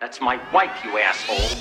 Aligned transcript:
That's 0.00 0.20
my 0.20 0.40
wife, 0.52 0.84
you 0.84 0.96
asshole. 0.98 1.58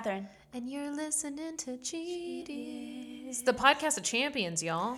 Katherine. 0.00 0.28
And 0.54 0.70
you're 0.70 0.90
listening 0.90 1.58
to 1.58 1.72
Cheaties. 1.72 3.44
The 3.44 3.52
podcast 3.52 3.98
of 3.98 4.02
champions, 4.02 4.62
y'all. 4.62 4.96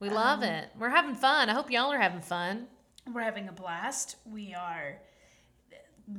We 0.00 0.10
love 0.10 0.40
um, 0.40 0.48
it. 0.48 0.68
We're 0.76 0.88
having 0.88 1.14
fun. 1.14 1.48
I 1.48 1.52
hope 1.52 1.70
y'all 1.70 1.92
are 1.92 2.00
having 2.00 2.22
fun. 2.22 2.66
We're 3.14 3.20
having 3.20 3.46
a 3.48 3.52
blast. 3.52 4.16
We 4.24 4.52
are 4.52 4.98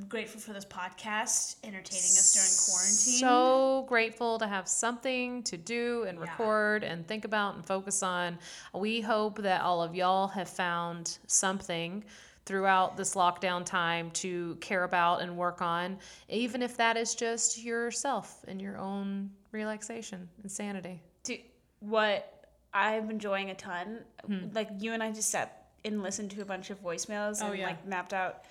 grateful 0.07 0.39
for 0.39 0.53
this 0.53 0.63
podcast, 0.63 1.57
entertaining 1.65 2.05
us 2.05 2.33
during 2.33 2.77
quarantine. 2.77 3.19
So 3.19 3.85
grateful 3.89 4.39
to 4.39 4.47
have 4.47 4.69
something 4.69 5.43
to 5.43 5.57
do 5.57 6.05
and 6.07 6.17
record 6.17 6.85
and 6.85 7.05
think 7.05 7.25
about 7.25 7.55
and 7.55 7.65
focus 7.65 8.03
on. 8.03 8.39
We 8.73 9.01
hope 9.01 9.41
that 9.41 9.63
all 9.63 9.83
of 9.83 9.95
y'all 9.95 10.29
have 10.29 10.47
found 10.47 11.17
something 11.27 12.05
throughout 12.51 12.95
this 12.95 13.13
lockdown 13.13 13.65
time 13.65 14.09
to 14.11 14.55
care 14.61 14.85
about 14.85 15.21
and 15.21 15.35
work 15.37 15.61
on, 15.61 15.97
even 16.29 16.61
if 16.63 16.77
that 16.77 16.95
is 16.95 17.13
just 17.13 17.61
yourself 17.61 18.43
and 18.47 18.61
your 18.61 18.77
own 18.77 19.29
relaxation 19.51 20.27
and 20.41 20.49
sanity. 20.51 21.01
Do- 21.23 21.37
what 21.81 22.45
I'm 22.73 23.09
enjoying 23.11 23.49
a 23.49 23.55
ton, 23.55 23.99
Hmm. 24.25 24.47
like 24.53 24.69
you 24.79 24.93
and 24.93 25.03
I 25.03 25.11
just 25.11 25.29
sat 25.29 25.67
and 25.83 26.01
listened 26.01 26.31
to 26.31 26.41
a 26.41 26.45
bunch 26.45 26.69
of 26.69 26.81
voicemails 26.81 27.41
and 27.41 27.49
Oh, 27.49 27.51
yeah. 27.51 27.59
Mm-hmm. 27.59 27.63
like 27.67 27.85
mapped 27.85 28.13
out 28.13 28.45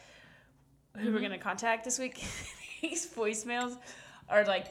who 0.98 1.12
we're 1.12 1.20
gonna 1.20 1.38
contact 1.38 1.84
this 1.84 1.98
week. 1.98 2.22
These 2.82 3.06
voicemails 3.14 3.78
are 4.28 4.44
like 4.44 4.66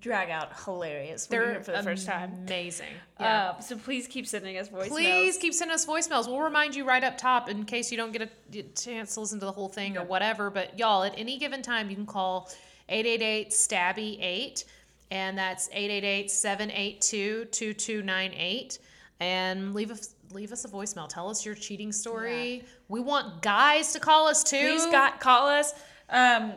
drag 0.00 0.30
out 0.30 0.50
hilarious 0.64 1.28
when 1.28 1.40
you 1.40 1.44
hear 1.44 1.54
They're 1.54 1.64
for 1.64 1.72
the 1.72 1.82
first 1.82 2.06
time. 2.06 2.32
Amazing. 2.46 2.88
Yeah. 3.20 3.50
Uh, 3.50 3.60
so 3.60 3.76
please 3.76 4.06
keep 4.06 4.26
sending 4.26 4.56
us 4.58 4.68
voicemails. 4.68 4.88
Please 4.88 5.36
keep 5.36 5.54
sending 5.54 5.74
us 5.74 5.86
voicemails. 5.86 6.26
We'll 6.26 6.40
remind 6.40 6.74
you 6.74 6.84
right 6.84 7.02
up 7.02 7.18
top 7.18 7.48
in 7.48 7.64
case 7.64 7.90
you 7.90 7.96
don't 7.96 8.12
get 8.12 8.22
a 8.22 8.62
chance 8.74 9.14
to 9.14 9.20
listen 9.20 9.40
to 9.40 9.46
the 9.46 9.52
whole 9.52 9.68
thing 9.68 9.96
or 9.96 10.04
whatever. 10.04 10.50
But 10.50 10.78
y'all, 10.78 11.02
at 11.02 11.14
any 11.16 11.38
given 11.38 11.62
time, 11.62 11.90
you 11.90 11.96
can 11.96 12.06
call 12.06 12.50
888 12.88 13.50
Stabby 13.50 14.18
8, 14.20 14.64
and 15.10 15.38
that's 15.38 15.68
888 15.72 16.30
782 16.30 17.44
2298, 17.46 18.78
and 19.20 19.74
leave 19.74 19.90
us. 19.90 20.14
Leave 20.32 20.50
us 20.50 20.64
a 20.64 20.68
voicemail. 20.68 21.08
Tell 21.08 21.30
us 21.30 21.46
your 21.46 21.54
cheating 21.54 21.92
story. 21.92 22.64
We 22.88 22.98
want 22.98 23.40
guys 23.40 23.92
to 23.92 24.00
call 24.00 24.26
us 24.26 24.42
too. 24.42 24.58
Please 24.58 24.86
got 24.86 25.20
call 25.20 25.46
us. 25.46 25.74
Um, 26.14 26.52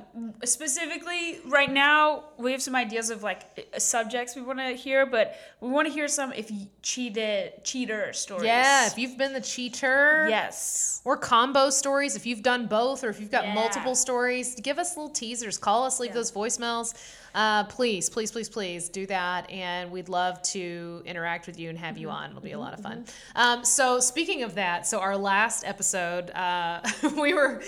specifically, 0.45 1.39
right 1.45 1.71
now 1.71 2.25
we 2.37 2.51
have 2.51 2.61
some 2.61 2.75
ideas 2.75 3.09
of 3.09 3.23
like 3.23 3.67
uh, 3.73 3.79
subjects 3.79 4.35
we 4.35 4.43
want 4.43 4.59
to 4.59 4.73
hear, 4.73 5.05
but 5.07 5.35
we 5.61 5.69
want 5.69 5.87
to 5.87 5.93
hear 5.93 6.07
some 6.07 6.31
if 6.33 6.51
you 6.51 6.67
cheated 6.83 7.63
cheater 7.63 8.13
stories. 8.13 8.45
Yeah, 8.45 8.85
if 8.85 8.99
you've 8.99 9.17
been 9.17 9.33
the 9.33 9.41
cheater. 9.41 10.27
yes. 10.29 11.01
or 11.05 11.17
combo 11.17 11.69
stories 11.71 12.15
if 12.15 12.25
you've 12.27 12.43
done 12.43 12.67
both 12.67 13.03
or 13.03 13.09
if 13.09 13.19
you've 13.19 13.31
got 13.31 13.45
Yeah. 13.45 13.53
multiple 13.55 13.95
stories 13.95 14.55
give 14.61 14.77
us 14.77 14.95
little 14.97 15.09
teasers 15.09 15.57
call 15.57 15.83
us 15.85 15.99
leave 15.99 16.13
those 16.13 16.31
voicemails 16.31 16.93
uh, 17.33 17.63
please 17.65 18.09
please 18.09 18.31
please 18.31 18.49
please 18.49 18.89
do 18.89 19.05
that 19.05 19.49
and 19.49 19.89
we'd 19.91 20.09
love 20.09 20.41
to 20.41 21.01
interact 21.05 21.47
with 21.47 21.57
you 21.59 21.69
and 21.69 21.77
have 21.79 21.97
you 21.97 22.09
on 22.09 22.29
it'll 22.29 22.41
be 22.41 22.51
a 22.51 22.59
lot 22.59 22.73
of 22.73 22.81
fun 22.81 23.05
um, 23.35 23.63
so 23.63 23.99
speaking 23.99 24.43
of 24.43 24.55
that 24.55 24.85
so 24.85 24.99
our 24.99 25.17
last 25.17 25.63
episode 25.65 26.29
uh, 26.31 26.81
we 27.17 27.33
were 27.33 27.61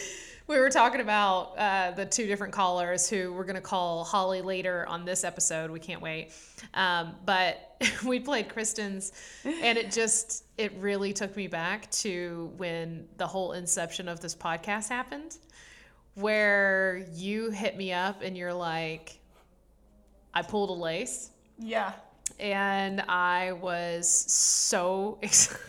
we 0.49 0.57
were 0.59 0.69
talking 0.71 0.99
about 0.99 1.55
uh, 1.59 1.91
the 1.91 2.05
two 2.07 2.25
different 2.25 2.51
callers 2.51 3.07
who 3.07 3.31
we're 3.31 3.43
going 3.43 3.55
to 3.55 3.61
call 3.61 4.03
Holly 4.03 4.41
later 4.41 4.83
on 4.87 5.05
this 5.05 5.23
episode. 5.23 5.69
We 5.69 5.79
can't 5.79 6.01
wait. 6.01 6.31
Um, 6.73 7.15
but 7.23 7.77
we 8.05 8.19
played 8.19 8.49
Kristen's, 8.49 9.11
and 9.45 9.77
it 9.77 9.91
just, 9.91 10.45
it 10.57 10.73
really 10.79 11.13
took 11.13 11.35
me 11.37 11.45
back 11.45 11.89
to 11.91 12.51
when 12.57 13.07
the 13.17 13.27
whole 13.27 13.51
inception 13.51 14.07
of 14.07 14.21
this 14.21 14.33
podcast 14.35 14.89
happened, 14.89 15.37
where 16.15 17.05
you 17.13 17.51
hit 17.51 17.77
me 17.77 17.93
up 17.93 18.23
and 18.23 18.35
you're 18.35 18.53
like, 18.53 19.19
I 20.33 20.41
pulled 20.41 20.71
a 20.71 20.73
lace 20.73 21.29
Yeah. 21.59 21.93
and 22.39 23.01
I 23.01 23.51
was 23.51 24.09
so 24.09 25.19
excited. 25.21 25.61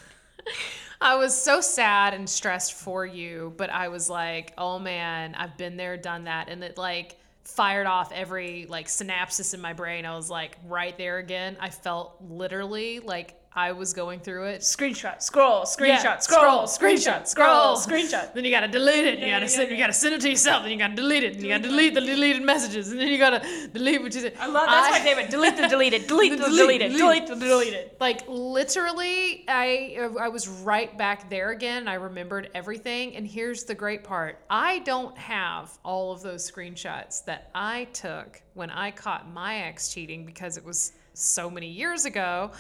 I 1.01 1.17
was 1.17 1.41
so 1.41 1.61
sad 1.61 2.15
and 2.15 2.29
stressed 2.29 2.75
for 2.75 3.07
you, 3.07 3.55
but 3.57 3.71
I 3.71 3.89
was 3.89 4.11
like, 4.11 4.53
"Oh 4.59 4.79
man, 4.79 5.35
I've 5.35 5.57
been 5.57 5.77
there, 5.77 5.97
done 5.97 6.25
that." 6.25 6.49
And 6.49 6.63
it 6.63 6.77
like 6.79 7.19
fired 7.45 7.87
off 7.87 8.13
every 8.13 8.67
like 8.67 8.87
synapses 8.87 9.55
in 9.55 9.61
my 9.61 9.73
brain. 9.73 10.05
I 10.05 10.15
was 10.15 10.29
like 10.31 10.59
right 10.67 10.97
there 10.99 11.19
again. 11.19 11.57
I 11.61 11.71
felt 11.71 12.17
literally 12.21 13.01
like 13.01 13.40
I 13.53 13.73
was 13.73 13.93
going 13.93 14.21
through 14.21 14.45
it. 14.47 14.61
Screenshot, 14.61 15.21
scroll, 15.23 15.63
screenshot, 15.65 16.05
Yeah, 16.05 16.19
scroll, 16.19 16.63
screenshot, 16.69 17.27
scroll, 17.27 17.77
screenshot. 17.77 18.33
Then 18.33 18.45
you 18.45 18.51
gotta 18.53 18.69
delete 18.69 19.05
it. 19.05 19.19
You 19.19 19.27
gotta 19.27 19.49
send. 19.49 19.73
You 19.73 19.77
gotta 19.77 19.93
send 19.93 20.15
it 20.15 20.21
to 20.21 20.29
yourself. 20.31 20.63
Then 20.63 20.71
you 20.71 20.79
gotta 20.79 20.95
delete 20.95 21.25
it. 21.25 21.35
And 21.35 21.43
you 21.43 21.49
gotta 21.49 21.65
delete 21.65 21.95
the 21.95 22.01
deleted 22.01 22.43
messages. 22.45 22.93
And 22.93 23.01
then 23.01 23.09
you 23.09 23.19
gotta 23.19 23.43
delete 23.73 24.01
what 24.03 24.15
you 24.15 24.21
said. 24.21 24.35
I 24.39 24.47
love 24.47 24.67
that's 24.69 24.93
my 24.93 25.01
favorite. 25.01 25.31
Delete 25.31 25.57
the 25.57 25.67
deleted. 25.67 26.07
Delete 26.07 26.31
the 26.31 26.37
Delete, 26.45 26.81
deleted. 26.81 26.93
delete. 26.93 27.27
Delete 27.27 27.27
the 27.27 27.35
deleted. 27.47 27.91
like 27.99 28.23
literally 28.29 29.45
i 29.49 29.97
i 30.21 30.29
was 30.29 30.47
right 30.47 30.97
back 30.97 31.29
there 31.31 31.51
again 31.51 31.89
i 31.89 31.95
remembered 31.95 32.51
everything 32.55 33.17
and 33.17 33.27
here's 33.27 33.65
the 33.65 33.75
great 33.75 34.05
part 34.05 34.39
i 34.49 34.79
don't 34.81 35.17
have 35.19 35.77
all 35.85 36.13
of 36.13 36.23
those 36.23 36.49
screenshots 36.49 37.25
that 37.25 37.51
i 37.55 37.85
took 37.93 38.41
when 38.55 38.71
i 38.71 38.91
caught 38.91 39.31
my 39.33 39.57
ex 39.63 39.93
cheating 39.93 40.25
because 40.25 40.57
it 40.57 40.65
was 40.65 40.93
so 41.15 41.51
many 41.51 41.69
years 41.69 42.05
ago 42.05 42.51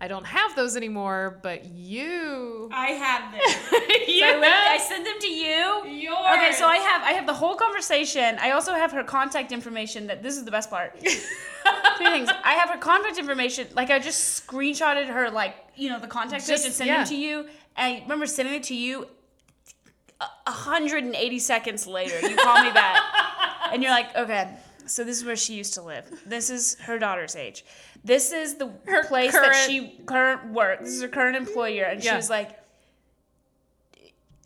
i 0.00 0.08
don't 0.08 0.26
have 0.26 0.54
those 0.56 0.76
anymore 0.76 1.38
but 1.42 1.64
you 1.64 2.68
I 2.72 2.88
have 2.88 3.32
them. 3.32 3.40
So 4.06 4.24
I, 4.24 4.74
I 4.74 4.78
send 4.78 5.04
them 5.06 5.18
to 5.20 5.28
you. 5.28 5.86
Yours. 5.86 6.18
Okay, 6.34 6.52
so 6.52 6.66
I 6.66 6.76
have 6.78 7.02
I 7.02 7.12
have 7.12 7.26
the 7.26 7.34
whole 7.34 7.54
conversation. 7.54 8.38
I 8.40 8.52
also 8.52 8.72
have 8.72 8.92
her 8.92 9.04
contact 9.04 9.52
information. 9.52 10.06
That 10.06 10.22
this 10.22 10.36
is 10.36 10.44
the 10.44 10.50
best 10.50 10.70
part. 10.70 10.98
Two 11.00 12.04
things. 12.14 12.28
I 12.44 12.54
have 12.54 12.70
her 12.70 12.78
contact 12.78 13.18
information. 13.18 13.68
Like 13.74 13.90
I 13.90 13.98
just 13.98 14.46
screenshotted 14.46 15.06
her, 15.08 15.30
like 15.30 15.54
you 15.76 15.88
know, 15.90 16.00
the 16.00 16.06
contact 16.06 16.42
page 16.42 16.48
Just- 16.48 16.64
and 16.66 16.74
sent 16.74 16.88
yeah. 16.88 16.96
them 16.98 17.06
to 17.08 17.16
you. 17.16 17.46
I 17.76 18.00
remember 18.02 18.26
sending 18.26 18.54
it 18.54 18.64
to 18.64 18.74
you. 18.74 19.06
A 20.20 20.50
180 20.50 21.38
seconds 21.38 21.86
later, 21.86 22.18
you 22.26 22.36
call 22.36 22.62
me 22.64 22.70
back, 22.72 23.02
and 23.72 23.82
you're 23.82 23.92
like, 23.92 24.16
"Okay, 24.16 24.48
so 24.86 25.04
this 25.04 25.18
is 25.18 25.24
where 25.24 25.36
she 25.36 25.54
used 25.54 25.74
to 25.74 25.82
live. 25.82 26.04
This 26.26 26.50
is 26.50 26.76
her 26.80 26.98
daughter's 26.98 27.36
age. 27.36 27.64
This 28.04 28.32
is 28.32 28.56
the 28.56 28.66
place 29.08 29.32
that 29.32 29.66
she 29.68 30.00
current 30.06 30.52
work. 30.52 30.80
This 30.80 30.90
is 30.94 31.02
her 31.02 31.08
current 31.08 31.36
employer." 31.36 31.84
And 31.84 32.02
she 32.02 32.14
was 32.14 32.30
like, 32.30 32.58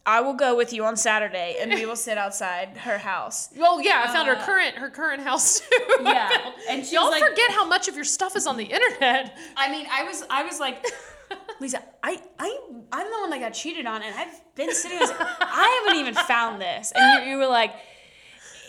I 0.07 0.21
will 0.23 0.33
go 0.35 0.57
with 0.57 0.73
you 0.73 0.85
on 0.85 0.97
Saturday 0.97 1.57
and 1.61 1.73
we 1.73 1.85
will 1.85 1.95
sit 1.95 2.17
outside 2.17 2.77
her 2.79 2.99
house. 2.99 3.51
well 3.57 3.81
yeah 3.83 4.03
i 4.09 4.13
found 4.13 4.27
her 4.29 4.35
uh, 4.37 4.45
current 4.47 4.75
her 4.77 4.89
current 4.89 5.23
house 5.23 5.61
too 5.61 5.77
Yeah. 6.03 6.31
And 6.71 6.85
she 6.85 6.95
y'all 6.95 7.11
like, 7.11 7.23
forget 7.23 7.51
how 7.51 7.67
much 7.67 7.87
of 7.87 7.95
your 7.95 8.05
stuff 8.05 8.35
is 8.35 8.47
on 8.47 8.57
the 8.57 8.65
internet 8.65 9.37
I 9.57 9.71
mean, 9.71 9.87
I 9.91 10.05
was 10.05 10.25
I 10.31 10.43
was 10.43 10.59
like, 10.59 10.85
Lisa, 11.61 11.83
I, 12.03 12.21
I 12.39 12.59
I'm 12.93 13.07
the 13.11 13.19
one 13.21 13.31
that 13.31 13.41
got 13.41 13.53
cheated 13.53 13.85
on 13.87 14.03
and 14.03 14.15
I've 14.15 14.41
been 14.55 14.73
sitting 14.75 14.99
this 14.99 15.13
I 15.19 15.83
haven't 15.85 16.01
even 16.01 16.15
found 16.15 16.61
this. 16.61 16.93
And 16.95 17.25
you, 17.25 17.33
you 17.33 17.39
were 17.39 17.47
like, 17.47 17.75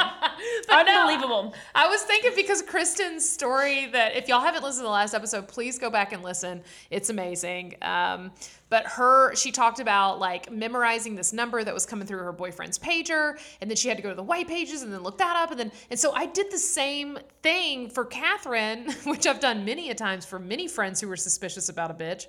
unbelievable. 0.70 1.54
I 1.76 1.88
was 1.88 2.02
thinking 2.04 2.32
because 2.36 2.62
Kristen's 2.62 3.28
story 3.28 3.88
that 3.88 4.16
if 4.16 4.28
y'all 4.28 4.42
haven't 4.42 4.64
listened 4.64 4.82
to 4.82 4.88
the 4.88 4.90
last 4.90 5.14
episode, 5.14 5.48
please 5.48 5.78
go 5.80 5.90
back 5.90 6.14
and 6.14 6.24
listen. 6.24 6.62
It's 6.90 7.10
amazing. 7.10 7.76
Um, 7.82 8.32
but 8.70 8.86
her, 8.88 9.36
she 9.36 9.52
talked 9.52 9.82
about 9.82 10.20
like 10.20 10.50
memorizing 10.50 11.16
this 11.16 11.34
number 11.34 11.62
that 11.64 11.74
was 11.74 11.86
coming 11.86 12.08
through 12.08 12.20
her 12.20 12.32
boyfriend's 12.32 12.80
pager, 12.80 13.38
and 13.60 13.70
then 13.70 13.76
she 13.76 13.90
had 13.90 13.98
to 13.98 14.04
go 14.04 14.10
to 14.10 14.16
the 14.16 14.24
white 14.24 14.48
pages 14.48 14.82
and 14.82 14.94
then 14.94 15.04
look 15.04 15.18
that 15.18 15.36
up, 15.36 15.52
and 15.52 15.60
then 15.60 15.72
and 15.90 16.00
so 16.00 16.14
I 16.14 16.26
did 16.26 16.50
the 16.52 16.58
same 16.58 17.20
thing 17.44 17.90
for 17.90 18.06
Katherine, 18.06 18.90
which 19.04 19.28
I've 19.28 19.42
done 19.42 19.66
many 19.66 19.90
a 19.90 19.96
times 19.96 20.26
for 20.26 20.40
many 20.40 20.70
friends 20.70 21.02
who 21.02 21.10
were 21.10 21.18
suspicious 21.18 21.68
about 21.68 21.92
a 21.92 21.94
bitch. 21.94 22.28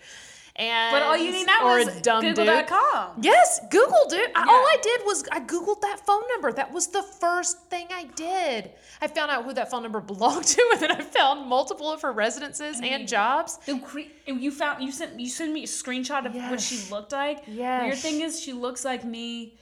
And 0.56 0.92
But 0.94 1.02
all 1.02 1.16
you 1.16 1.30
need 1.30 1.46
now 1.46 1.64
or 1.64 1.78
is 1.78 1.88
a 1.88 2.00
dumb. 2.02 2.22
Google.com. 2.22 3.12
Yes, 3.22 3.58
Google, 3.70 4.06
dude. 4.10 4.30
I, 4.36 4.42
all 4.42 4.50
I 4.50 4.76
did 4.82 5.00
was 5.06 5.24
I 5.32 5.40
Googled 5.40 5.80
that 5.80 6.04
phone 6.04 6.22
number. 6.34 6.52
That 6.52 6.70
was 6.72 6.88
the 6.88 7.02
first 7.02 7.70
thing 7.70 7.86
I 7.90 8.04
did. 8.04 8.70
I 9.00 9.08
found 9.08 9.30
out 9.30 9.44
who 9.44 9.54
that 9.54 9.70
phone 9.70 9.82
number 9.82 10.00
belonged 10.12 10.44
to, 10.44 10.68
and 10.72 10.80
then 10.82 10.90
I 10.92 11.00
found 11.00 11.48
multiple 11.48 11.90
of 11.90 12.02
her 12.02 12.12
residences 12.12 12.80
and 12.82 13.08
jobs. 13.08 13.58
The 13.64 13.78
cre- 13.78 14.00
you 14.26 14.50
found 14.50 14.84
you 14.84 14.92
sent 14.92 15.18
you 15.18 15.28
sent 15.30 15.52
me 15.54 15.62
a 15.64 15.66
screenshot 15.66 16.26
of 16.26 16.34
what 16.34 16.60
she 16.60 16.78
looked 16.90 17.12
like. 17.12 17.44
Yeah. 17.46 17.84
Weird 17.84 17.96
thing 17.98 18.20
is 18.20 18.38
she 18.38 18.52
looks 18.52 18.84
like 18.84 19.04
me 19.04 19.54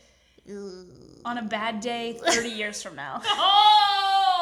on 1.25 1.39
a 1.39 1.43
bad 1.43 1.79
day 1.81 2.19
30 2.25 2.49
years 2.49 2.83
from 2.83 2.97
now. 2.97 3.23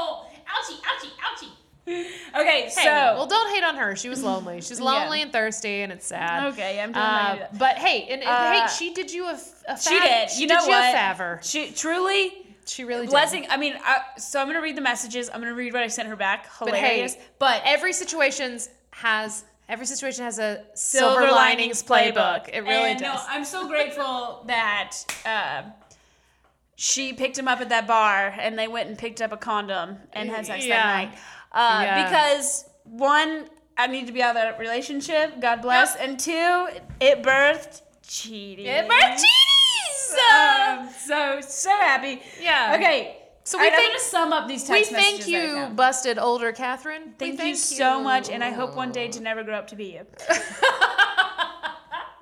Oh, 0.00 0.26
ouchie, 0.48 0.80
ouchie, 0.80 1.10
ouchie. 1.20 1.50
Okay, 2.36 2.62
Hey, 2.62 2.68
so 2.70 2.84
well, 2.84 3.26
don't 3.26 3.52
hate 3.54 3.64
on 3.64 3.76
her. 3.76 3.96
She 3.96 4.08
was 4.08 4.22
lonely. 4.22 4.60
She's 4.60 4.80
lonely 4.92 5.22
and 5.22 5.32
thirsty, 5.32 5.80
and 5.82 5.90
it's 5.92 6.06
sad. 6.06 6.52
Okay, 6.52 6.80
I'm 6.80 6.92
doing 6.92 7.04
Uh, 7.04 7.36
that. 7.36 7.58
but 7.58 7.76
hey, 7.78 8.02
and, 8.10 8.22
and 8.22 8.28
Uh, 8.30 8.52
hey, 8.52 8.66
she 8.76 8.92
did 8.94 9.10
you 9.12 9.26
a, 9.26 9.32
f- 9.32 9.62
a 9.68 9.78
she 9.80 9.96
fav- 9.98 10.02
did. 10.02 10.30
She 10.30 10.42
you 10.42 10.48
did 10.48 10.54
know 10.54 10.64
you 10.64 10.68
what? 10.70 10.94
a 10.94 10.98
favor. 10.98 11.40
She 11.42 11.70
truly 11.72 12.46
She 12.66 12.84
really 12.84 13.06
did. 13.06 13.10
blessing. 13.10 13.46
I 13.48 13.56
mean, 13.56 13.74
I, 13.82 14.00
so 14.18 14.40
I'm 14.40 14.46
gonna 14.46 14.60
read 14.60 14.76
the 14.76 14.82
messages. 14.82 15.30
I'm 15.32 15.40
gonna 15.40 15.54
read 15.54 15.72
what 15.72 15.82
I 15.82 15.88
sent 15.88 16.08
her 16.08 16.16
back. 16.16 16.46
But 16.60 16.74
hey, 16.74 16.76
Hilarious. 16.80 17.16
But 17.38 17.62
every 17.64 17.92
situation's 17.94 18.68
has 18.90 19.44
every 19.68 19.86
situation 19.86 20.24
has 20.24 20.38
a 20.38 20.64
Silver, 20.74 21.22
Linings 21.30 21.82
playbook. 21.82 22.48
It 22.52 22.60
really 22.60 22.90
and 22.92 23.00
does. 23.00 23.14
No, 23.16 23.22
I'm 23.28 23.44
so 23.44 23.66
grateful 23.68 24.44
that 24.46 24.96
uh, 25.26 25.62
she 26.76 27.12
picked 27.12 27.36
him 27.38 27.48
up 27.48 27.60
at 27.60 27.68
that 27.70 27.86
bar 27.86 28.34
and 28.38 28.58
they 28.58 28.68
went 28.68 28.88
and 28.88 28.96
picked 28.98 29.20
up 29.20 29.32
a 29.32 29.36
condom 29.36 29.98
and 30.12 30.28
had 30.30 30.46
sex 30.46 30.64
Yeah. 30.64 30.76
that 30.82 31.08
night. 31.10 31.18
Uh, 31.52 31.80
Yeah. 31.84 32.04
Because 32.04 32.64
one, 32.84 33.48
I 33.76 33.86
need 33.86 34.06
to 34.06 34.12
be 34.12 34.22
out 34.22 34.30
of 34.36 34.42
that 34.42 34.58
relationship. 34.58 35.40
God 35.40 35.62
bless. 35.62 35.96
And 35.96 36.18
two, 36.18 36.68
it 37.00 37.22
birthed 37.22 37.82
cheating. 38.06 38.66
It 38.66 38.88
birthed 38.88 39.22
cheaties! 39.22 40.78
Um, 40.78 40.88
so 41.06 41.40
so 41.40 41.70
happy. 41.70 42.22
Yeah. 42.40 42.74
Okay. 42.76 43.18
So 43.44 43.56
we 43.56 43.64
we 43.64 43.70
thank- 43.70 43.88
gonna 43.88 44.00
sum 44.00 44.32
up 44.32 44.46
these 44.48 44.64
text 44.64 44.90
thank 44.90 45.18
messages 45.20 45.32
that 45.32 45.56
I 45.56 45.68
you, 45.68 45.74
busted 45.74 46.18
older 46.18 46.52
Katherine. 46.52 47.14
We 47.18 47.34
Thank, 47.34 47.48
you 47.48 47.54
so 47.56 48.02
much, 48.02 48.28
and 48.28 48.44
I 48.44 48.50
hope 48.50 48.74
one 48.74 48.92
day 48.92 49.08
to 49.08 49.20
never 49.20 49.42
grow 49.42 49.54
up 49.56 49.68
to 49.68 49.76
be 49.76 49.86
you. 49.94 50.06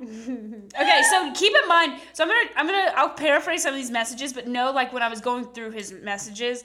okay, 0.00 1.02
so 1.11 1.32
keep 1.34 1.52
in 1.62 1.69
mind. 1.69 2.00
So 2.12 2.22
I'm 2.22 2.29
gonna, 2.29 2.50
I'm 2.56 2.67
gonna, 2.67 2.93
I'll 2.96 3.11
paraphrase 3.11 3.62
some 3.62 3.75
of 3.75 3.81
these 3.81 3.90
messages, 3.90 4.32
but 4.32 4.46
know, 4.46 4.70
like 4.70 4.93
when 4.93 5.02
I 5.02 5.08
was 5.08 5.20
going 5.20 5.46
through 5.46 5.70
his 5.72 5.93
messages, 5.93 6.64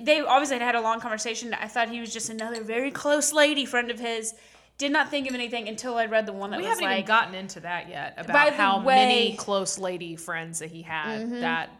they 0.00 0.20
obviously 0.20 0.56
had 0.58 0.62
had 0.62 0.74
a 0.74 0.80
long 0.80 1.00
conversation. 1.00 1.52
I 1.54 1.66
thought 1.68 1.88
he 1.88 2.00
was 2.00 2.12
just 2.12 2.30
another 2.30 2.62
very 2.62 2.90
close 2.90 3.32
lady 3.32 3.64
friend 3.64 3.90
of 3.90 3.98
his. 3.98 4.34
Did 4.78 4.92
not 4.92 5.10
think 5.10 5.28
of 5.28 5.34
anything 5.34 5.68
until 5.68 5.96
I 5.96 6.06
read 6.06 6.24
the 6.26 6.32
one 6.32 6.50
that 6.50 6.58
We 6.58 6.62
was 6.62 6.70
haven't 6.70 6.84
like, 6.84 6.98
even 6.98 7.06
gotten 7.08 7.34
into 7.34 7.60
that 7.60 7.88
yet 7.88 8.14
about 8.16 8.52
how 8.52 8.80
way- 8.84 8.94
many 8.94 9.36
close 9.36 9.76
lady 9.76 10.14
friends 10.14 10.60
that 10.60 10.70
he 10.70 10.82
had. 10.82 11.28
That 11.40 11.70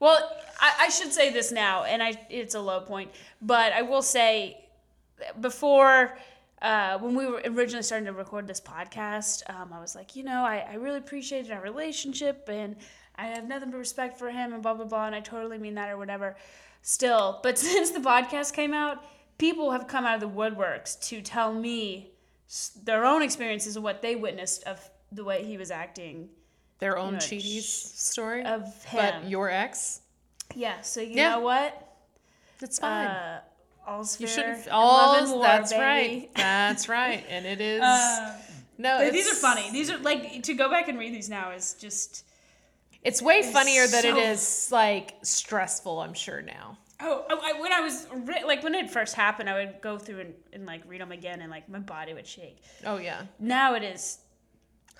Well, 0.00 0.18
I, 0.60 0.72
I 0.80 0.88
should 0.88 1.12
say 1.12 1.30
this 1.30 1.52
now, 1.52 1.84
and 1.84 2.02
I 2.02 2.14
it's 2.28 2.56
a 2.56 2.60
low 2.60 2.80
point, 2.80 3.12
but 3.40 3.72
I 3.72 3.82
will 3.82 4.02
say 4.02 4.64
before 5.40 6.18
uh, 6.60 6.98
when 6.98 7.14
we 7.14 7.26
were 7.26 7.40
originally 7.46 7.82
starting 7.82 8.06
to 8.06 8.12
record 8.12 8.46
this 8.46 8.60
podcast, 8.60 9.48
um, 9.48 9.72
I 9.72 9.80
was 9.80 9.94
like, 9.94 10.16
you 10.16 10.24
know, 10.24 10.44
I, 10.44 10.66
I 10.70 10.74
really 10.74 10.98
appreciated 10.98 11.52
our 11.52 11.62
relationship, 11.62 12.48
and 12.48 12.76
I 13.16 13.26
have 13.28 13.46
nothing 13.46 13.70
but 13.70 13.78
respect 13.78 14.18
for 14.18 14.30
him, 14.30 14.52
and 14.52 14.62
blah 14.62 14.74
blah 14.74 14.86
blah, 14.86 15.06
and 15.06 15.14
I 15.14 15.20
totally 15.20 15.58
mean 15.58 15.74
that 15.76 15.88
or 15.88 15.96
whatever. 15.96 16.36
Still, 16.82 17.40
but 17.42 17.58
since 17.66 17.90
the 17.90 18.00
podcast 18.00 18.52
came 18.54 18.72
out, 18.74 19.04
people 19.38 19.70
have 19.72 19.86
come 19.86 20.04
out 20.04 20.14
of 20.14 20.20
the 20.20 20.28
woodworks 20.28 21.00
to 21.08 21.20
tell 21.22 21.52
me 21.52 22.10
their 22.84 23.04
own 23.04 23.22
experiences 23.22 23.76
of 23.76 23.82
what 23.82 24.02
they 24.02 24.16
witnessed 24.16 24.64
of 24.64 24.80
the 25.12 25.24
way 25.24 25.44
he 25.44 25.56
was 25.56 25.70
acting 25.70 26.28
their 26.78 26.96
own 26.98 27.12
know, 27.14 27.18
cheaties 27.18 27.62
story. 27.62 28.42
of 28.44 28.62
him, 28.84 29.00
but 29.22 29.28
your 29.28 29.50
ex, 29.50 30.00
yeah, 30.54 30.80
so 30.80 31.00
you 31.00 31.16
Yeah. 31.16 31.30
know 31.30 31.40
what? 31.40 31.86
it's 32.62 32.78
fine. 32.78 33.06
Uh, 33.06 33.40
all's 33.86 34.20
you 34.20 34.26
fair 34.26 34.36
shouldn't. 34.54 34.66
in 34.66 34.72
love 34.72 35.18
and 35.22 35.26
Oh, 35.28 35.34
war, 35.36 35.42
that's 35.44 35.72
baby. 35.72 35.82
right. 35.82 36.30
That's 36.36 36.88
right. 36.88 37.24
And 37.28 37.46
it 37.46 37.60
is. 37.60 37.80
Uh, 37.82 38.36
no, 38.78 39.10
these 39.10 39.30
are 39.30 39.34
funny. 39.34 39.70
These 39.72 39.90
are 39.90 39.98
like 39.98 40.42
to 40.42 40.54
go 40.54 40.70
back 40.70 40.88
and 40.88 40.98
read 40.98 41.14
these 41.14 41.28
now 41.30 41.50
is 41.52 41.74
just. 41.80 42.24
It's 43.02 43.22
way 43.22 43.42
funnier 43.42 43.86
than 43.86 44.04
it 44.04 44.14
so- 44.14 44.18
is 44.20 44.68
like 44.72 45.14
stressful. 45.22 46.00
I'm 46.00 46.14
sure 46.14 46.42
now. 46.42 46.78
Oh, 47.02 47.24
I, 47.30 47.52
I- 47.56 47.60
when 47.60 47.72
I 47.72 47.80
was 47.80 48.06
like 48.46 48.62
when 48.62 48.74
it 48.74 48.90
first 48.90 49.14
happened, 49.14 49.48
I 49.48 49.54
would 49.64 49.80
go 49.80 49.96
through 49.98 50.20
and, 50.20 50.34
and 50.52 50.66
like 50.66 50.82
read 50.86 51.00
them 51.00 51.12
again, 51.12 51.40
and 51.40 51.50
like 51.50 51.68
my 51.68 51.78
body 51.78 52.12
would 52.14 52.26
shake. 52.26 52.62
Oh 52.84 52.98
yeah. 52.98 53.22
Now 53.38 53.74
it 53.74 53.82
is 53.82 54.18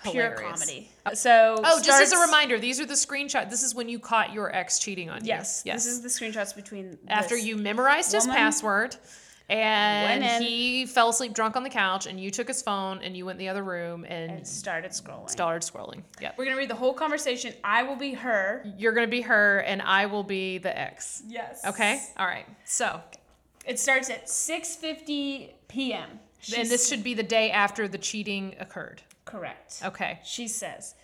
pure 0.03 0.31
comedy. 0.31 0.89
Oh. 1.05 1.13
So 1.13 1.57
Oh, 1.63 1.79
just 1.83 2.01
as 2.01 2.11
a 2.11 2.17
reminder, 2.19 2.57
these 2.57 2.79
are 2.79 2.87
the 2.87 2.95
screenshots. 2.95 3.51
This 3.51 3.61
is 3.61 3.75
when 3.75 3.87
you 3.87 3.99
caught 3.99 4.33
your 4.33 4.53
ex 4.55 4.79
cheating 4.79 5.11
on 5.11 5.21
you. 5.23 5.27
Yes, 5.27 5.61
Yes. 5.63 5.85
This 5.85 5.93
is 5.93 6.01
the 6.01 6.09
screenshots 6.09 6.55
between 6.55 6.97
After 7.07 7.37
you 7.37 7.55
memorized 7.55 8.13
his 8.13 8.23
woman 8.23 8.35
password 8.37 8.95
and 9.51 10.23
in. 10.23 10.41
he 10.41 10.85
fell 10.85 11.09
asleep 11.09 11.33
drunk 11.33 11.55
on 11.55 11.63
the 11.63 11.69
couch 11.69 12.07
and 12.07 12.19
you 12.19 12.31
took 12.31 12.47
his 12.47 12.61
phone 12.61 12.99
and 13.03 13.15
you 13.17 13.25
went 13.25 13.35
in 13.35 13.45
the 13.45 13.49
other 13.49 13.63
room 13.63 14.05
and, 14.07 14.31
and 14.31 14.47
started 14.47 14.91
scrolling. 14.91 15.29
started 15.29 15.61
scrolling. 15.61 16.03
Yep. 16.21 16.37
We're 16.37 16.45
gonna 16.45 16.57
read 16.57 16.69
the 16.69 16.75
whole 16.75 16.93
conversation. 16.93 17.53
I 17.63 17.83
will 17.83 17.95
be 17.95 18.13
her. 18.13 18.65
You're 18.77 18.93
going 18.93 19.05
to 19.07 19.11
be 19.11 19.21
her 19.21 19.59
and 19.59 19.81
I 19.81 20.05
will 20.05 20.23
be 20.23 20.57
the 20.57 20.77
ex. 20.77 21.23
Yes. 21.27 21.65
Okay? 21.65 22.01
All 22.17 22.25
right. 22.25 22.45
So, 22.65 23.01
It 23.65 23.79
starts 23.79 24.09
at 24.09 24.27
6:50 24.27 25.51
p.m. 25.67 26.19
and 26.57 26.69
this 26.69 26.87
should 26.87 27.03
be 27.03 27.13
the 27.13 27.23
day 27.23 27.51
after 27.51 27.87
the 27.87 27.97
cheating 27.97 28.55
occurred. 28.59 29.01
correct. 29.25 29.81
Okay. 29.85 30.19
She 30.23 30.47
says, 30.47 30.95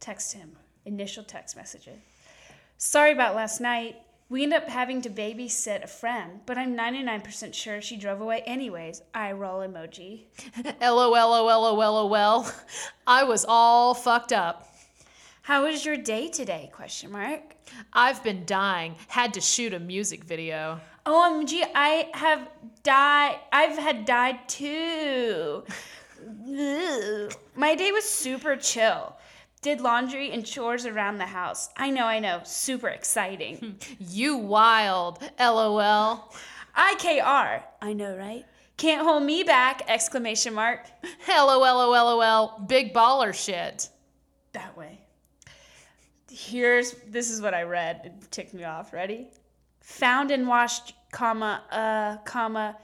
text 0.00 0.32
him, 0.34 0.56
initial 0.84 1.24
text 1.24 1.56
messages. 1.56 1.98
Sorry 2.76 3.12
about 3.12 3.34
last 3.34 3.60
night. 3.60 3.96
We 4.32 4.44
end 4.44 4.54
up 4.54 4.66
having 4.66 5.02
to 5.02 5.10
babysit 5.10 5.84
a 5.84 5.86
friend, 5.86 6.40
but 6.46 6.56
I'm 6.56 6.74
99% 6.74 7.52
sure 7.52 7.82
she 7.82 7.98
drove 7.98 8.22
away 8.22 8.40
anyways. 8.46 9.02
Eye 9.12 9.32
roll 9.32 9.60
emoji. 9.60 10.22
LOL, 10.80 12.46
I 13.06 13.24
was 13.24 13.44
all 13.46 13.92
fucked 13.92 14.32
up. 14.32 14.74
How 15.42 15.64
was 15.64 15.84
your 15.84 15.98
day 15.98 16.28
today? 16.28 16.70
Question 16.72 17.12
mark. 17.12 17.42
I've 17.92 18.24
been 18.24 18.46
dying. 18.46 18.94
Had 19.08 19.34
to 19.34 19.42
shoot 19.42 19.74
a 19.74 19.78
music 19.78 20.24
video. 20.24 20.80
OMG, 21.04 21.64
I 21.74 22.08
have 22.14 22.48
died. 22.82 23.38
I've 23.52 23.76
had 23.76 24.06
died 24.06 24.48
too. 24.48 25.62
My 27.54 27.74
day 27.74 27.92
was 27.92 28.08
super 28.08 28.56
chill. 28.56 29.14
Did 29.62 29.80
laundry 29.80 30.32
and 30.32 30.44
chores 30.44 30.86
around 30.86 31.18
the 31.18 31.26
house. 31.26 31.70
I 31.76 31.90
know, 31.90 32.04
I 32.04 32.18
know. 32.18 32.40
Super 32.44 32.88
exciting. 32.88 33.78
You 33.98 34.36
wild. 34.36 35.20
LOL. 35.38 36.34
IKR. 36.76 37.62
I 37.80 37.92
know, 37.92 38.16
right? 38.16 38.44
Can't 38.76 39.06
hold 39.06 39.22
me 39.22 39.44
back! 39.44 39.82
Exclamation 39.86 40.54
mark. 40.54 40.88
LOL, 41.28 42.64
big 42.66 42.92
baller 42.92 43.32
shit. 43.32 43.88
That 44.52 44.76
way. 44.76 44.98
Here's 46.28 46.94
this 47.06 47.30
is 47.30 47.40
what 47.40 47.54
I 47.54 47.62
read. 47.62 48.00
It 48.04 48.30
ticked 48.32 48.54
me 48.54 48.64
off. 48.64 48.92
Ready? 48.92 49.28
Found 49.82 50.32
and 50.32 50.48
washed, 50.48 50.94
comma, 51.12 51.62
uh, 51.70 52.16
comma, 52.24 52.76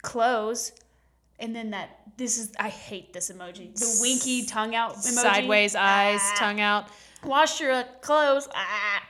clothes. 0.00 0.72
And 1.38 1.54
then 1.56 1.70
that 1.70 1.98
this 2.16 2.38
is 2.38 2.52
I 2.58 2.68
hate 2.68 3.12
this 3.12 3.30
emoji. 3.30 3.74
The 3.78 3.98
winky 4.00 4.44
tongue 4.44 4.74
out 4.74 4.94
emoji. 4.96 5.12
Sideways 5.12 5.74
eyes, 5.74 6.20
Ah. 6.22 6.34
tongue 6.38 6.60
out. 6.60 6.88
Wash 7.24 7.60
your 7.60 7.72
uh, 7.72 7.84
clothes. 8.00 8.48
Ah. 8.54 9.02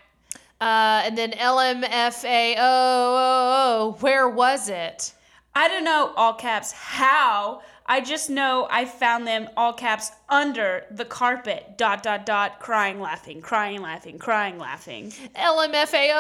Uh, 0.61 1.03
and 1.07 1.17
then 1.19 1.33
LMFAO. 2.63 4.01
Where 4.01 4.29
was 4.29 4.69
it? 4.69 5.13
I 5.55 5.69
don't 5.69 5.85
know 5.85 6.13
all 6.17 6.35
caps 6.35 6.73
how. 6.73 7.63
I 7.85 8.01
just 8.01 8.31
know 8.31 8.69
I 8.71 8.85
found 8.85 9.27
them 9.27 9.49
all 9.57 9.73
caps 9.73 10.13
under 10.29 10.85
the 10.93 11.05
carpet. 11.05 11.77
Dot 11.77 12.03
dot 12.05 12.25
dot. 12.25 12.61
Crying, 12.61 13.01
laughing, 13.01 13.41
crying, 13.43 13.83
laughing, 13.83 14.19
crying, 14.19 14.57
laughing. 14.59 15.11
LMFAO. 15.35 16.15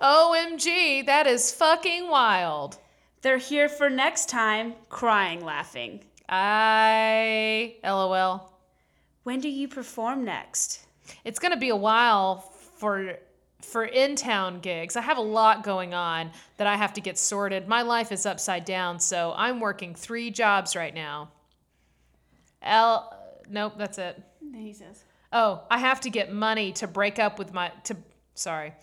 OMG. 0.00 1.04
That 1.06 1.26
is 1.26 1.52
fucking 1.52 2.08
wild. 2.08 2.78
They're 3.22 3.38
here 3.38 3.68
for 3.68 3.90
next 3.90 4.28
time. 4.28 4.74
Crying, 4.88 5.44
laughing. 5.44 6.04
I. 6.28 7.76
LOL. 7.82 8.52
When 9.24 9.40
do 9.40 9.48
you 9.48 9.68
perform 9.68 10.24
next? 10.24 10.86
It's 11.24 11.38
gonna 11.38 11.56
be 11.56 11.70
a 11.70 11.76
while 11.76 12.40
for 12.76 13.18
for 13.60 13.84
in 13.84 14.14
town 14.14 14.60
gigs. 14.60 14.96
I 14.96 15.00
have 15.00 15.18
a 15.18 15.22
lot 15.22 15.64
going 15.64 15.92
on 15.92 16.30
that 16.56 16.66
I 16.66 16.76
have 16.76 16.92
to 16.94 17.00
get 17.00 17.18
sorted. 17.18 17.66
My 17.66 17.82
life 17.82 18.12
is 18.12 18.24
upside 18.24 18.64
down, 18.64 19.00
so 19.00 19.34
I'm 19.36 19.58
working 19.58 19.94
three 19.94 20.30
jobs 20.30 20.76
right 20.76 20.94
now. 20.94 21.30
L. 22.62 23.14
Nope, 23.50 23.74
that's 23.76 23.98
it. 23.98 24.22
He 24.54 24.72
says. 24.72 25.04
Oh, 25.32 25.62
I 25.70 25.78
have 25.78 26.00
to 26.02 26.10
get 26.10 26.32
money 26.32 26.72
to 26.74 26.86
break 26.86 27.18
up 27.18 27.38
with 27.38 27.52
my 27.52 27.72
to 27.84 27.96
sorry. 28.34 28.74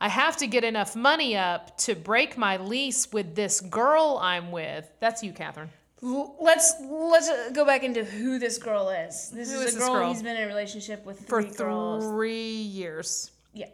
I 0.00 0.08
have 0.08 0.36
to 0.38 0.46
get 0.46 0.64
enough 0.64 0.96
money 0.96 1.36
up 1.36 1.76
to 1.78 1.94
break 1.94 2.38
my 2.38 2.56
lease 2.56 3.12
with 3.12 3.34
this 3.34 3.60
girl 3.60 4.18
I'm 4.22 4.50
with. 4.50 4.90
That's 5.00 5.22
you, 5.22 5.32
Katherine. 5.32 5.70
Let's 6.02 6.72
let's 6.88 7.30
go 7.52 7.66
back 7.66 7.82
into 7.82 8.02
who 8.04 8.38
this 8.38 8.56
girl 8.56 8.88
is. 8.88 9.28
This 9.30 9.52
Who 9.52 9.60
is 9.60 9.66
is 9.66 9.74
a 9.74 9.78
this 9.78 9.84
girl, 9.86 9.94
girl? 9.96 10.08
he's 10.08 10.22
been 10.22 10.36
in 10.36 10.44
a 10.44 10.46
relationship 10.46 11.04
with 11.04 11.20
For 11.28 11.42
three 11.42 11.54
girls. 11.54 12.04
three 12.06 12.54
years. 12.54 13.30
Yeah. 13.52 13.66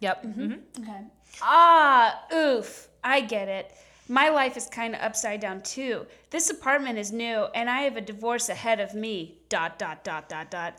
Yep. 0.00 0.22
Mm-hmm. 0.24 0.42
Mhm. 0.52 0.58
Okay. 0.80 1.00
Ah, 1.40 2.22
oof. 2.32 2.86
I 3.02 3.20
get 3.20 3.48
it. 3.48 3.72
My 4.08 4.28
life 4.28 4.56
is 4.56 4.66
kind 4.68 4.94
of 4.94 5.00
upside 5.00 5.40
down 5.40 5.62
too. 5.62 6.06
This 6.30 6.50
apartment 6.50 6.98
is 6.98 7.10
new, 7.10 7.46
and 7.54 7.68
I 7.68 7.80
have 7.82 7.96
a 7.96 8.00
divorce 8.00 8.48
ahead 8.48 8.78
of 8.78 8.94
me. 8.94 9.38
Dot 9.48 9.76
dot 9.80 10.04
dot 10.04 10.28
dot 10.28 10.50
dot. 10.52 10.74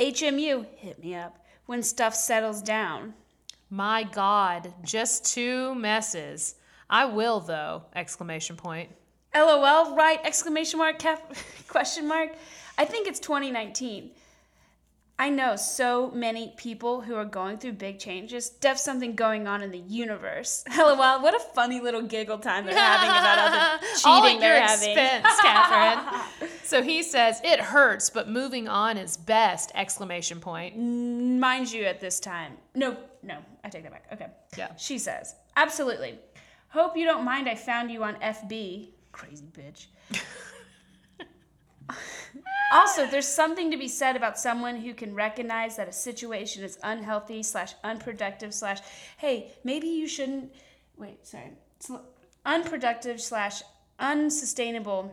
HMU, 0.00 0.66
hit 0.76 0.98
me 0.98 1.14
up 1.14 1.44
when 1.66 1.84
stuff 1.84 2.14
settles 2.16 2.62
down. 2.62 3.14
My 3.70 4.02
God, 4.04 4.72
just 4.82 5.26
two 5.32 5.74
messes. 5.74 6.54
I 6.88 7.04
will 7.04 7.40
though! 7.40 7.82
Exclamation 7.94 8.56
point. 8.56 8.90
LOL, 9.34 9.94
right? 9.94 10.18
Exclamation 10.24 10.78
mark, 10.78 10.98
cap, 10.98 11.34
question 11.68 12.08
mark. 12.08 12.30
I 12.78 12.84
think 12.86 13.06
it's 13.06 13.20
2019. 13.20 14.12
I 15.20 15.30
know 15.30 15.56
so 15.56 16.12
many 16.12 16.54
people 16.56 17.00
who 17.00 17.16
are 17.16 17.24
going 17.24 17.58
through 17.58 17.72
big 17.72 17.98
changes. 17.98 18.50
Def 18.50 18.78
something 18.78 19.16
going 19.16 19.48
on 19.48 19.62
in 19.62 19.72
the 19.72 19.78
universe. 19.78 20.62
LOL, 20.78 21.20
what 21.20 21.34
a 21.34 21.40
funny 21.40 21.80
little 21.80 22.02
giggle 22.02 22.38
time 22.38 22.64
they're 22.64 22.76
having 22.78 23.10
about 23.10 23.38
all 23.38 23.78
the 23.80 23.86
All 24.08 24.22
cheating 24.22 24.36
at 24.36 24.40
they're 24.40 24.62
having. 24.62 24.90
expense, 24.90 25.40
Katherine. 25.42 26.48
so 26.62 26.82
he 26.82 27.02
says 27.02 27.40
it 27.42 27.58
hurts, 27.60 28.10
but 28.10 28.28
moving 28.28 28.68
on 28.68 28.96
is 28.96 29.16
best! 29.16 29.72
Exclamation 29.74 30.38
point. 30.38 30.78
Mind 30.78 31.70
you, 31.72 31.84
at 31.84 32.00
this 32.00 32.20
time. 32.20 32.52
No, 32.76 32.96
no, 33.24 33.38
I 33.64 33.68
take 33.68 33.82
that 33.82 33.92
back. 33.92 34.06
Okay. 34.12 34.28
Yeah. 34.56 34.74
She 34.76 34.98
says, 34.98 35.34
absolutely. 35.56 36.18
Hope 36.68 36.96
you 36.96 37.04
don't 37.04 37.24
mind 37.24 37.48
I 37.48 37.54
found 37.54 37.90
you 37.90 38.04
on 38.04 38.14
FB. 38.16 38.90
Crazy 39.12 39.46
bitch. 39.46 39.86
also, 42.72 43.06
there's 43.06 43.26
something 43.26 43.70
to 43.70 43.76
be 43.76 43.88
said 43.88 44.16
about 44.16 44.38
someone 44.38 44.76
who 44.76 44.94
can 44.94 45.14
recognize 45.14 45.76
that 45.76 45.88
a 45.88 45.92
situation 45.92 46.62
is 46.62 46.78
unhealthy 46.82 47.42
slash 47.42 47.74
unproductive 47.84 48.52
slash, 48.52 48.80
hey, 49.16 49.52
maybe 49.64 49.88
you 49.88 50.06
shouldn't, 50.06 50.52
wait, 50.96 51.26
sorry, 51.26 51.52
unproductive 52.44 53.20
slash 53.20 53.62
unsustainable 53.98 55.12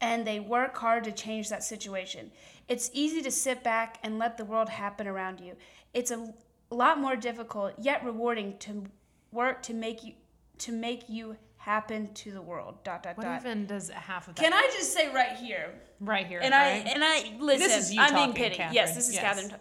and 0.00 0.26
they 0.26 0.40
work 0.40 0.76
hard 0.76 1.04
to 1.04 1.12
change 1.12 1.48
that 1.48 1.62
situation. 1.62 2.30
It's 2.68 2.90
easy 2.92 3.22
to 3.22 3.30
sit 3.30 3.62
back 3.62 3.98
and 4.02 4.18
let 4.18 4.36
the 4.36 4.44
world 4.44 4.68
happen 4.68 5.06
around 5.06 5.40
you. 5.40 5.56
It's 5.94 6.10
a 6.10 6.32
lot 6.74 6.98
more 6.98 7.16
difficult 7.16 7.72
yet 7.78 8.04
rewarding 8.04 8.58
to 8.58 8.84
work 9.32 9.62
to 9.62 9.74
make 9.74 10.04
you 10.04 10.14
to 10.58 10.72
make 10.72 11.08
you 11.08 11.36
happen 11.58 12.12
to 12.14 12.30
the 12.30 12.40
world. 12.40 12.82
Dot 12.84 13.02
dot 13.02 13.16
What 13.16 13.24
dot. 13.24 13.40
even 13.40 13.66
does 13.66 13.88
half 13.90 14.28
of 14.28 14.34
that? 14.36 14.42
Can 14.42 14.52
I 14.52 14.68
just 14.72 14.92
say 14.92 15.12
right 15.12 15.36
here? 15.36 15.74
right 16.00 16.26
here, 16.26 16.40
And 16.42 16.54
I 16.54 16.68
and 16.68 17.02
I 17.02 17.36
listen. 17.38 17.66
This 17.68 17.76
is 17.76 17.94
you 17.94 18.00
I'm 18.00 18.12
being 18.14 18.28
talking, 18.28 18.42
pity. 18.44 18.56
Katherine. 18.56 18.74
Yes, 18.74 18.94
this 18.94 19.08
is 19.08 19.14
Yes. 19.14 19.22
Katherine. 19.22 19.54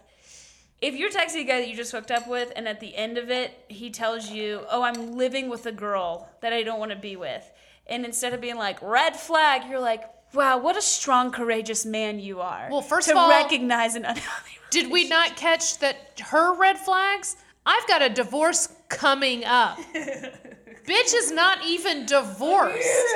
If 0.81 0.95
you're 0.95 1.09
texting 1.09 1.41
a 1.41 1.43
guy 1.45 1.61
that 1.61 1.69
you 1.69 1.75
just 1.75 1.91
hooked 1.93 2.11
up 2.11 2.27
with, 2.27 2.51
and 2.55 2.67
at 2.67 2.79
the 2.81 2.95
end 2.95 3.17
of 3.17 3.31
it, 3.31 3.51
he 3.69 3.89
tells 3.89 4.29
you, 4.29 4.65
"Oh, 4.69 4.83
I'm 4.83 5.13
living 5.15 5.49
with 5.49 5.65
a 5.65 5.71
girl 5.71 6.29
that 6.41 6.51
I 6.53 6.63
don't 6.63 6.79
want 6.79 6.91
to 6.91 6.97
be 6.97 7.15
with," 7.15 7.49
and 7.87 8.03
instead 8.05 8.33
of 8.33 8.41
being 8.41 8.57
like 8.57 8.81
"red 8.81 9.15
flag," 9.15 9.69
you're 9.69 9.79
like, 9.79 10.03
"Wow, 10.35 10.57
what 10.59 10.75
a 10.77 10.81
strong, 10.81 11.31
courageous 11.31 11.85
man 11.85 12.19
you 12.19 12.41
are." 12.41 12.67
Well, 12.69 12.81
first 12.81 13.07
to 13.07 13.13
of 13.13 13.17
all- 13.17 13.29
To 13.29 13.35
recognize 13.35 13.95
an 13.95 14.05
unhealthy. 14.05 14.51
Did 14.71 14.91
we 14.91 15.07
not 15.07 15.35
catch 15.37 15.77
that 15.79 16.19
her 16.19 16.53
red 16.53 16.77
flags? 16.77 17.37
I've 17.65 17.87
got 17.87 18.01
a 18.01 18.09
divorce 18.09 18.67
coming 18.89 19.45
up. 19.45 19.79
Bitch 19.93 21.13
is 21.15 21.31
not 21.31 21.65
even 21.65 22.05
divorced. 22.05 22.87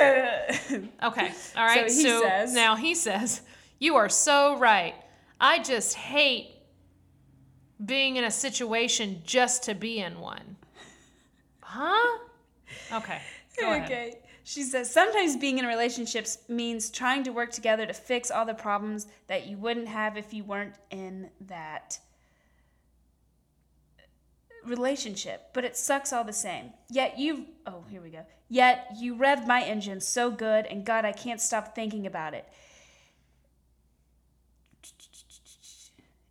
Okay, 1.02 1.32
all 1.56 1.64
right. 1.64 1.90
So 1.90 1.94
he 1.96 2.20
says- 2.20 2.52
now 2.54 2.74
he 2.76 2.94
says, 2.94 3.42
"You 3.78 3.96
are 3.96 4.08
so 4.08 4.56
right. 4.58 4.94
I 5.40 5.58
just 5.62 5.94
hate 5.94 6.48
being 7.84 8.16
in 8.16 8.24
a 8.24 8.30
situation 8.30 9.22
just 9.24 9.62
to 9.64 9.74
be 9.74 9.98
in 10.00 10.18
one." 10.20 10.56
Huh? 11.62 12.18
Okay. 12.92 13.20
Okay. 13.62 14.18
She 14.50 14.64
says 14.64 14.90
sometimes 14.90 15.36
being 15.36 15.58
in 15.58 15.64
relationships 15.64 16.38
means 16.48 16.90
trying 16.90 17.22
to 17.22 17.30
work 17.30 17.52
together 17.52 17.86
to 17.86 17.92
fix 17.92 18.32
all 18.32 18.44
the 18.44 18.52
problems 18.52 19.06
that 19.28 19.46
you 19.46 19.56
wouldn't 19.56 19.86
have 19.86 20.16
if 20.16 20.34
you 20.34 20.42
weren't 20.42 20.74
in 20.90 21.30
that 21.46 22.00
relationship, 24.66 25.50
but 25.52 25.64
it 25.64 25.76
sucks 25.76 26.12
all 26.12 26.24
the 26.24 26.32
same. 26.32 26.72
Yet 26.88 27.16
you 27.16 27.46
oh, 27.64 27.84
here 27.88 28.02
we 28.02 28.10
go. 28.10 28.26
Yet 28.48 28.88
you 28.98 29.14
revved 29.14 29.46
my 29.46 29.62
engine 29.62 30.00
so 30.00 30.32
good 30.32 30.66
and 30.66 30.84
god, 30.84 31.04
I 31.04 31.12
can't 31.12 31.40
stop 31.40 31.76
thinking 31.76 32.04
about 32.04 32.34
it. 32.34 32.48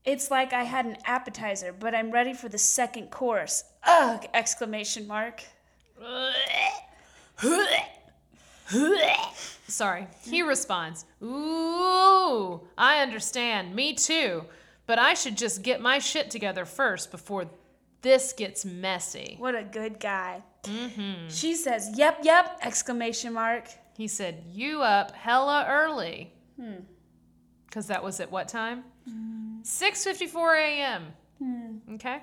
It's 0.04 0.30
like 0.30 0.52
I 0.52 0.64
had 0.64 0.86
an 0.86 0.98
appetizer, 1.06 1.72
but 1.72 1.96
I'm 1.96 2.12
ready 2.12 2.34
for 2.34 2.50
the 2.50 2.58
second 2.58 3.12
course. 3.12 3.64
Ugh! 3.86 4.26
Exclamation 4.34 5.08
mark. 5.08 5.42
Sorry. 9.68 10.08
He 10.24 10.42
responds, 10.42 11.06
Ooh, 11.24 12.62
I 12.78 13.02
understand. 13.02 13.76
Me 13.76 13.94
too. 13.94 14.46
But 14.86 14.98
I 15.00 15.14
should 15.14 15.38
just 15.38 15.62
get 15.62 15.82
my 15.82 16.00
shit 16.00 16.32
together 16.32 16.66
first 16.66 17.12
before 17.12 17.46
this 18.02 18.34
gets 18.34 18.66
messy. 18.66 19.36
What 19.38 19.56
a 19.56 19.64
good 19.64 20.00
guy. 20.00 20.42
Mm-hmm. 20.64 21.30
She 21.30 21.56
says, 21.56 21.92
"Yep, 21.96 22.20
yep!" 22.24 22.58
Exclamation 22.62 23.34
mark. 23.34 23.68
He 23.96 24.08
said, 24.08 24.44
You 24.52 24.82
up 24.82 25.12
hella 25.12 25.66
early. 25.70 26.32
Hmm. 26.60 26.84
Because 27.66 27.88
that 27.88 28.04
was 28.04 28.20
at 28.20 28.32
what 28.32 28.48
time? 28.48 28.84
Mm. 29.08 29.62
6.54 29.64 30.58
a.m. 30.58 31.04
Hmm. 31.38 31.94
Okay. 31.96 32.20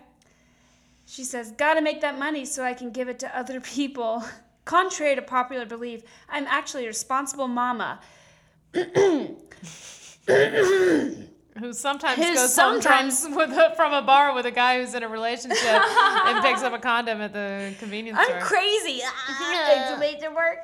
She 1.07 1.23
says, 1.23 1.53
"Gotta 1.53 1.81
make 1.81 2.01
that 2.01 2.19
money 2.19 2.45
so 2.45 2.65
I 2.65 2.75
can 2.75 2.91
give 2.91 3.09
it 3.09 3.19
to 3.21 3.39
other 3.39 3.61
people." 3.61 4.25
Contrary 4.67 5.15
to 5.15 5.23
popular 5.23 5.65
belief, 5.65 6.03
I'm 6.29 6.47
actually 6.47 6.85
a 6.85 6.89
responsible 6.89 7.49
mama. 7.49 8.01
Who 8.75 9.37
sometimes 11.73 12.19
goes 12.19 12.53
sometimes- 12.53 13.27
with 13.31 13.51
a, 13.53 13.73
from 13.77 13.95
a 13.95 14.03
bar 14.03 14.35
with 14.35 14.45
a 14.45 14.51
guy 14.51 14.79
who's 14.81 14.93
in 14.95 15.03
a 15.03 15.09
relationship 15.09 15.65
and 15.65 16.45
picks 16.45 16.63
up 16.63 16.75
a 16.75 16.79
condom 16.79 17.23
at 17.23 17.33
the 17.33 17.73
convenience 17.79 18.21
store. 18.21 18.37
I'm 18.37 18.43
crazy. 18.43 19.01
Ah, 19.05 19.73
exclamation 19.73 20.35
mark. 20.35 20.59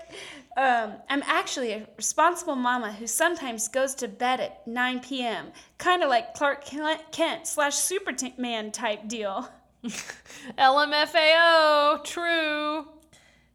Um, 0.56 0.94
I'm 1.08 1.22
actually 1.24 1.72
a 1.72 1.86
responsible 1.96 2.56
mama 2.56 2.92
who 2.92 3.06
sometimes 3.06 3.68
goes 3.68 3.94
to 3.96 4.08
bed 4.08 4.40
at 4.40 4.66
9 4.66 5.00
p.m. 5.00 5.46
Kind 5.78 6.02
of 6.02 6.08
like 6.10 6.34
Clark 6.34 6.64
Kent 7.12 7.46
slash 7.46 7.76
Superman 7.76 8.70
type 8.72 9.06
deal. 9.08 9.48
LMFAO, 10.58 12.04
true. 12.04 12.86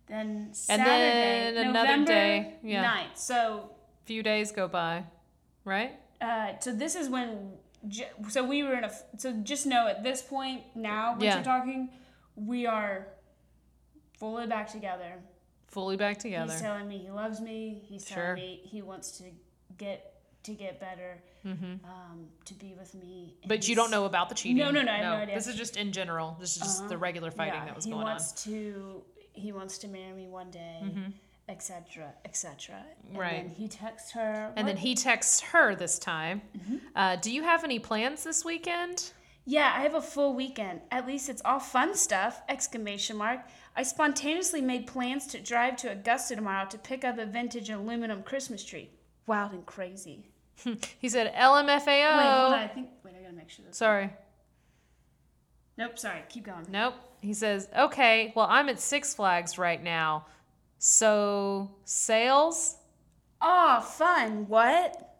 Then 0.07 0.27
And 0.47 0.55
Saturday, 0.55 1.53
then 1.53 1.67
another 1.69 1.87
November 1.87 2.11
day, 2.11 2.53
yeah. 2.63 2.83
9th. 2.83 3.17
So 3.17 3.71
Few 4.05 4.23
days 4.23 4.51
go 4.51 4.67
by, 4.67 5.03
right? 5.65 5.91
uh, 6.21 6.57
so 6.59 6.71
this 6.71 6.95
is 6.95 7.09
when 7.09 7.51
j- 7.87 8.09
so 8.29 8.43
we 8.43 8.63
were 8.63 8.73
in 8.73 8.83
a 8.85 8.87
f- 8.87 9.03
so 9.17 9.33
just 9.43 9.65
know 9.67 9.87
at 9.87 10.01
this 10.01 10.21
point 10.21 10.61
now 10.75 11.11
when 11.11 11.21
Yeah. 11.21 11.35
you're 11.35 11.43
talking 11.43 11.89
we 12.35 12.65
are 12.65 13.07
fully 14.17 14.47
back 14.47 14.71
together 14.71 15.19
Fully 15.67 15.95
back 15.97 16.17
together. 16.17 16.51
he's 16.51 16.61
telling 16.61 16.87
me 16.87 16.97
he 16.97 17.11
loves 17.11 17.39
me 17.41 17.83
he's 17.87 18.07
Sure. 18.07 18.17
telling 18.17 18.35
me 18.35 18.61
he 18.63 18.81
wants 18.81 19.11
to 19.19 19.25
get 19.77 20.13
to 20.43 20.53
get 20.53 20.79
better 20.79 21.21
um, 21.45 22.27
to 22.45 22.53
be 22.55 22.73
with 22.73 22.93
me 22.95 23.35
Mm-hmm. 23.39 23.47
But 23.49 23.67
you 23.67 23.75
don't 23.75 23.91
know 23.91 24.05
about 24.05 24.29
the 24.29 24.35
cheating. 24.35 24.57
No, 24.57 24.71
no, 24.71 24.81
no, 24.81 24.91
I 24.91 24.95
have 24.97 25.03
no 25.05 25.13
idea. 25.23 25.35
This 25.35 25.47
is 25.47 25.55
just 25.55 25.77
in 25.77 25.91
general. 25.91 26.35
This 26.39 26.55
is 26.55 26.61
just 26.63 26.79
Uh-huh. 26.79 26.87
the 26.89 26.97
regular 26.97 27.31
fighting 27.31 27.53
yeah, 27.59 27.65
that 27.65 27.75
was 27.75 27.85
he 27.85 27.91
going 27.91 28.03
on. 28.05 28.09
wants 28.13 28.43
to 28.45 29.03
he 29.37 29.51
wants 29.51 29.77
to 29.79 29.87
marry 29.87 30.13
me 30.13 30.27
one 30.27 30.49
day 30.51 30.81
etc 31.49 32.13
etc 32.25 32.75
Mm-hmm. 33.07 33.17
Right. 33.17 33.47
then 33.47 33.49
he 33.55 33.67
texts 33.69 34.11
her 34.11 34.51
And 34.57 34.67
then 34.67 34.75
he 34.77 34.93
texts 34.95 35.39
her 35.51 35.75
this 35.75 35.97
time. 35.97 36.41
Mm-hmm. 36.57 36.75
Uh, 36.95 37.15
do 37.15 37.31
you 37.31 37.43
have 37.43 37.63
any 37.63 37.79
plans 37.79 38.23
this 38.23 38.43
weekend? 38.43 39.11
Yeah, 39.45 39.71
I 39.73 39.81
have 39.83 39.95
a 39.95 40.01
full 40.01 40.33
weekend. 40.35 40.81
At 40.91 41.07
least 41.07 41.29
it's 41.29 41.41
all 41.45 41.59
fun 41.59 41.95
stuff! 41.95 42.41
Exclamation 42.49 43.15
mark. 43.15 43.39
I 43.77 43.83
spontaneously 43.83 44.59
made 44.59 44.87
plans 44.87 45.25
to 45.27 45.39
drive 45.39 45.77
to 45.77 45.91
Augusta 45.91 46.35
tomorrow 46.35 46.67
to 46.67 46.77
pick 46.77 47.05
up 47.05 47.17
a 47.17 47.25
vintage 47.25 47.69
aluminum 47.69 48.23
Christmas 48.23 48.61
tree. 48.65 48.89
Wild 49.25 49.53
and 49.53 49.65
crazy. 49.65 50.25
He 50.99 51.07
said 51.07 51.33
lmfao 51.33 51.87
Wait, 51.87 52.23
hold 52.23 52.53
on. 52.53 52.59
I 52.59 52.67
think. 52.67 52.89
Wait, 53.03 53.13
I 53.17 53.21
gotta 53.23 53.35
make 53.35 53.49
sure. 53.49 53.63
This. 53.65 53.77
Sorry. 53.77 54.09
Nope. 55.77 55.97
Sorry. 55.97 56.23
Keep 56.27 56.45
going. 56.47 56.65
Nope. 56.69 56.95
He 57.21 57.33
says, 57.33 57.67
okay, 57.77 58.31
well, 58.35 58.47
I'm 58.49 58.69
at 58.69 58.79
Six 58.79 59.13
Flags 59.15 59.57
right 59.57 59.81
now. 59.83 60.25
So, 60.79 61.71
sales? 61.85 62.77
Oh, 63.41 63.81
fun. 63.81 64.47
What? 64.47 65.15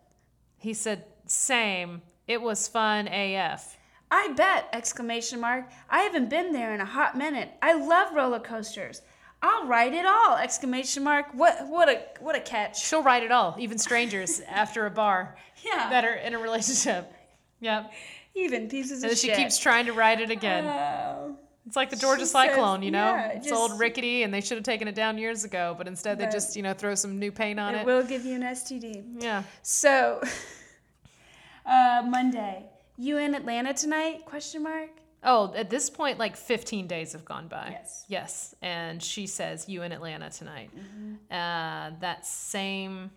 He 0.58 0.74
said, 0.74 1.06
same. 1.25 2.01
It 2.27 2.42
was 2.42 2.68
fun 2.68 3.08
AF. 3.08 3.77
I 4.10 4.30
bet! 4.38 4.70
Exclamation 4.72 5.39
mark. 5.42 5.70
I 5.89 6.00
haven't 6.01 6.30
been 6.30 6.54
there 6.54 6.74
in 6.74 6.80
a 6.80 6.86
hot 6.86 7.18
minute. 7.18 7.51
I 7.62 7.74
love 7.74 8.13
roller 8.13 8.39
coasters. 8.39 9.01
I'll 9.42 9.68
write 9.68 9.94
it 9.94 10.06
all! 10.06 10.38
Exclamation 10.38 11.04
mark. 11.04 11.27
What 11.34 11.68
what 11.68 11.89
a 11.89 12.01
what 12.22 12.36
a 12.36 12.39
catch. 12.39 12.82
She'll 12.86 13.04
write 13.04 13.24
it 13.24 13.32
all, 13.32 13.56
even 13.60 13.77
strangers 13.77 14.39
after 14.48 14.86
a 14.86 14.89
bar 14.89 15.36
Yeah. 15.63 15.89
that 15.89 16.06
are 16.06 16.13
in 16.16 16.34
a 16.34 16.39
relationship. 16.39 17.12
Yep. 17.60 17.92
Even 18.34 18.70
pieces 18.70 19.04
And 19.04 19.12
of 19.12 19.18
she 19.18 19.27
shit. 19.27 19.38
keeps 19.38 19.58
trying 19.58 19.88
to 19.88 19.94
write 19.94 20.22
it 20.22 20.32
again. 20.32 20.66
Oh. 20.66 21.38
It's 21.68 21.76
like 21.76 21.90
the 21.90 21.96
Georgia 21.98 22.22
She 22.22 22.28
Cyclone, 22.32 22.80
says- 22.80 22.86
you 22.86 22.92
know? 22.92 23.06
yeah, 23.14 23.28
it's 23.34 23.48
just- 23.50 23.54
old 23.60 23.78
rickety 23.80 24.24
and 24.24 24.34
they 24.34 24.42
should 24.42 24.58
have 24.58 24.64
taken 24.64 24.88
it 24.88 24.96
down 24.96 25.18
years 25.18 25.44
ago, 25.44 25.76
but 25.78 25.86
instead 25.88 26.18
they 26.18 26.26
just, 26.28 26.56
you 26.56 26.64
know, 26.64 26.74
throw 26.74 26.96
some 26.96 27.20
new 27.20 27.32
paint 27.32 27.60
on 27.60 27.76
It 27.76 27.80
it. 27.82 27.86
will 27.86 28.04
give 28.04 28.26
you 28.26 28.36
an 28.36 28.42
STD. 28.44 29.04
Yeah. 29.22 29.44
So, 29.62 30.22
uh, 31.66 32.04
Monday. 32.08 32.64
You 32.98 33.18
in 33.18 33.36
Atlanta 33.36 33.74
tonight? 33.74 34.26
Question 34.26 34.64
mark. 34.64 34.90
Oh, 35.24 35.54
at 35.56 35.70
this 35.70 35.90
point, 35.90 36.18
like 36.20 36.38
15 36.38 36.88
days 36.88 37.12
have 37.12 37.26
gone 37.26 37.48
by. 37.48 37.70
Yes. 37.72 38.06
Yes. 38.08 38.56
And 38.62 39.04
she 39.04 39.28
says, 39.28 39.68
you 39.68 39.82
in 39.84 39.92
Atlanta 39.92 40.30
tonight. 40.30 40.70
Mm-hmm. 40.76 41.16
Uh, 41.30 42.00
that 42.00 42.26
same, 42.26 43.12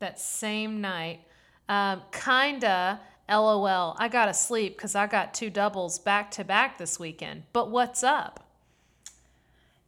that 0.00 0.18
same 0.18 0.80
night, 0.80 1.20
um, 1.68 2.02
kinda, 2.10 3.00
lol, 3.28 3.96
I 3.98 4.08
gotta 4.08 4.34
sleep 4.34 4.76
because 4.76 4.94
I 4.94 5.06
got 5.06 5.34
two 5.34 5.50
doubles 5.50 5.98
back 5.98 6.30
to 6.32 6.44
back 6.44 6.78
this 6.78 6.98
weekend. 6.98 7.44
But 7.52 7.70
what's 7.70 8.02
up? 8.02 8.44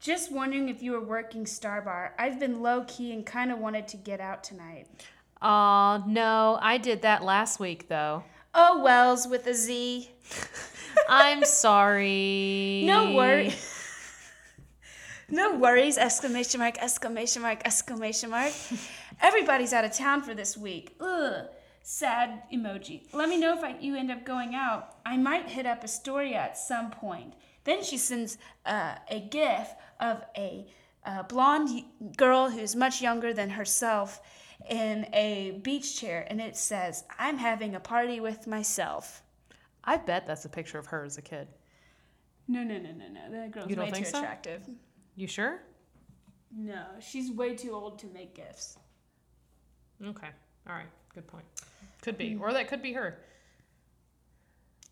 Just 0.00 0.30
wondering 0.30 0.68
if 0.68 0.82
you 0.82 0.92
were 0.92 1.00
working 1.00 1.46
Star 1.46 1.82
Bar. 1.82 2.14
I've 2.18 2.38
been 2.38 2.62
low 2.62 2.84
key 2.86 3.12
and 3.12 3.26
kind 3.26 3.50
of 3.50 3.58
wanted 3.58 3.88
to 3.88 3.96
get 3.96 4.20
out 4.20 4.44
tonight. 4.44 4.86
Aw, 5.42 6.04
no, 6.06 6.58
I 6.60 6.78
did 6.78 7.02
that 7.02 7.22
last 7.22 7.60
week 7.60 7.88
though. 7.88 8.24
Oh, 8.54 8.82
Wells 8.82 9.26
with 9.28 9.46
a 9.46 9.54
Z. 9.54 10.10
I'm 11.08 11.44
sorry. 11.44 12.82
No 12.86 13.14
worry. 13.14 13.54
no 15.28 15.56
worries! 15.56 15.98
Exclamation 15.98 16.60
mark! 16.60 16.78
Exclamation 16.78 17.42
mark! 17.42 17.60
Exclamation 17.64 18.30
mark! 18.30 18.52
Everybody's 19.20 19.72
out 19.72 19.84
of 19.84 19.92
town 19.92 20.22
for 20.22 20.34
this 20.34 20.56
week. 20.56 20.96
Ugh. 21.00 21.46
Sad 21.90 22.42
emoji. 22.52 23.00
Let 23.14 23.30
me 23.30 23.38
know 23.38 23.56
if 23.56 23.64
I, 23.64 23.74
you 23.80 23.96
end 23.96 24.10
up 24.10 24.22
going 24.26 24.54
out. 24.54 24.96
I 25.06 25.16
might 25.16 25.48
hit 25.48 25.64
up 25.64 25.82
Astoria 25.82 26.36
at 26.36 26.58
some 26.58 26.90
point. 26.90 27.32
Then 27.64 27.82
she 27.82 27.96
sends 27.96 28.36
uh, 28.66 28.96
a 29.10 29.20
gif 29.20 29.74
of 29.98 30.22
a 30.36 30.66
uh, 31.06 31.22
blonde 31.22 31.84
girl 32.14 32.50
who's 32.50 32.76
much 32.76 33.00
younger 33.00 33.32
than 33.32 33.48
herself 33.48 34.20
in 34.68 35.06
a 35.14 35.60
beach 35.62 35.98
chair, 35.98 36.26
and 36.28 36.42
it 36.42 36.58
says, 36.58 37.04
"I'm 37.18 37.38
having 37.38 37.74
a 37.74 37.80
party 37.80 38.20
with 38.20 38.46
myself." 38.46 39.22
I 39.82 39.96
bet 39.96 40.26
that's 40.26 40.44
a 40.44 40.50
picture 40.50 40.78
of 40.78 40.84
her 40.88 41.04
as 41.04 41.16
a 41.16 41.22
kid. 41.22 41.48
No, 42.48 42.62
no, 42.64 42.76
no, 42.76 42.90
no, 42.90 43.08
no. 43.08 43.30
That 43.30 43.50
girl's 43.50 43.70
You 43.70 43.76
don't 43.76 43.86
way 43.86 43.92
think 43.92 44.04
too 44.04 44.12
so? 44.12 44.18
attractive. 44.18 44.60
You 45.16 45.26
sure? 45.26 45.62
No, 46.54 46.84
she's 47.00 47.30
way 47.32 47.56
too 47.56 47.72
old 47.72 47.98
to 48.00 48.08
make 48.08 48.34
gifts. 48.34 48.76
Okay. 50.04 50.28
All 50.68 50.74
right. 50.74 50.90
Good 51.14 51.26
point. 51.26 51.46
Could 52.08 52.18
be. 52.18 52.36
Or 52.40 52.52
that 52.54 52.68
could 52.68 52.80
be 52.80 52.94
her. 52.94 53.18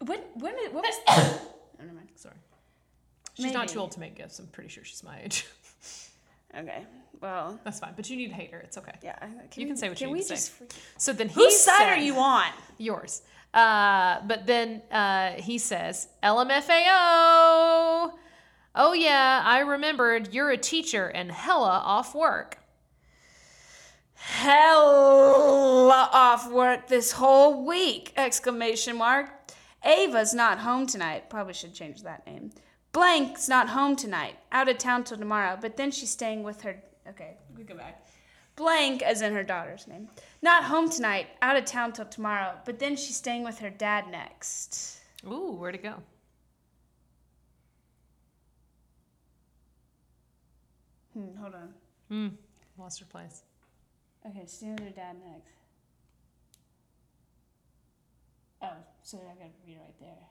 When 0.04 0.20
when 0.34 0.54
it, 0.58 0.72
what 0.74 0.84
was? 0.84 0.94
oh, 1.08 1.40
never 1.78 1.92
mind. 1.94 2.08
Sorry. 2.16 2.34
She's 3.34 3.52
not 3.52 3.68
too 3.68 3.78
old 3.80 3.92
to 3.92 4.00
make 4.00 4.14
gifts. 4.14 4.38
I'm 4.38 4.46
pretty 4.48 4.68
sure 4.68 4.84
she's 4.84 5.02
my 5.02 5.20
age. 5.24 5.46
Okay, 6.56 6.84
well, 7.20 7.60
That's 7.64 7.80
fine. 7.80 7.92
But 7.96 8.08
you 8.08 8.16
need 8.16 8.28
to 8.28 8.34
hate 8.34 8.50
her. 8.50 8.58
It's 8.60 8.78
okay. 8.78 8.92
yeah. 9.02 9.18
Can 9.18 9.30
You 9.56 9.64
we, 9.66 9.66
can 9.66 9.76
say 9.76 9.88
what 9.90 9.98
can 9.98 10.06
you 10.08 10.12
we 10.14 10.18
need 10.20 10.24
to 10.24 10.28
just 10.30 10.46
say. 10.46 10.52
freak- 10.58 10.72
So 10.96 11.12
then 11.12 11.28
he 11.28 11.34
Whose 11.34 11.60
side 11.60 11.78
said- 11.80 11.88
are 11.90 11.98
you 11.98 12.16
on? 12.16 12.46
Yours. 12.78 13.20
Uh, 13.52 14.20
but 14.26 14.46
then 14.46 14.80
uh, 14.90 15.32
he 15.32 15.58
says, 15.58 16.08
LMFAO. 16.22 18.12
Oh, 18.74 18.92
yeah, 18.94 19.42
I 19.44 19.58
remembered 19.66 20.32
you're 20.32 20.50
a 20.50 20.56
teacher 20.56 21.08
and 21.08 21.30
hella 21.30 21.82
off 21.84 22.14
work. 22.14 22.58
Hella 24.16 26.10
off 26.12 26.50
work 26.50 26.88
this 26.88 27.12
whole 27.12 27.64
week! 27.64 28.12
Exclamation 28.16 28.96
mark. 28.96 29.30
Ava's 29.84 30.34
not 30.34 30.58
home 30.58 30.86
tonight. 30.86 31.30
Probably 31.30 31.54
should 31.54 31.74
change 31.74 32.02
that 32.02 32.26
name. 32.26 32.50
Blank's 32.92 33.48
not 33.48 33.68
home 33.68 33.94
tonight. 33.94 34.36
Out 34.50 34.68
of 34.68 34.78
town 34.78 35.04
till 35.04 35.18
tomorrow. 35.18 35.58
But 35.60 35.76
then 35.76 35.90
she's 35.90 36.10
staying 36.10 36.42
with 36.42 36.62
her. 36.62 36.82
Okay, 37.08 37.36
we 37.56 37.62
go 37.62 37.76
back. 37.76 38.06
Blank, 38.56 39.02
as 39.02 39.20
in 39.20 39.34
her 39.34 39.42
daughter's 39.42 39.86
name. 39.86 40.08
Not 40.42 40.64
home 40.64 40.88
tonight. 40.88 41.26
Out 41.42 41.56
of 41.56 41.66
town 41.66 41.92
till 41.92 42.06
tomorrow. 42.06 42.54
But 42.64 42.78
then 42.78 42.96
she's 42.96 43.16
staying 43.16 43.44
with 43.44 43.58
her 43.58 43.70
dad 43.70 44.08
next. 44.10 44.98
Ooh, 45.26 45.52
where'd 45.52 45.74
it 45.74 45.82
go? 45.82 45.94
Hmm, 51.12 51.36
hold 51.38 51.54
on. 51.54 51.74
Hmm. 52.08 52.28
Lost 52.78 53.00
her 53.00 53.06
place. 53.06 53.42
Okay, 54.28 54.46
stay 54.46 54.70
with 54.70 54.80
her 54.80 54.90
dad 54.90 55.16
next. 55.24 55.52
Oh, 58.62 58.76
so 59.02 59.18
I 59.18 59.34
gotta 59.34 59.50
read 59.66 59.78
right 59.78 60.00
there. 60.00 60.28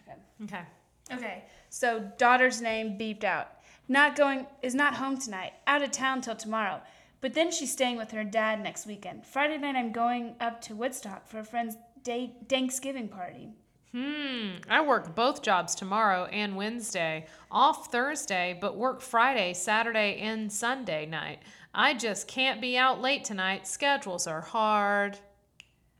Okay. 0.00 0.18
Okay. 0.44 0.64
Okay. 1.12 1.44
So 1.70 2.10
daughter's 2.18 2.60
name 2.60 2.98
beeped 2.98 3.24
out. 3.24 3.48
Not 3.88 4.16
going 4.16 4.46
is 4.62 4.74
not 4.74 4.94
home 4.94 5.18
tonight. 5.18 5.52
Out 5.66 5.82
of 5.82 5.90
town 5.90 6.20
till 6.20 6.36
tomorrow. 6.36 6.80
But 7.20 7.34
then 7.34 7.50
she's 7.50 7.72
staying 7.72 7.96
with 7.96 8.10
her 8.10 8.24
dad 8.24 8.62
next 8.62 8.86
weekend. 8.86 9.24
Friday 9.24 9.56
night 9.58 9.76
I'm 9.76 9.92
going 9.92 10.34
up 10.40 10.60
to 10.62 10.74
Woodstock 10.74 11.26
for 11.28 11.38
a 11.38 11.44
friend's 11.44 11.76
day 12.02 12.34
Thanksgiving 12.48 13.08
party. 13.08 13.50
Hmm. 13.92 14.52
I 14.70 14.80
work 14.80 15.14
both 15.14 15.42
jobs 15.42 15.74
tomorrow 15.74 16.24
and 16.24 16.56
Wednesday. 16.56 17.26
Off 17.50 17.92
Thursday, 17.92 18.56
but 18.58 18.76
work 18.76 19.02
Friday, 19.02 19.52
Saturday, 19.52 20.18
and 20.18 20.50
Sunday 20.50 21.04
night. 21.04 21.40
I 21.74 21.94
just 21.94 22.28
can't 22.28 22.60
be 22.60 22.76
out 22.76 23.00
late 23.00 23.24
tonight. 23.24 23.66
Schedules 23.66 24.26
are 24.26 24.40
hard. 24.40 25.18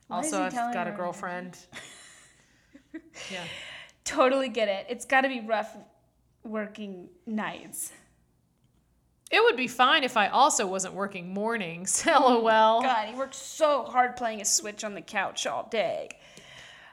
Why 0.09 0.17
also, 0.17 0.43
I've 0.43 0.53
got 0.53 0.87
a 0.87 0.93
girlfriend. 0.93 1.59
yeah. 3.31 3.45
Totally 4.05 4.49
get 4.49 4.69
it. 4.69 4.87
It's 4.91 5.07
got 5.07 5.23
to 5.23 5.29
be 5.29 5.41
rough 5.41 5.75
working 6.45 7.09
nights. 7.27 7.93
It 9.31 9.43
would 9.43 9.57
be 9.57 9.69
fine 9.69 10.05
if 10.05 10.19
I 10.19 10.29
also 10.29 10.67
wasn't 10.67 10.93
working 10.93 11.33
mornings. 11.33 12.05
LOL. 12.07 12.83
God, 12.83 13.09
he 13.09 13.15
works 13.15 13.39
so 13.39 13.85
hard 13.85 14.17
playing 14.17 14.43
a 14.43 14.45
Switch 14.45 14.85
on 14.85 14.93
the 14.93 15.01
couch 15.01 15.47
all 15.47 15.69
day. 15.71 16.11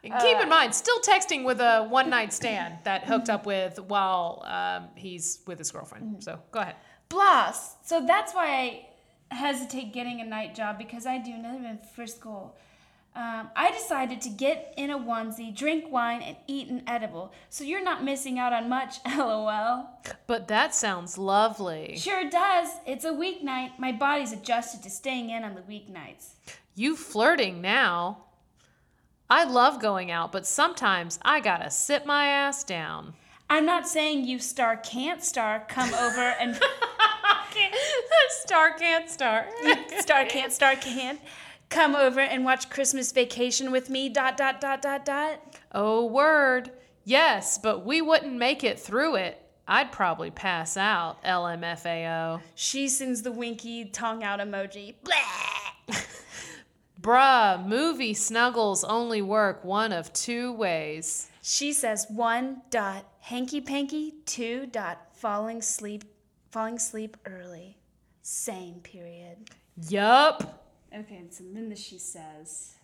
And 0.02 0.14
Keep 0.22 0.38
in 0.40 0.48
mind, 0.48 0.74
still 0.74 1.00
texting 1.02 1.44
with 1.44 1.60
a 1.60 1.84
one 1.84 2.10
night 2.10 2.32
stand 2.32 2.76
that 2.86 3.04
hooked 3.04 3.30
up 3.30 3.46
with 3.46 3.78
while 3.80 4.42
um, 4.46 4.88
he's 4.96 5.40
with 5.46 5.58
his 5.58 5.72
girlfriend. 5.72 6.24
So 6.24 6.40
go 6.52 6.62
ahead. 6.62 6.76
Blas. 7.10 7.76
So 7.84 8.06
that's 8.06 8.34
why 8.34 8.86
I 9.32 9.36
hesitate 9.36 9.94
getting 9.94 10.22
a 10.22 10.26
night 10.26 10.56
job 10.56 10.78
because 10.78 11.06
I 11.06 11.18
do 11.18 11.32
live 11.32 11.64
in 11.64 11.80
Frisco. 11.96 12.54
Um, 13.16 13.50
I 13.56 13.72
decided 13.72 14.22
to 14.22 14.30
get 14.30 14.74
in 14.78 14.92
a 14.92 14.98
onesie, 14.98 15.54
drink 15.54 15.92
wine, 15.92 16.22
and 16.22 16.38
eat 16.48 16.70
an 16.70 16.84
edible. 16.88 17.34
So 17.50 17.64
you're 17.64 17.84
not 17.84 18.04
missing 18.04 18.38
out 18.38 18.54
on 18.54 18.70
much, 18.70 18.98
lol. 19.18 19.90
But 20.28 20.48
that 20.48 20.76
sounds 20.76 21.18
lovely. 21.18 21.98
Sure 21.98 22.30
does. 22.30 22.70
It's 22.86 23.06
a 23.06 23.12
weeknight. 23.12 23.80
My 23.80 23.92
body's 23.92 24.32
adjusted 24.32 24.84
to 24.84 24.90
staying 24.90 25.32
in 25.32 25.44
on 25.44 25.56
the 25.56 25.62
weeknights. 25.62 26.34
You 26.76 26.96
flirting 26.96 27.62
now. 27.62 28.26
I 29.30 29.44
love 29.44 29.82
going 29.82 30.12
out, 30.12 30.32
but 30.32 30.48
sometimes 30.48 31.20
I 31.24 31.40
gotta 31.40 31.70
sit 31.70 32.06
my 32.06 32.28
ass 32.28 32.64
down. 32.64 33.14
I'm 33.50 33.66
not 33.66 33.88
saying 33.88 34.26
you 34.26 34.40
star 34.40 34.78
can't 34.78 35.24
star. 35.24 35.66
Come 35.68 35.94
over 35.94 36.22
and 36.40 36.56
star 38.30 38.74
can't 38.74 39.10
star. 39.10 39.48
star 40.00 40.26
can't 40.26 40.54
star 40.54 40.76
can't. 40.76 41.20
Come 41.70 41.96
over 41.96 42.20
and 42.20 42.46
watch 42.46 42.70
Christmas 42.70 43.12
Vacation 43.12 43.72
with 43.72 43.90
me. 43.90 44.10
Dot 44.10 44.38
dot 44.38 44.62
dot 44.62 44.82
dot 44.82 45.06
dot. 45.06 45.42
oh, 45.72 46.06
word. 46.06 46.72
Yes, 47.04 47.58
but 47.58 47.86
we 47.86 48.02
wouldn't 48.02 48.34
make 48.36 48.64
it 48.64 48.80
through 48.80 49.16
it. 49.16 49.42
I'd 49.68 49.92
probably 49.92 50.32
pass 50.32 50.78
out. 50.78 51.24
LMFAO. 51.24 52.42
She 52.56 52.88
sends 52.88 53.22
the 53.22 53.32
winky 53.32 53.86
tongue 53.86 54.24
out 54.24 54.40
emoji. 54.40 54.96
Blah. 55.04 55.96
Bruh, 57.02 57.66
movie 57.66 58.14
snuggles 58.14 58.84
only 58.84 59.22
work 59.22 59.64
one 59.64 59.92
of 59.92 60.12
two 60.12 60.52
ways. 60.54 61.29
She 61.52 61.74
says 61.74 62.06
one 62.10 62.62
dot 62.70 63.08
hanky 63.22 63.60
panky, 63.60 64.14
two 64.28 64.68
dot 64.68 65.08
falling 65.14 65.64
sleep 65.64 66.04
falling 66.52 66.78
sleep 66.78 67.18
early. 67.26 67.80
Same 68.22 68.76
period. 68.82 69.50
Yup. 69.88 70.64
Okay, 70.96 71.16
and 71.16 71.34
so 71.34 71.44
then 71.52 71.70
the 71.70 71.76
she 71.76 71.98
says 71.98 72.76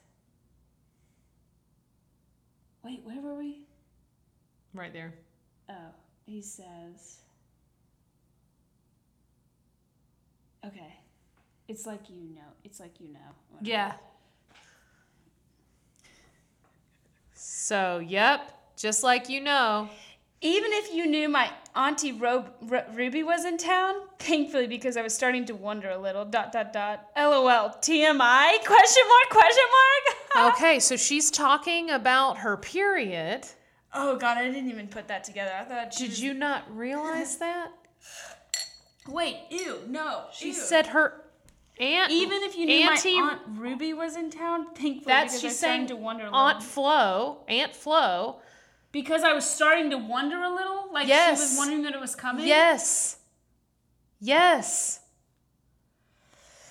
Wait, 2.83 3.01
where 3.03 3.21
were 3.21 3.35
we? 3.35 3.67
Right 4.73 4.91
there. 4.91 5.13
Oh, 5.69 5.93
he 6.25 6.41
says 6.41 7.19
Okay. 10.65 10.95
It's 11.67 11.85
like 11.85 12.09
you 12.09 12.33
know. 12.33 12.49
It's 12.63 12.79
like 12.79 12.99
you 12.99 13.13
know. 13.13 13.19
Whatever. 13.51 13.69
Yeah. 13.69 13.93
So, 17.35 17.99
yep, 17.99 18.54
just 18.75 19.03
like 19.03 19.29
you 19.29 19.41
know. 19.41 19.89
Even 20.41 20.71
if 20.73 20.93
you 20.93 21.05
knew 21.07 21.27
my 21.29 21.49
auntie 21.75 22.11
Ro- 22.11 22.45
Ru- 22.61 22.81
Ruby 22.93 23.23
was 23.23 23.45
in 23.45 23.57
town, 23.57 23.95
thankfully 24.19 24.67
because 24.67 24.95
I 24.97 25.01
was 25.01 25.13
starting 25.15 25.45
to 25.45 25.55
wonder 25.55 25.89
a 25.89 25.97
little. 25.97 26.25
Dot 26.25 26.51
dot 26.51 26.71
dot. 26.73 27.07
LOL. 27.17 27.69
TMI? 27.81 28.63
Question 28.65 29.03
mark? 29.07 29.29
Question 29.29 29.63
mark? 29.71 30.17
Okay, 30.57 30.81
so 30.81 30.97
she's 30.97 31.31
talking 31.31 31.89
about 31.91 32.39
her 32.39 32.57
period. 32.57 33.45
oh 33.93 34.17
God, 34.17 34.37
I 34.37 34.45
didn't 34.51 34.69
even 34.69 34.89
put 34.89 35.07
that 35.07 35.23
together. 35.23 35.51
I 35.57 35.63
thought. 35.63 35.93
She 35.93 36.03
Did 36.03 36.09
was- 36.09 36.21
you 36.21 36.33
not 36.33 36.63
realize 36.75 37.37
that? 37.45 37.71
Wait. 39.07 39.37
Ew. 39.49 39.79
No. 39.87 40.25
She 40.33 40.47
ew. 40.47 40.53
said 40.53 40.87
her 40.87 41.21
aunt. 41.79 42.11
Even 42.11 42.43
if 42.43 42.57
you 42.57 42.65
knew 42.65 42.89
Auntie, 42.89 43.19
my 43.19 43.31
aunt 43.31 43.41
Ruby 43.57 43.93
was 43.93 44.15
in 44.17 44.29
town, 44.29 44.65
thankfully 44.75 45.03
that's 45.05 45.33
because 45.33 45.35
I 45.35 45.37
she's 45.37 45.43
was 45.51 45.57
starting 45.57 45.87
saying 45.87 45.87
to 45.87 45.95
wonder 45.95 46.23
a 46.23 46.25
little. 46.27 46.39
Aunt 46.39 46.63
Flo, 46.63 47.37
Aunt 47.47 47.75
Flo. 47.75 48.39
Because 48.95 49.23
I 49.23 49.33
was 49.33 49.43
starting 49.43 49.89
to 49.89 49.97
wonder 49.97 50.41
a 50.41 50.49
little, 50.49 50.87
like 50.93 51.07
she 51.07 51.13
was 51.13 51.55
wondering 51.57 51.81
that 51.81 51.93
it 51.93 51.99
was 51.99 52.15
coming. 52.15 52.47
Yes. 52.47 53.17
Yes. 54.21 55.01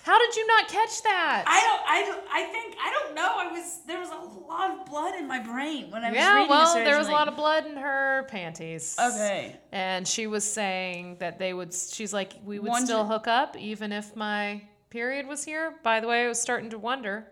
How 0.04 0.18
did 0.18 0.34
you 0.34 0.46
not 0.46 0.68
catch 0.68 1.02
that? 1.02 1.44
I 1.46 1.60
don't. 1.60 1.82
I 1.86 2.00
don't. 2.06 2.24
I 2.32 2.44
think. 2.50 2.76
I 2.82 2.90
don't 2.92 3.14
know. 3.14 3.30
I 3.36 3.52
was. 3.52 3.80
There 3.86 4.00
was 4.00 4.08
a 4.08 4.16
lot 4.16 4.70
of 4.70 4.86
blood 4.86 5.14
in 5.16 5.28
my 5.28 5.38
brain 5.38 5.90
when 5.90 6.02
I 6.02 6.08
was 6.08 6.16
yeah, 6.16 6.34
reading 6.34 6.48
well, 6.48 6.60
this 6.60 6.68
Yeah, 6.70 6.80
well, 6.80 6.84
there 6.86 6.98
was 6.98 7.08
a 7.08 7.12
lot 7.12 7.28
of 7.28 7.36
blood 7.36 7.66
in 7.66 7.76
her 7.76 8.26
panties. 8.30 8.96
Okay. 8.98 9.56
And 9.70 10.08
she 10.08 10.26
was 10.26 10.44
saying 10.50 11.18
that 11.20 11.38
they 11.38 11.52
would, 11.52 11.74
she's 11.74 12.14
like, 12.14 12.32
we 12.42 12.58
would 12.58 12.70
Wonder- 12.70 12.86
still 12.86 13.04
hook 13.04 13.28
up 13.28 13.54
even 13.58 13.92
if 13.92 14.16
my 14.16 14.62
period 14.88 15.26
was 15.26 15.44
here. 15.44 15.74
By 15.82 16.00
the 16.00 16.08
way, 16.08 16.24
I 16.24 16.28
was 16.28 16.40
starting 16.40 16.70
to 16.70 16.78
wonder. 16.78 17.26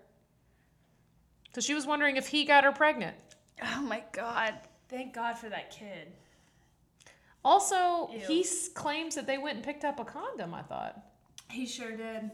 Because 1.44 1.64
she 1.64 1.72
was 1.72 1.86
wondering 1.86 2.16
if 2.16 2.28
he 2.28 2.44
got 2.44 2.64
her 2.64 2.72
pregnant. 2.72 3.16
Oh 3.62 3.82
my 3.82 4.02
god. 4.12 4.54
Thank 4.92 5.14
God 5.14 5.38
for 5.38 5.48
that 5.48 5.70
kid. 5.70 6.12
Also, 7.44 8.10
Ew. 8.12 8.20
he 8.28 8.40
s- 8.42 8.68
claims 8.68 9.14
that 9.14 9.26
they 9.26 9.38
went 9.38 9.56
and 9.56 9.64
picked 9.64 9.84
up 9.84 9.98
a 9.98 10.04
condom, 10.04 10.52
I 10.54 10.60
thought. 10.62 11.00
He 11.50 11.66
sure 11.66 11.96
did. 11.96 12.30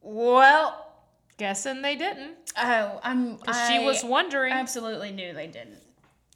Well, 0.00 0.88
Guessing 1.38 1.82
they 1.82 1.96
didn't. 1.96 2.36
oh, 2.56 3.00
I'm. 3.02 3.36
Because 3.36 3.68
she 3.68 3.78
was 3.84 4.04
wondering. 4.04 4.52
absolutely 4.52 5.10
knew 5.10 5.32
they 5.32 5.46
didn't. 5.48 5.80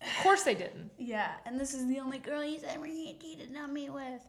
Of 0.01 0.23
course 0.23 0.43
they 0.43 0.55
didn't. 0.55 0.91
Yeah, 0.99 1.33
and 1.45 1.61
this 1.61 1.75
is 1.75 1.87
the 1.87 2.01
only 2.01 2.19
girl 2.19 2.41
he's 2.43 2.65
ever 2.65 2.87
cheated 2.87 3.55
on 3.57 3.73
me 3.73 3.89
with. 3.91 4.23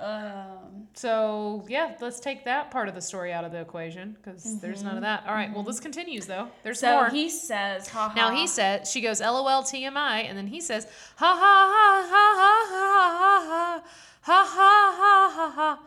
Um. 0.00 0.88
So, 0.94 1.64
yeah, 1.68 1.94
let's 2.00 2.20
take 2.20 2.44
that 2.46 2.70
part 2.70 2.88
of 2.88 2.94
the 2.94 3.00
story 3.00 3.32
out 3.32 3.44
of 3.44 3.52
the 3.52 3.60
equation 3.60 4.16
because 4.22 4.58
there's 4.60 4.82
none 4.82 4.96
of 4.96 5.02
that. 5.02 5.24
All 5.26 5.34
right, 5.34 5.52
well, 5.52 5.62
this 5.62 5.78
continues 5.78 6.26
though. 6.26 6.48
There's 6.62 6.80
So 6.80 6.92
more. 6.92 7.08
he 7.10 7.28
says, 7.28 7.86
"Ha 7.88 8.08
ha." 8.08 8.14
Now 8.14 8.34
he 8.34 8.46
said, 8.46 8.86
she 8.86 9.00
goes, 9.00 9.20
LOL 9.20 9.62
TMI, 9.62 10.24
and 10.28 10.36
then 10.36 10.46
he 10.46 10.60
says, 10.60 10.86
ha 11.16 11.36
ha 11.38 11.70
ha 11.72 12.08
ha 12.10 12.34
ha 12.40 12.66
ha 12.70 13.82
ha 13.82 13.82
ha 14.22 14.44
ha 14.44 14.94
ha 14.96 15.32
ha 15.36 15.50
ha. 15.54 15.80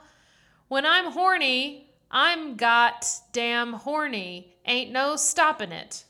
When 0.68 0.86
I'm 0.86 1.12
horny, 1.12 1.90
I'm 2.12 2.56
got 2.56 3.06
damn 3.34 3.74
horny. 3.74 4.56
Ain't 4.66 4.92
no 4.92 5.16
stopping 5.16 5.72
it. 5.72 6.06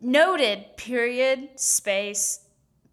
Noted, 0.00 0.76
period, 0.76 1.50
space, 1.56 2.40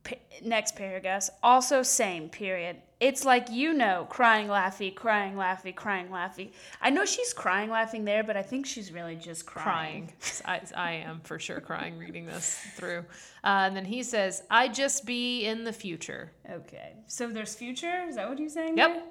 p- 0.08 0.18
next 0.42 0.76
paragraph. 0.76 1.30
Also, 1.44 1.84
same, 1.84 2.30
period. 2.30 2.78
It's 3.00 3.26
like 3.26 3.52
you 3.52 3.74
know, 3.74 4.08
crying, 4.10 4.48
laughy, 4.48 4.96
crying, 4.96 5.36
laughy, 5.36 5.76
crying, 5.76 6.08
laughy. 6.08 6.52
I 6.82 6.90
know 6.90 7.06
she's 7.06 7.34
crying, 7.34 7.70
laughing 7.70 8.06
there, 8.06 8.24
but 8.24 8.38
I 8.38 8.42
think 8.42 8.66
she's 8.66 8.92
really 8.92 9.16
just 9.16 9.46
crying. 9.46 10.14
Crying. 10.44 10.62
I, 10.76 10.82
I 10.82 10.92
am 10.94 11.20
for 11.24 11.38
sure 11.38 11.60
crying 11.60 11.98
reading 12.00 12.26
this 12.26 12.58
through. 12.76 13.00
Uh, 13.44 13.68
and 13.68 13.76
then 13.76 13.86
he 13.86 14.02
says, 14.02 14.44
I 14.50 14.70
just 14.70 15.06
be 15.06 15.46
in 15.46 15.64
the 15.64 15.74
future. 15.74 16.32
Okay, 16.50 16.94
so 17.06 17.28
there's 17.30 17.54
future? 17.54 18.06
Is 18.08 18.16
that 18.16 18.30
what 18.30 18.40
you're 18.40 18.50
saying? 18.50 18.78
Yep. 18.78 18.94
there? 18.94 19.04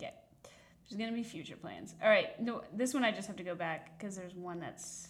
Okay. 0.00 0.14
There's 0.88 0.98
gonna 0.98 1.12
be 1.12 1.24
future 1.24 1.56
plans. 1.56 1.94
All 2.02 2.08
right, 2.08 2.40
no, 2.40 2.62
this 2.72 2.94
one 2.94 3.04
I 3.04 3.10
just 3.10 3.26
have 3.26 3.36
to 3.36 3.44
go 3.44 3.56
back 3.56 3.98
because 3.98 4.16
there's 4.16 4.34
one 4.34 4.60
that's. 4.60 5.08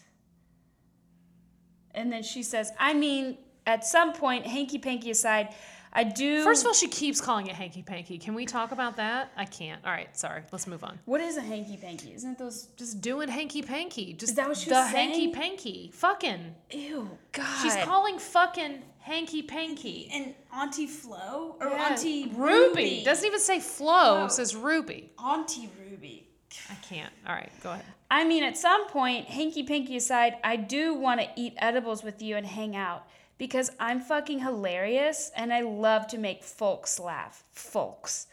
And 1.94 2.12
then 2.12 2.24
she 2.24 2.42
says, 2.42 2.72
I 2.80 2.94
mean, 2.94 3.38
at 3.66 3.84
some 3.84 4.12
point, 4.12 4.46
hanky 4.46 4.78
panky 4.78 5.10
aside, 5.10 5.54
I 5.96 6.02
do. 6.02 6.42
First 6.42 6.62
of 6.62 6.66
all, 6.66 6.72
she 6.74 6.88
keeps 6.88 7.20
calling 7.20 7.46
it 7.46 7.54
hanky 7.54 7.82
panky. 7.82 8.18
Can 8.18 8.34
we 8.34 8.46
talk 8.46 8.72
about 8.72 8.96
that? 8.96 9.30
I 9.36 9.44
can't. 9.44 9.80
All 9.84 9.92
right, 9.92 10.14
sorry. 10.16 10.42
Let's 10.50 10.66
move 10.66 10.82
on. 10.82 10.98
what 11.04 11.20
is 11.20 11.36
a 11.36 11.40
hanky 11.40 11.76
panky? 11.76 12.12
Isn't 12.14 12.32
it 12.32 12.38
those? 12.38 12.66
Just 12.76 13.00
doing 13.00 13.28
hanky 13.28 13.62
panky. 13.62 14.12
Just 14.12 14.34
that 14.34 14.48
what 14.48 14.56
she 14.56 14.70
the 14.70 14.74
was 14.76 14.88
hanky 14.90 15.14
saying? 15.14 15.32
panky. 15.34 15.90
Fucking. 15.94 16.54
Ew, 16.72 17.08
God. 17.30 17.62
She's 17.62 17.76
calling 17.84 18.18
fucking 18.18 18.82
hanky 18.98 19.42
panky. 19.42 20.10
and 20.12 20.34
Auntie 20.52 20.88
Flo 20.88 21.56
or 21.60 21.68
Yeah. 21.68 21.90
Auntie 21.90 22.32
Ruby. 22.34 23.02
Doesn't 23.04 23.24
even 23.26 23.38
say 23.40 23.60
Flo, 23.60 24.18
No. 24.18 24.24
Oh. 24.24 24.28
says 24.28 24.56
Ruby. 24.56 25.12
Auntie 25.24 25.70
Ruby. 25.88 26.26
I 26.70 26.74
can't. 26.88 27.12
All 27.26 27.34
right, 27.34 27.50
go 27.62 27.70
ahead. 27.70 27.84
I 28.10 28.24
mean, 28.24 28.42
at 28.42 28.56
some 28.56 28.88
point, 28.88 29.26
hanky 29.26 29.62
panky 29.64 29.96
aside, 29.96 30.36
I 30.42 30.56
do 30.56 30.94
want 30.94 31.20
to 31.20 31.28
eat 31.36 31.54
edibles 31.58 32.02
with 32.02 32.20
you 32.22 32.36
and 32.36 32.46
hang 32.46 32.74
out 32.76 33.06
because 33.38 33.70
I'm 33.80 34.00
fucking 34.00 34.40
hilarious 34.40 35.30
and 35.36 35.52
I 35.52 35.62
love 35.62 36.06
to 36.08 36.18
make 36.18 36.42
folks 36.42 36.98
laugh. 36.98 37.44
Folks. 37.52 38.26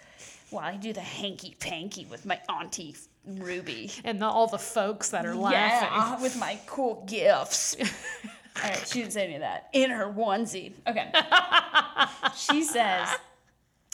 While 0.49 0.65
I 0.65 0.75
do 0.75 0.93
the 0.93 1.01
hanky 1.01 1.55
panky 1.59 2.05
with 2.05 2.25
my 2.25 2.39
auntie 2.49 2.95
Ruby. 3.25 3.91
And 4.03 4.21
the, 4.21 4.25
all 4.25 4.47
the 4.47 4.57
folks 4.57 5.09
that 5.09 5.25
are 5.25 5.35
laughing. 5.35 5.89
Yeah, 5.91 6.21
with 6.21 6.37
my 6.39 6.59
cool 6.65 7.03
gifts. 7.07 7.75
All 8.63 8.69
right, 8.69 8.87
she 8.87 8.99
didn't 9.01 9.13
say 9.13 9.25
any 9.25 9.35
of 9.35 9.41
that. 9.41 9.69
In 9.73 9.91
her 9.91 10.07
onesie. 10.07 10.73
Okay. 10.87 11.11
she 12.35 12.63
says, 12.63 13.09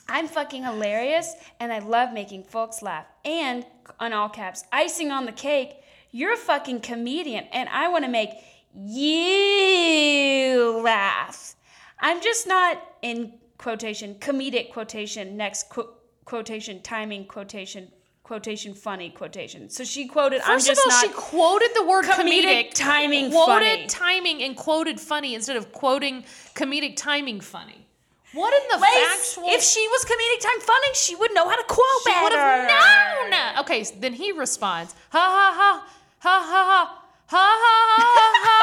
I'm 0.10 0.28
fucking 0.28 0.64
hilarious 0.64 1.36
and 1.60 1.72
I 1.72 1.80
love 1.80 2.14
making 2.14 2.44
folks 2.44 2.82
laugh. 2.82 3.06
And, 3.24 3.66
on 4.00 4.14
all 4.14 4.30
caps, 4.30 4.64
icing 4.72 5.12
on 5.12 5.26
the 5.26 5.32
cake, 5.32 5.76
you're 6.12 6.34
a 6.34 6.38
fucking 6.38 6.82
comedian 6.82 7.46
and 7.52 7.70
I 7.70 7.90
want 7.90 8.06
to 8.06 8.12
make 8.12 8.32
you 8.76 10.82
laugh. 10.84 11.56
I'm 12.00 12.22
just 12.22 12.48
not, 12.48 12.82
in 13.02 13.34
quotation, 13.58 14.16
comedic 14.16 14.72
quotation, 14.72 15.36
next 15.38 15.70
qu- 15.70 15.90
quotation, 16.26 16.82
timing 16.82 17.26
quotation, 17.26 17.88
quotation, 18.24 18.74
funny 18.74 19.10
quotation. 19.10 19.70
So 19.70 19.84
she 19.84 20.08
quoted, 20.08 20.42
I'm 20.46 20.58
First 20.58 20.68
just 20.68 20.82
of 20.86 20.92
all, 20.92 21.02
not. 21.02 21.08
she 21.08 21.14
quoted 21.14 21.70
the 21.76 21.86
word 21.86 22.06
comedic 22.06 22.70
comedic, 22.70 22.74
timing 22.74 23.32
quoted 23.32 23.66
funny. 23.66 23.88
timing 23.88 24.44
and 24.44 24.56
quoted 24.56 25.00
funny 25.00 25.34
instead 25.34 25.56
of 25.56 25.72
quoting 25.72 26.24
comedic 26.54 26.96
timing 26.98 27.42
funny. 27.42 27.86
What 28.34 28.54
in 28.54 28.68
the 28.70 28.78
Lace, 28.78 29.34
factual? 29.34 29.50
if 29.56 29.64
she 29.64 29.88
was 29.88 30.06
comedic 30.06 30.42
time 30.44 30.60
funny, 30.60 30.88
she 30.94 31.16
would 31.16 31.34
know 31.34 31.48
how 31.50 31.56
to 31.56 31.64
quote 31.64 31.80
she 32.04 32.12
would 32.22 32.30
better. 32.32 32.68
have 32.70 33.32
known. 33.32 33.60
Okay, 33.64 33.84
so 33.86 33.96
then 34.00 34.14
he 34.14 34.32
responds, 34.34 34.94
ha 35.10 35.20
ha 35.20 35.54
ha 35.58 35.88
ha 36.20 36.42
ha 36.42 36.66
ha 36.66 37.04
ha 37.28 37.46
ha 37.64 37.76
ha 37.98 38.04
ha 38.44 38.60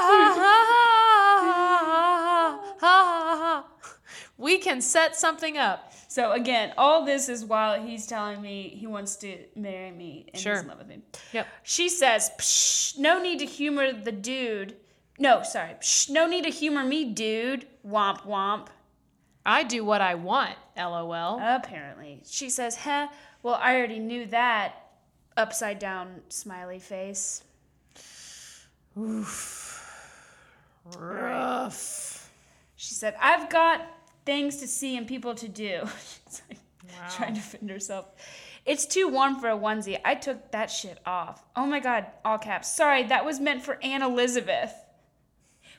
ha 0.00 0.24
ha 0.40 1.54
ha. 1.80 2.74
Ha 2.80 3.36
ha. 3.40 3.66
We 4.36 4.58
can 4.58 4.80
set 4.80 5.16
something 5.16 5.56
up. 5.58 5.92
So 6.08 6.32
again, 6.32 6.72
all 6.76 7.04
this 7.04 7.28
is 7.28 7.44
while 7.44 7.80
he's 7.80 8.06
telling 8.06 8.40
me 8.42 8.68
he 8.68 8.86
wants 8.86 9.16
to 9.16 9.38
marry 9.56 9.90
me 9.90 10.26
and 10.32 10.40
Sure. 10.42 10.54
he's 10.54 10.62
in 10.62 10.68
love 10.68 10.78
with 10.78 10.86
me. 10.88 11.00
Yep. 11.32 11.46
She 11.62 11.88
says, 11.88 12.30
Psh, 12.38 12.98
"No 12.98 13.20
need 13.22 13.38
to 13.40 13.46
humor 13.46 13.92
the 13.92 14.12
dude." 14.12 14.76
No, 15.18 15.42
sorry. 15.42 15.74
Psh, 15.80 16.10
no 16.10 16.26
need 16.26 16.44
to 16.44 16.50
humor 16.50 16.84
me, 16.84 17.04
dude. 17.12 17.66
Womp 17.86 18.22
womp. 18.26 18.68
I 19.46 19.62
do 19.62 19.84
what 19.84 20.00
I 20.00 20.14
want. 20.14 20.56
LOL. 20.76 21.38
Apparently, 21.40 22.22
she 22.26 22.48
says, 22.50 22.76
"Huh? 22.76 23.08
Well, 23.42 23.54
I 23.60 23.76
already 23.76 23.98
knew 23.98 24.26
that." 24.26 24.74
Upside 25.36 25.78
down 25.80 26.22
smiley 26.28 26.78
face. 26.78 27.42
Rough. 30.96 32.30
She 32.76 32.94
said, 32.94 33.16
I've 33.20 33.48
got 33.50 33.86
things 34.24 34.56
to 34.58 34.66
see 34.66 34.96
and 34.96 35.06
people 35.06 35.34
to 35.34 35.48
do. 35.48 35.82
She's 36.26 36.42
like 36.48 36.58
trying 37.10 37.34
to 37.34 37.40
fend 37.40 37.70
herself. 37.70 38.06
It's 38.66 38.86
too 38.86 39.08
warm 39.08 39.40
for 39.40 39.50
a 39.50 39.56
onesie. 39.56 40.00
I 40.04 40.14
took 40.14 40.50
that 40.52 40.70
shit 40.70 40.98
off. 41.04 41.44
Oh 41.54 41.66
my 41.66 41.80
god, 41.80 42.06
all 42.24 42.38
caps. 42.38 42.74
Sorry, 42.74 43.02
that 43.04 43.24
was 43.24 43.40
meant 43.40 43.62
for 43.62 43.78
Anne 43.82 44.02
Elizabeth. 44.02 44.72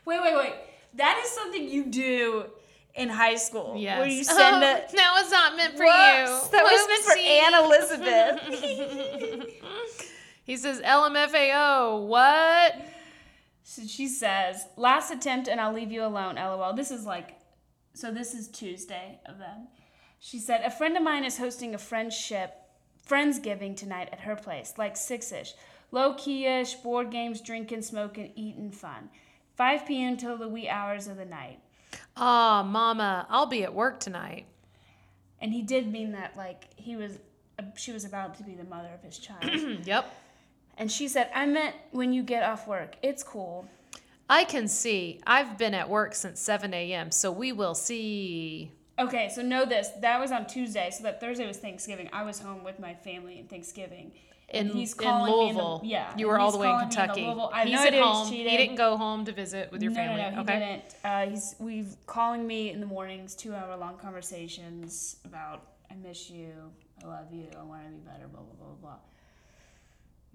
Wait, 0.05 0.21
wait, 0.21 0.35
wait. 0.35 0.53
That 0.93 1.19
is 1.23 1.31
something 1.31 1.67
you 1.67 1.85
do 1.85 2.45
in 2.93 3.09
high 3.09 3.35
school. 3.35 3.75
Yes. 3.77 3.99
Where 3.99 4.07
you 4.07 4.23
send 4.23 4.63
oh, 4.63 4.67
a. 4.67 4.83
That 4.95 5.21
was 5.21 5.31
not 5.31 5.55
meant 5.57 5.77
for 5.77 5.85
Whoops, 5.85 6.45
you. 6.45 6.51
That 6.51 6.63
was 6.63 6.87
meant 6.87 7.03
for 7.03 7.17
Anne 7.17 7.53
Elizabeth. 7.65 9.51
He 10.45 10.57
says 10.57 10.79
LMFAO. 10.81 12.05
What? 12.05 12.75
So 13.67 13.81
she 13.87 14.07
says, 14.07 14.67
last 14.77 15.09
attempt 15.09 15.47
and 15.47 15.59
I'll 15.59 15.73
leave 15.73 15.91
you 15.91 16.05
alone, 16.05 16.35
lol. 16.35 16.73
This 16.73 16.91
is 16.91 17.03
like, 17.03 17.39
so 17.95 18.11
this 18.11 18.35
is 18.35 18.47
Tuesday 18.47 19.19
of 19.25 19.39
them. 19.39 19.69
She 20.19 20.37
said, 20.37 20.61
a 20.63 20.69
friend 20.69 20.95
of 20.95 21.01
mine 21.01 21.25
is 21.25 21.39
hosting 21.39 21.73
a 21.73 21.79
friendship, 21.79 22.53
Friendsgiving 23.09 23.75
tonight 23.75 24.09
at 24.11 24.21
her 24.21 24.35
place, 24.35 24.75
like 24.77 24.95
six 24.95 25.31
ish. 25.31 25.53
Low 25.91 26.13
key 26.13 26.45
ish, 26.45 26.75
board 26.75 27.11
games, 27.11 27.41
drinking, 27.41 27.81
smoking, 27.81 28.31
eating, 28.35 28.69
fun. 28.71 29.09
5 29.55 29.85
p.m. 29.85 30.15
till 30.17 30.37
the 30.37 30.47
wee 30.47 30.69
hours 30.69 31.07
of 31.07 31.17
the 31.17 31.25
night. 31.25 31.59
Ah, 32.15 32.63
mama, 32.63 33.25
I'll 33.29 33.45
be 33.47 33.63
at 33.63 33.73
work 33.73 33.99
tonight. 33.99 34.45
And 35.39 35.51
he 35.51 35.63
did 35.63 35.91
mean 35.91 36.11
that, 36.11 36.37
like, 36.37 36.67
he 36.75 36.95
was, 36.95 37.17
uh, 37.59 37.63
she 37.75 37.91
was 37.91 38.05
about 38.05 38.35
to 38.37 38.43
be 38.43 38.53
the 38.53 38.63
mother 38.63 38.89
of 38.93 39.01
his 39.01 39.17
child. 39.17 39.43
Yep. 39.85 40.11
And 40.77 40.91
she 40.91 41.07
said, 41.07 41.29
I 41.33 41.45
meant 41.45 41.75
when 41.91 42.13
you 42.13 42.23
get 42.23 42.43
off 42.43 42.67
work. 42.67 42.95
It's 43.01 43.23
cool. 43.23 43.67
I 44.29 44.43
can 44.43 44.67
see. 44.67 45.21
I've 45.27 45.57
been 45.57 45.73
at 45.73 45.89
work 45.89 46.15
since 46.15 46.39
7 46.39 46.73
a.m., 46.73 47.11
so 47.11 47.31
we 47.31 47.51
will 47.51 47.75
see. 47.75 48.71
Okay, 48.97 49.29
so 49.33 49.41
know 49.41 49.65
this. 49.65 49.89
That 50.01 50.19
was 50.19 50.31
on 50.31 50.47
Tuesday, 50.47 50.89
so 50.91 51.03
that 51.03 51.19
Thursday 51.19 51.45
was 51.45 51.57
Thanksgiving. 51.57 52.09
I 52.11 52.23
was 52.23 52.39
home 52.39 52.63
with 52.63 52.79
my 52.79 52.93
family 52.93 53.39
in 53.39 53.45
Thanksgiving. 53.47 54.11
And 54.49 54.69
In, 54.69 54.75
he's 54.75 54.93
in 54.93 54.99
calling 54.99 55.25
me 55.31 55.49
in 55.49 55.55
the- 55.55 55.61
Louisville. 55.61 55.81
yeah, 55.83 56.13
You 56.17 56.27
were 56.27 56.39
all 56.39 56.51
the 56.51 56.57
way 56.57 56.67
in 56.67 56.71
calling 56.73 56.85
in 56.89 56.95
Kentucky. 56.95 57.21
Louisville- 57.21 57.51
I 57.53 57.65
he's 57.65 57.79
at 57.79 57.93
home. 57.95 58.27
He 58.27 58.43
didn't 58.43 58.75
go 58.75 58.95
home 58.97 59.25
to 59.25 59.31
visit 59.31 59.71
with 59.71 59.81
your 59.81 59.91
no, 59.91 59.95
family. 59.97 60.21
No, 60.21 60.29
no, 60.29 60.35
he 60.35 60.41
okay. 60.41 60.59
didn't. 60.59 60.95
Uh, 61.03 61.29
he's 61.29 61.55
we've 61.59 61.95
calling 62.05 62.45
me 62.47 62.69
in 62.69 62.79
the 62.79 62.85
mornings, 62.85 63.35
two 63.35 63.53
hour 63.53 63.75
long 63.75 63.97
conversations 63.97 65.17
about 65.25 65.63
I 65.91 65.95
miss 65.95 66.29
you, 66.29 66.51
I 67.03 67.07
love 67.07 67.31
you, 67.31 67.47
I 67.59 67.63
want 67.63 67.83
to 67.85 67.89
be 67.91 67.97
better, 68.07 68.27
blah 68.27 68.41
blah 68.41 68.53
blah 68.65 68.75
blah. 68.81 68.95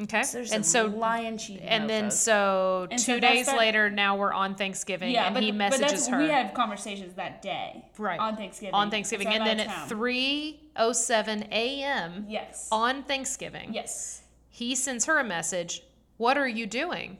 Okay. 0.02 0.22
So 0.22 0.38
there's 0.38 0.52
and 0.52 0.64
so 0.64 0.86
lying 0.86 1.36
cheating. 1.36 1.68
and 1.68 1.88
then 1.88 2.10
so 2.10 2.88
And 2.90 2.98
two 2.98 3.14
so 3.14 3.20
days 3.20 3.48
later, 3.48 3.90
now 3.90 4.16
we're 4.16 4.32
on 4.32 4.54
Thanksgiving, 4.54 5.12
yeah, 5.12 5.26
and 5.26 5.34
but, 5.34 5.42
he 5.42 5.50
but 5.50 5.58
messages 5.58 5.90
that's, 5.90 6.08
her 6.08 6.18
we 6.18 6.28
had 6.28 6.54
conversations 6.54 7.14
that 7.14 7.42
day, 7.42 7.84
right 7.98 8.18
on 8.18 8.36
Thanksgiving. 8.36 8.74
On 8.74 8.90
Thanksgiving, 8.90 9.28
and 9.28 9.46
then 9.46 9.60
at 9.60 9.88
three 9.88 10.60
oh 10.76 10.92
seven 10.92 11.44
a.m. 11.52 12.26
Yes. 12.28 12.68
on 12.72 13.02
Thanksgiving, 13.02 13.74
yes. 13.74 14.22
he 14.48 14.74
sends 14.74 15.04
her 15.04 15.18
a 15.18 15.24
message. 15.24 15.82
What 16.16 16.38
are 16.38 16.48
you 16.48 16.66
doing? 16.66 17.18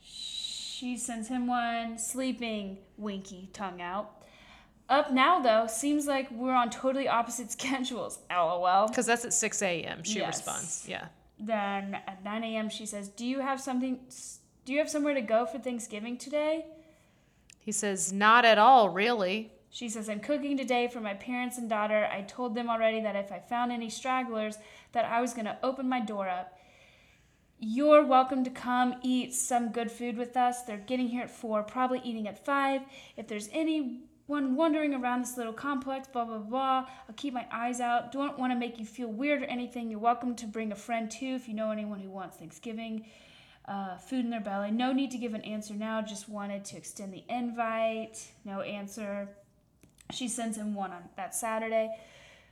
She 0.00 0.96
sends 0.96 1.28
him 1.28 1.46
one, 1.46 1.98
sleeping, 1.98 2.78
winky, 2.98 3.48
tongue 3.52 3.80
out. 3.80 4.23
Up 4.88 5.10
now, 5.12 5.40
though, 5.40 5.66
seems 5.66 6.06
like 6.06 6.30
we're 6.30 6.54
on 6.54 6.70
totally 6.70 7.08
opposite 7.08 7.50
schedules. 7.58 8.18
LOL. 8.30 8.88
Because 8.88 9.06
that's 9.06 9.24
at 9.24 9.32
six 9.32 9.62
a.m. 9.62 10.02
She 10.04 10.18
Yes. 10.18 10.36
responds. 10.38 10.84
Yeah. 10.88 11.06
Then 11.38 11.96
at 12.06 12.22
9 12.22 12.44
a.m., 12.44 12.68
she 12.68 12.86
says, 12.86 13.08
Do 13.08 13.26
you 13.26 13.40
have 13.40 13.60
something, 13.60 13.98
do 14.64 14.72
you 14.72 14.78
have 14.78 14.88
somewhere 14.88 15.14
to 15.14 15.20
go 15.20 15.46
for 15.46 15.58
Thanksgiving 15.58 16.16
today? 16.16 16.66
He 17.58 17.72
says, 17.72 18.12
"Not 18.12 18.44
at 18.44 18.58
all, 18.58 18.90
really." 18.90 19.50
She 19.70 19.88
says, 19.88 20.08
I'm 20.08 20.20
cooking 20.20 20.56
today 20.56 20.86
for 20.86 21.00
my 21.00 21.14
parents 21.14 21.58
and 21.58 21.68
daughter. 21.68 22.06
I 22.12 22.20
told 22.22 22.54
them 22.54 22.68
already 22.70 23.00
that 23.00 23.16
if 23.16 23.32
I 23.32 23.40
found 23.40 23.72
any 23.72 23.90
stragglers, 23.90 24.58
that 24.92 25.04
I 25.06 25.20
was 25.20 25.32
going 25.34 25.46
to 25.46 25.58
open 25.64 25.88
my 25.88 25.98
door 25.98 26.28
up. 26.28 26.56
You're 27.58 28.04
welcome 28.04 28.44
to 28.44 28.50
come 28.50 28.94
eat 29.02 29.34
some 29.34 29.70
good 29.72 29.90
food 29.90 30.16
with 30.16 30.36
us. 30.36 30.62
They're 30.62 30.76
getting 30.76 31.08
here 31.08 31.22
at 31.22 31.30
4, 31.30 31.62
probably 31.64 32.00
eating 32.04 32.28
at 32.28 32.44
5. 32.44 32.82
If 33.16 33.26
there's 33.26 33.48
anyone 34.28 34.56
wandering 34.56 34.94
around 34.94 35.22
this 35.22 35.36
little 35.36 35.52
complex, 35.52 36.08
blah, 36.08 36.24
blah, 36.24 36.38
blah, 36.38 36.86
I'll 37.08 37.14
keep 37.16 37.34
my 37.34 37.46
eyes 37.52 37.80
out. 37.80 38.12
Don't 38.12 38.38
want 38.38 38.52
to 38.52 38.58
make 38.58 38.78
you 38.78 38.84
feel 38.84 39.08
weird 39.08 39.42
or 39.42 39.46
anything. 39.46 39.90
You're 39.90 40.00
welcome 40.00 40.34
to 40.36 40.46
bring 40.46 40.72
a 40.72 40.76
friend 40.76 41.10
too 41.10 41.34
if 41.34 41.48
you 41.48 41.54
know 41.54 41.70
anyone 41.70 42.00
who 42.00 42.10
wants 42.10 42.36
Thanksgiving 42.36 43.06
uh, 43.66 43.96
food 43.96 44.24
in 44.24 44.30
their 44.30 44.40
belly. 44.40 44.70
No 44.70 44.92
need 44.92 45.10
to 45.12 45.18
give 45.18 45.34
an 45.34 45.42
answer 45.42 45.74
now. 45.74 46.02
Just 46.02 46.28
wanted 46.28 46.64
to 46.66 46.76
extend 46.76 47.12
the 47.12 47.24
invite. 47.28 48.30
No 48.44 48.60
answer. 48.60 49.28
She 50.12 50.28
sends 50.28 50.56
him 50.56 50.74
one 50.74 50.92
on 50.92 51.02
that 51.16 51.34
Saturday. 51.34 51.90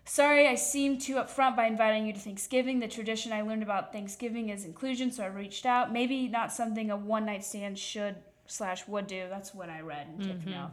Sorry, 0.04 0.48
I 0.48 0.56
seemed 0.56 1.00
too 1.00 1.14
upfront 1.14 1.54
by 1.54 1.66
inviting 1.66 2.06
you 2.06 2.12
to 2.12 2.18
Thanksgiving. 2.18 2.80
The 2.80 2.88
tradition 2.88 3.32
I 3.32 3.42
learned 3.42 3.62
about 3.62 3.92
Thanksgiving 3.92 4.48
is 4.48 4.64
inclusion, 4.64 5.12
so 5.12 5.22
I 5.22 5.26
reached 5.26 5.64
out. 5.64 5.92
Maybe 5.92 6.26
not 6.26 6.52
something 6.52 6.90
a 6.90 6.96
one 6.96 7.26
night 7.26 7.44
stand 7.44 7.78
should 7.78 8.16
slash 8.46 8.88
would 8.88 9.06
do. 9.06 9.26
That's 9.30 9.54
what 9.54 9.68
I 9.70 9.80
read 9.80 10.08
and 10.08 10.24
ticked 10.24 10.46
me 10.46 10.56
off. 10.56 10.72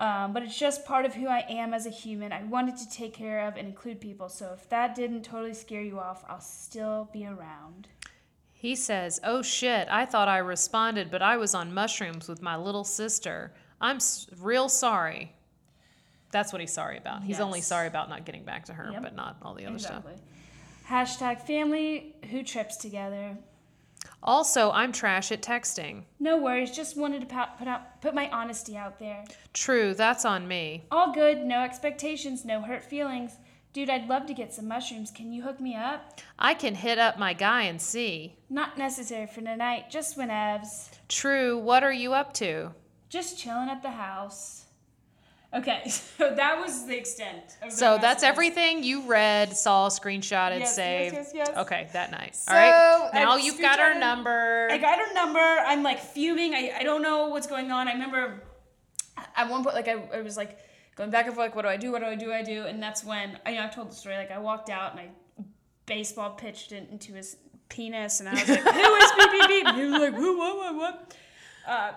Um, 0.00 0.32
but 0.32 0.42
it's 0.42 0.58
just 0.58 0.86
part 0.86 1.04
of 1.04 1.12
who 1.14 1.26
I 1.28 1.44
am 1.48 1.74
as 1.74 1.84
a 1.84 1.90
human. 1.90 2.32
I 2.32 2.42
wanted 2.44 2.76
to 2.78 2.88
take 2.90 3.12
care 3.12 3.46
of 3.46 3.56
and 3.56 3.68
include 3.68 4.00
people. 4.00 4.30
So 4.30 4.52
if 4.54 4.66
that 4.70 4.94
didn't 4.94 5.22
totally 5.24 5.52
scare 5.52 5.82
you 5.82 5.98
off, 6.00 6.24
I'll 6.26 6.40
still 6.40 7.10
be 7.12 7.26
around. 7.26 7.86
He 8.54 8.74
says, 8.74 9.20
"Oh 9.22 9.42
shit! 9.42 9.88
I 9.90 10.06
thought 10.06 10.26
I 10.28 10.38
responded, 10.38 11.10
but 11.10 11.20
I 11.22 11.36
was 11.36 11.54
on 11.54 11.72
mushrooms 11.74 12.28
with 12.28 12.40
my 12.42 12.56
little 12.56 12.84
sister. 12.84 13.52
I'm 13.80 13.96
s- 13.96 14.26
real 14.40 14.68
sorry." 14.70 15.34
That's 16.30 16.52
what 16.52 16.60
he's 16.60 16.72
sorry 16.72 16.96
about. 16.96 17.22
He's 17.24 17.40
only 17.40 17.60
sorry 17.60 17.86
about 17.88 18.08
not 18.08 18.24
getting 18.24 18.44
back 18.44 18.66
to 18.66 18.72
her, 18.72 18.90
Yep. 18.92 19.02
but 19.02 19.14
not 19.16 19.36
all 19.42 19.52
the 19.54 19.66
other 19.66 19.78
stuff. 19.78 20.04
Exactly. 20.06 20.22
Hashtag 20.88 21.40
family 21.46 22.14
who 22.30 22.42
trips 22.42 22.76
together. 22.76 23.36
Also, 24.22 24.70
I'm 24.70 24.92
trash 24.92 25.32
at 25.32 25.42
texting. 25.42 26.04
No 26.18 26.36
worries. 26.36 26.70
Just 26.70 26.96
wanted 26.96 27.20
to 27.28 27.46
put 27.58 27.68
out 27.68 28.00
put 28.02 28.14
my 28.14 28.28
honesty 28.30 28.76
out 28.76 28.98
there. 28.98 29.24
True, 29.52 29.94
that's 29.94 30.24
on 30.24 30.46
me. 30.46 30.84
All 30.90 31.12
good. 31.12 31.38
No 31.38 31.62
expectations. 31.62 32.44
No 32.44 32.60
hurt 32.60 32.84
feelings. 32.84 33.32
Dude, 33.72 33.88
I'd 33.88 34.08
love 34.08 34.26
to 34.26 34.34
get 34.34 34.52
some 34.52 34.66
mushrooms. 34.66 35.12
Can 35.12 35.32
you 35.32 35.42
hook 35.42 35.60
me 35.60 35.76
up? 35.76 36.20
I 36.38 36.54
can 36.54 36.74
hit 36.74 36.98
up 36.98 37.18
my 37.18 37.32
guy 37.32 37.62
and 37.62 37.80
see. 37.80 38.34
Not 38.48 38.76
necessary 38.76 39.26
for 39.28 39.42
tonight. 39.42 39.90
Just 39.90 40.18
whenevs. 40.18 40.90
True, 41.08 41.56
what 41.56 41.84
are 41.84 41.92
you 41.92 42.12
up 42.12 42.34
to? 42.34 42.72
Just 43.08 43.38
chilling 43.38 43.68
at 43.68 43.82
the 43.82 43.92
house. 43.92 44.59
Okay, 45.52 45.88
so 45.88 46.32
that 46.34 46.60
was 46.60 46.86
the 46.86 46.96
extent. 46.96 47.56
Of 47.62 47.70
the 47.70 47.76
So 47.76 47.98
that's 48.00 48.22
everything 48.22 48.84
you 48.84 49.02
read, 49.02 49.56
saw, 49.56 49.88
screenshotted, 49.88 50.60
Yes, 50.60 50.60
yes, 50.60 50.74
saved. 50.76 51.14
yes, 51.14 51.32
yes. 51.34 51.50
Okay, 51.56 51.88
that 51.92 52.12
night. 52.12 52.36
So, 52.36 52.52
All 52.52 52.58
right. 52.58 53.10
I 53.12 53.24
Now 53.24 53.36
you've 53.36 53.60
got 53.60 53.80
our 53.80 53.98
number. 53.98 54.68
I 54.70 54.78
got 54.78 54.98
her 54.98 55.12
number. 55.12 55.40
I'm 55.40 55.82
like 55.82 55.98
fuming. 56.00 56.54
I, 56.54 56.72
I 56.78 56.82
don't 56.84 57.02
know 57.02 57.28
what's 57.28 57.48
going 57.48 57.70
on. 57.72 57.88
I 57.88 57.92
remember 57.92 58.44
at 59.36 59.50
one 59.50 59.64
point, 59.64 59.74
like 59.74 59.88
I, 59.88 60.02
I 60.14 60.20
was 60.20 60.36
like 60.36 60.58
going 60.94 61.10
back 61.10 61.26
and 61.26 61.34
forth, 61.34 61.46
like, 61.46 61.56
what 61.56 61.62
do 61.62 61.68
I 61.68 61.76
do? 61.76 61.90
What 61.92 62.00
do 62.00 62.06
I 62.06 62.14
do? 62.14 62.32
I 62.32 62.42
do. 62.42 62.66
And 62.66 62.80
that's 62.82 63.04
when 63.04 63.38
I, 63.44 63.50
you 63.50 63.56
know, 63.56 63.64
I've 63.64 63.74
told 63.74 63.90
the 63.90 63.94
story. 63.94 64.16
Like 64.16 64.30
I 64.30 64.38
walked 64.38 64.70
out 64.70 64.92
and 64.92 65.00
I 65.00 65.08
baseball 65.86 66.30
pitched 66.30 66.70
it 66.70 66.88
into 66.92 67.14
his 67.14 67.36
penis, 67.68 68.20
and 68.20 68.28
I 68.28 68.34
was 68.34 68.48
like, 68.48 68.60
who 68.60 68.94
is 68.94 69.12
beep 69.18 69.30
beep 69.32 69.48
beep? 69.48 69.66
And 69.66 69.76
he 69.76 69.84
was 69.84 70.00
like, 70.00 70.14
who, 70.14 70.38
what, 70.38 70.56
what, 70.56 70.74
what? 70.76 71.16
Uh, 71.66 71.92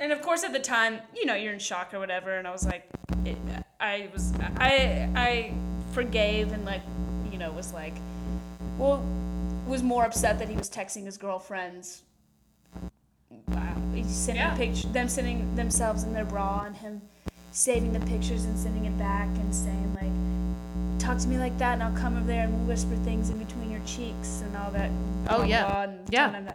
and 0.00 0.12
of 0.12 0.22
course, 0.22 0.42
at 0.42 0.52
the 0.52 0.58
time, 0.58 0.98
you 1.14 1.26
know, 1.26 1.34
you're 1.34 1.52
in 1.52 1.58
shock 1.58 1.92
or 1.94 1.98
whatever. 2.00 2.36
And 2.36 2.48
I 2.48 2.50
was 2.50 2.66
like, 2.66 2.88
it, 3.24 3.36
I 3.78 4.08
was, 4.12 4.32
I, 4.58 5.08
I 5.14 5.54
forgave 5.92 6.52
and 6.52 6.64
like, 6.64 6.80
you 7.30 7.38
know, 7.38 7.52
was 7.52 7.72
like, 7.72 7.94
well, 8.78 9.04
was 9.66 9.82
more 9.82 10.04
upset 10.04 10.38
that 10.38 10.48
he 10.48 10.56
was 10.56 10.70
texting 10.70 11.04
his 11.04 11.16
girlfriends. 11.18 12.02
Wow, 13.48 13.76
he's 13.94 14.06
sending 14.08 14.42
Yeah. 14.42 14.56
picture, 14.56 14.88
them 14.88 15.08
sending 15.08 15.54
themselves 15.54 16.02
in 16.02 16.12
their 16.14 16.24
bra, 16.24 16.64
and 16.64 16.76
him 16.76 17.02
saving 17.52 17.92
the 17.92 18.00
pictures 18.00 18.44
and 18.44 18.58
sending 18.58 18.86
it 18.86 18.96
back 18.98 19.28
and 19.28 19.54
saying 19.54 19.94
like, 19.94 20.98
"Talk 21.00 21.18
to 21.18 21.28
me 21.28 21.36
like 21.36 21.56
that, 21.58 21.74
and 21.74 21.82
I'll 21.82 21.96
come 21.96 22.16
over 22.16 22.26
there 22.26 22.44
and 22.44 22.52
we'll 22.56 22.66
whisper 22.66 22.94
things 23.04 23.30
in 23.30 23.38
between 23.38 23.70
your 23.70 23.80
cheeks 23.86 24.42
and 24.44 24.56
all 24.56 24.70
that." 24.70 24.90
Oh, 25.28 25.36
blah, 25.38 25.44
yeah. 25.44 25.86
blah, 25.86 25.94
Yeah. 26.10 26.52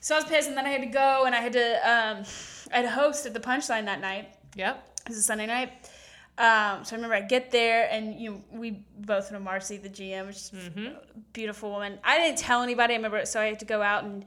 So 0.00 0.14
I 0.14 0.18
was 0.18 0.24
pissed, 0.24 0.48
and 0.48 0.56
then 0.56 0.64
I 0.66 0.70
had 0.70 0.80
to 0.80 0.86
go, 0.86 1.24
and 1.26 1.34
I 1.34 1.40
had 1.40 1.52
to, 1.52 1.90
um, 1.90 2.24
I 2.72 2.76
had 2.76 2.84
a 2.84 2.90
host 2.90 3.26
at 3.26 3.34
the 3.34 3.40
Punchline 3.40 3.84
that 3.86 4.00
night. 4.00 4.34
Yep. 4.54 4.88
It 5.04 5.08
was 5.08 5.18
a 5.18 5.22
Sunday 5.22 5.46
night. 5.46 5.72
Um, 6.38 6.84
so 6.84 6.94
I 6.94 6.96
remember 6.96 7.14
I 7.14 7.20
get 7.20 7.50
there 7.50 7.88
and 7.90 8.18
you 8.18 8.30
know, 8.30 8.42
we 8.50 8.82
both 8.98 9.30
know 9.30 9.38
Marcy, 9.38 9.76
the 9.76 9.90
GM, 9.90 10.26
which 10.26 10.36
is 10.36 10.52
a 10.54 10.96
beautiful 11.32 11.70
woman. 11.70 11.98
I 12.02 12.18
didn't 12.18 12.38
tell 12.38 12.62
anybody. 12.62 12.94
I 12.94 12.96
remember, 12.96 13.26
so 13.26 13.40
I 13.40 13.46
had 13.46 13.58
to 13.58 13.66
go 13.66 13.82
out 13.82 14.04
and 14.04 14.24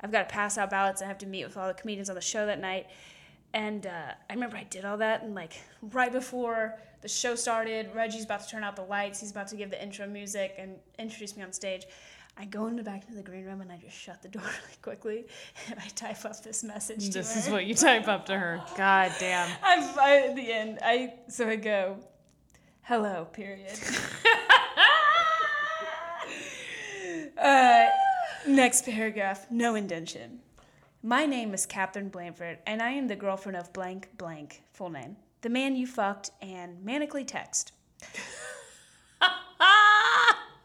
I've 0.00 0.12
got 0.12 0.28
to 0.28 0.32
pass 0.32 0.58
out 0.58 0.70
ballots. 0.70 1.02
I 1.02 1.06
have 1.06 1.18
to 1.18 1.26
meet 1.26 1.44
with 1.44 1.56
all 1.56 1.66
the 1.66 1.74
comedians 1.74 2.08
on 2.08 2.14
the 2.14 2.20
show 2.20 2.46
that 2.46 2.60
night. 2.60 2.86
And 3.52 3.86
uh, 3.86 4.12
I 4.30 4.34
remember 4.34 4.56
I 4.56 4.64
did 4.64 4.84
all 4.84 4.98
that 4.98 5.22
and 5.22 5.34
like 5.34 5.54
right 5.80 6.12
before 6.12 6.78
the 7.00 7.08
show 7.08 7.34
started, 7.34 7.90
Reggie's 7.94 8.24
about 8.24 8.42
to 8.42 8.48
turn 8.48 8.62
out 8.62 8.76
the 8.76 8.82
lights. 8.82 9.20
He's 9.20 9.30
about 9.30 9.48
to 9.48 9.56
give 9.56 9.70
the 9.70 9.82
intro 9.82 10.06
music 10.06 10.54
and 10.58 10.76
introduce 10.98 11.36
me 11.36 11.42
on 11.42 11.52
stage. 11.52 11.86
I 12.38 12.44
go 12.44 12.66
in 12.66 12.76
the 12.76 12.82
back 12.82 13.02
into 13.04 13.14
the 13.14 13.22
green 13.22 13.46
room 13.46 13.62
and 13.62 13.72
I 13.72 13.78
just 13.78 13.96
shut 13.96 14.20
the 14.22 14.28
door 14.28 14.42
really 14.44 14.76
quickly 14.82 15.24
and 15.70 15.80
I 15.80 15.88
type 15.88 16.22
up 16.24 16.42
this 16.42 16.62
message 16.62 17.06
to 17.06 17.12
This 17.18 17.32
her. 17.32 17.40
is 17.40 17.48
what 17.48 17.64
you 17.64 17.74
type 17.74 18.08
up 18.08 18.26
to 18.26 18.38
her. 18.38 18.60
God 18.76 19.12
damn. 19.18 19.50
I'm 19.62 19.98
I, 19.98 20.26
at 20.28 20.36
the 20.36 20.52
end. 20.52 20.78
I 20.82 21.14
so 21.28 21.48
I 21.48 21.56
go, 21.56 21.96
hello. 22.82 23.26
Period. 23.32 23.72
uh, 27.38 27.86
next 28.46 28.84
paragraph. 28.84 29.46
No 29.50 29.74
indention. 29.74 30.40
My 31.02 31.24
name 31.24 31.54
is 31.54 31.66
Katherine 31.66 32.08
Blanford, 32.08 32.58
and 32.66 32.82
I 32.82 32.90
am 32.90 33.06
the 33.08 33.16
girlfriend 33.16 33.56
of 33.56 33.72
blank 33.72 34.08
blank. 34.18 34.62
Full 34.72 34.90
name. 34.90 35.16
The 35.40 35.48
man 35.48 35.76
you 35.76 35.86
fucked 35.86 36.30
and 36.42 36.84
manically 36.84 37.26
text. 37.26 37.72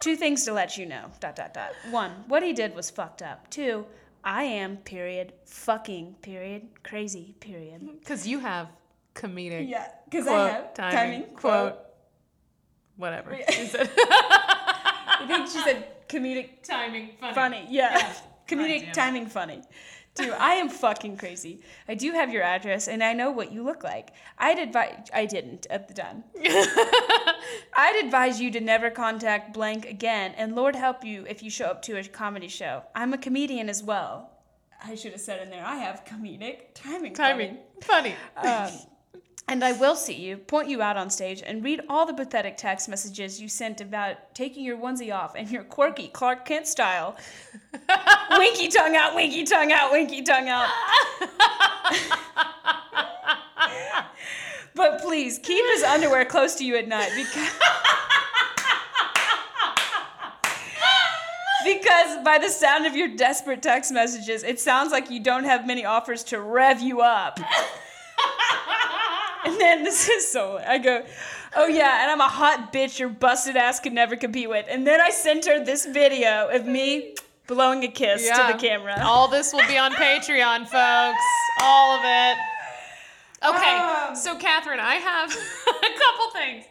Two 0.02 0.16
things 0.16 0.44
to 0.46 0.54
let 0.54 0.78
you 0.78 0.86
know. 0.86 1.06
Dot 1.20 1.36
dot 1.36 1.54
dot. 1.54 1.72
One, 1.92 2.12
what 2.28 2.42
he 2.44 2.54
did 2.54 2.76
was 2.76 2.90
fucked 2.90 3.22
up. 3.22 3.50
Two, 3.50 3.86
I 4.24 4.44
am 4.44 4.78
period 4.78 5.34
fucking 5.46 6.16
period 6.22 6.68
crazy 6.84 7.36
period. 7.40 7.82
Because 8.00 8.28
you 8.28 8.40
have 8.40 8.68
comedic. 9.16 9.70
Yeah, 9.70 9.88
because 10.10 10.28
I 10.28 10.50
have 10.50 10.74
timing, 10.74 10.96
timing, 10.98 11.24
quote, 11.36 11.74
quote. 11.74 11.80
Whatever. 12.98 13.32
I 13.48 15.26
think 15.28 15.48
she 15.48 15.60
said 15.60 16.08
comedic 16.08 16.64
Timing. 16.64 17.12
funny. 17.20 17.34
Funny, 17.34 17.66
Yeah, 17.70 17.98
damn 18.48 18.60
comedic 18.60 18.94
timing 18.94 19.28
funny. 19.28 19.62
Dude, 20.14 20.32
I 20.32 20.56
am 20.56 20.68
fucking 20.68 21.18
crazy. 21.18 21.62
I 21.88 21.96
do 21.96 22.12
have 22.12 22.34
your 22.34 22.44
address 22.44 22.88
and 22.90 23.02
I 23.02 23.14
know 23.14 23.32
what 23.32 23.52
you 23.52 23.64
look 23.64 23.84
like. 23.84 24.12
I'd 24.38 24.60
advise 24.60 25.10
I 25.14 25.26
didn't 25.26 25.68
at 25.70 25.88
the 25.88 25.94
time. 25.94 26.26
I'd 27.74 28.02
advise 28.04 28.42
you 28.42 28.52
to 28.52 28.60
never 28.60 28.90
contact 28.90 29.54
blank 29.54 29.86
again 29.86 30.34
and 30.36 30.54
Lord 30.54 30.76
help 30.76 31.06
you 31.06 31.26
if 31.30 31.42
you 31.42 31.50
show 31.50 31.66
up 31.66 31.82
to 31.84 31.98
a 31.98 32.04
comedy 32.04 32.50
show. 32.50 32.84
I'm 32.94 33.14
a 33.14 33.18
comedian 33.18 33.70
as 33.70 33.84
well. 33.84 34.32
I 34.84 34.96
should 34.96 35.14
have 35.14 35.22
said 35.22 35.42
in 35.42 35.50
there 35.50 35.66
I 35.66 35.78
have 35.78 36.04
comedic 36.04 36.74
timing. 36.74 37.14
Timing. 37.14 37.58
Funny. 37.82 38.16
Um, 38.38 38.72
and 39.52 39.64
I 39.66 39.74
will 39.74 39.98
see 39.98 40.14
you, 40.14 40.38
point 40.38 40.70
you 40.70 40.82
out 40.82 40.96
on 40.96 41.10
stage, 41.10 41.44
and 41.46 41.62
read 41.62 41.82
all 41.90 42.06
the 42.06 42.14
pathetic 42.14 42.56
text 42.56 42.88
messages 42.88 43.42
you 43.42 43.50
sent 43.50 43.82
about 43.82 44.34
taking 44.34 44.64
your 44.64 44.78
onesie 44.78 45.14
off 45.14 45.36
and 45.36 45.52
your 45.52 45.66
quirky 45.66 46.08
Clark 46.08 46.46
Kent 46.46 46.68
style. 46.68 47.18
winky 48.38 48.70
tongue 48.70 48.96
out, 48.96 49.14
winky 49.14 49.44
tongue 49.44 49.74
out, 49.74 49.92
winky 49.92 50.22
tongue 50.22 50.48
out. 50.48 50.70
but 54.74 55.02
please 55.02 55.38
keep 55.38 55.66
his 55.66 55.84
underwear 55.84 56.24
close 56.24 56.56
to 56.56 56.64
you 56.64 56.78
at 56.78 56.88
night 56.88 57.12
because. 57.14 57.50
Because 61.64 62.24
by 62.26 62.40
the 62.40 62.50
sound 62.50 62.88
of 62.88 62.96
your 62.96 63.08
desperate 63.16 63.62
text 63.62 63.92
messages, 63.92 64.42
it 64.42 64.60
sounds 64.60 64.92
like 64.92 65.12
you 65.12 65.20
don't 65.20 65.44
have 65.44 65.68
many 65.68 65.86
offers 65.86 66.24
to 66.24 66.42
rev 66.42 66.82
you 66.82 67.02
up. 67.02 67.40
And 69.46 69.60
then 69.60 69.84
this 69.84 70.08
is 70.08 70.30
so 70.32 70.60
I 70.66 70.78
go, 70.78 71.04
oh 71.56 71.68
yeah, 71.68 72.04
and 72.04 72.12
I'm 72.12 72.22
a 72.22 72.28
hot 72.30 72.72
bitch 72.72 73.00
your 73.00 73.10
busted 73.10 73.58
ass 73.58 73.80
could 73.80 73.94
never 73.94 74.16
compete 74.16 74.50
with. 74.50 74.68
And 74.70 74.86
then 74.86 75.02
I 75.02 75.10
sent 75.10 75.46
her 75.46 75.64
this 75.64 75.86
video 75.86 76.48
of 76.50 76.66
me 76.66 77.16
blowing 77.48 77.84
a 77.84 77.88
kiss 77.88 78.30
to 78.30 78.54
the 78.54 78.58
camera. 78.60 79.02
All 79.04 79.28
this 79.28 79.52
will 79.52 79.66
be 79.68 79.78
on 79.78 79.92
Patreon, 79.94 80.60
folks. 80.68 81.24
All 81.62 81.96
of 81.98 82.02
it. 82.04 82.38
Okay, 83.44 83.78
Um. 83.78 84.16
so 84.16 84.36
Catherine, 84.38 84.80
I 84.80 84.96
have 84.96 85.32
a 85.68 86.00
couple 86.00 86.30
things. 86.34 86.66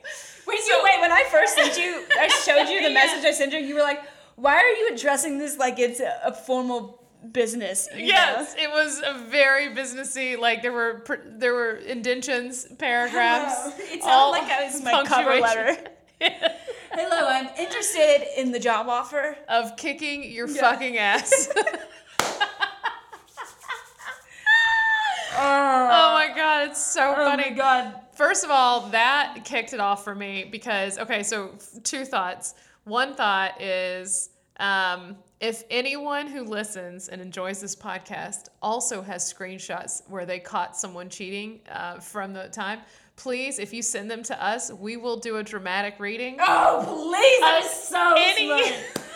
Wait, 0.46 0.60
you 0.68 0.80
wait. 0.84 1.00
When 1.00 1.10
I 1.12 1.24
first 1.30 1.54
sent 1.56 1.76
you, 1.76 2.04
I 2.18 2.28
showed 2.28 2.68
you 2.72 2.82
the 2.82 2.94
message 2.94 3.24
I 3.24 3.32
sent 3.32 3.52
you. 3.52 3.58
You 3.58 3.74
were 3.74 3.82
like, 3.82 4.00
"Why 4.36 4.54
are 4.54 4.68
you 4.68 4.90
addressing 4.94 5.38
this 5.38 5.58
like 5.58 5.78
it's 5.80 5.98
a, 6.00 6.20
a 6.24 6.32
formal 6.32 6.99
business?" 7.32 7.88
email?" 7.92 8.06
Yes, 8.08 8.54
it 8.58 8.70
was 8.70 9.00
a 9.04 9.14
very 9.28 9.68
businessy. 9.74 10.38
Like 10.38 10.62
there 10.62 10.72
were 10.72 11.00
pr- 11.04 11.26
there 11.26 11.54
were 11.54 11.76
indentions, 11.76 12.66
paragraphs. 12.78 13.78
It 13.78 14.00
all 14.02 14.32
sounded 14.34 14.48
like 14.50 14.58
I 14.60 14.64
was 14.64 14.82
my 14.82 15.04
cover 15.04 15.40
letter. 15.40 15.76
Hello, 16.92 17.28
I'm 17.28 17.48
interested 17.58 18.26
in 18.40 18.52
the 18.52 18.58
job 18.58 18.88
offer. 18.88 19.36
of 19.48 19.76
kicking 19.76 20.24
your 20.30 20.48
Yeah. 20.48 20.60
fucking 20.60 20.98
ass. 20.98 21.48
Oh, 25.32 25.38
oh 25.38 26.14
my 26.14 26.32
god, 26.34 26.68
it's 26.70 26.84
so 26.84 27.12
oh 27.12 27.14
funny. 27.24 27.44
oh 27.44 27.46
funny. 27.46 27.50
my 27.50 27.56
god. 27.56 27.94
First 28.14 28.44
of 28.44 28.50
all, 28.50 28.88
that 28.90 29.38
kicked 29.44 29.72
it 29.72 29.80
off 29.80 30.04
for 30.04 30.14
me 30.14 30.46
because 30.50 30.98
okay, 30.98 31.22
so 31.22 31.54
two 31.84 32.04
thoughts. 32.04 32.54
One 32.84 33.14
thought 33.14 33.60
is 33.62 34.30
um, 34.60 35.16
if 35.40 35.64
anyone 35.70 36.26
who 36.26 36.44
listens 36.44 37.08
and 37.08 37.20
enjoys 37.20 37.60
this 37.60 37.74
podcast 37.74 38.48
also 38.60 39.00
has 39.00 39.32
screenshots 39.32 40.08
where 40.08 40.26
they 40.26 40.38
caught 40.38 40.76
someone 40.76 41.08
cheating 41.08 41.60
uh, 41.70 41.98
from 41.98 42.34
the 42.34 42.48
time, 42.48 42.80
please, 43.16 43.58
if 43.58 43.72
you 43.72 43.82
send 43.82 44.10
them 44.10 44.22
to 44.24 44.44
us, 44.44 44.70
we 44.70 44.96
will 44.96 45.16
do 45.16 45.38
a 45.38 45.42
dramatic 45.42 45.98
reading. 45.98 46.36
Oh 46.40 46.84
please, 46.86 47.40
that 47.40 47.62
is 47.64 47.70
so 47.70 48.14
Any-. 48.16 48.74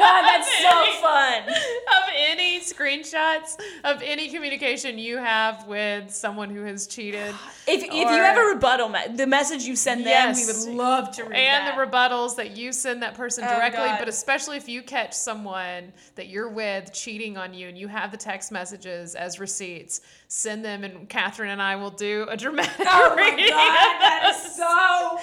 God, 0.00 0.22
that's 0.22 0.58
so 0.62 1.00
fun. 1.00 1.48
of 1.48 2.10
any 2.16 2.60
screenshots 2.60 3.56
of 3.84 4.02
any 4.02 4.28
communication 4.30 4.98
you 4.98 5.16
have 5.18 5.66
with 5.66 6.10
someone 6.14 6.50
who 6.50 6.62
has 6.64 6.86
cheated. 6.86 7.34
If, 7.66 7.82
if 7.84 7.92
you 7.92 8.06
have 8.06 8.36
a 8.36 8.42
rebuttal, 8.54 8.88
me- 8.88 9.14
the 9.14 9.26
message 9.26 9.62
you 9.64 9.76
send 9.76 10.00
them, 10.00 10.08
Yes. 10.08 10.46
we 10.66 10.70
would 10.74 10.76
love 10.78 11.10
to 11.16 11.24
read 11.24 11.36
and 11.36 11.66
that. 11.66 11.76
the 11.76 11.82
rebuttals 11.96 12.36
that 12.36 12.56
you 12.56 12.72
send 12.72 13.02
that 13.02 13.14
person 13.14 13.44
Oh, 13.46 13.54
directly, 13.56 13.78
God. 13.86 13.98
but 13.98 14.08
especially 14.08 14.56
if 14.56 14.68
you 14.68 14.82
catch 14.82 15.12
someone 15.14 15.92
that 16.16 16.28
you're 16.28 16.48
with 16.50 16.92
cheating 16.92 17.36
on 17.36 17.54
you 17.54 17.68
and 17.68 17.76
you 17.78 17.88
have 17.88 18.10
the 18.10 18.16
text 18.16 18.50
messages 18.52 19.14
as 19.14 19.38
receipts, 19.38 20.00
send 20.28 20.64
them 20.64 20.84
and 20.84 21.08
Catherine 21.08 21.50
and 21.50 21.60
I 21.62 21.76
will 21.76 21.90
do 21.90 22.26
a 22.28 22.36
dramatic 22.36 22.86
Oh 22.86 23.14
my 23.16 23.22
reading. 23.30 23.48
god, 23.48 24.00
that 24.00 24.32
is 24.34 24.56
so 24.56 25.18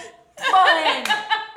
fun. 0.52 1.04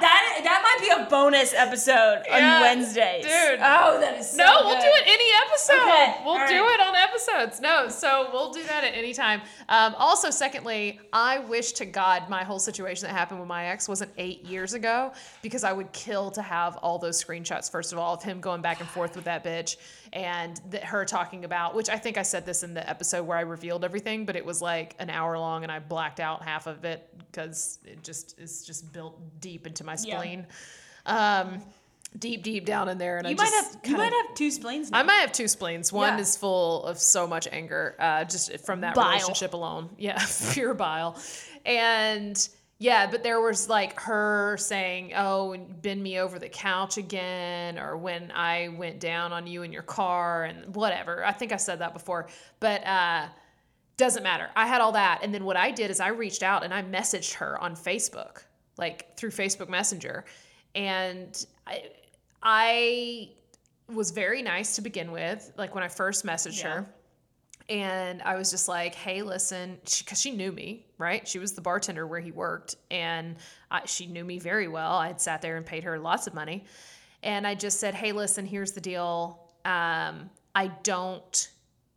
That 0.00 0.40
that 0.44 0.62
might 0.62 0.80
be 0.96 1.02
a 1.02 1.06
bonus 1.08 1.52
episode 1.54 2.18
on 2.30 2.38
Yeah, 2.38 2.60
Wednesdays, 2.60 3.24
dude. 3.24 3.60
Oh, 3.62 4.00
that 4.00 4.18
is 4.18 4.30
so 4.30 4.36
No, 4.36 4.62
we'll 4.64 4.80
do 4.80 4.86
it 4.86 5.02
any 5.06 5.24
episode. 5.46 5.74
Okay, 5.74 6.16
We'll 6.24 6.34
all 6.38 6.48
do 6.48 6.62
right. 6.62 6.74
it 6.74 6.80
on 6.80 6.94
episodes. 6.96 7.60
No, 7.60 7.88
so 7.88 8.28
we'll 8.32 8.52
do 8.52 8.62
that 8.64 8.84
at 8.84 8.94
any 8.94 9.12
time. 9.14 9.40
Um, 9.68 9.94
also, 9.98 10.30
secondly, 10.30 11.00
I 11.12 11.40
wish 11.40 11.72
to 11.72 11.84
God 11.86 12.28
my 12.28 12.44
whole 12.44 12.58
situation 12.58 13.06
that 13.08 13.12
happened 13.14 13.40
with 13.40 13.48
my 13.48 13.66
ex 13.66 13.88
wasn't 13.88 14.10
eight 14.18 14.44
years 14.44 14.74
ago 14.74 15.12
because 15.42 15.64
I 15.64 15.72
would 15.72 15.92
kill 15.92 16.30
to 16.32 16.42
have 16.42 16.76
all 16.78 16.98
those 16.98 17.22
screenshots. 17.22 17.70
First 17.70 17.92
of 17.92 17.98
all, 17.98 18.14
of 18.14 18.22
him 18.22 18.40
going 18.40 18.62
back 18.62 18.80
and 18.80 18.88
forth 18.88 19.16
with 19.16 19.24
that 19.24 19.44
bitch 19.44 19.76
and 20.12 20.60
th- 20.70 20.82
her 20.84 21.04
talking 21.04 21.44
about, 21.44 21.74
which 21.74 21.88
I 21.88 21.96
think 21.98 22.16
I 22.18 22.22
said 22.22 22.46
this 22.46 22.62
in 22.62 22.74
the 22.74 22.88
episode 22.88 23.24
where 23.24 23.36
I 23.38 23.42
revealed 23.42 23.84
everything, 23.84 24.24
but 24.26 24.36
it 24.36 24.44
was 24.44 24.60
like 24.62 24.94
an 24.98 25.10
hour 25.10 25.38
long 25.38 25.62
and 25.62 25.70
I 25.72 25.78
blacked 25.78 26.20
out 26.20 26.42
half 26.42 26.66
of 26.66 26.84
it 26.84 27.08
because 27.30 27.78
it 27.84 28.02
just 28.02 28.38
is 28.38 28.64
just 28.64 28.92
built 28.92 29.18
deep 29.40 29.66
into 29.66 29.84
my 29.84 29.96
Yeah. 30.02 30.16
spleen. 30.16 30.46
Um, 31.06 31.62
deep, 32.18 32.42
deep 32.42 32.64
down 32.64 32.88
in 32.88 32.96
there. 32.98 33.18
And 33.18 33.26
I 33.26 33.30
You 33.30 33.36
might 33.36 33.50
just 33.50 33.74
have 33.74 33.86
you 33.86 33.96
might 33.96 34.12
have 34.12 34.34
two 34.34 34.50
spleens. 34.50 34.90
Now. 34.90 34.98
I 35.00 35.02
might 35.02 35.20
have 35.20 35.32
two 35.32 35.46
spleens. 35.48 35.92
One 35.92 36.14
Yeah. 36.14 36.20
is 36.22 36.36
full 36.36 36.84
of 36.84 36.98
so 36.98 37.26
much 37.26 37.46
anger, 37.52 37.94
uh, 37.98 38.24
just 38.24 38.58
from 38.60 38.80
that 38.80 38.94
Bile. 38.94 39.10
relationship 39.10 39.52
alone. 39.54 39.90
Yeah, 39.98 40.24
pure 40.52 40.74
bile. 40.74 41.16
And 41.66 42.48
yeah, 42.78 43.10
but 43.10 43.22
there 43.22 43.40
was 43.40 43.68
like 43.68 43.98
her 44.00 44.56
saying, 44.58 45.12
"Oh, 45.16 45.52
and 45.52 45.82
bend 45.82 46.02
me 46.02 46.18
over 46.20 46.38
the 46.38 46.48
couch 46.48 46.96
again," 46.96 47.78
or 47.78 47.96
when 47.96 48.30
I 48.30 48.68
went 48.68 49.00
down 49.00 49.32
on 49.32 49.46
you 49.46 49.62
in 49.62 49.72
your 49.72 49.82
car, 49.82 50.44
and 50.44 50.74
whatever. 50.74 51.24
I 51.24 51.32
think 51.32 51.52
I 51.52 51.56
said 51.56 51.80
that 51.80 51.92
before, 51.92 52.28
but 52.60 52.86
uh, 52.86 53.26
doesn't 53.96 54.22
matter. 54.22 54.48
I 54.54 54.66
had 54.68 54.80
all 54.80 54.92
that, 54.92 55.20
and 55.22 55.34
then 55.34 55.44
what 55.44 55.56
I 55.56 55.72
did 55.72 55.90
is 55.90 55.98
I 55.98 56.08
reached 56.08 56.44
out 56.44 56.62
and 56.62 56.72
I 56.72 56.82
messaged 56.82 57.34
her 57.34 57.60
on 57.60 57.74
Facebook, 57.74 58.44
like 58.76 59.16
through 59.16 59.30
Facebook 59.30 59.68
Messenger, 59.68 60.24
and 60.76 61.44
I, 61.66 61.82
I 62.42 63.30
was 63.92 64.12
very 64.12 64.40
nice 64.40 64.76
to 64.76 64.82
begin 64.82 65.10
with. 65.10 65.52
Like 65.56 65.74
when 65.74 65.82
I 65.82 65.88
first 65.88 66.24
messaged 66.24 66.62
Yeah. 66.62 66.74
her, 66.74 66.86
and 67.68 68.22
I 68.22 68.36
was 68.36 68.50
just 68.50 68.68
like, 68.68 68.94
"Hey, 68.94 69.22
listen," 69.22 69.78
because 69.98 70.20
she, 70.20 70.30
knew 70.30 70.52
me, 70.52 70.86
right? 70.96 71.26
She 71.26 71.38
was 71.38 71.52
the 71.52 71.60
bartender 71.60 72.06
where 72.06 72.20
he 72.20 72.32
worked, 72.32 72.76
and 72.90 73.36
I, 73.70 73.84
she 73.84 74.06
knew 74.06 74.24
me 74.24 74.38
very 74.38 74.68
well. 74.68 74.92
I 74.92 75.08
had 75.08 75.20
sat 75.20 75.42
there 75.42 75.56
and 75.56 75.66
paid 75.66 75.84
her 75.84 75.98
lots 75.98 76.26
of 76.26 76.34
money, 76.34 76.64
and 77.22 77.46
I 77.46 77.54
just 77.54 77.80
said, 77.80 77.94
"Hey, 77.94 78.12
listen, 78.12 78.46
here's 78.46 78.72
the 78.72 78.80
deal. 78.80 79.40
Um, 79.64 80.30
I 80.54 80.68
don't." 80.82 81.50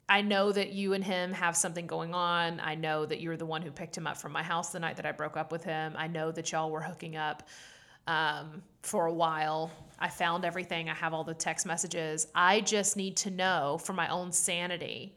I 0.10 0.22
know 0.22 0.52
that 0.52 0.74
you 0.74 0.92
and 0.92 1.02
him 1.02 1.32
have 1.32 1.56
something 1.56 1.88
going 1.88 2.14
on. 2.14 2.60
I 2.60 2.76
know 2.76 3.06
that 3.06 3.22
you're 3.22 3.38
the 3.38 3.46
one 3.46 3.62
who 3.62 3.72
picked 3.72 3.98
him 3.98 4.06
up 4.06 4.18
from 4.18 4.34
my 4.34 4.44
house 4.44 4.74
the 4.74 4.80
night 4.80 4.98
that 4.98 5.06
I 5.06 5.14
broke 5.14 5.38
up 5.38 5.54
with 5.54 5.64
him. 5.64 5.94
I 5.98 6.08
know 6.08 6.34
that 6.34 6.52
y'all 6.52 6.70
were 6.70 6.82
hooking 6.82 7.16
up 7.16 7.48
um, 8.08 8.62
for 8.82 9.06
a 9.06 9.14
while. 9.14 9.72
I 10.00 10.10
found 10.10 10.44
everything. 10.44 10.90
I 10.90 10.96
have 10.96 11.14
all 11.14 11.24
the 11.24 11.34
text 11.34 11.66
messages. 11.66 12.28
I 12.36 12.60
just 12.60 12.98
need 12.98 13.16
to 13.18 13.32
know 13.32 13.80
for 13.82 13.94
my 13.94 14.10
own 14.10 14.34
sanity 14.34 15.16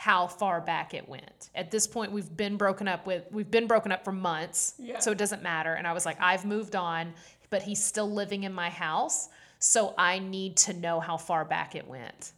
how 0.00 0.26
far 0.26 0.62
back 0.62 0.94
it 0.94 1.06
went. 1.06 1.50
At 1.54 1.70
this 1.70 1.86
point, 1.86 2.10
we've 2.10 2.34
been 2.34 2.56
broken 2.56 2.88
up 2.88 3.06
with, 3.06 3.24
we've 3.30 3.50
been 3.50 3.66
broken 3.66 3.92
up 3.92 4.02
for 4.02 4.12
months, 4.12 4.72
so 4.98 5.10
it 5.12 5.18
doesn't 5.18 5.42
matter. 5.42 5.74
And 5.74 5.86
I 5.86 5.92
was 5.92 6.06
like, 6.06 6.16
I've 6.22 6.46
moved 6.46 6.74
on, 6.74 7.12
but 7.50 7.60
he's 7.60 7.84
still 7.84 8.10
living 8.10 8.44
in 8.44 8.52
my 8.54 8.70
house. 8.70 9.28
So 9.58 9.92
I 9.98 10.18
need 10.18 10.56
to 10.56 10.72
know 10.72 11.00
how 11.00 11.18
far 11.18 11.44
back 11.44 11.74
it 11.74 11.86
went. 11.86 12.32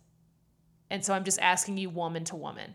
And 0.90 1.04
so 1.04 1.14
I'm 1.14 1.22
just 1.22 1.38
asking 1.40 1.78
you, 1.78 1.88
woman 1.88 2.24
to 2.24 2.34
woman. 2.34 2.74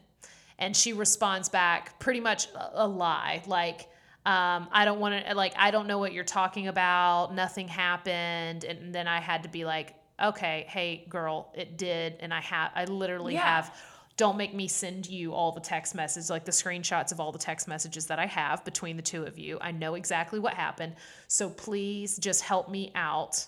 And 0.57 0.73
she 0.73 0.93
responds 0.93 1.49
back 1.49 1.99
pretty 1.99 2.21
much 2.21 2.47
a, 2.55 2.85
a 2.85 2.87
lie. 2.87 3.43
Like, 3.45 3.89
um, 4.25 4.69
I 4.71 4.85
don't 4.85 5.01
want 5.01 5.25
to, 5.25 5.35
like, 5.35 5.53
I 5.57 5.69
don't 5.69 5.87
know 5.87 5.97
what 5.97 6.13
you're 6.13 6.23
talking 6.23 6.69
about. 6.69 7.35
Nothing 7.35 7.67
happened. 7.67 8.63
And 8.63 8.95
then 8.95 9.05
I 9.05 9.19
had 9.19 9.43
to 9.43 9.49
be 9.49 9.65
like, 9.65 9.95
okay, 10.23 10.65
hey, 10.69 11.05
girl, 11.09 11.51
it 11.57 11.77
did. 11.77 12.15
And 12.21 12.33
I 12.33 12.39
have, 12.39 12.71
I 12.73 12.85
literally 12.85 13.33
Yeah. 13.33 13.43
have, 13.43 13.75
don't 14.17 14.35
make 14.35 14.53
me 14.53 14.67
send 14.67 15.07
you 15.07 15.33
all 15.33 15.51
the 15.51 15.61
text 15.61 15.93
messages, 15.93 16.31
like 16.31 16.43
the 16.43 16.51
screenshots 16.51 17.11
of 17.11 17.19
all 17.19 17.31
the 17.31 17.37
text 17.37 17.67
messages 17.67 18.07
that 18.07 18.17
I 18.17 18.25
have 18.25 18.65
between 18.65 18.97
the 18.97 19.03
two 19.03 19.23
of 19.23 19.37
you. 19.37 19.59
I 19.61 19.71
know 19.71 19.93
exactly 19.93 20.39
what 20.39 20.55
happened. 20.55 20.95
So 21.27 21.51
please 21.51 22.17
just 22.17 22.41
help 22.41 22.67
me 22.69 22.91
out. 22.95 23.45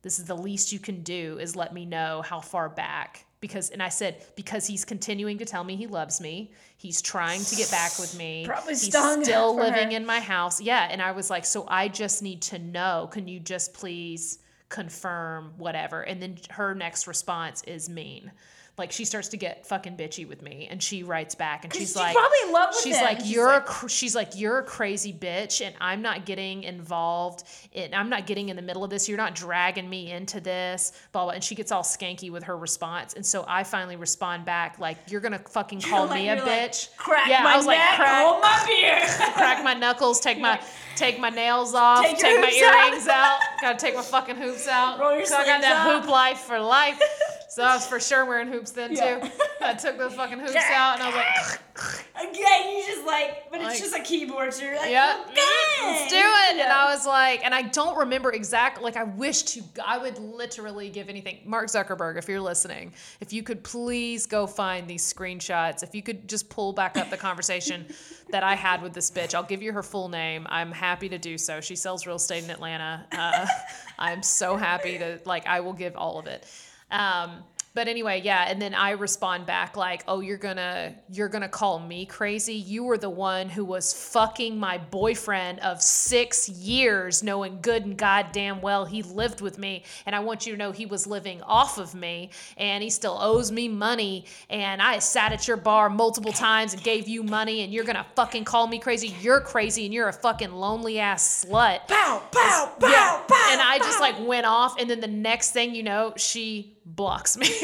This 0.00 0.18
is 0.18 0.24
the 0.24 0.36
least 0.36 0.72
you 0.72 0.78
can 0.78 1.02
do 1.02 1.38
is 1.38 1.54
let 1.54 1.74
me 1.74 1.84
know 1.84 2.22
how 2.22 2.40
far 2.40 2.68
back 2.68 3.26
because 3.40 3.70
and 3.70 3.80
i 3.80 3.88
said 3.88 4.24
because 4.34 4.66
he's 4.66 4.84
continuing 4.84 5.38
to 5.38 5.44
tell 5.44 5.62
me 5.62 5.76
he 5.76 5.86
loves 5.86 6.20
me. 6.20 6.52
He's 6.76 7.02
trying 7.02 7.42
to 7.44 7.56
get 7.56 7.70
back 7.70 7.98
with 7.98 8.16
me. 8.16 8.44
Probably 8.46 8.72
he's 8.72 8.86
still 8.86 9.54
living 9.54 9.90
her. 9.90 9.96
in 9.96 10.06
my 10.06 10.20
house. 10.20 10.60
Yeah 10.60 10.88
and 10.90 11.02
i 11.02 11.12
was 11.12 11.30
like 11.30 11.44
so 11.44 11.64
i 11.68 11.86
just 11.88 12.22
need 12.22 12.42
to 12.42 12.58
know. 12.58 13.08
Can 13.12 13.28
you 13.28 13.38
just 13.38 13.74
please 13.74 14.38
confirm 14.70 15.52
whatever? 15.56 16.02
And 16.02 16.22
then 16.22 16.38
her 16.50 16.74
next 16.74 17.06
response 17.06 17.62
is 17.64 17.88
mean 17.88 18.32
like 18.78 18.92
she 18.92 19.04
starts 19.04 19.28
to 19.28 19.36
get 19.36 19.66
fucking 19.66 19.96
bitchy 19.96 20.26
with 20.28 20.42
me 20.42 20.68
and 20.70 20.82
she 20.82 21.02
writes 21.02 21.34
back 21.34 21.64
and 21.64 21.72
she's 21.72 21.82
she's 21.82 21.96
like 21.96 22.14
probably 22.14 22.38
in 22.46 22.52
love 22.52 22.68
with 22.70 22.80
she's 22.82 22.96
him. 22.96 23.04
like 23.04 23.20
She's 23.20 23.30
you're 23.32 23.48
a 23.48 23.54
like- 23.54 23.66
cr- 23.66 23.88
she's 23.88 24.14
like 24.14 24.30
you're 24.38 24.58
a 24.58 24.62
crazy 24.62 25.12
bitch 25.12 25.64
and 25.64 25.74
i'm 25.80 26.02
not 26.02 26.24
getting 26.24 26.62
involved 26.64 27.44
in 27.72 27.92
i'm 27.94 28.08
not 28.08 28.26
getting 28.26 28.48
in 28.48 28.56
the 28.56 28.62
middle 28.62 28.84
of 28.84 28.90
this 28.90 29.08
you're 29.08 29.18
not 29.18 29.34
dragging 29.34 29.88
me 29.88 30.10
into 30.12 30.40
this 30.40 30.92
blah 31.12 31.24
blah 31.24 31.32
and 31.32 31.42
she 31.44 31.54
gets 31.54 31.70
all 31.72 31.82
skanky 31.82 32.30
with 32.30 32.42
her 32.44 32.56
response 32.56 33.14
and 33.14 33.24
so 33.24 33.44
i 33.48 33.62
finally 33.62 33.96
respond 33.96 34.44
back 34.44 34.78
like 34.78 34.96
you're 35.08 35.20
gonna 35.20 35.38
fucking 35.38 35.80
call 35.90 36.06
like- 36.06 36.14
me 36.22 36.28
a 36.28 36.36
you're 36.36 36.44
like, 36.46 36.70
bitch 36.72 36.96
Crack 36.96 37.28
yeah 37.28 37.42
my 37.42 37.54
i 37.54 37.56
was 37.56 37.66
like 37.66 37.78
crack, 37.96 38.24
hold 38.26 38.42
my 38.42 38.64
beer. 38.66 39.00
crack 39.34 39.64
my 39.64 39.74
knuckles 39.74 40.20
take 40.20 40.38
my 40.38 40.60
take 40.96 41.18
my 41.18 41.30
nails 41.30 41.74
off 41.74 42.04
Take 42.04 42.18
take, 42.18 42.40
my 42.40 42.46
hoops 42.46 42.62
out. 42.62 42.74
earrings 42.88 43.08
out. 43.08 43.38
gotta 43.60 43.78
take 43.78 43.94
my 43.94 44.02
fucking 44.02 44.36
hoops 44.36 44.66
out 44.68 44.98
Roll 44.98 45.12
your 45.12 45.20
'Cause 45.22 45.32
i 45.32 45.44
got 45.46 45.60
that 45.62 45.86
hoop 46.00 46.10
life 46.10 46.38
for 46.38 46.58
life 46.58 47.00
so 47.48 47.62
i 47.62 47.74
was 47.74 47.86
for 47.86 47.98
sure 48.00 48.24
wearing 48.24 48.48
hoops 48.48 48.70
then 48.72 48.94
Yeah. 48.94 49.18
too 49.20 49.30
i 49.60 49.74
took 49.74 49.98
those 49.98 50.14
fucking 50.14 50.38
hoops 50.38 50.54
out 50.56 50.94
and 50.94 51.02
i 51.02 51.06
was 51.06 51.14
like 51.16 51.60
Again, 52.18 52.76
you 52.76 52.82
just 52.84 53.06
like, 53.06 53.48
but 53.48 53.60
it's 53.60 53.68
Like- 53.68 53.78
just 53.78 53.94
a 53.94 54.00
keyboard, 54.02 54.52
so 54.52 54.64
you're 54.64 54.74
like, 54.74 54.90
Yeah, 54.90 55.22
okay. 55.30 55.40
let's 55.84 56.10
do 56.10 56.16
it. 56.16 56.56
And 56.60 56.72
I 56.72 56.92
was 56.92 57.06
like, 57.06 57.44
and 57.44 57.54
I 57.54 57.62
don't 57.62 57.96
remember 57.96 58.32
exactly. 58.32 58.82
Like, 58.82 58.96
I 58.96 59.04
wish 59.04 59.42
to, 59.42 59.62
I 59.86 59.98
would 59.98 60.18
literally 60.18 60.90
give 60.90 61.08
anything. 61.08 61.38
Mark 61.44 61.68
Zuckerberg, 61.68 62.18
if 62.18 62.28
you're 62.28 62.40
listening, 62.40 62.92
if 63.20 63.32
you 63.32 63.44
could 63.44 63.62
please 63.62 64.26
go 64.26 64.48
find 64.48 64.88
these 64.88 65.04
screenshots. 65.12 65.84
If 65.84 65.94
you 65.94 66.02
could 66.02 66.26
just 66.28 66.48
pull 66.50 66.72
back 66.72 66.96
up 66.96 67.08
the 67.08 67.16
conversation 67.28 67.86
that 68.30 68.42
I 68.42 68.56
had 68.56 68.82
with 68.82 68.94
this 68.94 69.12
bitch, 69.12 69.32
I'll 69.36 69.44
give 69.44 69.62
you 69.62 69.72
her 69.72 69.84
full 69.84 70.08
name. 70.08 70.44
I'm 70.50 70.72
happy 70.72 71.08
to 71.10 71.18
do 71.18 71.38
so. 71.38 71.60
She 71.60 71.76
sells 71.76 72.04
real 72.04 72.16
estate 72.16 72.42
in 72.42 72.50
Atlanta. 72.50 73.06
Uh, 73.12 73.46
I'm 74.00 74.24
so 74.24 74.56
happy 74.56 74.98
to 74.98 75.20
like. 75.24 75.46
I 75.46 75.60
will 75.60 75.72
give 75.72 75.94
all 75.96 76.18
of 76.18 76.26
it. 76.26 76.44
Um, 76.90 77.44
but 77.74 77.86
anyway, 77.86 78.22
yeah, 78.24 78.46
and 78.48 78.60
then 78.60 78.74
I 78.74 78.92
respond 78.92 79.46
back 79.46 79.76
like, 79.76 80.02
"Oh, 80.08 80.18
you're 80.18 80.38
gonna 80.38 80.94
you're 81.12 81.28
gonna 81.28 81.48
call 81.50 81.78
me 81.78 82.06
crazy? 82.06 82.54
You 82.54 82.82
were 82.82 82.98
the 82.98 83.10
one 83.10 83.48
who 83.48 83.64
was 83.64 83.92
fucking 83.92 84.58
my 84.58 84.78
boyfriend 84.78 85.60
of 85.60 85.80
6 85.80 86.48
years 86.48 87.22
knowing 87.22 87.60
good 87.62 87.84
and 87.84 87.96
goddamn 87.96 88.62
well 88.62 88.84
he 88.84 89.02
lived 89.02 89.40
with 89.42 89.58
me, 89.58 89.84
and 90.06 90.16
I 90.16 90.20
want 90.20 90.44
you 90.44 90.54
to 90.54 90.58
know 90.58 90.72
he 90.72 90.86
was 90.86 91.06
living 91.06 91.40
off 91.42 91.78
of 91.78 91.94
me 91.94 92.30
and 92.56 92.82
he 92.82 92.90
still 92.90 93.16
owes 93.20 93.52
me 93.52 93.68
money 93.68 94.24
and 94.50 94.82
I 94.82 94.98
sat 94.98 95.32
at 95.32 95.46
your 95.46 95.58
bar 95.58 95.88
multiple 95.88 96.32
times 96.32 96.72
and 96.74 96.82
gave 96.82 97.06
you 97.06 97.22
money 97.22 97.60
and 97.60 97.72
you're 97.72 97.84
going 97.84 97.96
to 97.96 98.06
fucking 98.16 98.44
call 98.44 98.66
me 98.66 98.80
crazy? 98.80 99.14
You're 99.20 99.40
crazy 99.40 99.84
and 99.84 99.94
you're 99.94 100.08
a 100.08 100.12
fucking 100.12 100.50
lonely 100.50 100.98
ass 100.98 101.44
slut." 101.44 101.86
Pow, 101.86 102.22
pow, 102.32 102.72
pow, 102.80 102.88
Yeah. 102.88 103.22
pow. 103.28 103.48
And 103.52 103.60
I 103.60 103.78
just 103.78 104.00
like 104.00 104.16
went 104.26 104.46
off, 104.46 104.80
and 104.80 104.90
then 104.90 104.98
the 104.98 105.06
next 105.06 105.52
thing 105.52 105.76
you 105.76 105.84
know, 105.84 106.14
she 106.16 106.74
blocks 106.96 107.36
me. 107.36 107.46
Wait, 107.50 107.58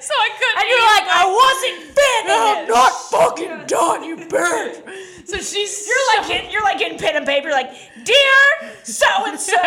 so 0.00 0.14
I 0.14 0.30
couldn't. 0.38 0.58
and 0.58 0.66
you're 0.70 0.86
like, 0.94 1.08
I 1.10 1.26
wasn't 1.26 1.78
finished. 1.98 2.68
not 2.70 2.92
fucking 3.10 3.66
done, 3.66 4.04
you 4.04 4.16
bitch. 4.28 4.82
So 5.26 5.38
she's 5.38 5.86
You're 5.88 6.16
like 6.16 6.28
getting, 6.28 6.50
you're 6.52 6.62
like 6.62 6.78
getting 6.78 6.98
pen 6.98 7.16
and 7.16 7.26
paper, 7.26 7.50
like, 7.50 7.70
dear 8.04 8.72
so 8.84 9.06
and 9.26 9.38
so, 9.40 9.50
you 9.52 9.58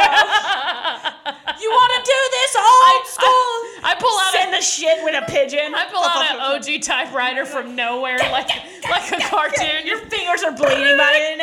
want 1.70 1.92
to 1.92 2.02
do 2.06 2.20
this 2.32 2.56
old 2.56 3.06
school? 3.08 3.52
I 3.84 3.96
pull 4.00 4.18
out 4.18 4.32
Send 4.32 4.54
a, 4.54 4.58
the 4.58 4.62
shit 4.64 5.04
with 5.04 5.22
a 5.22 5.26
pigeon. 5.30 5.76
I 5.76 5.86
pull 5.92 6.02
out 6.02 6.24
an 6.34 6.40
OG 6.78 6.82
typewriter 6.82 7.46
from 7.46 7.76
nowhere, 7.76 8.18
like 8.32 8.50
like 8.90 9.12
a 9.12 9.20
cartoon. 9.28 9.86
Your 9.86 9.98
fingers 10.08 10.44
are 10.44 10.54
bleeding 10.56 10.96
by 10.98 11.12
it 11.16 11.34
in 11.34 11.40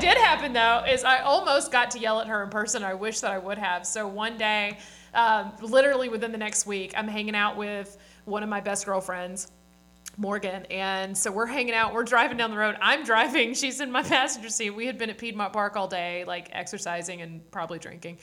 what 0.00 0.14
did 0.14 0.18
happen 0.22 0.54
though 0.54 0.82
is 0.88 1.04
I 1.04 1.18
almost 1.18 1.70
got 1.70 1.90
to 1.90 1.98
yell 1.98 2.20
at 2.20 2.26
her 2.26 2.42
in 2.42 2.48
person. 2.48 2.82
I 2.82 2.94
wish 2.94 3.20
that 3.20 3.32
I 3.32 3.36
would 3.36 3.58
have. 3.58 3.86
So 3.86 4.08
one 4.08 4.38
day, 4.38 4.78
um, 5.12 5.52
literally 5.60 6.08
within 6.08 6.32
the 6.32 6.38
next 6.38 6.66
week, 6.66 6.94
I'm 6.96 7.06
hanging 7.06 7.34
out 7.34 7.58
with 7.58 7.98
one 8.24 8.42
of 8.42 8.48
my 8.48 8.60
best 8.62 8.86
girlfriends. 8.86 9.52
Morgan. 10.16 10.64
And 10.70 11.16
so 11.16 11.30
we're 11.30 11.46
hanging 11.46 11.74
out, 11.74 11.94
we're 11.94 12.04
driving 12.04 12.36
down 12.36 12.50
the 12.50 12.56
road. 12.56 12.76
I'm 12.80 13.04
driving, 13.04 13.54
she's 13.54 13.80
in 13.80 13.92
my 13.92 14.02
passenger 14.16 14.48
seat. 14.48 14.70
We 14.70 14.86
had 14.86 14.98
been 14.98 15.10
at 15.10 15.18
Piedmont 15.18 15.52
Park 15.52 15.76
all 15.76 15.86
day, 15.86 16.24
like 16.26 16.48
exercising 16.52 17.20
and 17.22 17.48
probably 17.50 17.78
drinking. 17.78 18.18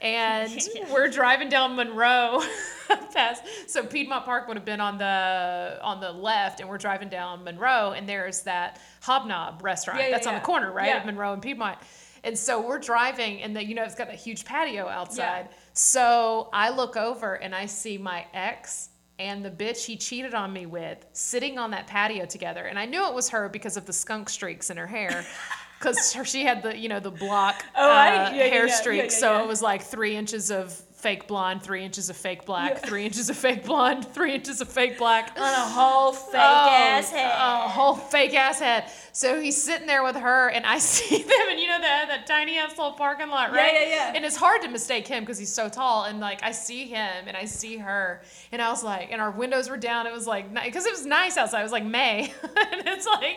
And 0.00 0.50
we're 0.92 1.08
driving 1.08 1.48
down 1.48 1.76
Monroe 1.76 2.42
past 3.12 3.42
so 3.66 3.84
Piedmont 3.84 4.24
Park 4.24 4.46
would 4.48 4.56
have 4.56 4.64
been 4.66 4.80
on 4.80 4.98
the 4.98 5.78
on 5.82 6.00
the 6.00 6.12
left 6.12 6.60
and 6.60 6.68
we're 6.68 6.78
driving 6.78 7.08
down 7.08 7.42
Monroe 7.44 7.92
and 7.92 8.08
there's 8.08 8.42
that 8.42 8.80
Hobnob 9.02 9.62
restaurant 9.62 10.00
Yeah, 10.00 10.06
yeah, 10.06 10.12
that's 10.12 10.26
on 10.26 10.34
yeah. 10.34 10.40
the 10.40 10.44
corner, 10.44 10.72
right? 10.72 10.88
Yeah. 10.88 11.00
Of 11.00 11.06
Monroe 11.06 11.32
and 11.32 11.42
Piedmont. 11.42 11.78
And 12.24 12.38
so 12.38 12.60
we're 12.66 12.78
driving 12.78 13.42
and 13.42 13.56
the, 13.56 13.64
you 13.64 13.74
know 13.74 13.84
it's 13.84 13.94
got 13.94 14.08
that 14.08 14.16
huge 14.16 14.44
patio 14.44 14.86
outside. 14.86 15.48
So 15.72 16.48
I 16.52 16.70
look 16.70 16.96
over 16.96 17.34
and 17.34 17.54
I 17.54 17.66
see 17.66 17.98
my 17.98 18.26
ex 18.34 18.90
and 19.18 19.44
the 19.44 19.50
bitch 19.50 19.84
he 19.84 19.96
cheated 19.96 20.34
on 20.34 20.52
me 20.52 20.66
with 20.66 21.06
sitting 21.12 21.58
on 21.58 21.70
that 21.70 21.86
patio 21.86 22.26
together. 22.26 22.66
And 22.66 22.78
I 22.78 22.84
knew 22.84 23.06
it 23.06 23.14
was 23.14 23.28
her 23.30 23.48
because 23.48 23.76
of 23.76 23.86
the 23.86 23.92
skunk 23.92 24.28
streaks 24.28 24.70
in 24.70 24.76
her 24.76 24.86
hair. 24.86 25.24
Because 25.78 26.16
she 26.24 26.44
had 26.44 26.62
the, 26.62 26.76
you 26.76 26.88
know, 26.88 27.00
the 27.00 27.10
block 27.10 27.64
Oh, 27.76 27.90
uh, 27.90 27.94
I- 27.94 28.06
yeah, 28.08 28.30
yeah, 28.30 28.42
hair 28.44 28.64
yeah, 28.64 28.66
yeah, 28.66 28.74
streaks. 28.74 29.14
yeah, 29.14 29.20
so 29.20 29.32
yeah. 29.34 29.42
it 29.42 29.46
was 29.48 29.60
like 29.62 29.82
three 29.82 30.16
inches 30.16 30.50
of 30.50 30.72
fake 30.72 31.28
blonde, 31.28 31.62
three 31.62 31.84
inches 31.84 32.08
of 32.08 32.16
fake 32.16 32.46
black, 32.46 32.78
three 32.84 33.04
inches 33.04 33.28
of 33.28 33.36
fake 33.36 33.64
blonde, 33.64 34.04
three 34.14 34.34
inches 34.34 34.60
of 34.62 34.68
fake 34.68 34.96
black. 34.98 35.38
On 35.38 35.42
a 35.42 35.54
whole 35.68 36.12
fake 36.12 36.34
Oh, 36.42 36.68
ass 36.70 37.10
head. 37.10 37.30
A 37.36 37.68
whole 37.68 37.94
fake 37.94 38.34
ass 38.34 38.58
head. 38.58 38.90
So 39.12 39.38
he's 39.40 39.62
sitting 39.62 39.86
there 39.86 40.02
with 40.02 40.16
her, 40.16 40.48
and 40.48 40.64
I 40.64 40.78
see 40.94 41.18
them, 41.22 41.46
and 41.50 41.60
you 41.60 41.68
know 41.68 41.78
that 41.80 42.06
that 42.08 42.26
tiny 42.26 42.56
ass 42.58 42.70
little 42.70 42.92
parking 42.92 43.28
lot, 43.28 43.52
right? 43.52 43.72
yeah, 43.74 43.88
yeah. 43.88 44.12
And 44.16 44.24
it's 44.24 44.36
hard 44.36 44.62
to 44.62 44.68
mistake 44.68 45.06
him 45.06 45.22
because 45.24 45.38
he's 45.38 45.52
so 45.52 45.68
tall, 45.68 46.04
and 46.04 46.18
like 46.18 46.42
I 46.42 46.52
see 46.52 46.86
him 46.86 47.24
and 47.28 47.36
I 47.36 47.44
see 47.44 47.76
her, 47.76 48.22
and 48.50 48.62
I 48.62 48.70
was 48.70 48.82
like, 48.82 49.12
and 49.12 49.20
our 49.20 49.30
windows 49.30 49.68
were 49.68 49.76
down. 49.76 50.06
It 50.06 50.12
was 50.14 50.26
like 50.26 50.52
because 50.52 50.86
it 50.86 50.92
was 50.92 51.04
nice 51.04 51.36
outside. 51.36 51.60
It 51.60 51.64
was 51.64 51.72
like 51.72 51.84
May, 51.84 52.32
and 52.42 52.82
it's 52.88 53.06
like, 53.06 53.36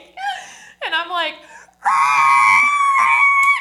and 0.86 0.96
I'm 0.96 1.10
like. 1.10 1.34
Ah! 1.86 2.60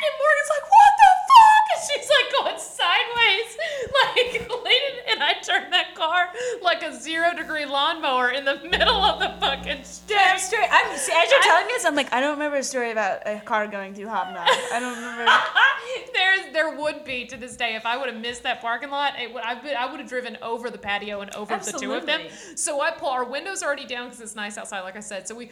And 0.05 0.15
Morgan's 0.19 0.51
like, 0.51 0.67
what 0.71 0.93
the 0.99 1.11
fuck? 1.29 1.65
And 1.75 1.81
she's 1.87 2.09
like 2.11 2.29
going 2.33 2.59
sideways, 2.59 3.51
like 3.99 4.65
leaning, 4.65 4.97
and 5.11 5.23
I 5.23 5.35
turned 5.43 5.73
that 5.73 5.95
car 5.95 6.29
like 6.63 6.83
a 6.83 6.93
zero 7.01 7.35
degree 7.35 7.65
lawnmower 7.67 8.31
in 8.31 8.45
the 8.45 8.57
middle 8.71 9.03
of 9.03 9.19
the 9.21 9.35
fucking 9.41 9.83
Damn 10.07 10.39
street. 10.39 10.39
straight. 10.39 10.69
I'm, 10.71 10.97
see, 10.97 11.13
as 11.13 11.31
you're 11.31 11.43
telling 11.43 11.67
this, 11.69 11.85
I'm 11.85 11.95
like, 11.95 12.13
I 12.13 12.21
don't 12.21 12.33
remember 12.33 12.59
a 12.59 12.63
story 12.63 12.91
about 12.91 13.21
a 13.27 13.41
car 13.41 13.67
going 13.67 13.95
through 13.95 14.07
Hobnob. 14.07 14.47
I 14.47 14.79
don't 14.81 14.95
remember. 14.97 15.27
There's 16.15 16.53
there 16.53 16.77
would 16.77 17.05
be 17.05 17.25
to 17.27 17.37
this 17.37 17.57
day 17.57 17.75
if 17.75 17.87
I 17.87 17.97
would 17.97 18.09
have 18.13 18.21
missed 18.21 18.43
that 18.43 18.61
parking 18.61 18.91
lot, 18.91 19.15
it 19.19 19.33
would 19.33 19.43
I 19.43 19.55
would 19.55 19.73
I 19.73 19.91
would 19.91 20.01
have 20.01 20.09
driven 20.09 20.37
over 20.43 20.71
the 20.71 20.79
patio 20.79 21.21
and 21.21 21.31
over 21.35 21.57
the 21.57 21.73
two 21.73 21.95
of 21.95 22.05
them. 22.07 22.23
Absolutely. 22.23 22.57
So 22.57 22.81
I 22.81 22.91
pull 22.91 23.09
our 23.09 23.25
windows 23.25 23.63
already 23.63 23.87
down 23.87 24.07
because 24.07 24.21
it's 24.21 24.35
nice 24.35 24.59
outside, 24.59 24.81
like 24.83 24.97
I 24.97 25.01
said. 25.01 25.27
So 25.29 25.35
we 25.35 25.51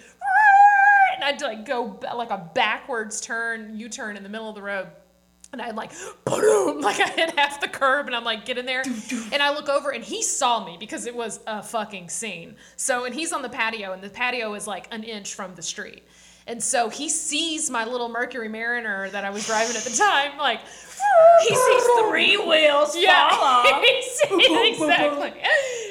and 1.16 1.24
I'd 1.24 1.40
like 1.40 1.66
go 1.66 1.98
like 2.14 2.30
a 2.30 2.50
backwards 2.54 3.20
turn, 3.20 3.76
U 3.76 3.88
turn 3.88 4.16
in 4.16 4.22
the 4.22 4.28
middle 4.28 4.48
of 4.48 4.54
the 4.54 4.62
road. 4.62 4.88
And 5.52 5.62
I'd 5.62 5.76
like, 5.76 5.92
boom, 6.24 6.80
like 6.82 7.00
I 7.00 7.08
hit 7.08 7.38
half 7.38 7.60
the 7.60 7.68
curb, 7.68 8.06
and 8.06 8.16
I'm 8.16 8.24
like, 8.24 8.44
get 8.44 8.58
in 8.58 8.66
there. 8.66 8.82
And 9.32 9.42
I 9.42 9.54
look 9.54 9.68
over, 9.68 9.90
and 9.90 10.04
he 10.04 10.22
saw 10.22 10.64
me 10.64 10.76
because 10.78 11.06
it 11.06 11.14
was 11.14 11.40
a 11.46 11.62
fucking 11.62 12.10
scene. 12.10 12.56
So, 12.76 13.04
and 13.04 13.14
he's 13.14 13.32
on 13.32 13.42
the 13.42 13.48
patio, 13.48 13.92
and 13.92 14.02
the 14.02 14.10
patio 14.10 14.54
is 14.54 14.66
like 14.66 14.92
an 14.92 15.04
inch 15.04 15.34
from 15.34 15.54
the 15.54 15.62
street. 15.62 16.02
And 16.46 16.62
so 16.62 16.88
he 16.88 17.08
sees 17.08 17.70
my 17.70 17.84
little 17.84 18.08
Mercury 18.08 18.48
Mariner 18.48 19.10
that 19.10 19.24
I 19.24 19.30
was 19.30 19.46
driving 19.46 19.76
at 19.76 19.82
the 19.82 19.96
time, 19.96 20.38
like, 20.38 20.60
He 21.42 21.54
sees 21.54 21.82
three 22.08 22.36
wheels 22.36 22.92
fall 22.92 23.02
yeah, 23.02 23.28
off. 23.32 23.82
he 23.82 24.02
sees, 24.02 24.80
exactly. 24.80 25.32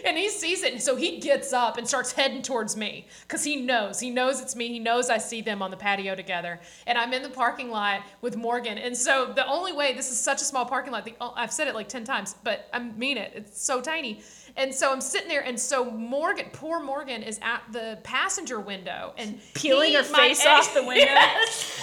And 0.06 0.18
he 0.18 0.30
sees 0.30 0.64
it, 0.64 0.72
and 0.72 0.82
so 0.82 0.96
he 0.96 1.20
gets 1.20 1.52
up 1.52 1.78
and 1.78 1.88
starts 1.88 2.12
heading 2.12 2.42
towards 2.44 2.78
me 2.78 3.08
because 3.28 3.44
he 3.44 3.56
knows. 3.56 4.00
He 4.00 4.12
knows 4.12 4.40
it's 4.40 4.56
me. 4.56 4.68
He 4.68 4.80
knows 4.80 5.10
I 5.10 5.18
see 5.18 5.42
them 5.42 5.62
on 5.64 5.72
the 5.72 5.78
patio 5.78 6.16
together, 6.16 6.60
and 6.86 6.96
I'm 6.98 7.12
in 7.12 7.24
the 7.24 7.30
parking 7.30 7.72
lot 7.72 8.04
with 8.22 8.38
Morgan. 8.38 8.78
And 8.78 8.96
so 8.96 9.34
the 9.36 9.48
only 9.48 9.74
way 9.74 9.94
this 9.94 10.12
is 10.12 10.20
such 10.20 10.42
a 10.42 10.46
small 10.46 10.66
parking 10.66 10.94
lot. 10.94 11.06
The, 11.06 11.16
I've 11.20 11.52
said 11.52 11.68
it 11.68 11.74
like 11.74 11.90
ten 11.90 12.04
times, 12.04 12.36
but 12.44 12.70
I 12.72 12.80
mean 12.80 13.18
it. 13.18 13.34
It's 13.36 13.62
so 13.62 13.82
tiny. 13.82 14.22
And 14.58 14.74
so 14.74 14.92
I'm 14.92 15.02
sitting 15.02 15.28
there, 15.28 15.42
and 15.44 15.60
so 15.60 15.84
Morgan, 15.92 16.46
poor 16.54 16.80
Morgan, 16.80 17.24
is 17.24 17.40
at 17.42 17.62
the 17.74 18.00
passenger 18.04 18.60
window 18.60 19.14
and 19.18 19.38
Peeling 19.54 19.90
he- 19.90 19.96
her 19.96 20.04
face 20.04 20.46
off 20.48 20.74
the 20.74 20.82
window? 20.84 21.04
Yes. 21.04 21.78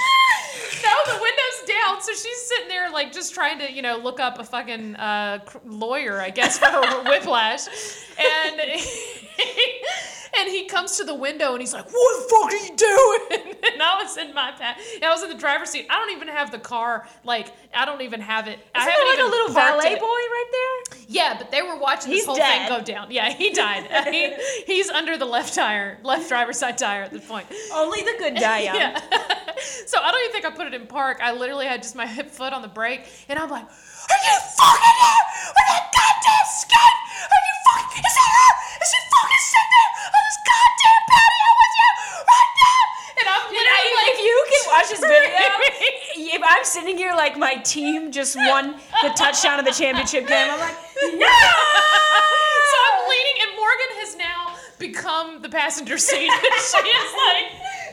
no, 0.82 1.12
the 1.12 1.20
window's 1.20 1.68
down, 1.68 2.00
so 2.00 2.12
she's 2.12 2.42
sitting 2.48 2.68
there 2.68 2.90
like 2.90 3.12
just 3.12 3.34
trying 3.34 3.58
to, 3.58 3.70
you 3.70 3.82
know, 3.82 3.98
look 3.98 4.20
up 4.20 4.38
a 4.38 4.44
fucking 4.44 4.96
uh, 4.96 5.40
lawyer, 5.66 6.20
I 6.20 6.30
guess, 6.30 6.58
for 6.58 6.66
her 6.66 7.02
whiplash, 7.08 7.66
and. 8.18 8.60
And 10.35 10.49
he 10.51 10.64
comes 10.64 10.97
to 10.97 11.05
the 11.05 11.14
window 11.14 11.53
and 11.53 11.61
he's 11.61 11.74
like, 11.74 11.85
"What 11.93 12.22
the 12.22 12.28
fuck 12.35 12.53
are 12.53 12.57
you 12.57 12.74
doing?" 12.74 13.55
And 13.74 13.83
I 13.83 14.03
was 14.03 14.16
in 14.16 14.33
my 14.35 14.51
pa- 14.53 14.76
I 15.03 15.11
was 15.11 15.22
in 15.22 15.28
the 15.28 15.37
driver's 15.37 15.68
seat. 15.70 15.87
I 15.91 15.95
don't 16.01 16.11
even 16.16 16.26
have 16.28 16.51
the 16.51 16.59
car. 16.59 17.07
Like, 17.22 17.53
I 17.74 17.85
don't 17.85 18.01
even 18.01 18.20
have 18.22 18.49
it. 18.49 18.59
I 18.74 18.80
Isn't 18.80 18.91
haven't 18.93 19.07
there 19.09 19.24
like 19.24 19.26
a 19.26 19.30
little 19.30 19.55
valet 19.55 19.95
boy 19.97 20.07
right 20.07 20.45
there? 20.51 20.99
Yeah, 21.07 21.35
but 21.39 21.51
they 21.51 21.61
were 21.62 21.76
watching 21.78 22.11
this 22.11 22.20
He's 22.20 22.26
whole 22.26 22.37
dead. 22.37 22.66
thing 22.68 22.78
go 22.78 22.83
down. 22.83 23.11
Yeah, 23.11 23.30
he 23.30 23.51
died. 23.53 23.87
he, 24.12 24.35
he's 24.66 24.89
under 24.89 25.16
the 25.18 25.26
left 25.26 25.55
tire, 25.55 25.99
left 26.03 26.28
driver's 26.28 26.59
side 26.59 26.78
tire 26.78 27.03
at 27.03 27.12
this 27.12 27.24
point. 27.26 27.47
Only 27.72 28.01
the 28.01 28.14
good 28.18 28.35
die 28.35 28.61
young. 28.61 28.76
Yeah. 28.76 29.01
so 29.87 30.01
I 30.01 30.11
don't 30.11 30.20
even 30.22 30.33
think 30.33 30.45
I 30.47 30.51
put 30.51 30.66
it 30.66 30.74
in 30.74 30.87
park. 30.87 31.20
I 31.22 31.33
literally 31.35 31.66
had 31.66 31.83
just 31.83 31.95
my 31.95 32.07
hip 32.07 32.30
foot 32.30 32.53
on 32.55 32.62
the 32.62 32.68
brake, 32.68 33.07
and 33.28 33.39
I'm 33.39 33.51
like, 33.51 33.66
"Are 34.11 34.20
you 34.26 34.36
fucking 34.59 34.96
there 35.03 35.22
with 35.55 35.66
that 35.70 35.84
goddamn 35.94 36.46
skate? 36.48 36.98
Are 37.30 37.42
you 37.46 37.55
fucking? 37.66 38.03
Is 38.03 38.14
that 38.18 38.30
her? 38.32 38.53
Is 38.82 38.88
she 38.90 38.98
fucking 39.12 39.44
sitting 39.53 39.72
there 39.76 39.90
on 40.16 40.22
this 40.26 40.38
goddamn 40.50 41.03
patio 41.12 41.50
with 41.61 41.74
you 41.78 41.90
right 42.32 42.53
now?" 42.62 42.80
And 43.22 43.26
I'm 43.30 43.42
You 43.53 43.62
know, 43.62 43.78
like, 44.03 44.11
if 44.14 44.18
you 44.22 44.36
can 44.50 44.62
watch 44.72 44.88
this 44.90 45.03
video, 45.03 45.42
if 46.32 46.42
I'm 46.44 46.64
sitting 46.64 46.96
here 46.96 47.14
like 47.14 47.36
my 47.36 47.55
team 47.57 48.11
just 48.11 48.36
won 48.36 48.74
the 49.03 49.11
touchdown 49.11 49.59
of 49.59 49.64
the 49.64 49.72
championship 49.72 50.26
game, 50.26 50.48
I'm 50.50 50.59
like, 50.59 50.76
no! 51.14 51.26
so 52.70 52.76
I'm 52.88 53.00
leaning, 53.09 53.36
and 53.42 53.50
Morgan 53.57 53.92
has 54.00 54.16
now 54.16 54.57
become 54.78 55.42
the 55.42 55.48
passenger 55.48 55.98
seat. 55.98 56.30
And 56.30 56.40
she 56.72 56.88
is 56.88 57.12
like, 57.28 57.46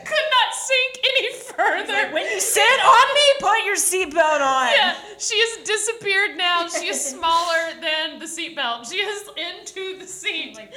could 0.06 0.28
not 0.38 0.54
sink 0.54 1.00
any 1.04 1.34
further. 1.34 2.14
When 2.14 2.26
you 2.26 2.40
sit 2.40 2.62
on 2.62 3.14
me, 3.14 3.22
put 3.40 3.66
your 3.66 3.76
seatbelt 3.76 4.42
on. 4.42 4.72
Yeah, 4.74 4.96
she 5.18 5.38
has 5.40 5.66
disappeared 5.66 6.38
now. 6.38 6.68
She 6.68 6.88
is 6.88 7.04
smaller 7.16 7.74
than 7.82 8.20
the 8.20 8.26
seatbelt. 8.26 8.90
She 8.90 8.98
is 8.98 9.30
into 9.38 9.98
the 10.00 10.06
seat. 10.06 10.58
and 10.58 10.70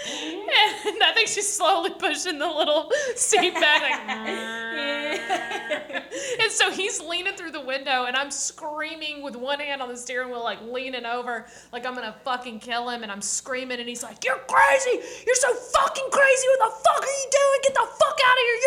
I 1.02 1.12
think 1.14 1.28
she's 1.28 1.50
slowly 1.50 1.90
pushing 1.90 2.38
the 2.38 2.46
little 2.48 2.90
seat 3.14 3.54
back. 3.54 3.82
Like, 3.82 4.02
and 6.40 6.50
so 6.50 6.70
he's 6.70 7.00
leaning 7.00 7.34
through 7.34 7.52
the 7.52 7.60
window, 7.60 8.04
and 8.04 8.16
I'm 8.16 8.30
screaming 8.30 9.22
with 9.22 9.36
one 9.36 9.60
hand 9.60 9.82
on 9.82 9.88
the 9.88 9.96
steering 9.96 10.30
wheel, 10.30 10.42
like 10.42 10.60
leaning 10.62 11.06
over, 11.06 11.46
like 11.72 11.86
I'm 11.86 11.94
gonna 11.94 12.14
fucking 12.24 12.60
kill 12.60 12.88
him. 12.88 13.02
And 13.02 13.10
I'm 13.12 13.22
screaming, 13.22 13.80
and 13.80 13.88
he's 13.88 14.02
like, 14.02 14.24
You're 14.24 14.40
crazy! 14.48 15.00
You're 15.26 15.34
so 15.36 15.54
fucking 15.54 16.08
crazy! 16.10 16.46
What 16.58 16.70
the 16.70 16.76
fuck 16.84 17.02
are 17.02 17.06
you 17.06 17.28
doing? 17.30 17.60
Get 17.62 17.74
the 17.74 17.86
fuck 17.86 18.18
out 18.24 18.36
of 18.36 18.44
here! 18.46 18.58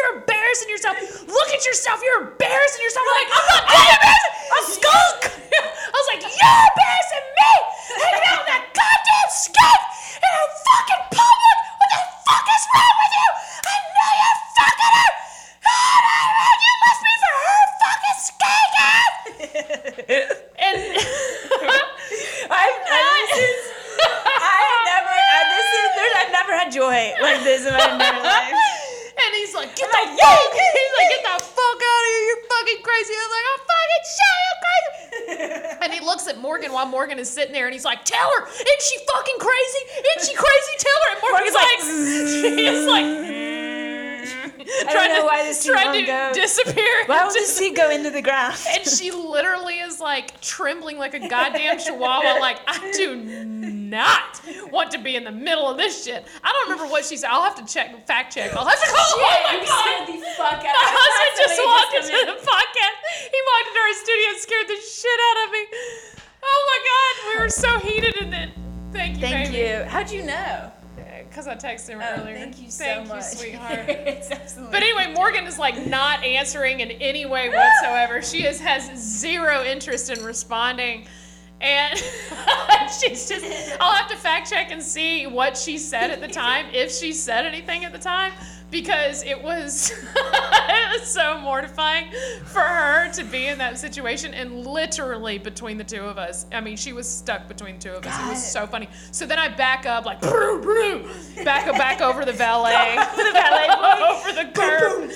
Embarrassing 0.56 0.72
yourself! 0.72 1.28
Look 1.28 1.49
at 1.51 1.66
yourself! 1.66 1.99
You're 1.99 2.32
embarrassing 2.32 2.80
yourself! 2.80 3.03
I'm 3.03 3.12
like, 3.20 3.28
I'm 3.28 3.43
not 3.51 3.64
embarrassing! 3.68 4.36
A 4.56 4.60
skunk! 4.72 5.20
I 5.51 5.97
was 5.99 6.08
like, 6.16 6.24
You're 6.24 6.64
embarrassing 6.72 7.28
me! 7.36 7.51
Hanging 7.99 8.24
out 8.24 8.39
with 8.39 8.47
that 8.56 8.64
goddamn 8.72 9.30
skunk 9.36 9.82
in 10.16 10.32
a 10.32 10.43
fucking 10.64 11.03
public! 11.12 11.58
What 11.76 11.89
the 11.91 11.99
fuck 12.24 12.45
is 12.56 12.64
wrong 12.72 12.95
with 13.03 13.14
you? 13.20 13.30
I 13.68 13.76
know 13.84 14.12
you're 14.16 14.39
fucking 14.56 14.95
her! 14.95 15.12
You 16.56 16.74
must 16.88 17.01
be 17.03 17.14
for 17.20 17.36
her 17.36 17.64
fucking 17.84 18.20
skunk 18.24 18.72
ass! 18.80 19.12
and 20.56 20.80
I've, 22.47 22.80
I, 22.80 23.03
this 23.28 23.43
is, 23.43 23.60
I've 24.39 24.84
never, 24.88 25.16
uh, 25.20 25.43
this 25.51 25.68
is, 25.68 25.88
there's, 25.99 26.16
I've 26.16 26.32
never 26.32 26.53
had 26.56 26.72
joy 26.72 27.12
like 27.20 27.43
this 27.43 27.68
in 27.68 27.76
my 27.76 27.91
entire 27.91 28.24
life. 28.24 28.56
and 29.16 29.32
he's 29.36 29.56
like, 29.56 29.76
get 29.76 29.89
the 29.89 29.97
like, 29.97 30.12
fuck! 30.20 30.51
He's 30.53 30.93
like, 30.99 31.10
get 31.10 31.24
the 31.26 31.38
fuck 31.43 31.80
out 31.82 32.03
of 32.06 32.12
here! 32.12 32.24
You're 32.30 32.43
fucking 32.45 32.82
crazy! 32.84 33.14
I 33.16 33.22
was 33.26 33.34
like, 33.34 33.47
I'm 33.49 33.62
fucking 33.66 34.03
shit! 34.16 34.38
I'm 34.45 34.60
crazy! 34.62 34.86
and 35.82 35.93
he 35.93 35.99
looks 36.06 36.28
at 36.28 36.38
Morgan 36.38 36.72
while 36.74 36.86
Morgan 36.86 37.18
is 37.18 37.30
sitting 37.30 37.53
there, 37.53 37.66
and 37.66 37.74
he's 37.74 37.86
like, 37.86 38.03
tell 38.06 38.30
her! 38.38 38.45
Isn't 38.47 38.82
she 38.82 38.97
fucking 39.08 39.39
crazy? 39.39 39.82
Isn't 40.14 40.30
she 40.30 40.36
crazy? 40.36 40.74
Tell 40.78 40.99
her! 41.01 41.10
And 41.16 41.22
Morgan's, 41.24 41.56
Morgan's 41.56 41.56
like, 41.56 41.80
like, 42.43 42.60
he's 42.60 42.86
like. 42.86 43.06
I 44.66 44.93
don't 44.93 45.10
know 45.14 45.26
why 45.26 45.43
this 45.43 45.62
seat 45.62 45.72
trying 45.72 45.88
won't 45.88 45.99
to 45.99 46.06
go. 46.06 46.32
disappear. 46.34 47.06
Why 47.60 47.68
would 47.68 47.74
into 47.74 47.74
the 47.74 47.76
seat 47.76 47.76
go 47.76 47.89
into 47.91 48.10
the 48.12 48.22
ground? 48.22 48.56
and 48.70 48.86
she 48.86 49.12
literally 49.12 49.80
is 49.80 49.99
like 49.99 50.39
trembling 50.41 50.97
like 50.97 51.14
a 51.14 51.28
goddamn 51.28 51.80
chihuahua. 51.80 52.39
Like, 52.39 52.60
I 52.68 52.91
do 52.91 53.16
not 53.16 54.41
want 54.72 54.91
to 54.91 54.97
be 54.99 55.16
in 55.16 55.24
the 55.24 55.32
middle 55.32 55.70
of 55.70 55.78
this 55.78 56.03
shit. 56.06 56.26
I 56.43 56.51
don't 56.51 56.70
remember 56.70 56.91
what 56.91 57.06
she 57.06 57.18
said. 57.18 57.30
I'll 57.32 57.43
have 57.43 57.56
to 57.56 57.66
check, 57.72 58.06
fact 58.08 58.34
check. 58.34 58.53
I'll 58.56 58.66
have 58.66 58.80
to 58.80 58.88
call. 58.88 58.97
Oh 58.99 59.41
my 59.47 59.53
you 59.53 59.66
god! 59.66 59.80
scared 59.80 60.08
the 60.22 60.26
fuck 60.36 60.60
out 60.60 60.64
My 60.64 60.70
of 60.70 60.91
me. 60.91 60.97
husband 60.97 61.38
just 61.38 61.56
Somebody 61.56 61.76
walked 61.76 61.93
just 61.95 62.10
into 62.12 62.26
come 62.26 62.36
the 62.36 62.45
podcast. 62.45 62.97
He 63.32 63.39
walked 63.45 63.68
into 63.70 63.82
our 63.82 63.95
studio 63.95 64.28
and 64.30 64.39
scared 64.41 64.68
the 64.68 64.80
shit 64.82 65.20
out 65.32 65.38
of 65.45 65.51
me. 65.51 65.64
Oh 66.43 66.62
my 66.70 66.80
god, 66.86 67.14
we 67.34 67.34
were 67.43 67.49
so 67.49 67.80
heated 67.80 68.16
in 68.22 68.34
it. 68.34 68.49
Thank 68.91 69.16
you, 69.16 69.22
Thank 69.22 69.51
baby. 69.51 69.68
you. 69.68 69.84
How'd 69.89 70.12
you 70.12 70.24
know? 70.24 70.72
Because 71.24 71.47
I 71.47 71.55
texted 71.55 71.89
him 71.89 72.01
Oh, 72.01 72.22
earlier. 72.22 72.36
thank 72.36 72.61
you 72.61 72.70
so 72.70 72.84
Thank 72.84 73.07
much. 73.07 73.18
you, 73.18 73.22
sweetheart. 73.38 73.80
it's 73.89 74.32
absolutely. 74.32 74.72
But 74.72 74.84
anyway, 74.84 75.13
Morgan 75.16 75.45
is 75.45 75.57
like 75.57 75.86
not 75.88 76.24
answering 76.24 76.80
in 76.82 76.91
any 76.91 77.26
way 77.26 77.49
whatsoever. 77.49 78.22
She 78.22 78.45
is, 78.45 78.59
has 78.59 78.91
zero 78.99 79.63
interest 79.63 80.09
in 80.09 80.24
responding. 80.24 81.05
And 81.61 81.97
she's 82.99 83.30
just, 83.30 83.45
I'll 83.80 83.93
have 83.93 84.09
to 84.09 84.18
fact 84.18 84.49
check 84.51 84.72
and 84.72 84.84
see 84.84 85.26
what 85.26 85.57
she 85.57 85.78
said 85.78 86.11
at 86.11 86.20
the 86.20 86.28
time, 86.28 86.66
if 86.74 86.91
she 86.91 87.13
said 87.13 87.45
anything 87.45 87.86
at 87.86 87.93
the 87.93 87.99
time, 87.99 88.34
because 88.76 89.23
it 89.23 89.41
was, 89.41 89.91
it 90.15 90.99
was 90.99 91.07
so 91.07 91.39
mortifying 91.39 92.11
for 92.43 92.59
her 92.59 93.09
to 93.13 93.23
be 93.23 93.47
in 93.47 93.57
that 93.57 93.80
situation 93.80 94.34
and 94.34 94.67
literally 94.67 95.38
between 95.38 95.78
the 95.78 95.84
two 95.84 96.01
of 96.01 96.17
us. 96.17 96.45
I 96.51 96.59
mean, 96.59 96.76
she 96.76 96.91
was 96.91 97.07
stuck 97.07 97.47
between 97.47 97.80
two 97.80 97.91
of 97.91 98.05
us. 98.05 98.19
It 98.19 98.30
was 98.30 98.45
so 98.45 98.67
funny. 98.67 98.89
So 99.11 99.26
then 99.26 99.39
I 99.39 99.47
back 99.47 99.86
up, 99.86 100.05
like, 100.05 100.19
brr, 100.19 100.59
brr, 100.59 101.03
back, 101.45 101.71
back 101.78 102.01
over 102.01 102.26
the 102.26 102.34
valet, 102.34 102.97
the 103.15 103.32
valet, 103.32 103.69
over 104.11 104.34
the 104.34 104.51
curb, 104.53 105.09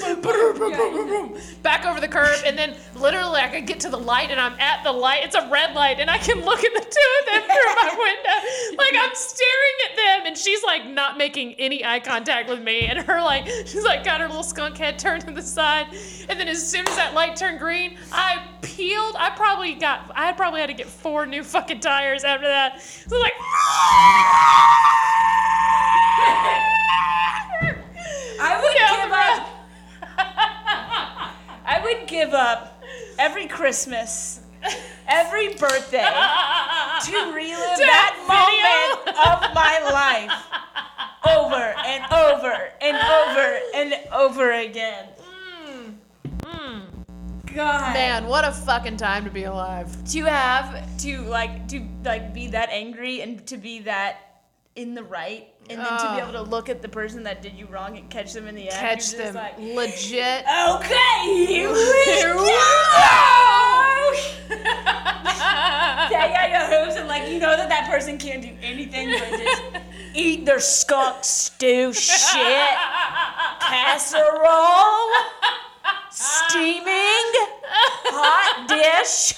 back 1.62 1.86
over 1.86 1.99
the 1.99 2.07
curb, 2.07 2.39
and 2.45 2.57
then 2.57 2.78
literally 2.95 3.41
I 3.41 3.49
could 3.49 3.68
get 3.68 3.82
to 3.82 3.89
the 3.89 3.99
light, 3.99 4.32
and 4.32 4.39
I'm 4.39 4.57
at 4.57 4.86
the 4.86 4.91
light. 4.93 5.26
It's 5.26 5.36
a 5.36 5.49
red 5.49 5.76
light, 5.76 5.99
and 5.99 6.10
I 6.10 6.18
can 6.18 6.45
look 6.45 6.64
at 6.64 6.74
the 6.74 6.80
two 6.80 7.10
of 7.20 7.26
them 7.26 7.41
through 7.43 7.76
my 7.76 7.89
window, 7.99 8.78
like 8.78 8.93
I'm 8.95 9.16
staring 9.16 9.76
at 9.89 9.95
them, 9.97 10.28
and 10.28 10.38
she's 10.38 10.64
like 10.64 10.88
not 10.88 11.18
making 11.18 11.55
any 11.55 11.84
eye 11.84 11.99
contact 11.99 12.47
with 12.49 12.62
me, 12.62 12.88
and 12.88 12.99
her 12.99 13.22
like 13.22 13.49
she's 13.66 13.84
like 13.84 14.04
got 14.04 14.22
her 14.22 14.28
little 14.28 14.43
skunk 14.43 14.78
head 14.78 15.00
turned 15.00 15.26
to 15.26 15.32
the 15.32 15.41
side, 15.41 15.88
and 16.30 16.39
then 16.39 16.47
as 16.47 16.66
soon 16.66 16.88
as 16.88 16.95
that 16.95 17.14
light 17.14 17.36
turned 17.36 17.60
green, 17.60 17.97
I 18.12 18.43
peeled. 18.62 19.16
I 19.18 19.30
probably 19.32 19.76
got, 19.76 20.12
I 20.16 20.34
probably 20.34 20.62
had 20.62 20.68
to 20.68 20.74
get 20.74 20.88
four 20.88 21.26
new 21.26 21.43
fucking 21.43 21.80
tires 21.80 22.24
after 22.24 22.47
that. 22.47 22.82
So 22.82 23.20
like. 23.20 23.34
I 28.41 28.62
would 28.62 28.74
Yeah, 28.76 29.04
give 29.04 29.12
up. 29.12 29.47
I 31.66 31.82
would 31.84 32.08
give 32.08 32.34
up 32.34 32.82
every 33.18 33.47
Christmas, 33.47 34.39
every 35.08 35.50
birthday 35.56 36.00
to 37.06 37.32
relive 37.34 37.78
To 37.78 37.86
that 37.86 38.16
moment 38.28 39.18
of 39.18 39.54
my 39.54 39.80
life 39.91 40.59
over 41.50 41.76
and 41.86 42.04
over 42.12 42.70
and 42.82 42.97
over 42.97 43.60
and 43.76 43.93
over 44.14 44.52
again. 44.52 45.06
Mm. 45.66 45.93
Mm. 46.41 46.82
God. 47.56 47.93
Man, 47.93 48.28
what 48.28 48.45
a 48.45 48.52
fucking 48.52 48.97
time 48.97 49.26
to 49.26 49.32
be 49.32 49.43
alive. 49.43 50.04
to 50.12 50.26
have 50.26 50.97
to 51.00 51.22
like 51.24 51.68
to 51.70 51.88
like 52.04 52.34
be 52.34 52.47
that 52.47 52.70
angry 52.70 53.22
and 53.22 53.45
to 53.47 53.58
be 53.58 53.80
that 53.80 54.41
in 54.76 54.93
the 54.93 55.04
right 55.04 55.47
and 55.70 55.80
then 55.80 55.88
to 55.88 56.16
be 56.16 56.22
able 56.22 56.32
to 56.32 56.41
look 56.41 56.70
at 56.70 56.82
the 56.82 56.89
person 56.89 57.24
that 57.24 57.41
did 57.41 57.54
you 57.54 57.68
wrong 57.68 57.97
and 57.97 58.10
catch 58.10 58.34
them 58.34 58.47
in 58.47 58.56
the 58.56 58.70
act. 58.70 58.80
Catch 58.80 58.97
just 58.97 59.18
them. 59.18 59.36
like, 59.36 59.58
Legit. 59.60 60.43
okay, 60.70 61.45
here 61.45 61.70
we 62.36 62.41
go. 62.41 62.45
out 66.39 66.50
your 66.50 66.60
hooves 66.86 66.95
and 66.95 67.08
like 67.08 67.30
you 67.30 67.39
know 67.39 67.56
that 67.56 67.70
that 67.70 67.89
person 67.89 68.18
can't 68.18 68.41
do 68.41 68.50
anything 68.62 69.10
but 69.12 69.39
just 69.39 69.62
eat 70.20 70.45
their 70.45 70.59
skunk 70.59 71.24
stew 71.24 71.93
shit 71.93 72.78
casserole 73.61 75.11
steaming 76.11 77.32
hot 78.11 78.67
dish. 78.67 79.34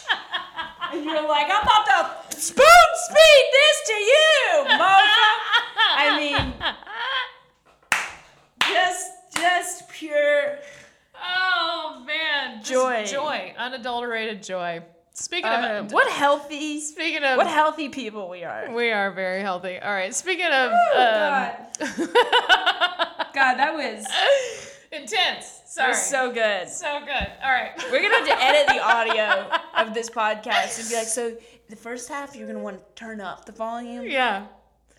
And 0.91 1.05
you're 1.05 1.27
like, 1.27 1.45
I'm 1.49 1.61
about 1.63 2.29
to 2.31 2.37
spoon 2.41 2.65
speed 3.05 3.45
this 3.53 3.77
to 3.87 3.93
you, 3.93 4.65
motherfucker. 4.67 5.37
I 5.93 6.17
mean, 6.17 6.53
just, 8.73 9.07
just 9.35 9.89
pure. 9.89 10.57
Oh 11.23 12.03
man, 12.05 12.57
Just 12.63 12.71
Joy. 12.71 13.05
joy, 13.05 13.53
unadulterated 13.57 14.41
joy. 14.43 14.81
Speaking 15.13 15.49
Uh, 15.51 15.81
of 15.85 15.91
what 15.91 16.09
healthy, 16.11 16.79
speaking 16.79 17.23
of 17.23 17.37
what 17.37 17.47
healthy 17.47 17.89
people 17.89 18.29
we 18.29 18.43
are. 18.43 18.71
we 18.73 18.91
are 18.91 19.11
very 19.11 19.41
healthy. 19.41 19.77
All 19.79 19.91
right, 19.93 20.13
speaking 20.15 20.45
of 20.45 20.71
God. 20.93 21.55
um, 21.81 21.87
God, 23.33 23.55
that 23.55 23.73
was, 23.73 24.05
intense. 24.91 25.61
Sorry, 25.65 25.93
so 25.93 26.31
good. 26.31 26.67
so 26.69 26.99
good. 27.01 27.27
All 27.43 27.51
right, 27.51 27.71
We're 27.91 28.01
gonna 28.01 28.15
have 28.17 28.27
to 28.27 28.43
edit 28.43 28.67
the 28.67 28.81
audio 28.81 29.49
of 29.77 29.93
this 29.93 30.09
podcast 30.09 30.79
and 30.79 30.89
be 30.89 30.95
like, 30.95 31.07
so 31.07 31.35
the 31.69 31.75
first 31.75 32.09
half 32.09 32.35
you're 32.35 32.47
gonna 32.47 32.59
want 32.59 32.77
to 32.79 32.85
turn 32.95 33.21
up 33.21 33.45
the 33.45 33.51
volume, 33.53 34.05
yeah. 34.05 34.47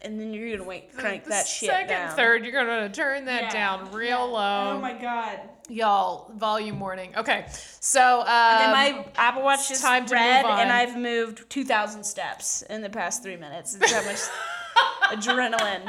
And 0.03 0.21
then 0.21 0.33
you're 0.35 0.57
gonna 0.57 0.69
wait 0.69 0.95
crank 0.97 1.25
The 1.25 1.31
that 1.31 1.47
shit 1.47 1.71
second, 1.71 1.89
down. 1.89 2.17
third, 2.17 2.45
you're 2.45 2.53
gonna 2.53 2.89
turn 2.89 3.25
that 3.27 3.45
Yeah. 3.45 3.51
down 3.51 3.93
real 3.93 4.09
Yeah. 4.11 4.17
low. 4.39 4.73
Oh 4.77 4.79
my 4.81 4.93
god. 4.93 5.41
Y'all, 5.69 6.31
volume 6.37 6.79
warning. 6.81 7.15
Okay, 7.17 7.47
so 7.81 8.21
um, 8.21 8.27
my 8.27 9.07
Apple 9.17 9.43
Watch 9.43 9.71
is 9.71 9.81
time 9.81 10.05
red, 10.07 10.45
and 10.45 10.71
I've 10.73 10.97
moved 10.97 11.49
2,000 11.49 12.05
steps 12.05 12.63
in 12.63 12.83
the 12.83 12.91
past 12.91 13.23
three 13.23 13.37
minutes. 13.37 13.75
That's 13.75 13.93
how 13.93 14.03
much 14.05 14.19
adrenaline 15.25 15.83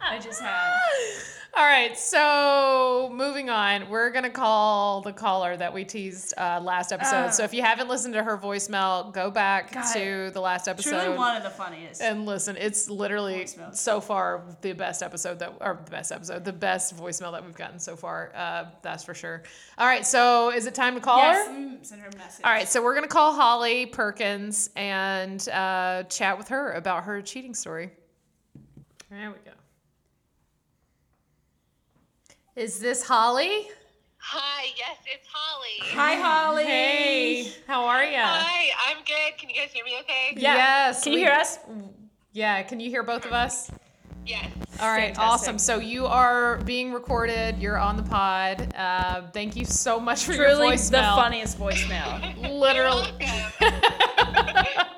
I 0.00 0.18
just 0.20 0.40
had. 0.40 0.74
All 1.56 1.64
right, 1.64 1.96
so 1.96 3.10
moving 3.14 3.48
on, 3.48 3.88
we're 3.88 4.10
gonna 4.10 4.28
call 4.28 5.00
the 5.00 5.12
caller 5.14 5.56
that 5.56 5.72
we 5.72 5.86
teased 5.86 6.34
uh, 6.36 6.60
last 6.62 6.92
episode. 6.92 7.32
so 7.32 7.44
if 7.44 7.54
you 7.54 7.62
haven't 7.62 7.88
listened 7.88 8.12
to 8.12 8.22
her 8.22 8.36
voicemail, 8.36 9.10
go 9.10 9.30
back 9.30 9.72
God, 9.72 9.90
to 9.94 10.30
the 10.34 10.40
last 10.42 10.68
episode. 10.68 10.90
Truly 11.02 11.16
one 11.16 11.34
of 11.34 11.42
the 11.42 11.48
funniest. 11.48 12.02
and 12.02 12.26
listen, 12.26 12.58
it's 12.58 12.90
literally 12.90 13.44
Voicemail. 13.44 13.74
so 13.74 14.02
far 14.02 14.44
the 14.60 14.74
best 14.74 15.02
episode 15.02 15.38
that, 15.38 15.54
or 15.62 15.80
the 15.82 15.90
best 15.90 16.12
episode, 16.12 16.44
the 16.44 16.52
best 16.52 16.94
voicemail 16.94 17.32
that 17.32 17.42
we've 17.42 17.56
gotten 17.56 17.78
so 17.78 17.96
far. 17.96 18.32
Uh, 18.34 18.66
that's 18.82 19.02
for 19.02 19.14
sure. 19.14 19.42
All 19.78 19.86
right, 19.86 20.04
so 20.04 20.52
is 20.52 20.66
it 20.66 20.74
time 20.74 20.94
to 20.94 21.00
call 21.00 21.20
yes, 21.20 21.48
her? 21.48 21.54
mm, 21.54 21.86
send 21.86 22.02
her 22.02 22.08
a 22.08 22.16
message. 22.18 22.44
All 22.44 22.52
right, 22.52 22.68
so 22.68 22.82
we're 22.82 22.94
gonna 22.94 23.08
call 23.08 23.32
Holly 23.32 23.86
Perkins 23.86 24.68
and 24.76 25.48
uh, 25.48 26.02
chat 26.10 26.36
with 26.36 26.48
her 26.48 26.72
about 26.72 27.04
her 27.04 27.22
cheating 27.22 27.54
story. 27.54 27.92
There 29.08 29.30
we 29.30 29.36
go. 29.42 29.52
Is 32.56 32.78
this 32.78 33.02
Holly? 33.02 33.68
Hi, 34.18 34.64
yes, 34.76 34.96
it's 35.04 35.28
Holly. 35.30 35.92
Hi, 35.94 36.14
Holly. 36.14 36.64
Hey, 36.64 37.52
how 37.66 37.84
are 37.84 38.02
you? 38.02 38.16
Hi, 38.18 38.68
I'm 38.88 38.96
good. 39.04 39.38
Can 39.38 39.50
you 39.50 39.56
guys 39.56 39.70
hear 39.72 39.84
me 39.84 39.98
okay? 40.00 40.32
Yeah. 40.36 40.54
Yes. 40.54 41.04
Can 41.04 41.12
you 41.12 41.18
hear 41.18 41.32
us? 41.32 41.58
Yeah. 42.32 42.62
Can 42.62 42.80
you 42.80 42.88
hear 42.90 43.02
both 43.02 43.24
of 43.26 43.32
us? 43.32 43.70
Yes. 44.24 44.48
All 44.80 44.88
right, 44.90 45.14
Fantastic. 45.14 45.22
awesome. 45.22 45.58
So 45.58 45.78
you 45.78 46.06
are 46.06 46.56
being 46.64 46.92
recorded. 46.92 47.58
You're 47.58 47.78
on 47.78 47.96
the 47.96 48.02
pod. 48.02 48.74
Uh, 48.74 49.22
thank 49.32 49.54
you 49.54 49.64
so 49.64 50.00
much 50.00 50.24
for 50.24 50.32
Truly 50.34 50.46
your 50.48 50.56
the 50.56 50.62
voicemail. 50.72 51.14
funniest 51.14 51.58
voicemail. 51.60 52.50
Literally. 52.58 53.06
You're 53.20 53.70
welcome. 53.70 53.80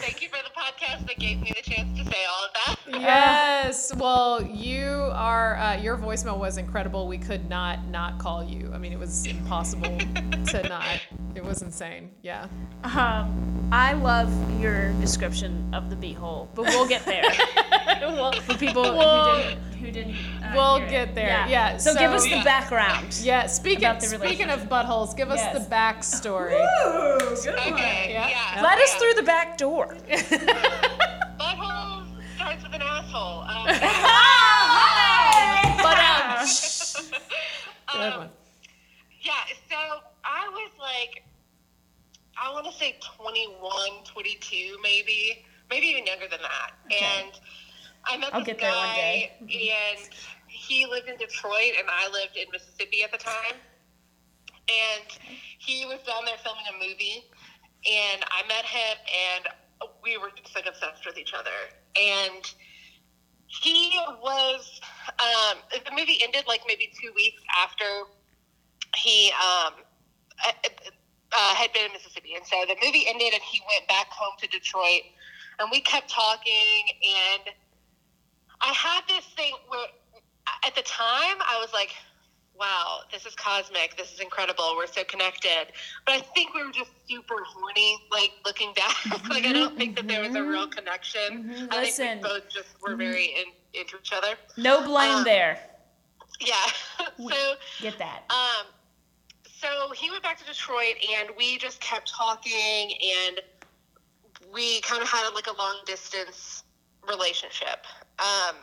Thank 0.00 0.22
you 0.22 0.28
for 0.28 0.38
the 0.44 0.50
podcast 0.68 1.06
that 1.06 1.18
gave 1.18 1.40
me 1.40 1.52
the 1.56 1.62
chance 1.70 1.96
to 1.98 2.04
say 2.04 2.18
all 2.30 2.44
of 2.44 2.50
that. 2.54 3.00
Yes. 3.00 3.94
Well, 3.96 4.42
you 4.42 5.10
are. 5.12 5.56
Uh, 5.56 5.76
your 5.76 5.96
voicemail 5.96 6.38
was 6.38 6.58
incredible. 6.58 7.06
We 7.08 7.18
could 7.18 7.48
not 7.48 7.86
not 7.88 8.18
call 8.18 8.44
you. 8.44 8.70
I 8.74 8.78
mean, 8.78 8.92
it 8.92 8.98
was 8.98 9.26
impossible 9.26 9.98
to 10.48 10.66
not. 10.68 11.00
It 11.34 11.44
was 11.44 11.62
insane. 11.62 12.10
Yeah. 12.22 12.46
Um, 12.84 13.68
I 13.72 13.92
love 13.92 14.30
your 14.60 14.92
description 14.94 15.72
of 15.74 15.90
the 15.90 15.96
beehole, 15.96 16.48
but 16.54 16.64
we'll 16.66 16.88
get 16.88 17.04
there. 17.04 17.22
well, 18.00 18.32
For 18.32 18.54
people 18.56 18.82
We'll- 18.82 19.36
who 19.36 19.42
didn't, 19.42 19.74
who 19.74 19.90
didn't 19.92 20.14
uh, 20.42 20.52
we'll 20.54 20.78
get 20.88 21.14
there. 21.14 21.44
Yeah, 21.48 21.76
So, 21.76 21.92
give 21.92 22.10
so- 22.10 22.16
us 22.16 22.24
the 22.24 22.42
background. 22.44 23.20
yeah. 23.22 23.46
Speaking 23.46 23.82
the 23.82 24.00
speaking 24.00 24.48
of 24.48 24.60
buttholes, 24.68 25.16
give 25.16 25.30
us 25.30 25.38
Yes. 25.38 25.54
the 25.68 25.74
backstory. 25.74 26.54
Okay. 27.46 28.10
Yeah. 28.12 28.28
Yeah. 28.28 28.62
Let 28.62 28.78
us 28.78 28.94
through 28.94 29.14
the 29.14 29.22
back 29.22 29.56
door. 29.58 29.96
Butthole 31.38 32.06
starts 32.36 32.62
with 32.64 32.74
an 32.74 32.82
asshole. 32.82 33.42
Um, 33.42 33.66
But 35.82 35.98
um, 35.98 36.46
good 37.92 38.12
um, 38.12 38.18
one. 38.18 38.30
yeah, 39.22 39.32
so 39.70 39.76
I 40.24 40.48
was 40.48 40.70
like, 40.80 41.22
I 42.36 42.52
want 42.52 42.66
to 42.66 42.72
say 42.72 42.96
21, 43.16 43.60
22, 44.04 44.76
maybe, 44.82 45.44
maybe 45.70 45.86
even 45.86 46.06
younger 46.06 46.26
than 46.28 46.40
that. 46.42 46.72
And 46.90 47.32
I 48.04 48.16
met 48.16 48.34
I'll 48.34 48.40
this 48.40 48.46
get 48.48 48.58
there 48.58 48.70
one 48.70 48.86
guy, 48.96 49.30
and 49.40 50.08
he 50.48 50.86
lived 50.86 51.08
in 51.08 51.16
Detroit, 51.16 51.74
and 51.78 51.88
I 51.90 52.08
lived 52.10 52.36
in 52.36 52.46
Mississippi 52.52 53.02
at 53.04 53.12
the 53.12 53.18
time. 53.18 53.54
And 54.68 55.08
he 55.58 55.84
was 55.86 55.98
down 56.06 56.24
there 56.26 56.36
filming 56.44 56.64
a 56.68 56.74
movie, 56.74 57.24
and 57.86 58.24
I 58.30 58.46
met 58.46 58.64
him, 58.64 58.96
and 59.34 59.44
we 60.02 60.16
were 60.16 60.30
just 60.40 60.54
like 60.54 60.66
obsessed 60.66 61.04
with 61.06 61.18
each 61.18 61.34
other. 61.34 61.50
And 61.96 62.44
he 63.46 63.98
was, 64.22 64.80
um, 65.18 65.58
the 65.72 65.90
movie 65.96 66.18
ended 66.22 66.44
like 66.46 66.62
maybe 66.66 66.92
two 67.00 67.12
weeks 67.14 67.42
after 67.56 67.84
he 68.96 69.32
um, 69.32 69.74
uh, 70.46 70.52
uh, 71.32 71.54
had 71.54 71.72
been 71.72 71.86
in 71.86 71.92
Mississippi. 71.92 72.34
And 72.34 72.44
so 72.46 72.56
the 72.66 72.76
movie 72.84 73.06
ended, 73.08 73.32
and 73.32 73.42
he 73.42 73.60
went 73.74 73.88
back 73.88 74.08
home 74.08 74.34
to 74.40 74.48
Detroit, 74.48 75.02
and 75.58 75.68
we 75.70 75.80
kept 75.80 76.10
talking. 76.10 76.84
And 77.02 77.54
I 78.60 78.72
had 78.72 79.02
this 79.08 79.24
thing 79.36 79.54
where, 79.68 79.86
at 80.66 80.74
the 80.74 80.82
time, 80.82 81.36
I 81.40 81.58
was 81.60 81.72
like, 81.72 81.90
wow, 82.58 83.00
this 83.12 83.24
is 83.26 83.34
cosmic. 83.34 83.96
This 83.96 84.12
is 84.12 84.20
incredible. 84.20 84.74
We're 84.76 84.86
so 84.86 85.04
connected. 85.04 85.66
But 86.04 86.14
I 86.16 86.20
think 86.20 86.54
we 86.54 86.64
were 86.64 86.72
just 86.72 86.90
super 87.08 87.36
horny, 87.46 87.96
like 88.10 88.32
looking 88.44 88.72
back. 88.74 88.94
like, 89.28 89.44
I 89.44 89.52
don't 89.52 89.76
think 89.76 89.96
that 89.96 90.08
there 90.08 90.22
was 90.22 90.34
a 90.34 90.42
real 90.42 90.66
connection. 90.66 91.68
I 91.70 91.82
Listen. 91.82 92.06
think 92.06 92.22
we 92.24 92.28
both 92.28 92.48
just 92.48 92.68
were 92.82 92.96
very 92.96 93.26
in, 93.26 93.80
into 93.80 93.96
each 93.98 94.12
other. 94.12 94.34
No 94.56 94.82
blame 94.84 95.18
Um, 95.18 95.24
there. 95.24 95.58
Yeah. 96.40 96.54
so, 97.16 97.54
Get 97.80 97.98
that. 97.98 98.22
um, 98.30 98.66
so 99.60 99.92
he 99.92 100.10
went 100.10 100.22
back 100.22 100.38
to 100.38 100.44
Detroit, 100.44 100.96
and 101.18 101.30
we 101.36 101.58
just 101.58 101.80
kept 101.80 102.10
talking, 102.10 102.92
and 103.26 103.40
we 104.52 104.80
kind 104.82 105.02
of 105.02 105.08
had 105.08 105.30
like 105.34 105.46
a 105.46 105.56
long 105.56 105.76
distance 105.86 106.64
relationship. 107.08 107.86
Um, 108.18 108.56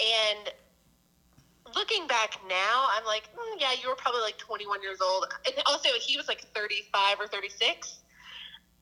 and 0.00 0.52
looking 1.76 2.06
back 2.08 2.38
now, 2.48 2.88
I'm 2.96 3.04
like, 3.04 3.28
mm, 3.34 3.60
yeah, 3.60 3.72
you 3.80 3.88
were 3.88 3.94
probably 3.94 4.22
like 4.22 4.38
21 4.38 4.82
years 4.82 4.98
old, 5.00 5.26
and 5.46 5.54
also 5.66 5.90
he 6.00 6.16
was 6.16 6.26
like 6.26 6.40
35 6.54 7.20
or 7.20 7.26
36. 7.28 8.00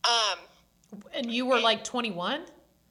Um, 0.05 1.01
And 1.13 1.31
you 1.31 1.45
were 1.45 1.61
like 1.61 1.85
21? 1.85 2.43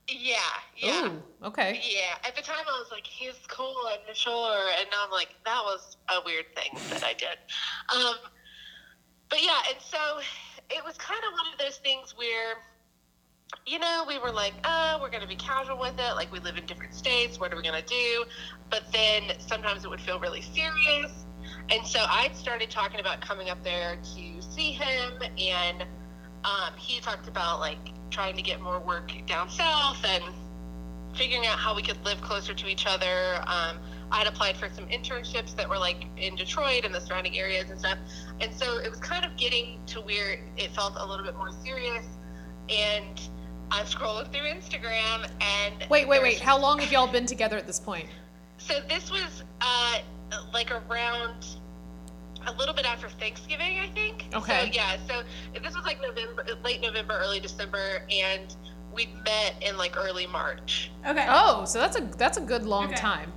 yeah, 0.10 0.36
yeah. 0.76 1.08
Ooh, 1.08 1.48
okay. 1.48 1.80
Yeah, 1.82 2.28
at 2.28 2.36
the 2.36 2.42
time 2.42 2.66
I 2.68 2.80
was 2.80 2.92
like, 2.92 3.08
he's 3.08 3.40
cool 3.48 3.76
and 3.92 4.16
sure, 4.16 4.68
and 4.80 4.88
now 4.92 5.06
I'm 5.06 5.12
like, 5.12 5.30
that 5.46 5.62
was 5.64 5.98
a 6.10 6.22
weird 6.26 6.46
thing 6.56 6.78
that 6.90 7.04
I 7.04 7.14
did. 7.14 7.38
Um, 7.96 8.16
but 9.30 9.42
yeah, 9.42 9.60
and 9.70 9.80
so 9.82 10.20
it 10.70 10.84
was 10.84 10.98
kind 10.98 11.22
of 11.28 11.34
one 11.34 11.54
of 11.54 11.60
those 11.60 11.78
things 11.78 12.14
where, 12.18 12.58
you 13.66 13.80
know, 13.80 14.04
we 14.08 14.20
were 14.20 14.32
like, 14.32 14.54
oh, 14.64 15.00
we're 15.02 15.10
going 15.10 15.22
to 15.22 15.28
be 15.28 15.36
casual 15.36 15.80
with 15.80 15.96
it. 15.98 16.16
Like, 16.16 16.32
we 16.32 16.40
live 16.40 16.58
in 16.58 16.66
different 16.66 16.94
states. 16.94 17.40
What 17.40 17.54
are 17.54 17.56
we 17.56 17.64
going 17.64 17.82
to 17.82 17.88
do? 17.88 18.26
But 18.70 18.84
then 18.92 19.34
sometimes 19.40 19.86
it 19.86 19.90
would 19.90 20.02
feel 20.02 20.20
really 20.20 20.42
serious. 20.42 21.26
And 21.70 21.86
so 21.86 22.00
I 22.00 22.30
started 22.34 22.70
talking 22.70 23.00
about 23.00 23.22
coming 23.22 23.50
up 23.50 23.64
there 23.64 23.96
to 23.96 24.42
see 24.42 24.72
him, 24.72 25.14
and 25.38 25.84
um, 26.44 26.74
he 26.78 27.00
talked 27.00 27.28
about 27.28 27.60
like 27.60 27.80
trying 28.12 28.36
to 28.36 28.42
get 28.42 28.62
more 28.62 28.80
work 28.80 29.12
down 29.28 29.50
south 29.50 30.04
and 30.06 30.24
figuring 31.16 31.46
out 31.46 31.58
how 31.58 31.76
we 31.76 31.82
could 31.82 32.04
live 32.04 32.20
closer 32.22 32.54
to 32.54 32.68
each 32.68 32.86
other. 32.86 33.36
Um, 33.48 33.78
I 34.12 34.18
had 34.18 34.28
applied 34.28 34.58
for 34.58 34.70
some 34.70 34.86
internships 34.88 35.56
that 35.56 35.68
were 35.70 35.78
like 35.78 36.06
in 36.18 36.36
Detroit 36.36 36.86
and 36.86 36.94
the 36.94 37.02
surrounding 37.02 37.38
areas 37.38 37.70
and 37.70 37.80
stuff. 37.80 37.98
And 38.42 38.54
so 38.54 38.78
it 38.78 38.90
was 38.90 39.00
kind 39.00 39.26
of 39.26 39.36
getting 39.38 39.80
to 39.88 40.02
where 40.02 40.40
it 40.58 40.72
felt 40.72 40.94
a 40.98 41.06
little 41.06 41.26
bit 41.26 41.36
more 41.36 41.52
serious. 41.64 42.06
And 42.70 43.20
I'm 43.72 43.86
scrolling 43.86 44.32
through 44.32 44.42
Instagram 44.48 45.28
and 45.42 45.90
Wait, 45.90 46.08
wait, 46.08 46.22
wait. 46.22 46.40
How 46.40 46.58
long 46.60 46.80
have 46.80 46.92
y'all 46.92 47.08
been 47.12 47.26
together 47.26 47.58
at 47.58 47.68
this 47.68 47.80
point? 47.80 48.08
so 48.58 48.80
this 48.88 49.12
was 49.12 49.44
uh, 49.62 50.00
like 50.54 50.72
around 50.72 51.46
a 52.48 52.52
little 52.54 52.74
bit 52.74 52.86
after 52.86 53.10
Thanksgiving, 53.10 53.80
I 53.80 53.88
think. 53.94 54.26
Okay. 54.34 54.66
So 54.68 54.72
yeah, 54.74 54.98
so 55.08 55.24
this 55.62 55.76
was 55.76 55.84
like 55.86 56.02
November, 56.02 56.46
late 56.64 56.82
November, 56.82 57.18
early 57.20 57.40
December, 57.40 58.04
and 58.10 58.56
we 58.94 59.08
met 59.26 59.56
in 59.62 59.78
like 59.78 59.98
early 59.98 60.28
March. 60.28 60.92
Okay. 61.06 61.26
Oh, 61.28 61.66
so 61.66 61.80
that's 61.80 61.98
a 61.98 62.02
that's 62.18 62.38
a 62.38 62.42
good 62.42 62.66
long 62.66 62.86
Okay. 62.88 62.96
time. 62.96 63.34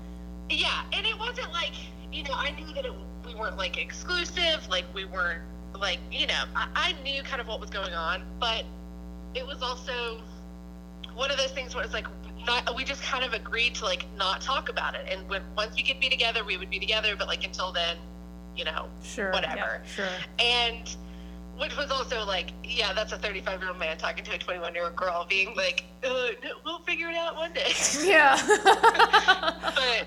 Yeah, 0.50 0.82
and 0.92 1.04
it 1.06 1.18
wasn't 1.18 1.52
like 1.52 1.72
you 2.12 2.22
know 2.24 2.34
I 2.34 2.50
knew 2.50 2.72
that 2.74 2.84
it, 2.84 2.92
we 3.24 3.34
weren't 3.34 3.56
like 3.56 3.78
exclusive, 3.78 4.68
like 4.68 4.84
we 4.94 5.04
weren't 5.06 5.42
like 5.80 5.98
you 6.12 6.26
know 6.26 6.44
I, 6.54 6.68
I 6.74 7.02
knew 7.02 7.22
kind 7.22 7.40
of 7.40 7.48
what 7.48 7.60
was 7.60 7.70
going 7.70 7.94
on, 7.94 8.22
but 8.38 8.64
it 9.36 9.46
was 9.46 9.62
also 9.62 10.18
one 11.14 11.30
of 11.30 11.36
those 11.36 11.52
things 11.52 11.74
where 11.74 11.84
it's 11.84 11.92
like 11.92 12.06
not, 12.46 12.74
we 12.74 12.84
just 12.84 13.02
kind 13.02 13.24
of 13.24 13.32
agreed 13.32 13.74
to 13.76 13.84
like 13.84 14.06
not 14.16 14.40
talk 14.40 14.68
about 14.68 14.94
it, 14.94 15.06
and 15.10 15.28
when 15.28 15.42
once 15.56 15.76
we 15.76 15.82
could 15.82 16.00
be 16.00 16.08
together, 16.08 16.44
we 16.44 16.56
would 16.56 16.70
be 16.70 16.78
together, 16.78 17.14
but 17.16 17.26
like 17.28 17.44
until 17.44 17.72
then, 17.72 17.96
you 18.56 18.64
know, 18.64 18.88
Sure. 19.02 19.30
whatever. 19.32 19.82
Sure. 19.94 20.06
And 20.38 20.96
which 21.58 21.76
was 21.76 21.90
also 21.90 22.24
like, 22.24 22.50
yeah, 22.62 22.92
that's 22.92 23.12
a 23.12 23.18
35 23.18 23.60
year 23.60 23.70
old 23.70 23.78
man 23.78 23.96
talking 23.98 24.24
to 24.24 24.34
a 24.34 24.38
21 24.38 24.74
year 24.74 24.84
old 24.84 24.96
girl, 24.96 25.26
being 25.28 25.54
like, 25.56 25.84
uh, 26.04 26.08
no, 26.44 26.50
we'll 26.64 26.80
figure 26.80 27.08
it 27.08 27.16
out 27.16 27.36
one 27.36 27.52
day. 27.52 27.72
Yeah. 28.04 28.36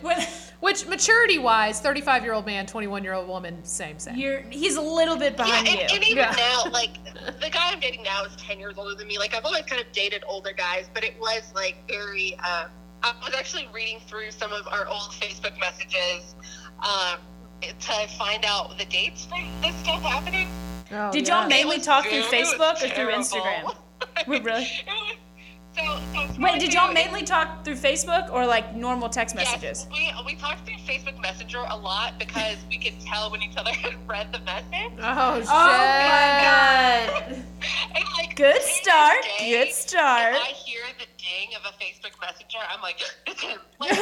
but 0.01 0.29
Which 0.59 0.85
maturity 0.87 1.37
wise, 1.37 1.79
35 1.79 2.23
year 2.23 2.33
old 2.33 2.45
man, 2.45 2.65
21 2.65 3.03
year 3.03 3.13
old 3.13 3.27
woman, 3.27 3.63
same, 3.63 3.97
same. 3.97 4.15
You're 4.17 4.41
he's 4.49 4.75
a 4.75 4.81
little 4.81 5.15
bit 5.15 5.33
yeah, 5.37 5.43
behind 5.45 5.67
and, 5.69 5.79
you. 5.79 5.95
and 5.95 6.03
even 6.03 6.17
Yeah. 6.17 6.35
now, 6.37 6.63
like 6.71 7.03
the 7.39 7.49
guy 7.49 7.71
I'm 7.71 7.79
dating 7.79 8.03
now 8.03 8.25
is 8.25 8.35
10 8.35 8.59
years 8.59 8.75
older 8.77 8.93
than 8.95 9.07
me. 9.07 9.17
Like 9.17 9.33
I've 9.33 9.45
always 9.45 9.63
kind 9.65 9.81
of 9.81 9.91
dated 9.93 10.23
older 10.27 10.51
guys, 10.55 10.89
but 10.93 11.03
it 11.03 11.15
was 11.19 11.51
like 11.55 11.77
very. 11.87 12.35
Um, 12.39 12.69
I 13.01 13.13
was 13.23 13.33
actually 13.33 13.69
reading 13.73 13.99
through 14.07 14.31
some 14.31 14.51
of 14.51 14.67
our 14.67 14.85
old 14.87 15.11
Facebook 15.11 15.57
messages 15.57 16.35
um, 16.83 17.19
to 17.61 18.07
find 18.17 18.43
out 18.45 18.77
the 18.77 18.83
dates 18.85 19.25
for 19.25 19.37
this 19.61 19.73
stuff 19.77 20.01
happening. 20.01 20.49
Oh, 20.91 21.11
Did 21.11 21.27
yeah. 21.27 21.41
y'all 21.41 21.49
mainly 21.49 21.79
talk 21.79 22.05
through 22.05 22.23
very 22.23 22.43
Facebook 22.43 22.73
or 22.73 22.87
through 22.87 22.89
terrible. 22.89 23.19
Instagram? 23.19 23.75
Wait, 24.27 24.43
really? 24.43 24.67
It 25.79 25.89
was- 25.89 25.99
so, 26.29 26.33
so 26.35 26.41
Wait, 26.41 26.59
did 26.59 26.73
y'all 26.73 26.87
too, 26.87 26.93
mainly 26.93 27.23
talk 27.23 27.63
through 27.65 27.75
Facebook 27.75 28.29
or 28.31 28.45
like 28.45 28.75
normal 28.75 29.09
text 29.09 29.35
messages? 29.35 29.87
Yes, 29.93 30.15
we, 30.25 30.33
we 30.33 30.39
talked 30.39 30.65
through 30.65 30.75
Facebook 30.87 31.19
Messenger 31.21 31.65
a 31.69 31.75
lot 31.77 32.17
because 32.19 32.57
we 32.69 32.77
could 32.77 32.99
tell 33.01 33.29
when 33.31 33.41
each 33.41 33.57
other 33.57 33.71
had 33.83 33.95
read 34.07 34.31
the 34.31 34.39
message. 34.39 34.93
Oh, 35.01 35.35
shit. 35.39 35.47
god. 35.47 37.35
And 37.95 38.05
like, 38.17 38.35
Good 38.37 38.61
start. 38.61 39.15
day, 39.39 39.49
Good 39.51 39.73
start. 39.73 40.35
If 40.35 40.41
I 40.41 40.45
hear 40.53 40.81
the 40.97 41.05
ding 41.17 41.49
of 41.57 41.65
a 41.65 41.73
Facebook 41.83 42.13
Messenger, 42.21 42.59
I'm 42.71 42.81
like, 42.81 43.01
it's 43.27 43.41
him. 43.49 43.59
Like, 43.79 43.91
it's 43.91 43.99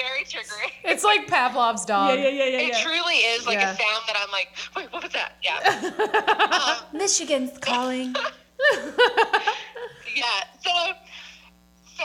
very 0.00 0.24
triggering. 0.24 0.70
It's 0.84 1.04
like 1.04 1.26
Pavlov's 1.26 1.84
dog. 1.84 2.18
Yeah, 2.18 2.28
yeah, 2.28 2.30
yeah, 2.30 2.44
yeah, 2.44 2.58
It 2.60 2.68
yeah. 2.68 2.80
truly 2.82 3.14
is 3.16 3.46
like 3.46 3.58
Yeah. 3.58 3.72
a 3.72 3.76
sound 3.76 4.04
that 4.06 4.16
I'm 4.22 4.30
like, 4.30 4.48
wait, 4.76 4.90
what 4.92 5.02
was 5.02 5.12
that? 5.12 5.32
Yeah. 5.42 6.86
um, 6.92 6.98
Michigan's 6.98 7.58
calling. 7.58 8.14
Yeah. 10.14 10.24
So, 10.64 10.70
so 11.96 12.04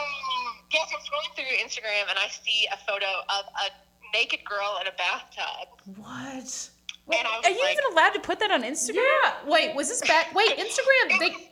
yes, 0.72 0.88
I'm 0.92 1.00
scrolling 1.00 1.34
through 1.34 1.56
Instagram 1.64 2.10
and 2.10 2.18
I 2.18 2.28
see 2.28 2.66
a 2.72 2.76
photo 2.86 3.06
of 3.06 3.44
a 3.46 4.16
naked 4.16 4.40
girl 4.44 4.78
in 4.80 4.86
a 4.86 4.92
bathtub, 4.92 5.68
What? 5.96 6.44
was 6.44 6.70
Are 7.08 7.50
you 7.50 7.58
like, 7.62 7.72
even 7.72 7.84
allowed 7.92 8.10
to 8.10 8.20
put 8.20 8.38
that 8.40 8.50
on 8.50 8.62
Instagram? 8.62 8.96
Yeah. 8.96 9.32
Wait, 9.46 9.74
was 9.74 9.88
this 9.88 10.02
back? 10.02 10.34
Wait, 10.34 10.50
Instagram. 10.58 11.18
They 11.18 11.50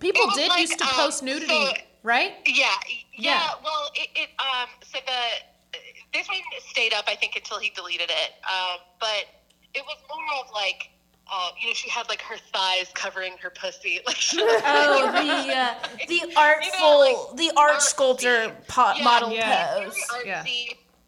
people 0.00 0.28
did 0.34 0.48
like, 0.48 0.60
used 0.60 0.78
to 0.78 0.84
um, 0.84 0.90
post 0.94 1.22
nudity, 1.22 1.46
so- 1.46 1.72
right? 2.02 2.32
yeah, 2.46 2.70
yeah. 2.86 2.98
Yeah. 3.16 3.50
Well, 3.62 3.90
it, 3.94 4.08
it 4.16 4.28
um, 4.40 4.68
so 4.82 4.98
the 5.06 5.82
this 6.12 6.26
one 6.28 6.38
stayed 6.68 6.92
up, 6.92 7.04
I 7.06 7.14
think, 7.14 7.36
until 7.36 7.58
he 7.60 7.70
deleted 7.70 8.10
it. 8.10 8.32
Um, 8.44 8.78
but 8.98 9.26
it 9.74 9.84
was 9.86 9.96
more 10.08 10.44
of 10.44 10.50
like. 10.52 10.90
Uh, 11.32 11.50
you 11.60 11.68
know, 11.68 11.74
she 11.74 11.88
had 11.88 12.08
like 12.08 12.20
her 12.22 12.36
thighs 12.52 12.90
covering 12.94 13.34
her 13.40 13.50
pussy, 13.50 14.00
like 14.06 14.16
she 14.16 14.42
was 14.42 14.60
Oh, 14.64 15.12
the 15.12 15.54
uh, 15.54 15.74
the 16.08 16.22
artful, 16.36 16.98
like, 17.00 17.36
the 17.36 17.52
art 17.56 17.74
artsy. 17.76 17.80
sculptor 17.82 18.52
po- 18.68 18.92
Yeah, 18.96 19.04
model 19.04 19.30
yeah. 19.32 19.80
pose. 19.84 19.96
Yeah. 20.24 20.44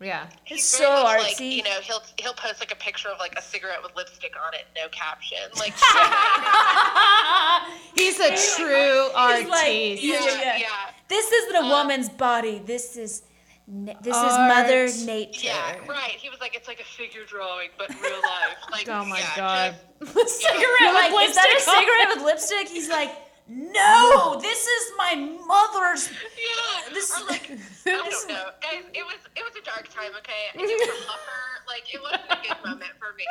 Yeah. 0.00 0.26
He's 0.44 0.58
It's 0.58 0.66
so 0.66 1.02
much 1.04 1.18
Like, 1.22 1.36
artsy. 1.36 1.52
you 1.56 1.62
know, 1.62 1.78
he'll 1.80 2.02
he'll 2.20 2.34
post 2.34 2.58
like 2.60 2.72
a 2.72 2.76
picture 2.76 3.08
of 3.08 3.18
like 3.20 3.34
a 3.38 3.42
cigarette 3.42 3.82
with 3.84 3.94
lipstick 3.96 4.34
on 4.46 4.52
it, 4.54 4.66
no 4.76 4.88
caption. 4.88 5.38
Like, 5.56 5.72
He's 7.94 8.18
a 8.18 8.34
true 8.56 9.08
artist. 9.14 9.48
like- 9.50 10.02
Yeah, 10.02 10.20
yeah, 10.24 10.40
yeah. 10.40 10.56
yeah. 10.58 10.68
This 11.08 11.30
isn't 11.30 11.56
a 11.64 11.68
woman's 11.68 12.08
body. 12.08 12.60
This 12.64 12.96
is 12.96 13.22
na- 13.22 13.28
this 13.68 13.96
is 14.06 14.12
Art. 14.14 14.48
Mother 14.66 14.88
Nature. 15.06 15.46
Yeah, 15.46 15.76
right. 15.88 16.12
He 16.12 16.28
was 16.28 16.40
like, 16.40 16.54
it's 16.56 16.68
like 16.68 16.80
a 16.80 16.84
figure 16.84 17.24
drawing, 17.26 17.68
but 17.78 17.88
real 18.00 18.12
life. 18.20 18.56
Like, 18.70 18.88
oh 18.90 19.04
my 19.04 19.18
yeah, 19.20 19.36
god. 19.36 19.74
just- 20.00 20.40
cigarette 20.40 20.60
You're 20.80 20.92
with 20.92 21.12
like, 21.12 21.28
is 21.28 21.34
that 21.36 21.46
a 21.46 21.52
lipstick 21.54 21.74
cigarette 21.74 22.16
with 22.16 22.24
lipstick? 22.24 22.68
He's 22.68 22.88
like, 22.90 23.10
no, 23.54 24.38
this 24.40 24.66
is 24.66 24.92
my 24.96 25.14
mother's. 25.46 26.08
yeah. 26.10 26.92
This- 26.94 27.10
is 27.10 27.28
like, 27.28 27.50
I 27.86 28.08
don't 28.08 28.28
know, 28.28 28.44
guys. 28.62 28.84
It 28.94 29.04
was 29.04 29.18
it 29.36 29.42
was 29.44 29.54
a 29.60 29.64
dark 29.64 29.88
time. 29.88 30.12
Okay, 30.18 30.48
it 30.54 30.60
was 30.60 30.70
a 30.70 31.06
buffer. 31.06 31.42
Like, 31.68 31.94
it 31.94 32.00
wasn't 32.02 32.22
a 32.30 32.36
good 32.42 32.56
moment 32.64 32.90
for 32.98 33.14
me. 33.16 33.24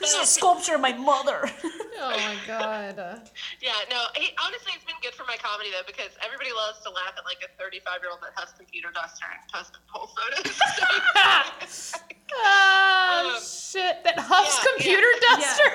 This 0.00 0.12
is 0.14 0.20
a 0.22 0.26
sculpture 0.26 0.74
of 0.76 0.80
my 0.80 0.92
mother. 0.92 1.50
Oh 2.02 2.16
my 2.16 2.36
god. 2.46 3.28
Yeah, 3.60 3.72
no. 3.90 4.06
He, 4.16 4.30
honestly, 4.42 4.72
it's 4.74 4.84
been 4.86 4.96
good 5.02 5.12
for 5.12 5.24
my 5.28 5.36
comedy 5.36 5.68
though 5.70 5.84
because 5.86 6.08
everybody 6.24 6.48
loves 6.50 6.80
to 6.84 6.88
laugh 6.88 7.12
at 7.18 7.26
like 7.26 7.44
a 7.44 7.48
35 7.60 8.00
year 8.00 8.10
old 8.10 8.22
that 8.22 8.32
has 8.40 8.54
computer 8.56 8.88
duster 8.94 9.26
and 9.28 9.44
post 9.52 9.76
whole 9.92 10.08
photos. 10.08 10.56
Oh 12.32 13.34
Um, 13.36 13.42
shit! 13.42 14.02
That 14.04 14.14
Huff's 14.18 14.56
yeah, 14.56 14.64
computer 14.72 15.12
yeah. 15.20 15.36
duster. 15.36 15.70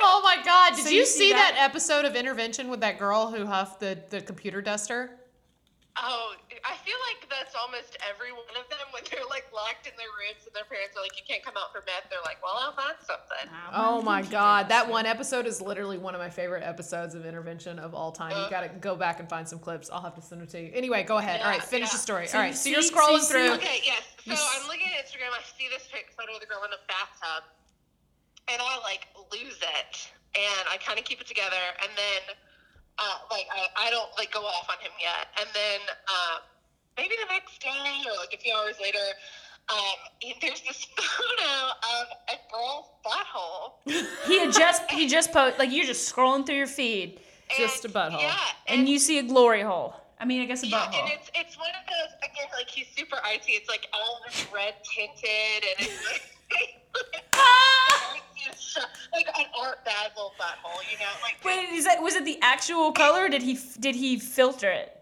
Oh 0.00 0.20
my 0.24 0.42
god! 0.44 0.74
Did 0.76 0.84
So 0.84 0.90
you, 0.90 0.98
you 1.00 1.06
see 1.06 1.18
see 1.28 1.32
that? 1.32 1.54
that? 1.56 1.62
episode 1.70 2.04
of 2.04 2.14
Intervention 2.16 2.68
with 2.68 2.80
that 2.80 2.98
girl 2.98 3.30
who 3.30 3.46
huffed 3.46 3.80
the 3.80 3.98
the 4.10 4.20
computer 4.20 4.60
duster? 4.62 5.10
Oh, 5.98 6.34
I 6.62 6.76
feel 6.84 6.96
like 7.08 7.26
that's 7.30 7.54
almost 7.56 7.96
every 8.06 8.30
one 8.30 8.44
of 8.62 8.68
them 8.68 8.84
when 8.92 9.02
they're 9.10 9.24
like 9.30 9.46
locked 9.54 9.86
in 9.86 9.94
their 9.96 10.12
rooms 10.20 10.44
and 10.44 10.54
their 10.54 10.68
parents 10.68 10.92
are 10.94 11.00
like, 11.00 11.16
"You 11.16 11.22
can't 11.26 11.42
come 11.42 11.54
out 11.56 11.72
for 11.72 11.80
meth." 11.86 12.10
They're 12.10 12.20
like, 12.22 12.36
"Well, 12.42 12.52
I'll 12.60 12.74
find 12.76 12.96
something." 13.00 13.48
Oh 13.72 14.02
my 14.02 14.20
god, 14.20 14.68
that 14.68 14.86
one 14.86 15.06
episode 15.06 15.46
is 15.46 15.62
literally 15.62 15.96
one 15.96 16.14
of 16.14 16.20
my 16.20 16.28
favorite 16.28 16.62
episodes 16.64 17.14
of 17.14 17.24
Intervention 17.24 17.78
of 17.78 17.94
all 17.94 18.12
time. 18.12 18.32
You 18.36 18.44
gotta 18.50 18.68
go 18.68 18.94
back 18.94 19.20
and 19.20 19.28
find 19.28 19.48
some 19.48 19.58
clips. 19.58 19.88
I'll 19.90 20.02
have 20.02 20.14
to 20.16 20.20
send 20.20 20.42
them 20.42 20.48
to 20.48 20.60
you. 20.60 20.70
Anyway, 20.74 21.02
go 21.02 21.16
ahead. 21.16 21.40
all 21.40 21.48
right, 21.48 21.62
finish 21.64 21.88
yeah. 21.88 21.92
the 21.96 21.98
story. 21.98 22.26
So 22.26 22.36
all 22.36 22.44
you 22.44 22.50
right, 22.50 22.56
so 22.56 22.68
you're 22.68 22.80
scrolling 22.84 23.20
see- 23.20 23.32
through. 23.32 23.52
Okay, 23.54 23.80
yes. 23.82 24.02
So 24.18 24.32
You 24.32 24.36
s- 24.36 24.60
I'm 24.60 24.68
looking 24.68 24.88
at 24.92 25.06
Instagram. 25.06 25.32
I 25.32 25.40
see 25.56 25.68
this 25.72 25.88
pic- 25.90 26.12
photo 26.12 26.34
of 26.34 26.40
the 26.40 26.46
girl 26.46 26.60
in 26.64 26.70
the 26.70 26.82
bathtub, 26.92 27.44
and 28.50 28.60
I 28.62 28.78
like 28.82 29.06
lose 29.32 29.58
it, 29.60 29.92
and 30.34 30.64
I 30.70 30.76
kind 30.78 30.98
of 30.98 31.04
keep 31.04 31.20
it 31.20 31.26
together, 31.26 31.60
and 31.82 31.90
then 31.96 32.22
uh, 32.98 33.18
like 33.30 33.46
I, 33.52 33.88
I 33.88 33.90
don't 33.90 34.10
like 34.16 34.32
go 34.32 34.40
off 34.44 34.68
on 34.70 34.78
him 34.84 34.92
yet, 35.00 35.28
and 35.40 35.48
then 35.54 35.80
um, 36.08 36.40
maybe 36.96 37.14
the 37.20 37.32
next 37.32 37.60
day 37.60 38.02
or 38.06 38.16
like 38.18 38.32
a 38.34 38.38
few 38.38 38.54
hours 38.54 38.76
later. 38.80 38.98
Um, 39.68 40.30
there's 40.40 40.60
this 40.60 40.84
photo 40.96 41.52
of 41.98 42.06
a 42.28 42.36
girl's 42.52 42.86
butthole. 43.04 43.72
he 44.28 44.38
had 44.38 44.52
just 44.52 44.88
he 44.92 45.08
just 45.08 45.32
post 45.32 45.58
like 45.58 45.72
you're 45.72 45.84
just 45.84 46.14
scrolling 46.14 46.46
through 46.46 46.54
your 46.54 46.68
feed 46.68 47.18
Just 47.58 47.84
a 47.84 47.88
butthole. 47.88 48.20
Yeah, 48.20 48.36
and 48.68 48.88
you 48.88 49.00
see 49.00 49.18
a 49.18 49.24
glory 49.24 49.62
hole. 49.62 49.96
I 50.20 50.24
mean, 50.24 50.40
I 50.40 50.44
guess 50.44 50.62
a 50.62 50.68
Yeah, 50.68 50.76
butthole. 50.76 51.02
and 51.02 51.10
it's 51.12 51.30
it's 51.34 51.58
one 51.58 51.70
of 51.70 51.84
those 51.88 52.14
again 52.22 52.46
like 52.56 52.70
he's 52.70 52.86
super 52.96 53.16
icy. 53.24 53.52
It's 53.58 53.68
like 53.68 53.88
all 53.92 54.20
this 54.24 54.46
red 54.54 54.74
tinted 54.84 55.64
and 55.68 55.88
it's 55.88 56.06
like, 56.52 58.22
like 59.12 59.26
an 59.38 59.46
art 59.58 59.84
dazzle 59.84 60.32
butthole, 60.38 60.80
you 60.90 60.98
know? 60.98 61.12
Like 61.22 61.42
Wait, 61.44 61.68
is 61.72 61.84
that 61.84 62.02
was 62.02 62.14
it 62.14 62.24
the 62.24 62.38
actual 62.42 62.92
color? 62.92 63.24
Or 63.24 63.28
did 63.28 63.42
he 63.42 63.58
did 63.78 63.94
he 63.94 64.18
filter 64.18 64.70
it? 64.70 64.96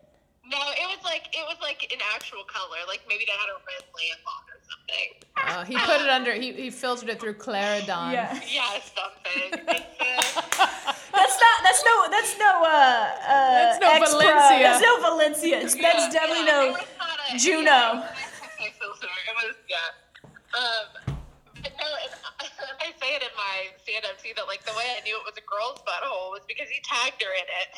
no, 0.46 0.58
it 0.76 0.86
was 0.92 1.02
like 1.04 1.28
it 1.32 1.44
was 1.48 1.56
like 1.60 1.88
an 1.90 2.00
actual 2.14 2.44
color. 2.44 2.76
Like 2.86 3.00
maybe 3.08 3.24
they 3.24 3.32
had 3.32 3.48
a 3.48 3.58
red 3.64 3.84
lamp 3.96 4.24
on 4.28 4.44
or 4.52 4.60
something. 4.68 5.08
Uh, 5.40 5.64
he 5.64 5.76
put 5.76 6.00
it 6.04 6.10
under. 6.10 6.32
He, 6.34 6.52
he 6.52 6.70
filtered 6.70 7.08
it 7.08 7.20
through 7.20 7.34
Clarendon. 7.34 8.12
Yeah, 8.12 8.38
yeah 8.44 8.78
something. 8.84 9.64
That's 9.66 11.36
not. 11.40 11.56
That's 11.64 11.82
no. 11.84 11.94
That's 12.10 12.38
no. 12.38 12.52
Uh, 12.60 12.68
uh, 12.68 13.50
That's 13.56 13.80
no 13.80 13.88
X-Pro. 13.88 14.20
Valencia. 14.20 14.58
That's 14.60 14.82
no 14.82 15.00
Valencia. 15.00 15.58
It's, 15.60 15.74
that's 15.74 15.82
yeah, 15.82 16.10
definitely 16.10 16.46
yeah, 16.46 16.52
no. 16.52 16.62
it 16.62 16.72
was 16.72 16.88
not 16.98 17.18
a- 17.32 17.38
Juno. 17.38 17.64
Yeah, 17.64 18.10
it 18.60 18.74
was 18.80 18.98
it 19.02 19.34
was 19.48 19.56
yeah. 19.68 19.78
Um, 20.54 20.93
say 23.04 23.14
it 23.16 23.22
in 23.22 23.28
my 23.36 23.68
stand-up 23.82 24.16
too 24.22 24.30
that 24.36 24.46
like 24.46 24.64
the 24.64 24.72
way 24.72 24.84
I 24.96 25.00
knew 25.04 25.16
it 25.16 25.24
was 25.24 25.36
a 25.36 25.42
girl's 25.44 25.80
butthole 25.84 26.30
was 26.30 26.40
because 26.48 26.68
he 26.68 26.80
tagged 26.82 27.22
her 27.22 27.28
in 27.36 27.44
it. 27.44 27.68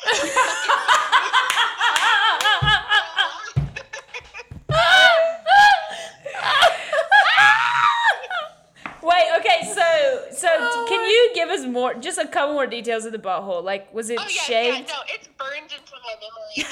Wait. 9.03 9.27
Okay. 9.39 9.63
So 9.73 9.81
so 10.31 10.85
can 10.87 11.03
you 11.09 11.31
give 11.35 11.49
us 11.49 11.65
more? 11.65 11.93
Just 11.95 12.17
a 12.17 12.27
couple 12.27 12.53
more 12.53 12.67
details 12.67 13.05
of 13.05 13.11
the 13.11 13.19
butthole. 13.19 13.63
Like, 13.63 13.93
was 13.93 14.09
it 14.09 14.19
oh 14.19 14.23
yeah, 14.23 14.29
yeah, 14.29 14.41
shaved? 14.43 14.87
no, 14.89 14.95
it's 15.07 15.27
burned 15.37 15.71
into 15.71 15.95
my 16.03 16.15
memory. 16.21 16.69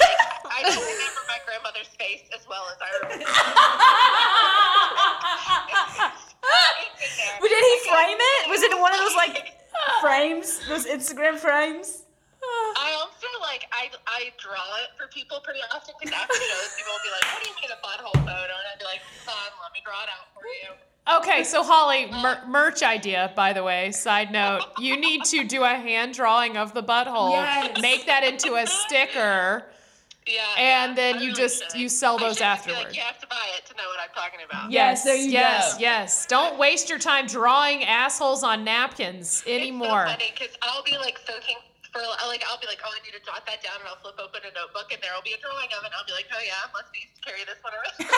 I 0.50 0.62
don't 0.62 0.80
remember 0.80 1.20
my 1.28 1.38
grandmother's 1.44 1.88
face 1.88 2.22
as 2.34 2.46
well 2.48 2.64
as 2.72 2.78
I 2.80 2.88
remember. 3.02 3.26
It's 6.46 7.02
in 7.02 7.12
there. 7.18 7.38
But 7.40 7.48
did 7.48 7.64
he 7.64 7.88
frame 7.88 8.18
it? 8.20 8.50
Was 8.50 8.62
it 8.62 8.78
one 8.78 8.92
of 8.92 8.98
those 9.00 9.14
like 9.16 9.54
frames? 10.00 10.60
Those 10.68 10.86
Instagram 10.86 11.36
frames? 11.36 12.02
I 12.78 12.92
also 13.00 13.26
like 13.40 13.66
I 13.72 13.90
I 14.06 14.30
draw 14.38 14.54
it 14.84 14.90
for 14.96 15.08
people 15.08 15.40
pretty 15.42 15.60
often 15.74 15.94
because 15.98 16.14
after 16.14 16.34
shows 16.34 16.74
people 16.76 16.92
will 16.92 17.02
be 17.04 17.10
like, 17.10 17.24
"What 17.34 17.42
do 17.42 17.50
you 17.50 17.56
mean 17.60 17.70
a 17.72 17.80
butthole 17.86 18.12
photo?" 18.20 18.54
And 18.54 18.66
I'd 18.72 18.78
be 18.78 18.84
like, 18.84 19.00
"Son, 19.24 19.34
let 19.62 19.72
me 19.72 19.80
draw 19.84 20.02
it 20.04 20.08
out 20.08 20.28
for 20.34 20.44
you." 20.46 21.18
Okay, 21.18 21.42
so 21.44 21.62
Holly, 21.64 22.04
um, 22.10 22.22
mer- 22.22 22.42
merch 22.46 22.82
idea, 22.82 23.32
by 23.34 23.52
the 23.52 23.62
way. 23.64 23.90
Side 23.92 24.30
note: 24.30 24.62
you 24.78 24.96
need 24.96 25.24
to 25.24 25.42
do 25.44 25.64
a 25.64 25.68
hand 25.74 26.14
drawing 26.14 26.56
of 26.56 26.72
the 26.74 26.82
butthole, 26.82 27.32
Yes. 27.32 27.80
make 27.80 28.06
that 28.06 28.22
into 28.22 28.54
a 28.54 28.66
sticker, 28.80 29.64
Yeah. 30.26 30.42
And 30.58 30.90
yeah, 30.90 30.94
then 30.94 31.14
you 31.22 31.28
really 31.28 31.34
just- 31.34 31.72
should. 31.72 31.80
you 31.80 31.88
sell 31.88 32.18
those 32.18 32.38
should 32.38 32.42
just. 32.42 32.84
Like, 32.84 32.96
you 32.96 33.02
have 33.02 33.18
to 33.20 33.26
buy 33.28 33.36
it 33.56 33.64
to 33.66 33.74
know 33.76 33.84
what 33.88 34.00
I'm 34.00 34.14
talking 34.14 34.40
about. 34.44 34.70
Yes, 34.72 35.04
there 35.04 35.14
you 35.16 35.30
yes, 35.30 35.74
go. 35.74 35.80
yes. 35.80 36.26
Don't 36.26 36.58
waste 36.58 36.88
your 36.88 36.98
time 36.98 37.26
drawing 37.26 37.84
assholes 37.84 38.42
on 38.42 38.64
napkins 38.64 39.44
anymore. 39.46 40.02
It's 40.04 40.12
so 40.12 40.18
funny 40.18 40.32
because 40.38 40.56
I'll 40.62 40.82
be 40.82 40.98
like 40.98 41.18
soaking 41.26 41.56
for 41.96 42.26
like 42.28 42.44
I'll 42.48 42.60
be 42.60 42.66
like, 42.68 42.80
oh, 42.84 42.92
I 42.92 43.00
need 43.04 43.16
to 43.16 43.22
jot 43.24 43.46
that 43.48 43.62
down, 43.64 43.80
and 43.80 43.88
I'll 43.88 43.96
flip 44.04 44.20
open 44.20 44.44
a 44.44 44.52
notebook, 44.52 44.92
and 44.92 45.00
there 45.00 45.12
will 45.16 45.24
be 45.24 45.32
a 45.32 45.40
drawing 45.40 45.72
of 45.72 45.80
it. 45.82 45.90
and 45.90 45.94
I'll 45.96 46.04
be 46.04 46.12
like, 46.12 46.28
oh 46.32 46.42
yeah, 46.44 46.68
must 46.76 46.92
be 46.92 47.08
carry 47.24 47.40
this 47.48 47.56
one 47.64 47.72
around. 47.72 47.96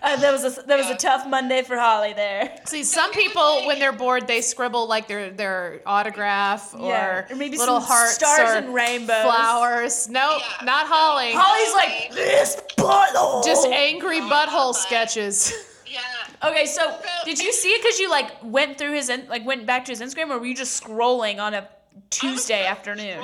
Uh, 0.00 0.16
that 0.16 0.30
was 0.32 0.44
a 0.44 0.62
that 0.62 0.78
was 0.78 0.88
a 0.88 0.94
tough 0.96 1.26
Monday 1.28 1.62
for 1.62 1.76
Holly 1.76 2.12
there. 2.12 2.56
See, 2.64 2.84
some 2.84 3.10
people 3.12 3.66
when 3.66 3.78
they're 3.80 3.92
bored, 3.92 4.26
they 4.28 4.40
scribble 4.40 4.86
like 4.88 5.08
their 5.08 5.30
their 5.30 5.82
autograph 5.84 6.72
or, 6.74 6.88
Yeah, 6.88 7.26
or 7.30 7.36
maybe 7.36 7.58
little 7.58 7.80
some 7.80 7.88
hearts 7.88 8.14
stars 8.14 8.38
or 8.50 8.54
and 8.58 8.72
rainbows. 8.74 9.22
flowers. 9.24 10.08
Nope, 10.08 10.40
Yeah. 10.40 10.64
not 10.64 10.86
Holly. 10.86 11.32
Holly's 11.34 11.74
like 11.74 12.12
this 12.14 12.56
butthole. 12.78 13.44
Just 13.44 13.66
angry 13.66 14.20
Oh, 14.20 14.28
butthole 14.30 14.72
God. 14.72 14.72
sketches. 14.72 15.52
yeah. 15.86 16.00
Okay, 16.48 16.64
so 16.66 16.96
did 17.24 17.40
you 17.40 17.52
see 17.52 17.70
it 17.70 17.82
because 17.82 17.98
you 17.98 18.08
like 18.08 18.30
went 18.42 18.78
through 18.78 18.92
his 18.94 19.08
in, 19.10 19.26
like 19.28 19.44
went 19.44 19.66
back 19.66 19.84
to 19.86 19.92
his 19.92 20.00
Instagram, 20.00 20.30
or 20.30 20.38
were 20.38 20.46
you 20.46 20.54
just 20.54 20.82
scrolling 20.82 21.38
on 21.40 21.54
a 21.54 21.58
I 21.58 21.62
was 21.62 21.68
Tuesday 22.10 22.66
afternoon? 22.66 23.20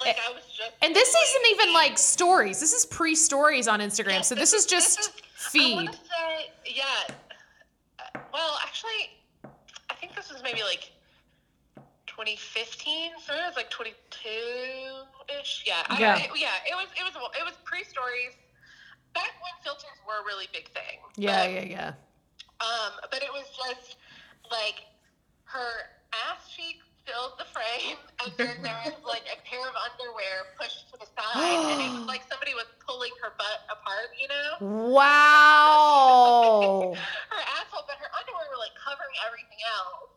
Like 0.00 0.16
I 0.18 0.32
was 0.32 0.42
just. 0.56 0.72
And 0.82 0.94
this 0.94 1.08
scrolling. 1.14 1.22
isn't 1.24 1.46
even 1.60 1.72
like 1.74 1.96
stories. 1.98 2.58
This 2.60 2.72
is 2.72 2.84
pre-stories 2.86 3.68
on 3.68 3.80
Instagram. 3.80 4.14
Yeah, 4.14 4.20
So 4.22 4.34
this 4.34 4.52
is 4.52 4.66
just 4.76 5.10
I 5.46 5.48
feed. 5.50 5.74
wanna 5.76 5.92
say, 5.92 6.50
yeah. 6.74 6.84
Uh, 7.98 8.18
Well, 8.32 8.58
actually, 8.62 9.10
I 9.90 9.94
think 9.94 10.14
this 10.16 10.30
was 10.32 10.42
maybe 10.42 10.62
like 10.62 10.90
2015. 12.06 13.12
So 13.24 13.32
it 13.34 13.46
was 13.46 13.56
like 13.56 13.70
22 13.70 14.28
ish. 15.40 15.62
Yeah. 15.66 15.82
I- 15.88 15.98
Yeah. 15.98 16.16
it- 16.18 16.30
yeah. 16.36 16.50
It 16.68 16.74
was. 16.74 16.88
It 16.96 17.04
was. 17.04 17.14
It 17.38 17.44
was 17.44 17.54
pre-stories. 17.64 18.34
Back 19.14 19.32
when 19.42 19.52
filters 19.62 19.98
were 20.06 20.20
a 20.22 20.24
really 20.24 20.48
big 20.52 20.68
thing. 20.72 20.98
Yeah, 21.16 21.44
But, 21.44 21.52
yeah, 21.52 21.62
yeah. 21.62 21.92
Um, 22.60 22.92
but 23.10 23.22
it 23.22 23.30
was 23.32 23.44
just 23.66 23.96
like 24.50 24.86
her 25.44 25.90
ass 26.30 26.48
cheek 26.54 26.80
filled 27.04 27.32
the 27.36 27.44
frame, 27.44 27.98
and 28.24 28.32
then 28.38 28.62
there 28.62 28.78
was 28.86 28.94
like 29.04 29.24
a 29.28 29.36
pair 29.46 29.60
of 29.68 29.74
underwear 29.74 30.54
pushed 30.58 30.88
to 30.92 30.98
the 30.98 31.04
side, 31.06 31.36
and 31.72 31.80
it 31.82 31.90
was 31.98 32.06
like 32.06 32.22
somebody 32.30 32.54
was 32.54 32.66
pulling 32.86 33.10
her 33.20 33.32
butt 33.36 33.66
apart, 33.68 34.10
you 34.18 34.28
know, 34.28 34.56
Wow. 35.62 36.92
her 36.94 37.40
asshole, 37.60 37.84
but 37.86 37.96
her 37.98 38.08
underwear 38.18 38.46
were 38.50 38.58
like 38.58 38.74
covering 38.82 39.14
everything 39.26 39.58
else. 39.76 40.10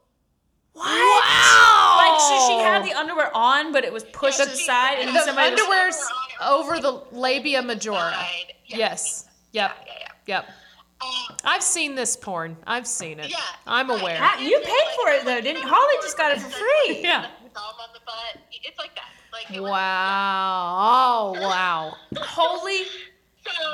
Wow. 0.75 1.95
Like, 1.97 2.19
so 2.19 2.47
she 2.47 2.59
had 2.63 2.83
the 2.85 2.93
underwear 2.97 3.31
on, 3.35 3.71
but 3.71 3.83
it 3.83 3.93
was 3.93 4.03
pushed 4.05 4.39
Yeah, 4.39 4.45
to 4.45 4.51
the 4.51 4.57
side, 4.57 4.97
and 4.99 5.09
the 5.09 5.13
then 5.13 5.21
the 5.21 5.25
somebody 5.27 5.49
underwear's 5.51 5.95
Underwear 5.95 6.41
on 6.41 6.59
over 6.59 6.79
the 6.79 7.03
labia 7.17 7.61
majora. 7.61 8.11
Side. 8.13 8.53
Yeah, 8.65 8.77
Yes. 8.77 9.25
Yep. 9.53 9.71
Yeah, 9.85 9.93
yeah, 9.93 10.07
Yep. 10.27 10.45
yeah. 10.47 10.53
Um, 11.01 11.37
I've 11.43 11.61
seen 11.63 11.95
this 11.95 12.15
porn. 12.15 12.57
I've 12.65 12.87
seen 12.87 13.19
it. 13.19 13.29
Yeah, 13.29 13.37
I'm 13.67 13.89
aware. 13.89 14.17
Ah, 14.19 14.39
you 14.39 14.59
paid 14.59 14.87
for 15.01 15.09
it 15.11 15.25
though, 15.25 15.41
didn't 15.41 15.63
Holly? 15.65 15.93
Just 16.01 16.17
got 16.17 16.31
it 16.31 16.39
for 16.41 16.49
free. 16.49 17.01
Yeah. 17.03 17.27
Thumb 17.53 17.63
on 17.81 17.89
the 17.93 17.99
butt. 18.05 18.37
It's 18.63 18.77
like 18.79 18.95
that. 18.95 19.09
Like 19.31 19.51
it 19.55 19.59
was- 19.61 19.69
Wow. 19.71 21.33
Oh, 21.37 21.41
wow. 21.41 21.95
Holy, 22.17 22.83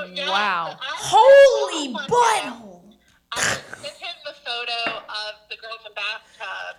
So, 0.02 0.14
yeah, 0.14 0.30
Wow. 0.30 0.70
so 0.72 0.78
I- 0.82 0.96
holy 0.98 1.88
oh 1.90 1.92
one 1.94 2.08
butthole! 2.10 2.96
I 3.34 3.42
sent 3.42 3.98
him 3.98 4.16
the 4.26 4.34
photo 4.46 4.98
of 5.08 5.34
the 5.50 5.56
girl 5.58 5.72
in 5.78 5.84
the 5.84 5.96
bathtub 5.96 6.78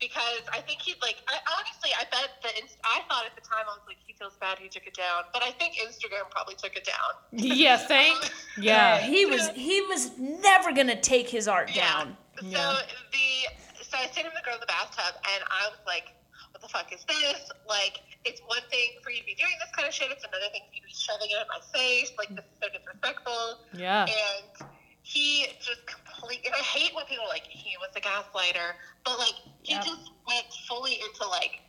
because 0.00 0.42
I 0.52 0.60
think 0.60 0.82
he'd 0.82 1.00
like. 1.00 1.16
I 1.28 1.38
honestly, 1.56 1.90
I 1.98 2.04
bet 2.10 2.42
the. 2.42 2.50
Inst- 2.60 2.76
I 2.84 3.00
thought 3.08 3.24
at 3.26 3.34
the 3.34 3.40
time 3.40 3.64
I 3.66 3.72
was 3.72 3.80
like, 3.86 3.96
he 4.06 4.12
feels 4.14 4.36
bad, 4.36 4.58
he 4.58 4.68
took 4.68 4.86
it 4.86 4.94
down. 4.94 5.22
But 5.32 5.42
I 5.42 5.52
think 5.52 5.74
Instagram 5.76 6.28
probably 6.30 6.56
took 6.56 6.76
it 6.76 6.84
down. 6.84 7.14
Yeah, 7.32 7.76
think. 7.78 8.18
Yeah, 8.58 8.98
Yeah. 8.98 9.06
he 9.06 9.26
was 9.26 9.48
he 9.54 9.80
was 9.82 10.10
never 10.18 10.72
gonna 10.72 11.00
take 11.00 11.28
his 11.28 11.48
art 11.48 11.72
down. 11.74 12.16
So 12.40 12.46
Yeah. 12.46 12.76
the 13.12 13.84
so 13.84 13.96
I 13.98 14.06
sent 14.06 14.26
him 14.26 14.32
the 14.34 14.42
girl 14.44 14.54
in 14.54 14.60
the 14.60 14.66
bathtub, 14.66 15.14
and 15.34 15.44
I 15.50 15.68
was 15.68 15.78
like, 15.86 16.12
"What 16.52 16.60
the 16.62 16.68
fuck 16.68 16.92
is 16.92 17.04
this? 17.04 17.50
Like, 17.68 18.02
it's 18.24 18.40
one 18.46 18.62
thing 18.70 18.92
for 19.02 19.10
you 19.10 19.18
to 19.20 19.24
be 19.26 19.34
doing 19.34 19.52
this 19.60 19.70
kind 19.76 19.86
of 19.88 19.94
shit. 19.94 20.10
It's 20.10 20.24
another 20.24 20.48
thing 20.52 20.62
for 20.68 20.74
you 20.74 20.80
to 20.80 20.86
be 20.86 20.94
shoving 20.94 21.28
it 21.30 21.38
in 21.40 21.48
my 21.48 21.60
face. 21.78 22.10
Like, 22.18 22.28
this 22.28 22.44
is 22.44 22.58
so 22.62 22.68
disrespectful." 22.68 23.58
Yeah. 23.72 24.06
and 24.08 24.68
he 25.02 25.46
just 25.60 25.84
completely 25.86 26.46
and 26.46 26.54
I 26.54 26.64
hate 26.64 26.94
when 26.94 27.04
people 27.04 27.24
are 27.24 27.28
like 27.28 27.44
he 27.48 27.76
was 27.78 27.90
a 27.94 28.00
gaslighter, 28.00 28.72
but 29.04 29.18
like 29.18 29.34
he 29.62 29.74
Yep. 29.74 29.84
just 29.84 30.10
went 30.26 30.46
fully 30.66 30.94
into 31.00 31.28
like 31.28 31.60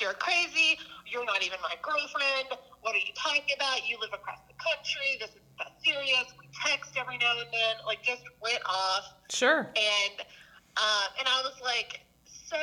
you're 0.00 0.14
crazy, 0.14 0.76
you're 1.06 1.24
not 1.24 1.42
even 1.42 1.58
my 1.62 1.74
girlfriend, 1.82 2.48
what 2.80 2.94
are 2.94 2.98
you 2.98 3.12
talking 3.16 3.42
about? 3.54 3.84
You 3.84 3.96
live 4.00 4.10
across 4.12 4.38
the 4.48 4.54
country, 4.54 5.16
this 5.20 5.30
is 5.30 5.42
that 5.58 5.70
serious, 5.84 6.26
we 6.38 6.48
text 6.64 6.96
every 6.96 7.16
now 7.18 7.32
and 7.38 7.46
then, 7.52 7.76
like 7.86 8.02
just 8.02 8.22
went 8.42 8.58
off 8.68 9.04
Sure. 9.30 9.70
and 9.76 10.20
um, 10.76 11.08
and 11.18 11.26
I 11.28 11.42
was 11.42 11.54
like 11.62 12.00
so 12.46 12.56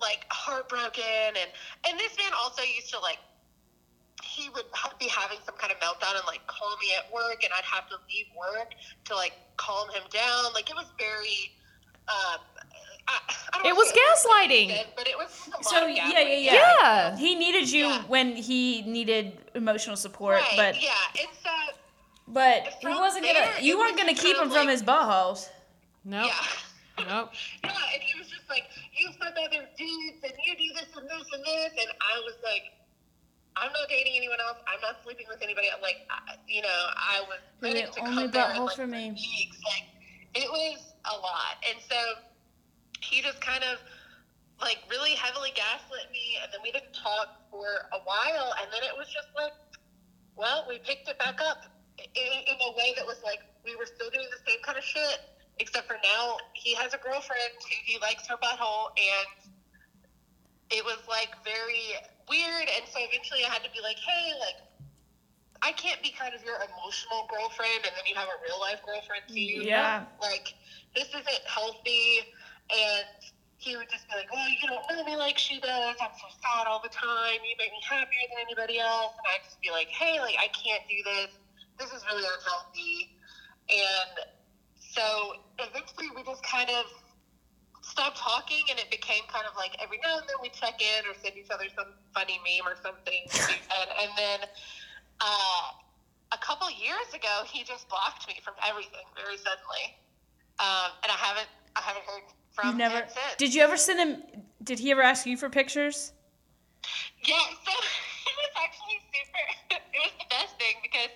like 0.00 0.24
heartbroken 0.30 1.02
and 1.28 1.50
and 1.88 1.98
this 1.98 2.16
man 2.16 2.32
also 2.40 2.62
used 2.62 2.90
to 2.92 2.98
like 3.00 3.18
he 4.22 4.48
would 4.50 4.64
ha- 4.72 4.92
be 4.98 5.08
having 5.08 5.38
some 5.44 5.54
kind 5.56 5.72
of 5.72 5.78
meltdown 5.78 6.14
and 6.16 6.26
like 6.26 6.46
call 6.46 6.76
me 6.80 6.88
at 6.96 7.12
work 7.12 7.42
and 7.42 7.52
I'd 7.56 7.64
have 7.64 7.88
to 7.88 7.96
leave 8.08 8.26
work 8.38 8.72
to 9.06 9.14
like 9.14 9.32
calm 9.56 9.88
him 9.90 10.02
down 10.10 10.52
like 10.54 10.70
it 10.70 10.76
was 10.76 10.86
very 10.98 11.52
um 12.08 12.40
I, 13.08 13.20
I 13.54 13.68
It 13.68 13.76
was 13.76 13.92
gaslighting. 13.92 14.64
abusive, 14.66 14.86
but 14.96 15.06
it 15.08 15.16
was 15.16 15.46
a 15.48 15.50
lot 15.56 15.64
So 15.64 15.84
of 15.84 15.90
yeah, 15.90 16.10
yeah, 16.10 16.20
yeah. 16.22 16.52
Yeah. 16.54 17.16
He 17.16 17.34
needed 17.36 17.70
you 17.70 17.86
Yeah. 17.86 18.02
when 18.08 18.34
he 18.34 18.82
needed 18.82 19.38
emotional 19.54 19.96
support, 19.96 20.40
right 20.40 20.52
but 20.56 20.82
yeah 20.82 20.90
it's 21.14 21.38
so 21.42 21.50
but 22.28 22.66
he 22.80 22.88
wasn't 22.88 23.22
there, 23.24 23.34
gonna. 23.34 23.60
You 23.62 23.78
weren't 23.78 23.96
gonna 23.96 24.14
keep 24.14 24.36
him 24.36 24.48
of 24.48 24.52
from 24.52 24.66
his 24.68 24.82
buttholes. 24.82 25.48
Nope. 26.04 26.26
yeah 26.26 27.06
Nope. 27.08 27.32
Yeah, 27.64 27.70
and 27.94 28.02
he 28.02 28.18
was 28.18 28.28
just 28.28 28.48
like, 28.48 28.64
you 28.96 29.12
fuck 29.20 29.34
other 29.36 29.68
dudes, 29.76 30.20
and 30.24 30.32
you 30.44 30.56
do 30.56 30.68
this 30.74 30.90
and 30.96 31.08
this 31.08 31.26
and 31.32 31.42
this, 31.44 31.72
and 31.78 31.90
I 32.00 32.18
was 32.24 32.36
like, 32.42 32.72
I'm 33.56 33.72
not 33.72 33.88
dating 33.88 34.14
anyone 34.16 34.38
else. 34.40 34.58
I'm 34.68 34.80
not 34.80 35.00
sleeping 35.04 35.26
with 35.28 35.40
anybody. 35.40 35.68
I'm 35.72 35.80
Like, 35.80 36.04
I, 36.10 36.36
you 36.46 36.60
know, 36.60 36.80
I 36.96 37.24
was 37.28 37.40
ready 37.60 37.82
to 37.82 38.00
only 38.04 38.28
butthole 38.28 38.66
like, 38.66 38.76
for 38.76 38.86
me. 38.86 39.10
weeks. 39.12 39.60
Like, 39.64 39.88
it 40.34 40.48
was 40.48 40.92
a 41.04 41.16
lot, 41.16 41.56
and 41.68 41.80
so 41.88 41.96
he 43.00 43.22
just 43.22 43.40
kind 43.40 43.64
of 43.64 43.78
like 44.60 44.78
really 44.90 45.12
heavily 45.12 45.52
gaslit 45.54 46.08
me, 46.12 46.40
and 46.42 46.52
then 46.52 46.60
we 46.62 46.72
didn't 46.72 46.92
talk 46.92 47.44
for 47.50 47.88
a 47.92 48.00
while, 48.04 48.52
and 48.60 48.72
then 48.72 48.82
it 48.84 48.96
was 48.96 49.06
just 49.08 49.28
like, 49.36 49.52
well, 50.36 50.64
we 50.68 50.78
picked 50.78 51.08
it 51.08 51.18
back 51.18 51.40
up 51.40 51.64
in, 51.98 52.32
in 52.48 52.56
a 52.60 52.72
way 52.76 52.92
that 52.96 53.06
was 53.06 53.20
like 53.24 53.40
we 53.64 53.76
were 53.76 53.86
still 53.86 54.10
doing 54.10 54.26
the 54.30 54.50
same 54.50 54.60
kind 54.64 54.78
of 54.78 54.84
shit, 54.84 55.20
except 55.58 55.86
for 55.86 55.98
now 56.02 56.36
he 56.52 56.74
has 56.74 56.94
a 56.94 56.98
girlfriend 56.98 57.52
who 57.60 57.76
he 57.84 57.98
likes 57.98 58.26
her 58.28 58.36
butthole, 58.36 58.88
and 58.96 59.52
it 60.70 60.84
was 60.84 60.98
like 61.08 61.30
very 61.44 61.94
weird. 62.28 62.68
And 62.76 62.86
so 62.88 63.00
eventually 63.00 63.44
I 63.44 63.48
had 63.48 63.62
to 63.64 63.70
be 63.70 63.80
like, 63.80 63.98
hey, 63.98 64.32
like. 64.40 64.56
I 65.62 65.72
can't 65.72 66.00
be 66.02 66.10
kind 66.10 66.34
of 66.34 66.44
your 66.44 66.56
emotional 66.56 67.26
girlfriend, 67.32 67.80
and 67.86 67.92
then 67.96 68.04
you 68.06 68.14
have 68.14 68.28
a 68.28 68.38
real 68.44 68.60
life 68.60 68.78
girlfriend 68.84 69.24
too. 69.26 69.64
Yeah. 69.64 70.04
Like 70.20 70.54
this 70.94 71.08
isn't 71.08 71.44
healthy, 71.46 72.20
and 72.70 73.06
he 73.56 73.74
would 73.74 73.88
just 73.88 74.06
be 74.06 74.16
like, 74.16 74.30
"Well, 74.30 74.46
you 74.48 74.68
don't 74.68 74.84
know 74.90 75.02
me 75.04 75.16
like 75.16 75.38
she 75.38 75.58
does. 75.58 75.96
I'm 75.98 76.12
so 76.12 76.28
sad 76.42 76.66
all 76.66 76.78
the 76.78 76.90
time. 76.90 77.40
You 77.42 77.56
make 77.58 77.72
me 77.72 77.80
happier 77.88 78.20
than 78.28 78.44
anybody 78.44 78.78
else." 78.78 79.12
And 79.16 79.26
I'd 79.32 79.44
just 79.44 79.58
be 79.62 79.70
like, 79.70 79.88
"Hey, 79.88 80.20
like 80.20 80.36
I 80.38 80.48
can't 80.48 80.86
do 80.86 81.02
this. 81.04 81.32
This 81.78 81.90
is 81.90 82.04
really 82.04 82.24
unhealthy." 82.28 83.08
And 83.70 84.26
so 84.96 85.34
eventually, 85.58 86.08
we 86.16 86.22
just 86.24 86.42
kind 86.42 86.70
of 86.70 86.86
stopped 87.82 88.16
talking, 88.16 88.64
and 88.70 88.78
it 88.78 88.90
became 88.90 89.22
kind 89.28 89.46
of 89.46 89.54
like 89.56 89.76
every 89.78 90.00
now 90.02 90.18
and 90.18 90.26
then 90.26 90.36
we 90.42 90.48
check 90.48 90.80
in 90.80 91.06
or 91.06 91.14
send 91.14 91.36
each 91.36 91.50
other 91.50 91.68
some 91.76 91.92
funny 92.14 92.40
meme 92.40 92.66
or 92.66 92.76
something. 92.82 93.22
and 93.76 93.88
and 94.00 94.10
then 94.16 94.48
uh, 95.20 95.66
a 96.32 96.38
couple 96.38 96.68
years 96.70 97.12
ago, 97.14 97.44
he 97.46 97.62
just 97.62 97.88
blocked 97.88 98.26
me 98.26 98.40
from 98.42 98.54
everything 98.66 99.04
very 99.14 99.36
suddenly, 99.36 100.00
um, 100.58 100.96
and 101.04 101.12
I 101.12 101.18
haven't 101.20 101.48
I 101.76 101.82
haven't 101.82 102.04
heard 102.04 102.24
from 102.52 102.68
You've 102.68 102.76
never. 102.76 103.04
him 103.04 103.08
since. 103.08 103.36
Did 103.36 103.54
you 103.54 103.62
ever 103.62 103.76
send 103.76 104.00
him? 104.00 104.22
Did 104.64 104.78
he 104.78 104.90
ever 104.90 105.02
ask 105.02 105.26
you 105.26 105.36
for 105.36 105.50
pictures? 105.50 106.12
Yeah, 107.22 107.36
so 107.64 107.72
it 107.72 108.36
was 108.40 108.52
actually 108.56 108.98
super. 109.12 109.44
It 109.96 110.00
was 110.04 110.12
the 110.20 110.28
best 110.28 110.52
thing 110.60 110.76
because 110.82 111.08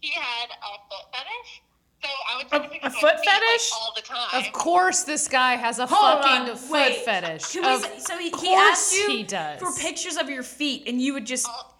he 0.00 0.12
had 0.12 0.52
a 0.52 0.72
foot 0.88 1.08
fetish. 1.08 1.62
So 2.06 2.12
I 2.32 2.36
would 2.36 2.46
A- 2.46 2.50
take 2.50 2.66
a 2.66 2.68
pictures 2.84 3.00
foot 3.00 3.14
my 3.14 3.20
feet, 3.20 3.26
like, 3.26 3.40
fetish? 3.42 3.70
all 3.74 3.92
the 3.96 4.02
time. 4.02 4.44
Of 4.44 4.52
course, 4.52 5.02
this 5.04 5.28
guy 5.28 5.56
has 5.56 5.78
a 5.78 5.86
Hold 5.86 6.22
fucking 6.24 6.50
on, 6.50 6.56
foot 6.56 6.70
wait. 6.70 7.04
fetish. 7.04 7.52
Can 7.52 7.62
we 7.62 7.68
Of 7.74 8.00
so 8.00 8.18
he, 8.18 8.30
he 8.30 8.54
asked 8.54 8.94
you 8.94 9.08
he 9.10 9.22
does. 9.24 9.58
for 9.60 9.72
pictures 9.80 10.16
of 10.16 10.28
your 10.30 10.42
feet, 10.42 10.84
and 10.86 11.00
you 11.00 11.12
would 11.14 11.26
just. 11.26 11.46
Oh, 11.50 11.72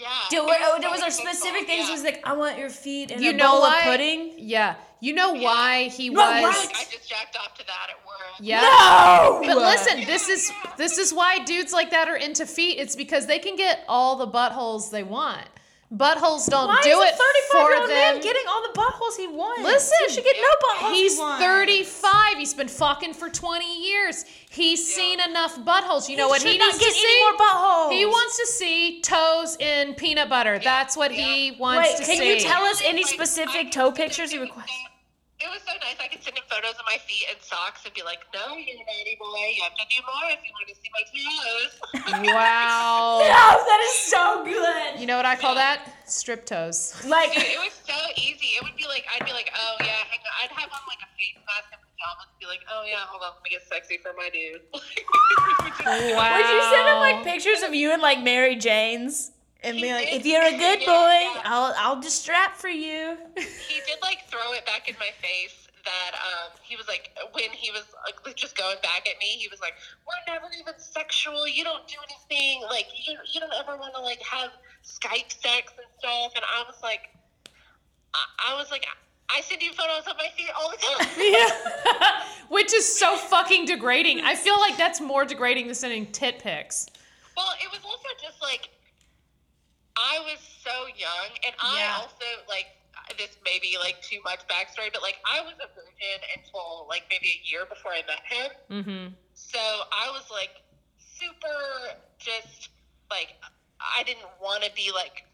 yeah. 0.00 0.08
Do, 0.28 0.38
it 0.48 0.56
oh, 0.60 0.78
there 0.80 0.90
was 0.90 0.98
so 0.98 1.04
there 1.06 1.10
specific 1.12 1.40
simple, 1.42 1.66
things. 1.66 1.80
yeah. 1.82 1.86
He 1.86 1.92
was 1.92 2.02
like, 2.02 2.20
I 2.24 2.32
want 2.32 2.58
your 2.58 2.68
feet 2.68 3.12
and 3.12 3.20
you 3.22 3.30
a 3.30 3.32
know 3.32 3.52
bowl 3.52 3.60
why? 3.60 3.78
of 3.78 3.84
pudding. 3.84 4.32
Yeah. 4.38 4.74
You 5.00 5.12
know 5.14 5.34
why 5.34 5.84
he 5.84 6.08
No, 6.10 6.20
was. 6.20 6.42
what? 6.42 6.68
I 6.74 6.84
just 6.90 7.08
jacked 7.08 7.36
off 7.36 7.54
to 7.58 7.66
that 7.66 7.90
at 7.90 8.04
work. 8.04 8.34
Yeah. 8.40 8.60
No. 8.60 9.42
But 9.46 9.56
listen, 9.58 10.04
this 10.04 10.28
is 10.28 10.50
this 10.78 10.98
is 10.98 11.14
why 11.14 11.44
dudes 11.44 11.72
like 11.72 11.90
that 11.90 12.08
are 12.08 12.16
into 12.16 12.44
feet. 12.44 12.78
It's 12.80 12.96
because 12.96 13.26
they 13.26 13.38
can 13.38 13.54
get 13.54 13.84
all 13.86 14.16
the 14.16 14.26
buttholes 14.26 14.90
they 14.90 15.04
want. 15.04 15.46
Buttholes 15.92 16.48
don't 16.48 16.68
Why 16.68 16.80
do 16.82 17.00
is 17.00 17.10
it 17.10 17.14
a 17.14 17.16
35 17.16 17.50
for 17.50 17.70
year 17.70 17.80
old 17.80 17.88
man 17.88 18.20
getting 18.20 18.42
all 18.48 18.62
the 18.62 18.78
buttholes 18.78 19.16
he 19.16 19.28
wants? 19.28 19.62
Listen, 19.62 19.98
he 20.08 20.14
should 20.14 20.24
get 20.24 20.36
no 20.40 20.68
buttholes. 20.68 20.92
He's 20.92 21.14
he 21.14 21.20
wants. 21.20 21.44
35. 21.44 22.38
He's 22.38 22.54
been 22.54 22.68
fucking 22.68 23.14
for 23.14 23.28
20 23.28 23.86
years. 23.86 24.24
He's 24.50 24.94
seen 24.94 25.20
enough 25.20 25.56
buttholes. 25.58 26.08
You 26.08 26.16
know 26.16 26.28
what 26.28 26.42
he 26.42 26.58
needs 26.58 26.78
to 26.78 26.90
see? 26.90 27.20
more 27.22 27.38
buttholes. 27.38 27.92
He 27.92 28.06
wants 28.06 28.38
to 28.38 28.46
see 28.46 29.00
toes 29.02 29.56
in 29.60 29.94
peanut 29.94 30.28
butter. 30.28 30.58
That's 30.58 30.96
what 30.96 31.12
he 31.12 31.52
wants 31.52 31.90
Wait, 31.90 31.96
to 31.98 32.04
can 32.04 32.16
see. 32.16 32.24
Can 32.24 32.26
you 32.26 32.40
tell 32.40 32.62
us 32.64 32.82
any 32.84 33.04
specific 33.04 33.70
toe 33.70 33.92
pictures 33.92 34.32
you 34.32 34.40
request? 34.40 34.72
So- 35.44 35.48
It 35.48 35.52
was 35.52 35.62
so 35.68 35.74
nice. 35.84 36.00
I 36.00 36.08
could 36.08 36.22
send 36.24 36.36
him 36.40 36.44
photos 36.48 36.72
of 36.80 36.84
my 36.88 36.96
feet 37.04 37.26
and 37.28 37.36
socks 37.44 37.84
and 37.84 37.92
be 37.92 38.02
like, 38.02 38.24
"No, 38.32 38.56
you're 38.56 38.80
a 38.80 38.84
naughty 38.88 39.16
boy. 39.20 39.52
You 39.52 39.62
have 39.62 39.76
to 39.76 39.84
do 39.92 40.00
more 40.08 40.26
if 40.32 40.40
you 40.40 40.52
want 40.56 40.68
to 40.72 40.76
see 40.80 40.90
my 40.96 41.04
toes." 41.04 41.72
Wow. 42.34 43.20
That 43.68 43.80
is 43.84 43.94
so 44.08 44.44
good. 44.44 45.00
You 45.00 45.06
know 45.06 45.16
what 45.16 45.26
I 45.26 45.36
call 45.36 45.54
that? 45.56 45.84
Strip 46.06 46.46
toes. 46.46 46.94
Like, 47.06 47.32
Dude, 47.34 47.42
it 47.44 47.58
was 47.60 47.72
so 47.86 47.94
easy. 48.16 48.56
It 48.56 48.62
would 48.64 48.76
be 48.76 48.86
like 48.86 49.04
I'd 49.12 49.24
be 49.26 49.32
like, 49.32 49.50
"Oh 49.54 49.76
yeah, 49.80 50.00
hang 50.08 50.20
on." 50.24 50.32
I'd 50.42 50.50
have 50.60 50.70
on 50.72 50.80
like 50.88 51.02
a 51.04 51.10
face 51.18 51.36
mask 51.44 51.68
and 51.72 51.80
pajamas 51.84 52.26
and 52.32 52.38
be 52.40 52.46
like, 52.46 52.64
"Oh 52.72 52.82
yeah, 52.88 53.04
hold 53.06 53.22
on, 53.22 53.32
let 53.36 53.42
me 53.44 53.50
get 53.50 53.62
sexy 53.68 53.98
for 53.98 54.12
my 54.16 54.28
dude." 54.32 54.62
Wow. 55.84 56.36
would 56.36 56.48
you 56.48 56.60
send 56.72 56.88
him 56.88 56.98
like 57.04 57.24
pictures 57.24 57.62
of 57.62 57.74
you 57.74 57.92
and 57.92 58.00
like 58.00 58.22
Mary 58.22 58.56
Jane's? 58.56 59.30
And 59.64 59.80
be 59.80 59.92
like, 59.92 60.06
did. 60.06 60.20
if 60.20 60.26
you're 60.26 60.42
a 60.44 60.56
good 60.56 60.80
boy, 60.80 60.84
yeah. 60.86 61.40
I'll 61.44 61.74
I'll 61.78 62.00
distract 62.00 62.60
for 62.60 62.68
you. 62.68 63.16
he 63.36 63.80
did 63.86 63.98
like 64.02 64.28
throw 64.28 64.52
it 64.52 64.66
back 64.66 64.88
in 64.88 64.94
my 65.00 65.10
face 65.20 65.64
that 65.84 66.12
um 66.16 66.56
he 66.62 66.76
was 66.76 66.88
like 66.88 67.10
when 67.32 67.50
he 67.50 67.70
was 67.70 67.84
like 68.24 68.36
just 68.36 68.56
going 68.56 68.76
back 68.82 69.06
at 69.06 69.18
me 69.20 69.26
he 69.36 69.48
was 69.48 69.60
like 69.60 69.74
we're 70.08 70.32
never 70.32 70.46
even 70.58 70.72
sexual 70.78 71.46
you 71.46 71.62
don't 71.62 71.86
do 71.86 71.96
anything 72.08 72.62
like 72.70 72.86
you 73.06 73.16
you 73.30 73.38
don't 73.38 73.52
ever 73.52 73.76
want 73.76 73.94
to 73.94 74.00
like 74.00 74.20
have 74.22 74.50
skype 74.82 75.30
sex 75.30 75.72
and 75.76 75.86
stuff 75.98 76.32
and 76.34 76.44
i 76.56 76.64
was 76.66 76.76
like 76.82 77.10
i, 78.14 78.52
I 78.52 78.56
was 78.56 78.70
like 78.70 78.86
I 79.34 79.40
send 79.40 79.62
you 79.62 79.72
photos 79.72 80.06
of 80.06 80.16
my 80.18 80.28
feet 80.36 80.50
all 80.56 80.70
the 80.70 80.76
time. 80.76 81.08
Yeah. 81.18 82.22
Which 82.50 82.74
is 82.74 82.86
so 82.86 83.16
fucking 83.16 83.64
degrading. 83.64 84.20
I 84.20 84.34
feel 84.34 84.60
like 84.60 84.76
that's 84.76 85.00
more 85.00 85.24
degrading 85.24 85.66
than 85.66 85.74
sending 85.74 86.06
tit 86.12 86.38
pics. 86.38 86.86
Well, 87.34 87.48
it 87.64 87.70
was 87.72 87.80
also 87.84 88.06
just 88.22 88.40
like 88.42 88.68
I 89.96 90.18
was 90.24 90.38
so 90.62 90.86
young, 90.94 91.30
and 91.46 91.54
I 91.58 91.78
Yeah. 91.78 91.96
also 91.98 92.26
like 92.48 92.66
this 93.18 93.36
may 93.44 93.58
be 93.60 93.76
like 93.78 94.00
too 94.00 94.18
much 94.24 94.40
backstory, 94.46 94.90
but 94.92 95.02
like 95.02 95.16
I 95.26 95.40
was 95.42 95.54
a 95.60 95.68
virgin 95.74 96.20
until 96.36 96.86
like 96.88 97.04
maybe 97.10 97.28
a 97.28 97.40
year 97.48 97.66
before 97.66 97.92
I 97.92 98.02
met 98.06 98.22
him. 98.24 98.50
Mm-hmm. 98.70 99.12
So 99.34 99.58
I 99.92 100.10
was 100.10 100.30
like 100.30 100.50
super 100.98 101.94
just 102.18 102.70
like 103.10 103.34
I 103.80 104.02
didn't 104.04 104.26
want 104.40 104.62
to 104.64 104.72
be 104.72 104.90
like 104.94 105.24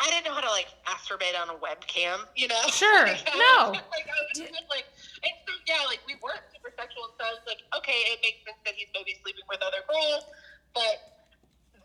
I 0.00 0.10
didn't 0.10 0.26
know 0.26 0.34
how 0.34 0.40
to 0.40 0.50
like 0.50 0.68
masturbate 0.86 1.34
on 1.38 1.50
a 1.50 1.58
webcam, 1.58 2.24
you 2.34 2.46
know? 2.48 2.60
Sure. 2.70 3.06
Like, 3.06 3.24
No. 3.34 3.70
was 3.72 3.82
like 3.90 4.06
I 4.06 4.18
was 4.26 4.38
just 4.38 4.52
like 4.70 4.86
and 5.22 5.32
so 5.46 5.52
yeah, 5.66 5.84
like 5.86 6.00
we 6.06 6.16
weren't 6.22 6.42
super 6.52 6.70
sexual, 6.78 7.08
so 7.18 7.26
I 7.26 7.30
was 7.30 7.42
like, 7.46 7.58
okay, 7.78 8.00
it 8.12 8.18
makes 8.22 8.38
sense 8.46 8.58
that 8.64 8.74
he's 8.76 8.88
maybe 8.94 9.14
sleeping 9.22 9.44
with 9.48 9.62
other 9.62 9.82
girls, 9.90 10.24
but 10.74 10.98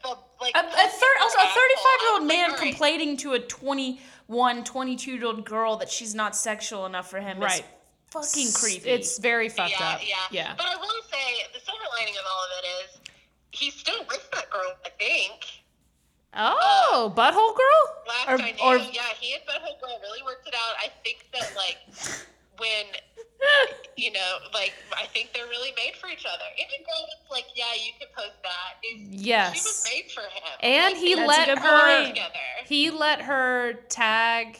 the 0.04 0.18
like 0.42 0.56
A, 0.56 0.60
a 0.60 0.88
thir- 0.90 1.20
also 1.22 1.38
a 1.40 1.48
35 1.48 1.56
year 2.02 2.12
old 2.14 2.24
man 2.28 2.50
complaining. 2.50 2.72
complaining 2.74 3.18
to 3.18 3.34
a 3.34 3.40
21, 3.40 4.64
22 4.64 5.12
year 5.12 5.26
old 5.26 5.46
girl 5.46 5.78
that 5.78 5.90
she's 5.90 6.14
not 6.14 6.36
sexual 6.36 6.86
enough 6.86 7.10
for 7.10 7.20
him 7.20 7.40
Right. 7.40 7.60
is 7.60 7.64
fucking 8.12 8.52
creepy. 8.54 8.90
It's 8.90 9.18
very 9.18 9.50
fucked 9.50 9.80
yeah, 9.80 9.90
up. 9.90 10.02
Yeah, 10.08 10.16
Yeah. 10.32 10.54
But 10.58 10.68
I 10.68 10.76
will 10.76 11.02
say 11.12 11.48
the 11.54 11.60
silver 11.60 11.84
lining 12.00 12.16
of 12.16 12.24
all 12.26 12.44
of 12.44 12.52
it 12.64 12.68
is 12.86 13.12
he's 13.52 13.74
still 13.74 14.04
with 14.10 14.30
that 14.32 14.50
girl. 14.50 14.74
I 14.86 14.90
think. 15.00 15.46
Oh, 16.36 17.06
um, 17.06 17.14
butthole 17.16 17.56
girl? 17.56 17.84
Last 18.08 18.28
Or- 18.28 18.44
I 18.44 18.52
knew, 18.52 18.64
or- 18.64 18.78
yeah, 18.78 19.04
he 19.20 19.36
and 19.36 19.44
Butthole 19.44 19.80
Girl 19.80 20.00
really 20.02 20.24
worked 20.24 20.48
it 20.48 20.56
out. 20.56 20.76
I 20.84 20.90
think 21.04 21.28
that 21.32 21.54
like 21.56 21.78
when 22.58 22.86
you 23.98 24.12
know, 24.12 24.38
like 24.54 24.74
I 24.96 25.06
think 25.08 25.32
they're 25.34 25.48
really 25.48 25.72
made 25.78 25.96
for 26.00 26.08
each 26.08 26.26
other. 26.26 26.46
Any 26.58 26.84
girl 26.86 27.02
was 27.02 27.32
like, 27.32 27.46
yeah, 27.56 27.74
you 27.76 27.92
can 28.00 28.08
post 28.16 28.42
that." 28.44 28.82
Yes, 29.10 29.56
She 29.56 29.62
was 29.62 29.92
made 29.92 30.12
for 30.12 30.22
him. 30.22 30.60
And 30.62 30.98
he 30.98 31.16
let 31.16 31.50
her 31.50 32.08
together. 32.08 32.40
he 32.66 32.92
let 32.92 33.22
her 33.22 33.74
tag 33.90 34.60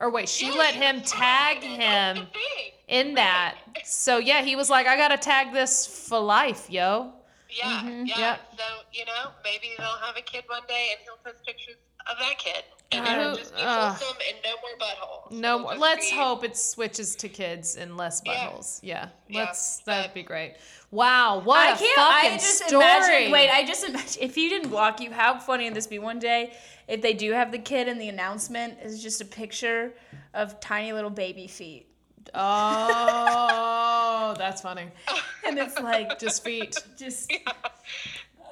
or 0.00 0.10
wait, 0.10 0.28
she 0.28 0.46
Yeah, 0.46 0.52
let 0.52 0.74
him 0.74 1.02
tag 1.02 1.62
him 1.62 1.78
That's 1.78 2.18
the 2.20 2.26
thing. 2.26 2.72
in 2.88 3.14
that. 3.14 3.56
So 3.84 4.18
yeah, 4.18 4.42
he 4.42 4.56
was 4.56 4.70
like, 4.70 4.86
I 4.86 4.96
gotta 4.96 5.16
tag 5.18 5.52
this 5.52 5.86
for 6.08 6.18
life, 6.18 6.70
yo. 6.70 7.12
Yeah, 7.50 7.82
mm-hmm, 7.84 8.06
yeah. 8.06 8.18
yep. 8.18 8.40
So 8.56 8.64
you 8.92 9.04
know, 9.04 9.30
maybe 9.44 9.70
they'll 9.78 9.98
have 9.98 10.16
a 10.16 10.22
kid 10.22 10.44
one 10.46 10.62
day, 10.68 10.88
and 10.92 11.00
he'll 11.04 11.16
post 11.24 11.44
pictures 11.44 11.76
of 12.10 12.16
that 12.18 12.38
kid, 12.38 12.64
and 12.92 13.06
Uh, 13.06 13.10
it'll 13.20 13.36
just 13.36 13.54
be 13.54 13.60
ugh. 13.62 13.96
wholesome 13.96 14.16
and 14.28 14.36
no 14.44 14.50
more 14.60 14.88
buttholes. 14.88 15.30
No, 15.32 15.54
It'll 15.56 15.60
more. 15.70 15.76
let's 15.76 16.10
be- 16.10 16.16
hope 16.16 16.44
it 16.44 16.56
switches 16.56 17.16
to 17.16 17.28
kids 17.28 17.76
and 17.76 17.96
less 17.96 18.22
Yeah. 18.24 18.32
buttholes. 18.32 18.80
Yeah, 18.82 19.08
Yeah, 19.28 19.44
let's. 19.44 19.78
That'd 19.78 20.10
but- 20.10 20.14
be 20.14 20.22
great. 20.22 20.56
Wow, 20.90 21.38
what 21.40 21.58
I 21.58 21.72
a 21.72 21.76
can't. 21.76 21.94
fucking 21.96 22.30
I 22.32 22.34
just 22.34 22.66
story! 22.66 22.84
imagine. 22.84 23.32
Wait, 23.32 23.50
I 23.50 23.64
just 23.64 23.82
imagine 23.84 24.22
if 24.22 24.36
you 24.36 24.50
didn't 24.50 24.68
block 24.68 25.00
you, 25.00 25.10
how 25.10 25.38
funny 25.38 25.64
would 25.64 25.74
this 25.74 25.86
be 25.86 25.98
one 25.98 26.18
day 26.18 26.52
if 26.86 27.00
they 27.00 27.14
do 27.14 27.32
have 27.32 27.50
the 27.50 27.58
kid 27.58 27.88
and 27.88 27.98
the 28.00 28.08
announcement 28.10 28.78
is 28.82 29.02
just 29.02 29.20
a 29.22 29.24
picture 29.24 29.94
of 30.34 30.60
tiny 30.60 30.92
little 30.92 31.08
baby 31.10 31.46
feet, 31.46 31.86
oh, 32.34 34.34
that's 34.38 34.60
funny. 34.60 34.88
and 35.46 35.58
it's 35.58 35.78
like 35.78 36.18
Just 36.18 36.44
feet. 36.44 36.76
just 36.98 37.32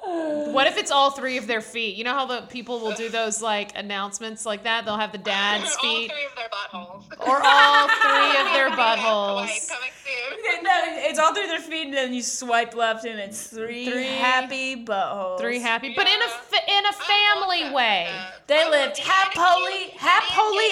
What 0.03 0.65
if 0.67 0.77
it's 0.77 0.89
all 0.91 1.11
three 1.11 1.37
of 1.37 1.45
their 1.47 1.61
feet? 1.61 1.95
You 1.95 2.03
know 2.03 2.13
how 2.13 2.25
the 2.25 2.41
people 2.49 2.79
will 2.79 2.93
do 2.93 3.07
those 3.09 3.41
like 3.41 3.71
announcements 3.77 4.45
like 4.45 4.63
that? 4.63 4.83
They'll 4.85 4.97
have 4.97 5.11
the 5.11 5.17
dad's 5.19 5.75
feet. 5.77 6.11
Or 6.11 6.15
all 6.15 6.17
three 6.17 6.25
of 6.25 6.35
their 6.35 6.49
buttholes. 6.49 7.27
or 7.27 7.41
all 7.43 7.87
three 7.87 8.41
of 8.41 8.53
their 8.53 8.69
buttholes. 8.77 9.69
coming 9.69 9.91
soon. 10.03 10.63
no, 10.63 10.71
it's 10.87 11.19
all 11.19 11.33
through 11.33 11.47
their 11.47 11.59
feet, 11.59 11.85
and 11.85 11.93
then 11.93 12.13
you 12.13 12.21
swipe 12.23 12.75
left, 12.75 13.05
and 13.05 13.19
it's 13.19 13.47
three, 13.47 13.89
Three- 13.89 14.03
happy 14.05 14.83
buttholes. 14.83 15.39
Three 15.39 15.59
happy, 15.59 15.93
but 15.95 16.07
in 16.07 16.21
a 16.21 16.27
fa- 16.27 16.67
in 16.67 16.85
a 16.85 16.89
I 16.89 17.35
family 17.39 17.73
way. 17.73 18.09
They 18.47 18.61
I 18.63 18.69
lived 18.69 18.97
happily, 18.97 19.43
happily 19.43 19.80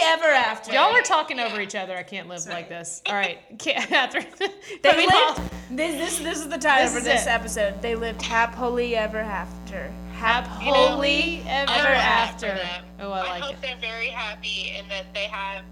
ever 0.10 0.26
after. 0.28 0.74
Y'all 0.74 0.96
are 0.96 1.02
talking 1.02 1.40
over 1.40 1.62
each 1.62 1.76
other. 1.76 1.96
I 1.96 2.04
can't 2.04 2.28
live 2.28 2.46
like 2.48 2.70
this. 2.70 3.02
All 3.06 3.14
right, 3.14 3.40
Katherine. 3.60 4.26
They 4.84 4.90
I 4.92 4.98
mean, 4.98 5.10
lived. 5.10 5.52
This, 5.72 5.96
this 5.96 6.20
this 6.20 6.38
is 6.40 6.50
the 6.50 6.58
title 6.58 6.86
This 6.92 6.98
for 6.98 7.04
this 7.10 7.26
it. 7.26 7.30
episode. 7.30 7.82
They 7.82 7.96
lived 7.96 8.22
happily 8.22 8.96
ever 8.96 9.20
after. 9.20 9.92
Happily 10.14 11.44
ever 11.48 11.72
Ever 11.72 11.88
after. 11.88 12.48
them. 12.48 12.86
Oh, 13.00 13.12
I 13.12 13.20
I 13.20 13.30
like 13.30 13.42
hope 13.44 13.54
it. 13.54 13.62
they're 13.62 13.78
very 13.78 14.08
happy 14.08 14.72
and 14.78 14.90
that 14.92 15.14
they 15.14 15.26
have, 15.26 15.64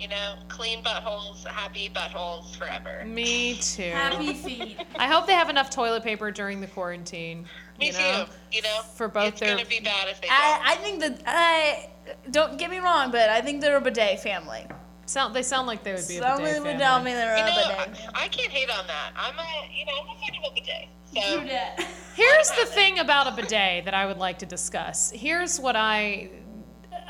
you 0.00 0.08
know, 0.08 0.34
clean 0.48 0.82
buttholes, 0.82 1.46
happy 1.46 1.90
buttholes 1.94 2.56
forever. 2.56 3.04
Me 3.04 3.54
too. 3.56 3.82
Happy 3.90 4.32
feet. 4.32 4.78
I 4.98 5.06
hope 5.06 5.26
they 5.26 5.34
have 5.34 5.50
enough 5.50 5.68
toilet 5.68 6.02
paper 6.02 6.30
during 6.30 6.60
the 6.60 6.66
quarantine. 6.66 7.44
Me 7.78 7.88
you 7.88 7.92
know? 7.92 8.24
too. 8.26 8.56
You 8.56 8.62
know, 8.62 8.80
For 8.94 9.08
both 9.08 9.28
it's 9.28 9.40
their- 9.40 9.56
gonna 9.56 9.68
be 9.68 9.80
bad 9.80 10.08
if 10.08 10.20
they 10.20 10.28
don't. 10.28 10.36
I, 10.36 10.60
I 10.72 10.74
think 10.76 11.00
that 11.00 11.22
I 11.26 11.90
don't 12.30 12.58
get 12.58 12.70
me 12.70 12.78
wrong, 12.78 13.10
but 13.10 13.28
I 13.28 13.42
think 13.42 13.60
they're 13.60 13.76
a 13.76 13.80
bidet 13.80 14.20
family. 14.20 14.66
Sound 15.04 15.34
they 15.34 15.42
sound 15.42 15.66
like 15.66 15.82
they 15.82 15.92
would 15.92 16.06
be 16.08 16.16
a 16.16 16.22
Someone 16.22 16.42
bidet 16.44 16.62
would 16.62 16.78
tell 16.78 17.02
me 17.02 17.12
they're 17.12 17.36
you 17.36 17.42
a 17.42 17.46
know, 17.46 17.54
bidet 17.56 17.78
I, 17.78 17.84
family. 17.84 18.00
I 18.14 18.28
can't 18.28 18.50
hate 18.52 18.70
on 18.70 18.86
that. 18.86 19.10
I'm 19.16 19.38
a, 19.38 19.76
you 19.76 19.84
know, 19.84 19.92
I'm 20.00 20.16
a 20.16 20.20
fan 20.20 20.36
of 20.38 20.50
a 20.50 20.54
bidet. 20.54 20.88
So 21.12 21.84
Here's 22.14 22.48
the 22.50 22.66
thing 22.66 23.00
about 23.00 23.26
a 23.26 23.32
bidet 23.32 23.84
that 23.84 23.94
I 23.94 24.06
would 24.06 24.18
like 24.18 24.38
to 24.38 24.46
discuss. 24.46 25.10
Here's 25.10 25.58
what 25.58 25.74
I, 25.74 26.30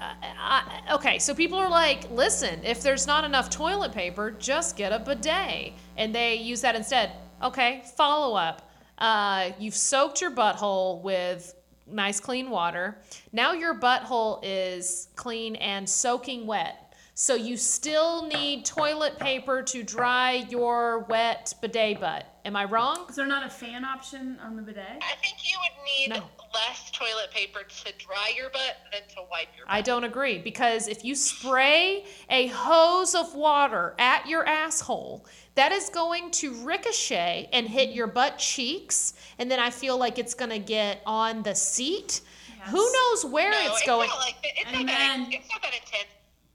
I, 0.01 0.83
I 0.89 0.95
okay, 0.95 1.19
so 1.19 1.35
people 1.35 1.59
are 1.59 1.69
like, 1.69 2.11
listen, 2.11 2.61
if 2.65 2.83
there's 2.83 3.07
not 3.07 3.25
enough 3.25 3.51
toilet 3.51 3.93
paper, 3.93 4.31
just 4.31 4.77
get 4.77 4.93
a 4.93 4.99
bidet, 4.99 5.75
and 5.97 6.15
they 6.15 6.35
use 6.37 6.61
that 6.63 6.75
instead. 6.75 7.13
Okay, 7.43 7.83
follow 7.97 8.37
up. 8.37 8.71
Uh, 8.99 9.51
you've 9.59 9.75
soaked 9.75 10.21
your 10.21 10.31
butthole 10.31 11.03
with 11.03 11.55
nice 11.87 12.21
clean 12.21 12.51
water. 12.51 12.99
Now 13.33 13.53
your 13.53 13.75
butthole 13.75 14.41
is 14.43 15.09
clean 15.17 15.57
and 15.57 15.89
soaking 15.89 16.47
wet. 16.47 16.95
So 17.15 17.35
you 17.35 17.57
still 17.57 18.27
need 18.27 18.65
toilet 18.65 19.19
paper 19.19 19.63
to 19.63 19.83
dry 19.83 20.47
your 20.49 21.01
wet 21.01 21.53
bidet 21.61 22.01
butt. 22.01 22.27
Am 22.47 22.57
I 22.57 22.65
wrong? 22.65 23.05
Is 23.11 23.17
there 23.17 23.27
not 23.27 23.45
a 23.45 23.51
fan 23.51 23.85
option 23.85 24.39
on 24.43 24.57
the 24.57 24.63
bidet? 24.63 25.03
I 25.03 25.17
think 25.17 25.37
you 25.45 25.59
would 25.61 25.85
need 25.85 26.21
No. 26.21 26.31
Less 26.53 26.91
toilet 26.91 27.31
paper 27.31 27.61
to 27.63 27.93
dry 27.99 28.33
your 28.37 28.51
butt 28.51 28.77
than 28.93 29.03
to 29.11 29.23
wipe 29.31 29.49
your 29.57 29.67
butt. 29.67 29.75
I 29.75 29.81
don't 29.81 30.05
agree 30.05 30.39
because 30.39 30.89
if 30.89 31.05
you 31.05 31.15
spray 31.15 32.05
a 32.29 32.49
hose 32.49 33.15
of 33.15 33.35
water 33.35 33.95
at 33.99 34.27
your 34.27 34.47
asshole, 34.47 35.27
that 35.55 35.73
is 35.73 35.89
going 35.91 36.31
to 36.33 36.55
ricochet 36.65 37.49
and 37.53 37.69
hit 37.69 37.91
your 37.91 38.07
butt 38.07 38.39
cheeks, 38.39 39.15
and 39.39 39.51
then 39.51 39.61
I 39.61 39.71
feel 39.71 39.99
like 39.99 40.19
it's 40.19 40.35
going 40.35 40.51
to 40.51 40.59
get 40.59 41.03
on 41.07 41.43
the 41.43 41.55
seat. 41.55 42.23
Who 42.67 42.93
knows 42.93 43.25
where 43.25 43.51
no, 43.51 43.59
it's 43.67 43.83
going? 43.87 44.09
Not 44.09 44.19
like. 44.19 44.37
It's, 44.43 44.73
not 44.73 44.87
that, 44.87 45.27
it's 45.31 45.49
not 45.51 45.63
that 45.63 45.75
intense. 45.75 46.09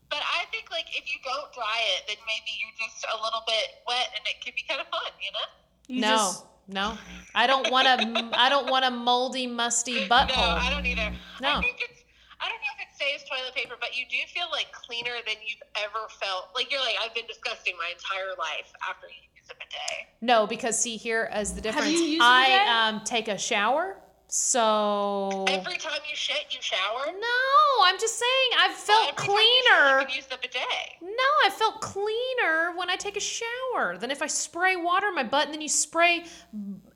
But 0.10 0.20
I 0.22 0.46
think 0.52 0.72
like 0.72 0.86
if 0.96 1.06
you 1.12 1.20
don't 1.24 1.52
dry 1.54 1.82
it, 1.98 2.04
then 2.08 2.18
maybe 2.28 2.52
you're 2.60 2.88
just 2.88 3.06
a 3.06 3.16
little 3.22 3.42
bit 3.48 3.84
wet, 3.88 4.08
and 4.16 4.24
it 4.26 4.44
can 4.44 4.54
be 4.56 4.64
kind 4.68 4.80
of 4.80 4.88
fun, 4.88 5.12
you 5.20 5.32
know. 5.34 5.48
You 5.88 6.02
no, 6.02 6.08
just- 6.08 6.46
no, 6.68 6.98
I 7.34 7.48
don't 7.48 7.72
want 7.72 7.88
a, 7.88 8.30
I 8.38 8.50
don't 8.50 8.70
want 8.70 8.86
a 8.86 8.92
moldy, 8.92 9.48
musty 9.48 10.08
butt 10.08 10.28
No, 10.36 10.42
I 10.42 10.70
don't 10.70 10.86
either. 10.86 11.12
No. 11.42 11.50
I 11.50 11.62
think 11.62 11.78
it's. 11.80 12.02
I 12.42 12.50
don't 12.50 12.60
know 12.60 12.74
if 12.78 12.82
it 12.82 12.98
saves 13.00 13.24
toilet 13.30 13.56
paper, 13.56 13.76
but 13.80 13.96
you 13.98 14.06
do 14.10 14.18
feel 14.28 14.48
like 14.52 14.68
cleaner 14.72 15.16
than 15.26 15.36
you've 15.48 15.64
ever 15.84 16.08
felt. 16.20 16.50
Like 16.54 16.70
you're 16.72 16.82
like, 16.82 16.96
I've 17.04 17.16
been 17.16 17.26
disgusting 17.28 17.74
my 17.78 17.92
entire 17.92 18.36
life 18.38 18.72
after 18.88 19.08
you 19.08 19.24
use 19.36 19.48
a 19.50 19.54
bidet. 19.56 20.08
No, 20.22 20.46
because 20.46 20.78
see 20.78 20.98
here 20.98 21.30
is 21.36 21.54
the 21.54 21.62
difference. 21.62 21.90
you 21.92 21.98
used 21.98 22.22
a 22.22 22.26
I 22.26 22.46
bidet? 22.46 22.68
um 23.00 23.02
take 23.06 23.28
a 23.30 23.38
shower, 23.38 23.98
so 24.36 25.46
Every 25.48 25.78
time 25.78 26.00
you 26.10 26.16
shit, 26.16 26.46
you 26.52 26.58
shower. 26.62 27.06
no, 27.06 27.84
I'm 27.86 27.98
just 27.98 28.20
saying 28.20 28.50
I've 28.60 28.76
felt 28.76 29.10
Every 29.10 29.28
time 29.28 29.36
you 29.36 29.64
shit, 29.64 29.72
cleaner. 29.72 30.00
you 30.02 30.06
can 30.08 30.16
use 30.16 30.26
the 30.26 30.38
bidet. 30.42 30.62
No, 31.02 31.30
I 31.46 31.50
felt 31.52 31.80
cleaner 31.80 32.74
when 32.76 32.90
I 32.90 32.98
take 32.98 33.16
a 33.16 33.22
shower 33.22 33.98
than 33.98 34.12
if 34.12 34.22
I 34.22 34.28
spray 34.28 34.76
water 34.76 35.08
in 35.08 35.16
my 35.16 35.24
butt 35.24 35.46
and 35.46 35.54
then 35.54 35.62
you 35.62 35.70
spray 35.70 36.26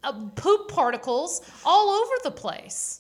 uh, 0.03 0.13
poop 0.35 0.67
particles 0.69 1.41
all 1.63 1.89
over 1.89 2.13
the 2.23 2.31
place. 2.31 2.98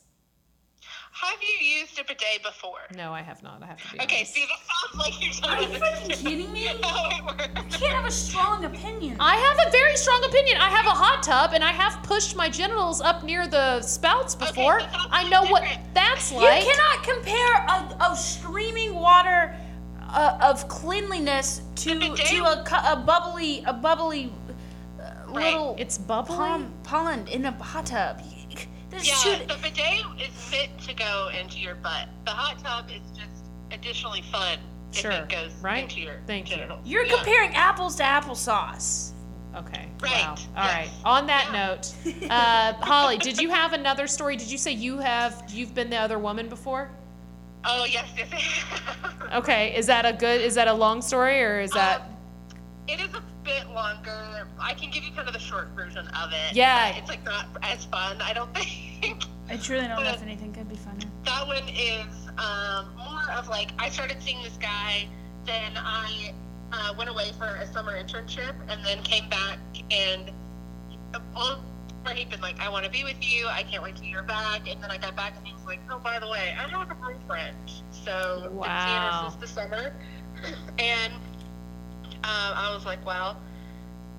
Have 1.21 1.39
you 1.41 1.67
used 1.79 1.99
a 1.99 2.03
bidet 2.03 2.43
before? 2.43 2.79
No, 2.95 3.11
I 3.13 3.21
have 3.21 3.43
not. 3.43 3.61
I 3.61 3.65
have 3.67 3.77
to 3.83 3.91
be 3.93 4.01
Okay, 4.03 4.17
honest. 4.17 4.33
see, 4.33 4.45
that 4.45 4.59
sounds 4.69 4.95
like 5.03 5.13
you're 5.21 5.51
Are 5.51 5.61
you 5.61 5.67
trying 5.79 6.09
freaking 6.11 6.23
kidding 6.25 6.53
me? 6.53 6.65
how 6.65 7.09
it 7.09 7.25
works. 7.25 7.73
You 7.73 7.79
can't 7.79 7.93
have 7.93 8.05
a 8.05 8.11
strong 8.11 8.63
opinion. 8.65 9.17
I 9.19 9.35
have 9.35 9.67
a 9.67 9.71
very 9.71 9.97
strong 9.97 10.23
opinion. 10.23 10.57
I 10.61 10.69
have 10.69 10.85
a 10.85 10.91
hot 10.91 11.21
tub 11.23 11.51
and 11.53 11.63
I 11.63 11.71
have 11.73 12.01
pushed 12.03 12.35
my 12.37 12.49
genitals 12.49 13.01
up 13.01 13.23
near 13.23 13.47
the 13.47 13.81
spouts 13.81 14.33
before. 14.35 14.79
but 14.79 14.89
that's 14.91 15.07
I 15.11 15.27
know 15.29 15.43
what 15.51 15.63
different. 15.63 15.93
that's 15.93 16.31
You 16.31 16.37
like. 16.37 16.63
cannot 16.63 17.03
compare 17.03 17.53
a, 17.67 18.11
a 18.11 18.15
streaming 18.15 18.95
water 18.95 19.55
uh, 20.01 20.37
of 20.41 20.67
cleanliness 20.69 21.61
to 21.77 21.99
bidet- 21.99 22.25
to 22.27 22.43
a, 22.45 22.63
cu- 22.65 22.75
a 22.93 22.95
bubbly 22.95 23.63
a 23.65 23.73
bubbly 23.73 24.31
uh, 24.99 25.11
Right. 25.27 25.53
little 25.53 25.75
It's 25.77 25.97
bubbly. 25.97 26.35
pond, 26.37 26.83
pond 26.83 27.27
in 27.29 27.45
a 27.45 27.51
hot 27.51 27.87
tub. 27.87 28.21
There's 28.89 29.07
Yeah, 29.07 29.37
two. 29.37 29.45
the 29.45 29.55
bidet 29.61 30.05
is 30.19 30.51
meant 30.51 30.79
to 30.87 30.93
go 30.93 31.29
into 31.39 31.59
your 31.59 31.75
butt. 31.75 32.07
The 32.25 32.31
hot 32.31 32.59
tub 32.63 32.89
is 32.89 33.01
just 33.17 33.45
additionally 33.71 34.23
fun 34.31 34.57
Sure, 34.91 35.11
if 35.11 35.23
it 35.23 35.29
goes 35.29 35.51
right? 35.61 35.83
into 35.83 36.01
your 36.01 36.21
Thank 36.25 36.49
you. 36.49 36.55
genitals. 36.57 36.81
You're 36.85 37.05
Yeah. 37.05 37.15
comparing 37.17 37.55
apples 37.55 37.95
to 37.97 38.03
applesauce. 38.03 39.11
Okay. 39.55 39.87
Right, 40.01 40.11
Wow. 40.23 40.35
All 40.57 40.63
yes. 40.63 40.73
right. 40.73 40.89
On 41.05 41.27
that 41.27 41.45
Yeah. 41.51 41.67
note, 41.67 41.93
uh, 42.31 42.73
Holly, 42.85 43.17
did 43.17 43.39
you 43.39 43.49
have 43.49 43.73
another 43.73 44.07
story? 44.07 44.35
Did 44.35 44.49
you 44.51 44.57
say 44.57 44.71
you 44.71 44.99
have 44.99 45.43
you've 45.49 45.73
been 45.75 45.89
the 45.89 45.97
other 45.97 46.17
woman 46.19 46.49
before? 46.49 46.89
Oh 47.65 47.83
yes, 47.85 48.07
yes. 48.17 48.27
yes. 48.31 48.63
Okay. 49.33 49.75
Is 49.75 49.85
that 49.87 50.05
a 50.05 50.13
good? 50.13 50.41
Is 50.41 50.55
that 50.55 50.67
a 50.67 50.73
long 50.73 51.01
story 51.01 51.41
or 51.43 51.59
is 51.59 51.71
that? 51.71 52.01
Um, 52.01 52.07
it 52.87 52.99
is 52.99 53.13
a 53.13 53.21
bit 53.49 53.69
longer. 53.73 54.47
I 54.59 54.73
can 54.75 54.91
give 54.91 55.03
you 55.03 55.11
kind 55.11 55.27
of 55.27 55.33
the 55.33 55.39
short 55.39 55.69
version 55.75 56.07
of 56.09 56.31
it. 56.31 56.55
Yeah. 56.55 56.95
It's 56.95 57.09
like 57.09 57.23
not 57.25 57.47
as 57.63 57.85
fun, 57.85 58.21
I 58.21 58.33
don't 58.33 58.53
think. 59.01 59.23
I 59.49 59.57
truly 59.57 59.87
don't 59.87 59.97
know 60.03 60.05
But- 60.11 60.15
if 60.15 60.21
anything 60.21 60.53
could 60.53 60.69
be 60.69 60.75
funner. 60.75 61.05
that 61.25 61.47
one 61.47 61.67
is 61.69 62.27
um, 62.37 62.93
more 62.97 63.31
of 63.31 63.47
like 63.47 63.69
I 63.79 63.89
started 63.89 64.21
seeing 64.21 64.41
this 64.43 64.57
guy, 64.57 65.07
then 65.45 65.71
I 65.75 66.33
uh, 66.71 66.93
went 66.97 67.09
away 67.09 67.31
for 67.37 67.45
a 67.47 67.65
summer 67.73 67.93
internship, 68.01 68.53
and 68.67 68.85
then 68.85 69.01
came 69.01 69.27
back 69.29 69.57
and 69.89 70.31
all 71.35 71.59
where 72.03 72.13
he'd 72.13 72.29
been 72.29 72.41
like, 72.41 72.59
"I 72.59 72.69
want 72.69 72.85
to 72.85 72.91
be 72.91 73.03
with 73.03 73.17
you. 73.21 73.47
I 73.47 73.63
can't 73.63 73.81
wait 73.81 73.95
till 73.95 74.05
you're 74.05 74.21
back." 74.21 74.69
And 74.69 74.81
then 74.83 74.91
I 74.91 74.97
got 74.97 75.15
back, 75.15 75.33
and 75.35 75.47
he 75.47 75.53
was 75.53 75.65
like, 75.65 75.79
"Oh, 75.89 75.97
by 75.97 76.19
the 76.19 76.27
way, 76.29 76.55
I 76.57 76.67
have 76.69 76.91
a 76.91 76.93
girlfriend." 76.93 77.57
So 77.91 78.41
been 78.43 78.49
seeing 78.51 78.57
Wow. 78.59 79.31
her 79.33 79.39
the 79.41 79.47
summer, 79.47 79.93
and 80.79 81.13
uh, 82.23 82.53
I 82.55 82.73
was 82.73 82.85
like, 82.85 83.05
"Well." 83.05 83.37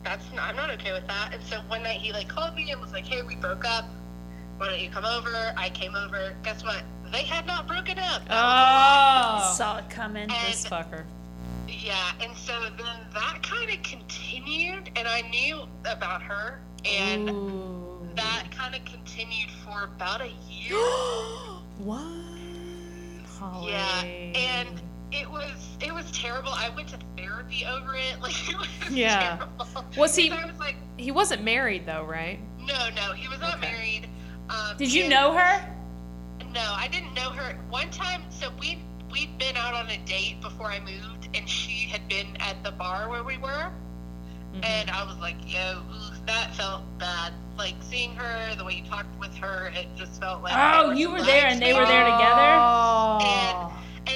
That's 0.03 0.25
I'm 0.39 0.57
not 0.57 0.71
okay 0.71 0.93
with 0.93 1.07
that. 1.09 1.35
And 1.35 1.43
so 1.43 1.61
one 1.69 1.83
night 1.83 2.01
he 2.01 2.13
like 2.13 2.29
called 2.29 2.55
me 2.55 2.71
and 2.71 2.81
was 2.81 2.93
like, 2.93 3.07
"Hey, 3.07 3.23
we 3.23 3.37
broke 3.37 3.65
up. 3.67 3.85
Why 4.57 4.69
don't 4.69 4.81
you 4.81 4.89
come 4.89 5.05
over?" 5.05 5.53
I 5.57 5.69
came 5.71 5.95
over. 5.95 6.35
Guess 6.43 6.65
what? 6.65 6.83
They 7.13 7.23
had 7.23 7.47
not 7.47 7.67
broken 7.67 7.99
up. 7.99 8.23
Oh. 8.31 9.53
Saw 9.57 9.79
it 9.79 9.91
coming. 9.91 10.29
This 10.29 10.65
fucker. 10.67 11.05
Yeah, 11.69 12.13
and 12.21 12.37
so 12.37 12.53
then 12.79 12.97
that 13.15 13.39
kind 13.43 13.71
of 13.71 13.83
continued, 13.83 14.91
and 14.97 15.07
I 15.07 15.23
knew 15.23 15.63
about 15.85 16.23
her, 16.23 16.61
and 16.85 17.31
Ooh. 17.31 18.09
that 18.17 18.47
kind 18.51 18.75
of 18.75 18.85
continued 18.85 19.51
for 19.65 19.85
about 19.85 20.21
a 20.21 20.31
year. 20.49 20.77
what? 21.79 22.03
Holly. 23.39 23.73
yeah, 23.73 24.03
and 24.03 24.81
it 25.13 25.29
was 25.31 25.77
it 25.81 25.93
was 25.93 26.11
terrible. 26.13 26.51
I 26.53 26.69
went 26.71 26.89
to 26.89 26.99
therapy 27.17 27.65
over 27.67 27.95
it. 27.95 28.17
Like 28.23 28.49
it 28.49 28.57
was 28.59 28.69
Yeah. 28.91 29.37
terrible. 29.37 29.67
Was 29.97 30.15
he- 30.17 30.31
I 30.31 30.47
was 30.47 30.59
like, 30.59 30.77
he 30.97 31.11
wasn't 31.11 31.43
married 31.43 31.87
though, 31.87 32.05
right? 32.05 32.39
no, 32.61 32.89
no, 32.95 33.13
he 33.13 33.27
was 33.29 33.41
not 33.41 33.59
Okay. 33.59 33.73
married. 33.73 34.09
Um, 34.49 34.77
Did 34.77 34.93
you 34.93 35.09
know 35.09 35.33
her? 35.33 35.65
No, 36.53 36.61
I 36.77 36.89
didn't 36.89 37.15
know 37.15 37.31
her. 37.31 37.57
One 37.71 37.91
time, 37.91 38.23
so 38.31 38.51
we 38.61 38.79
we'd 39.13 39.37
been 39.39 39.57
out 39.57 39.75
on 39.75 39.89
a 39.91 39.97
date 39.99 40.41
before 40.41 40.67
I 40.67 40.79
moved, 40.81 41.29
and 41.35 41.49
she 41.49 41.89
had 41.89 42.07
been 42.09 42.37
at 42.41 42.63
the 42.65 42.71
bar 42.73 43.09
where 43.09 43.25
we 43.25 43.39
were, 43.39 43.71
Mm-hmm. 44.53 44.65
and 44.65 44.91
I 44.91 45.05
was 45.05 45.17
like, 45.19 45.37
"Yo, 45.47 45.79
ooh, 45.93 46.17
that 46.27 46.55
felt 46.57 46.83
bad." 46.99 47.33
Like 47.57 47.75
seeing 47.81 48.15
her, 48.17 48.55
the 48.57 48.65
way 48.65 48.75
you 48.75 48.85
talked 48.85 49.17
with 49.21 49.33
her, 49.37 49.71
it 49.77 49.87
just 49.97 50.21
felt 50.21 50.43
like. 50.43 50.53
Oh, 50.57 50.91
you 50.91 51.11
were 51.13 51.23
there 51.23 51.47
and 51.47 51.61
they 51.63 51.73
were 51.73 51.87
there 51.87 52.05
together? 52.05 52.51
Oh. 52.59 53.19
And 53.23 53.73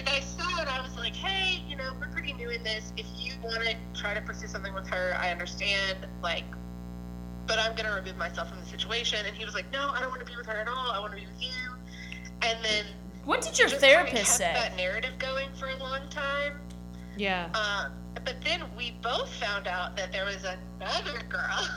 I 0.07 0.21
saw 0.21 0.61
it. 0.63 0.69
I 0.69 0.81
was 0.83 0.97
like, 0.97 1.15
"Hey, 1.15 1.63
you 1.69 1.77
know, 1.77 1.93
we're 2.01 2.09
pretty 2.09 2.33
new 2.33 2.51
in 2.51 2.63
this. 2.63 2.93
If 2.97 3.07
you 3.17 3.33
want 3.43 3.63
to 3.63 3.75
try 3.99 4.15
to 4.15 4.21
pursue 4.21 4.47
something 4.49 4.75
with 4.75 4.87
her, 4.89 5.17
I 5.19 5.31
understand. 5.31 6.07
Like, 6.23 6.45
but 7.47 7.59
I'm 7.59 7.75
gonna 7.77 7.95
remove 7.95 8.17
myself 8.17 8.49
from 8.49 8.61
the 8.61 8.67
situation." 8.67 9.25
And 9.27 9.37
he 9.37 9.45
was 9.45 9.55
like, 9.55 9.71
"No, 9.73 9.91
I 9.91 10.01
don't 10.01 10.09
want 10.11 10.21
to 10.21 10.27
be 10.31 10.37
with 10.37 10.47
her 10.47 10.57
at 10.61 10.69
all. 10.69 10.91
I 10.91 10.99
want 10.99 11.13
to 11.13 11.19
be 11.19 11.27
with 11.27 11.43
you." 11.43 11.75
And 12.43 12.63
then 12.65 12.85
What 13.25 13.41
did 13.41 13.59
your 13.59 13.69
just 13.69 13.81
kinda 13.81 13.97
therapist 13.97 14.39
kept 14.39 14.39
say? 14.39 14.53
That 14.55 14.77
narrative 14.77 15.19
going 15.19 15.49
for 15.59 15.69
a 15.69 15.77
long 15.77 16.09
time. 16.11 16.61
Yeah. 17.17 17.49
Um, 17.55 17.93
but 18.25 18.37
then 18.43 18.63
we 18.77 18.93
both 19.03 19.33
found 19.35 19.67
out 19.67 19.97
that 19.97 20.13
there 20.13 20.25
was 20.27 20.45
another 20.45 21.21
girl. 21.29 21.69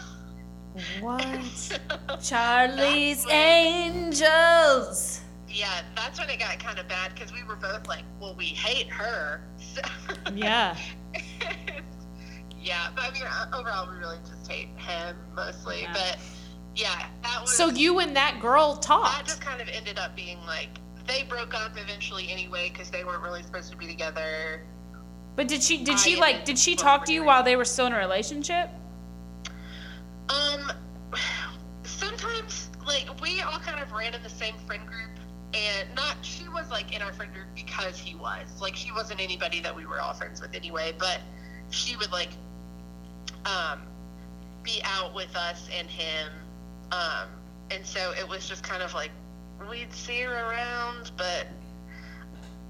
What? 0.99 1.80
Charlie's 2.22 3.24
That's 3.24 3.26
when- 3.28 3.36
Angels. 3.36 5.22
Yeah, 5.50 5.82
that's 5.95 6.20
when 6.20 6.30
it 6.30 6.39
got 6.39 6.60
kind 6.60 6.80
of 6.80 6.88
bad 6.88 7.14
because 7.14 7.32
we 7.32 7.43
were 7.43 7.56
both 7.56 7.88
like, 7.88 8.04
"Well, 8.20 8.36
we 8.36 8.45
hate 8.45 8.89
her." 8.89 9.41
So 9.60 9.82
Yeah. 10.34 10.76
yeah, 12.62 12.89
but 12.95 13.04
I 13.04 13.12
mean, 13.12 13.24
overall, 13.54 13.89
we 13.89 13.98
really 13.98 14.18
just 14.28 14.50
hate 14.50 14.70
him 14.78 15.16
mostly. 15.36 15.82
Yeah. 15.82 15.93
But 15.93 16.18
yeah, 16.76 17.08
that 17.24 17.41
was. 17.41 17.56
So 17.56 17.70
you 17.70 18.00
and 18.00 18.16
that 18.16 18.39
girl 18.41 18.76
talked. 18.76 19.18
that 19.18 19.26
just 19.26 19.41
kind 19.41 19.62
of 19.62 19.68
ended 19.70 19.98
up 19.98 20.16
being 20.16 20.39
like 20.45 20.70
they 21.08 21.24
broke 21.24 21.54
up 21.54 21.72
eventually 21.78 22.30
anyway 22.30 22.70
because 22.72 22.89
they 22.89 23.04
weren't 23.04 23.24
really 23.24 23.41
supposed 23.43 23.72
to 23.72 23.78
be 23.78 23.88
together. 23.88 24.64
But 25.36 25.48
did 25.48 25.64
she 25.64 25.84
did 25.84 25.95
I 25.95 25.98
she 25.98 26.16
like 26.18 26.45
did 26.45 26.58
she 26.58 26.76
talk 26.76 27.06
to 27.06 27.14
you 27.14 27.24
while 27.24 27.43
they 27.43 27.56
were 27.56 27.66
still 27.66 27.88
in 27.88 27.93
a 27.93 27.98
relationship? 27.98 28.70
Um, 30.30 30.72
sometimes 31.84 32.70
like 32.86 33.10
we 33.22 33.41
all 33.41 33.60
kind 33.60 33.82
of 33.82 33.91
ran 33.91 34.14
in 34.14 34.24
the 34.24 34.30
same 34.30 34.56
friend 34.66 34.86
group, 34.86 35.16
and 35.54 35.88
not 35.95 36.18
she 36.22 36.48
was 36.50 36.70
like 36.70 36.93
in 36.95 37.02
our 37.02 37.14
friend 37.14 37.34
group 37.34 37.48
because 37.56 37.98
he 37.98 38.16
was 38.16 38.45
like 38.62 38.76
she 38.76 38.91
wasn't 38.91 39.20
anybody 39.22 39.60
that 39.62 39.76
we 39.76 39.86
were 39.86 40.00
all 40.02 40.14
friends 40.14 40.41
with 40.41 40.54
anyway, 40.54 40.93
but 41.00 41.20
she 41.70 41.95
would 41.95 42.12
like 42.12 42.30
um 43.45 43.82
be 44.64 44.82
out 44.84 45.14
with 45.16 45.34
us 45.36 45.70
and 45.78 45.88
him, 45.89 46.30
um, 46.91 47.30
and 47.72 47.86
so 47.86 48.14
it 48.20 48.28
was 48.28 48.48
just 48.50 48.64
kind 48.64 48.84
of 48.84 48.93
like 48.93 49.12
we'd 49.70 49.91
see 49.93 50.22
her 50.22 50.34
around, 50.34 51.12
but 51.18 51.48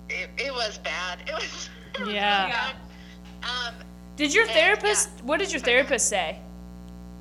it, 0.09 0.29
it 0.37 0.53
was 0.53 0.77
bad. 0.77 1.19
It 1.27 1.33
was, 1.33 1.69
it 1.95 1.99
was 2.05 2.13
Yeah. 2.13 2.45
really. 2.45 2.75
Um, 3.43 3.73
Did 4.15 4.33
your 4.33 4.43
And, 4.45 4.51
therapist 4.53 5.09
what 5.23 5.39
did 5.39 5.51
your 5.51 5.59
therapist 5.61 6.07
say? 6.07 6.39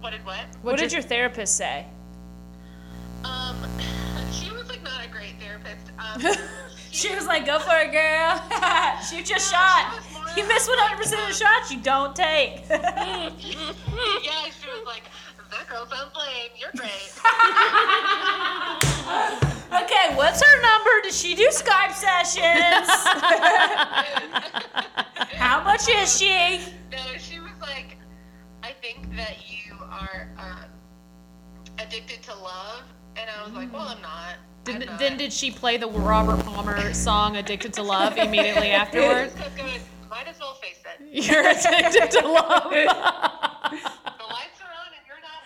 what 0.01 0.11
did 0.11 0.25
what? 0.27 0.45
What 0.63 0.79
did 0.79 0.93
your 0.93 1.03
therapist 1.03 1.57
say? 1.57 1.87
Um, 3.25 3.57
She 6.97 7.14
was 7.14 7.27
like, 7.27 7.45
"Go 7.45 7.59
for 7.59 7.77
it, 7.77 7.93
girl. 7.93 8.41
Shoot 9.05 9.29
your 9.29 9.39
shot. 9.39 9.93
she 9.93 9.99
was 9.99 10.12
more 10.14 10.25
You 10.35 10.49
miss 10.49 10.67
100 10.67 10.97
percent 10.97 11.21
of 11.21 11.29
the 11.29 11.35
shots 11.35 11.71
you 11.71 11.79
don't 11.83 12.17
take." 12.17 12.64
yeah, 12.71 12.81
she 14.49 14.64
was 14.73 14.87
like, 14.87 15.03
that 15.51 15.69
girl's 15.69 15.91
sounds 15.91 16.17
lame. 16.17 16.57
You're 16.57 16.73
great. 16.75 17.12
okay, 19.85 20.17
what's 20.17 20.43
her 20.43 20.62
number? 20.62 20.91
Does 21.03 21.21
she 21.21 21.35
do 21.35 21.49
Skype 21.53 21.93
sessions? 21.93 22.89
How 25.37 25.63
much 25.63 25.87
is 25.88 26.17
she? 26.18 26.61
no, 26.91 26.99
she 27.18 27.41
was 27.41 27.53
like, 27.61 27.99
I 28.63 28.72
think 28.72 29.14
that 29.17 29.37
you 29.47 29.75
are 29.83 30.30
um, 30.38 30.71
addicted 31.79 32.22
to 32.22 32.34
love, 32.34 32.84
and 33.17 33.29
I 33.29 33.45
was 33.45 33.53
like, 33.53 33.71
well, 33.71 33.83
I'm 33.88 34.01
not. 34.01 34.37
I'm 34.68 34.79
Did, 34.80 34.88
not. 34.88 34.99
then 34.99 35.17
did 35.17 35.33
she 35.33 35.51
play 35.51 35.76
the 35.76 35.88
Robert 35.88 36.45
Palmer 36.45 36.93
song 36.93 37.37
"Addicted 37.37 37.72
to 37.75 37.83
Love" 37.83 38.17
immediately 38.18 38.72
I 38.72 38.76
afterward? 38.76 39.30
just 39.37 39.57
Might 40.11 40.29
as 40.29 40.38
well 40.38 40.55
face 40.55 40.83
it. 40.84 41.01
You're 41.30 41.47
addicted 41.49 42.11
to 42.21 42.26
love. 42.29 42.71
The 42.71 42.87
lights 44.30 44.61
are 44.63 44.72
on 44.72 44.93
and 44.95 45.05
you're 45.07 45.21
not 45.21 45.43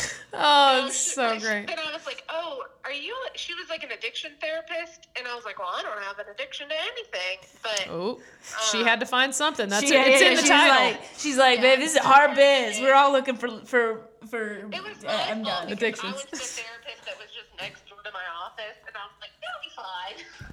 home. 0.00 0.12
Oh, 0.38 0.86
it's 0.86 1.02
she- 1.04 1.10
so 1.10 1.34
she- 1.34 1.40
great. 1.40 1.70
And 1.70 1.78
I 1.80 1.92
was 1.92 2.04
like, 2.06 2.22
"Oh, 2.28 2.64
are 2.84 2.92
you?" 2.92 3.14
She 3.34 3.54
was 3.54 3.68
like 3.68 3.82
an 3.84 3.90
addiction 3.92 4.32
therapist, 4.40 5.08
and 5.18 5.26
I 5.26 5.34
was 5.34 5.44
like, 5.44 5.58
"Well, 5.58 5.68
I 5.72 5.82
don't 5.82 6.00
have 6.02 6.18
an 6.18 6.26
addiction 6.32 6.68
to 6.68 6.74
anything." 6.74 7.38
But 7.62 7.86
Oh, 7.90 8.20
she 8.70 8.82
had 8.84 9.00
to 9.00 9.06
find 9.06 9.34
something. 9.34 9.68
That's 9.68 9.86
She- 9.86 9.94
it. 9.94 10.06
It's 10.06 10.20
yeah, 10.22 10.28
in 10.28 10.34
the 10.36 10.40
she's 10.42 10.50
title. 10.50 10.86
Like, 10.86 11.00
she's 11.16 11.36
like, 11.36 11.60
babe, 11.60 11.78
this 11.78 11.92
is 11.92 11.98
our 11.98 12.34
biz. 12.34 12.80
We're 12.80 12.94
all 12.94 13.12
looking 13.12 13.36
for 13.36 13.48
for 13.66 14.00
for. 14.30 14.56
it 14.72 14.82
was 14.82 15.04
uh, 15.04 15.26
I'm 15.30 15.42
done. 15.42 15.70
Addictions. 15.72 16.12
I 16.12 16.16
was 16.16 16.24
the 16.24 16.36
therapist 16.36 17.04
that 17.06 17.16
was 17.18 17.28
just 17.34 17.48
next 17.58 17.88
door 17.88 17.98
to 18.04 18.10
my 18.12 18.24
office, 18.44 18.76
and 18.86 18.96
I 18.96 19.04
was 19.06 19.16
like, 19.20 19.30
"That'll 19.40 19.62
be 19.62 19.74
fine." 19.74 20.52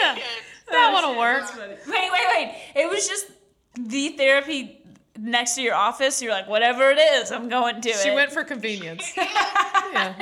yeah, 0.00 0.12
And 0.66 0.74
that 0.74 0.92
one'll 0.92 1.18
work. 1.18 1.44
Wait, 1.56 1.78
wait, 1.86 2.26
wait. 2.34 2.62
It 2.74 2.88
was 2.90 3.06
just 3.08 3.26
the 3.76 4.10
therapy 4.10 4.80
next 5.18 5.54
to 5.54 5.62
your 5.62 5.74
office. 5.74 6.20
You're 6.22 6.32
like, 6.32 6.48
whatever 6.48 6.90
it 6.90 6.98
is, 6.98 7.30
I'm 7.30 7.48
going 7.48 7.80
to 7.82 7.92
She 7.92 8.08
it. 8.08 8.14
went 8.14 8.32
for 8.32 8.44
convenience. 8.54 9.12
yeah, 9.16 10.14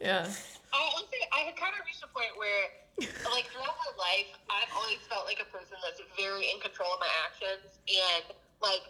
yeah. 0.00 0.26
I 0.72 0.90
honestly, 0.94 1.22
I 1.32 1.40
had 1.40 1.56
kind 1.56 1.72
of 1.78 1.84
reached 1.86 2.02
a 2.04 2.08
point 2.12 2.30
where, 2.36 2.68
like, 3.32 3.46
throughout 3.50 3.74
my 3.80 3.92
life, 3.98 4.28
I've 4.50 4.68
always 4.76 4.98
felt 5.08 5.24
like 5.26 5.40
a 5.40 5.48
person 5.50 5.76
that's 5.82 6.00
very 6.18 6.50
in 6.52 6.60
control 6.60 6.92
of 6.94 7.00
my 7.00 7.10
actions 7.24 7.80
and, 7.88 8.24
like, 8.60 8.82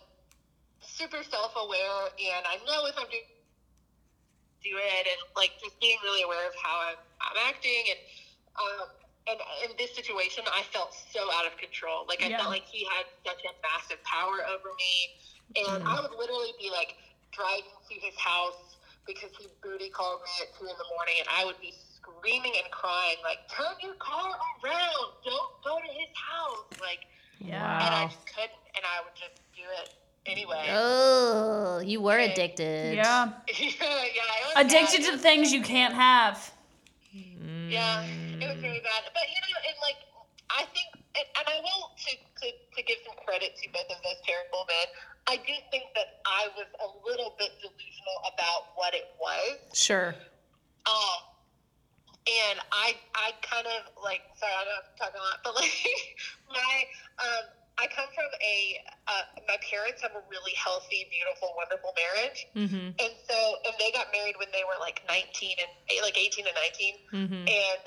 super 0.82 1.22
self 1.22 1.52
aware. 1.56 2.10
And 2.18 2.44
I 2.46 2.56
know 2.66 2.86
if 2.86 2.96
I'm 2.98 3.08
doing 3.08 3.22
do 4.64 4.74
it 4.74 5.06
and, 5.06 5.20
like, 5.36 5.52
just 5.62 5.78
being 5.78 5.96
really 6.02 6.22
aware 6.26 6.42
of 6.48 6.54
how 6.58 6.90
I'm, 6.90 6.98
I'm 7.22 7.38
acting. 7.46 7.86
And, 7.86 8.00
um, 8.58 8.86
and 9.30 9.38
in 9.62 9.70
this 9.78 9.94
situation, 9.94 10.42
I 10.50 10.62
felt 10.74 10.90
so 10.90 11.30
out 11.38 11.46
of 11.46 11.54
control. 11.56 12.02
Like, 12.08 12.22
I 12.22 12.28
Yeah. 12.34 12.38
felt 12.42 12.50
like 12.50 12.66
he 12.66 12.82
had 12.90 13.06
such 13.22 13.42
a 13.46 13.52
massive 13.62 14.02
power 14.02 14.42
over 14.50 14.74
me. 14.74 15.14
And 15.54 15.82
mm. 15.82 15.86
I 15.86 16.00
would 16.00 16.10
literally 16.18 16.52
be, 16.58 16.70
like, 16.70 16.96
driving 17.30 17.78
to 17.88 17.94
his 17.94 18.16
house 18.18 18.76
because 19.06 19.30
he 19.38 19.46
booty 19.62 19.88
called 19.90 20.20
me 20.26 20.32
at 20.42 20.58
2 20.58 20.66
in 20.66 20.74
the 20.74 20.88
morning, 20.96 21.14
and 21.20 21.28
I 21.30 21.44
would 21.44 21.60
be 21.60 21.72
screaming 21.94 22.52
and 22.58 22.70
crying, 22.72 23.16
like, 23.22 23.46
turn 23.48 23.78
your 23.82 23.94
car 23.94 24.34
around. 24.64 25.06
Don't 25.24 25.52
go 25.62 25.78
to 25.78 25.90
his 25.92 26.10
house. 26.14 26.66
Like, 26.80 27.06
yeah. 27.38 27.86
and 27.86 27.94
I 27.94 28.04
just 28.06 28.26
couldn't, 28.26 28.64
and 28.74 28.84
I 28.84 29.04
would 29.04 29.14
just 29.14 29.40
do 29.54 29.62
it 29.82 29.94
anyway. 30.26 30.66
Oh, 30.70 31.80
you 31.84 32.00
were 32.00 32.18
addicted. 32.18 32.96
yeah, 32.96 33.30
yeah, 33.48 33.70
yeah. 33.80 33.86
It 33.86 34.56
was 34.56 34.66
addicted 34.66 35.02
bad. 35.02 35.12
to 35.12 35.18
things 35.18 35.52
you 35.52 35.62
can't 35.62 35.94
have. 35.94 36.52
Yeah, 37.12 38.02
it 38.04 38.46
was 38.46 38.58
mm. 38.58 38.60
very 38.60 38.80
bad. 38.80 39.02
But 39.12 39.26
you 39.28 39.40
know, 39.42 39.58
and 39.66 39.76
like 39.82 39.96
I 40.50 40.64
think, 40.70 40.95
and, 41.16 41.26
and 41.40 41.46
I 41.48 41.58
want 41.64 41.96
to, 42.06 42.12
to 42.12 42.46
to 42.52 42.80
give 42.84 42.98
some 43.04 43.16
credit 43.24 43.56
to 43.62 43.64
both 43.72 43.88
of 43.88 43.98
those 44.04 44.20
terrible 44.26 44.64
men. 44.68 44.86
I 45.26 45.36
do 45.42 45.54
think 45.70 45.84
that 45.96 46.20
I 46.26 46.48
was 46.54 46.68
a 46.80 46.88
little 47.08 47.34
bit 47.38 47.50
delusional 47.60 48.18
about 48.32 48.76
what 48.76 48.94
it 48.94 49.08
was. 49.18 49.58
Sure. 49.74 50.14
Um, 50.86 51.18
and 52.26 52.58
I 52.72 52.94
I 53.14 53.32
kind 53.42 53.66
of 53.66 53.86
like 54.02 54.22
sorry 54.38 54.52
I 54.54 54.64
know 54.66 54.76
I'm 54.82 54.90
talking 54.98 55.20
a 55.20 55.24
lot, 55.24 55.38
but 55.42 55.54
like 55.54 55.72
my 56.50 56.74
um 57.22 57.44
I 57.78 57.86
come 57.92 58.08
from 58.16 58.30
a 58.40 58.56
uh, 59.06 59.24
my 59.46 59.58
parents 59.68 60.00
have 60.00 60.16
a 60.16 60.24
really 60.32 60.56
healthy, 60.56 61.04
beautiful, 61.12 61.52
wonderful 61.56 61.92
marriage, 61.92 62.48
Mm-hmm. 62.56 62.96
and 62.96 63.12
so 63.28 63.36
and 63.68 63.74
they 63.78 63.92
got 63.92 64.08
married 64.16 64.34
when 64.40 64.48
they 64.52 64.64
were 64.64 64.80
like 64.80 65.04
19 65.08 65.28
and 65.60 65.70
like 66.02 66.16
18 66.16 66.46
and 66.48 66.56
19, 66.56 66.94
Mm-hmm. 67.12 67.44
and 67.46 67.82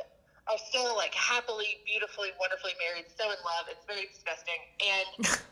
are 0.49 0.57
still 0.57 0.95
like 0.95 1.13
happily, 1.13 1.77
beautifully, 1.85 2.29
wonderfully 2.39 2.73
married, 2.81 3.05
so 3.15 3.25
in 3.25 3.37
love. 3.45 3.69
It's 3.69 3.85
very 3.85 4.07
disgusting, 4.07 4.59
and 4.81 5.37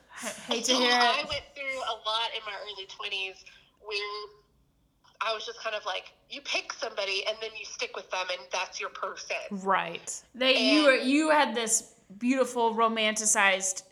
Hate 0.47 0.65
to 0.65 0.73
hear 0.73 0.91
I 0.91 1.23
went 1.29 1.43
through 1.53 1.77
a 1.77 1.95
lot 2.05 2.29
in 2.35 2.41
my 2.45 2.53
early 2.63 2.87
20s 2.87 3.43
where 3.81 4.27
I 5.21 5.33
was 5.33 5.45
just 5.45 5.61
kind 5.61 5.75
of 5.75 5.85
like, 5.85 6.11
you 6.29 6.41
pick 6.41 6.73
somebody 6.73 7.23
and 7.27 7.37
then 7.41 7.51
you 7.57 7.65
stick 7.65 7.95
with 7.95 8.09
them, 8.09 8.25
and 8.31 8.41
that's 8.51 8.79
your 8.79 8.89
person. 8.89 9.37
Right. 9.51 10.21
They 10.33 10.57
you 10.57 10.83
were 10.83 10.95
you 10.95 11.29
had 11.29 11.55
this 11.55 11.93
beautiful 12.17 12.73
romanticized 12.73 13.83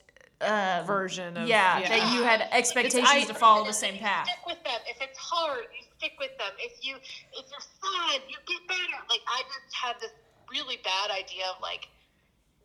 uh, 0.41 0.83
Version 0.85 1.37
of 1.37 1.47
yeah, 1.47 1.79
yeah. 1.79 1.89
that 1.89 2.13
you 2.13 2.23
had 2.23 2.47
expectations 2.51 3.07
I- 3.09 3.23
to 3.23 3.33
follow 3.33 3.65
the 3.65 3.73
same 3.73 3.95
you 3.95 4.01
path. 4.01 4.27
Stick 4.27 4.45
with 4.45 4.63
them. 4.63 4.79
If 4.87 5.01
it's 5.01 5.17
hard, 5.17 5.63
you 5.73 5.85
stick 5.97 6.13
with 6.19 6.37
them. 6.37 6.51
If 6.59 6.85
you 6.85 6.95
if 6.97 7.45
you're 7.49 7.67
sad, 7.81 8.21
you 8.27 8.35
get 8.45 8.67
better. 8.67 8.99
Like 9.09 9.21
I 9.27 9.43
just 9.43 9.75
had 9.75 9.95
this 10.01 10.11
really 10.51 10.77
bad 10.83 11.11
idea 11.11 11.45
of 11.53 11.61
like 11.61 11.87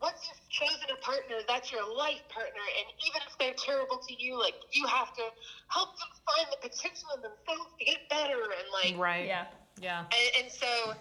once 0.00 0.24
you've 0.24 0.48
chosen 0.48 0.88
a 0.96 0.96
partner, 1.04 1.36
that's 1.46 1.70
your 1.70 1.84
life 1.84 2.24
partner, 2.32 2.64
and 2.80 2.86
even 3.04 3.20
if 3.28 3.36
they're 3.36 3.52
terrible 3.60 4.00
to 4.08 4.14
you, 4.16 4.40
like 4.40 4.54
you 4.72 4.86
have 4.86 5.12
to 5.14 5.24
help 5.68 5.92
them 6.00 6.08
find 6.24 6.46
the 6.48 6.56
potential 6.68 7.08
in 7.16 7.20
themselves 7.20 7.68
to 7.78 7.84
get 7.84 8.08
better, 8.08 8.40
and 8.48 8.66
like 8.72 8.96
Right. 8.96 9.26
Yeah. 9.26 9.44
Yeah. 9.80 10.04
and, 10.08 10.44
and 10.44 10.52
so 10.52 10.94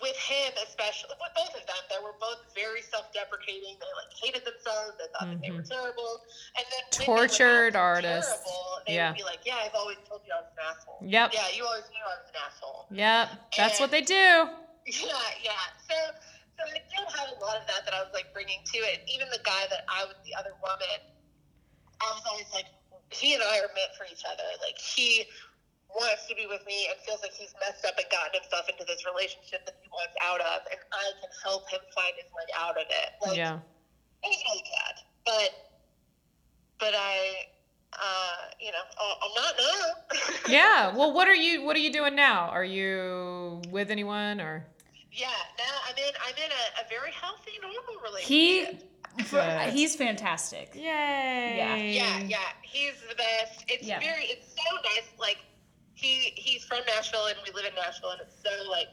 with 0.00 0.16
him 0.16 0.50
especially 0.66 1.10
with 1.10 1.20
both 1.36 1.52
of 1.54 1.66
them 1.68 1.82
they 1.92 2.00
were 2.02 2.16
both 2.18 2.40
very 2.56 2.80
self-deprecating 2.90 3.76
they 3.78 3.92
like 3.92 4.08
hated 4.16 4.40
themselves 4.44 4.96
they 4.98 5.04
thought 5.12 5.28
that 5.28 5.40
they 5.44 5.50
were 5.52 5.62
terrible 5.62 6.20
and 6.56 6.64
then 6.72 6.80
when 6.80 6.88
they 6.88 7.04
Mm-hmm. 7.04 7.12
Tortured 7.28 7.76
acting 7.76 7.80
artists. 7.80 8.32
terrible, 8.32 8.64
they 8.88 8.94
Yeah. 8.96 9.10
would 9.10 9.18
be 9.18 9.22
like 9.24 9.40
yeah 9.44 9.60
i've 9.62 9.74
always 9.76 9.98
told 10.08 10.22
you 10.26 10.32
i 10.32 10.40
was 10.40 10.48
an 10.56 10.64
asshole 10.64 10.98
Yep. 11.04 11.30
yeah 11.34 11.44
you 11.54 11.64
always 11.64 11.84
knew 11.92 12.04
i 12.04 12.16
was 12.16 12.28
an 12.32 12.40
asshole 12.40 12.86
Yep. 12.90 13.28
That's 13.56 13.80
what 13.80 13.90
they 13.90 14.00
do. 14.00 14.48
Yeah 14.86 15.28
yeah 15.42 15.64
so 15.88 15.94
so 16.58 16.62
i 16.66 16.78
still 16.90 17.06
have 17.18 17.28
a 17.30 17.38
lot 17.40 17.56
of 17.56 17.66
that 17.66 17.84
that 17.84 17.94
i 17.94 18.00
was 18.00 18.10
like 18.12 18.26
bringing 18.32 18.60
to 18.64 18.78
it 18.78 19.00
even 19.06 19.28
the 19.30 19.40
guy 19.44 19.66
that 19.70 19.82
i 19.88 20.04
was 20.04 20.16
the 20.24 20.34
other 20.34 20.52
woman 20.62 20.98
i 22.00 22.06
was 22.10 22.22
always 22.28 22.50
like 22.52 22.66
he 23.10 23.34
and 23.34 23.42
i 23.42 23.58
are 23.58 23.70
meant 23.74 23.92
for 23.96 24.06
each 24.10 24.22
other 24.26 24.44
like 24.60 24.78
he 24.78 25.24
wants 25.94 26.26
to 26.28 26.34
be 26.34 26.46
with 26.46 26.64
me 26.66 26.88
and 26.88 26.96
feels 27.04 27.22
like 27.22 27.32
he's 27.32 27.52
messed 27.60 27.84
up 27.84 27.94
and 27.98 28.06
gotten 28.10 28.32
himself 28.40 28.68
into 28.68 28.84
this 28.88 29.04
relationship 29.04 29.64
that 29.64 29.76
he 29.82 29.88
wants 29.92 30.14
out 30.22 30.40
of, 30.40 30.64
and 30.70 30.80
I 30.92 31.12
can 31.20 31.30
help 31.44 31.68
him 31.68 31.80
find 31.94 32.12
his 32.16 32.28
way 32.32 32.48
out 32.56 32.76
of 32.76 32.86
it. 32.88 33.08
Like, 33.20 33.36
Yeah. 33.36 33.60
it 34.24 34.28
was 34.28 34.42
really 34.48 34.64
bad, 34.72 34.94
but 35.24 35.50
but 36.78 36.94
I, 36.96 37.46
uh, 37.92 38.50
you 38.58 38.72
know, 38.72 38.82
I'm 38.98 39.34
not 39.34 39.54
now. 39.58 40.48
Yeah. 40.48 40.96
Well, 40.96 41.12
what 41.12 41.28
are 41.28 41.34
you 41.34 41.62
what 41.62 41.76
are 41.76 41.80
you 41.80 41.92
doing 41.92 42.14
now? 42.16 42.48
Are 42.48 42.64
you 42.64 43.62
with 43.70 43.90
anyone 43.90 44.40
or 44.40 44.66
yeah. 45.12 45.26
Now 45.58 45.64
I'm 45.88 45.96
in. 45.96 46.12
I'm 46.26 46.34
in 46.44 46.50
a, 46.50 46.84
a 46.84 46.88
very 46.88 47.12
healthy, 47.12 47.52
normal 47.60 48.02
relationship. 48.02 48.82
He 49.18 49.24
for, 49.24 49.42
he's 49.70 49.94
fantastic. 49.94 50.72
Yay. 50.74 50.82
Yeah, 50.84 51.76
yeah, 51.76 52.20
yeah. 52.20 52.38
he's 52.62 52.94
the 53.08 53.14
best. 53.14 53.64
It's 53.68 53.86
Yeah. 53.86 54.00
very, 54.00 54.24
it's 54.24 54.48
so 54.48 54.76
nice. 54.94 55.08
Like 55.18 55.38
he 55.94 56.32
he's 56.36 56.64
from 56.64 56.80
Nashville, 56.86 57.26
and 57.26 57.36
we 57.46 57.52
live 57.52 57.66
in 57.66 57.74
Nashville, 57.74 58.10
and 58.10 58.20
it's 58.22 58.36
so 58.42 58.70
like 58.70 58.88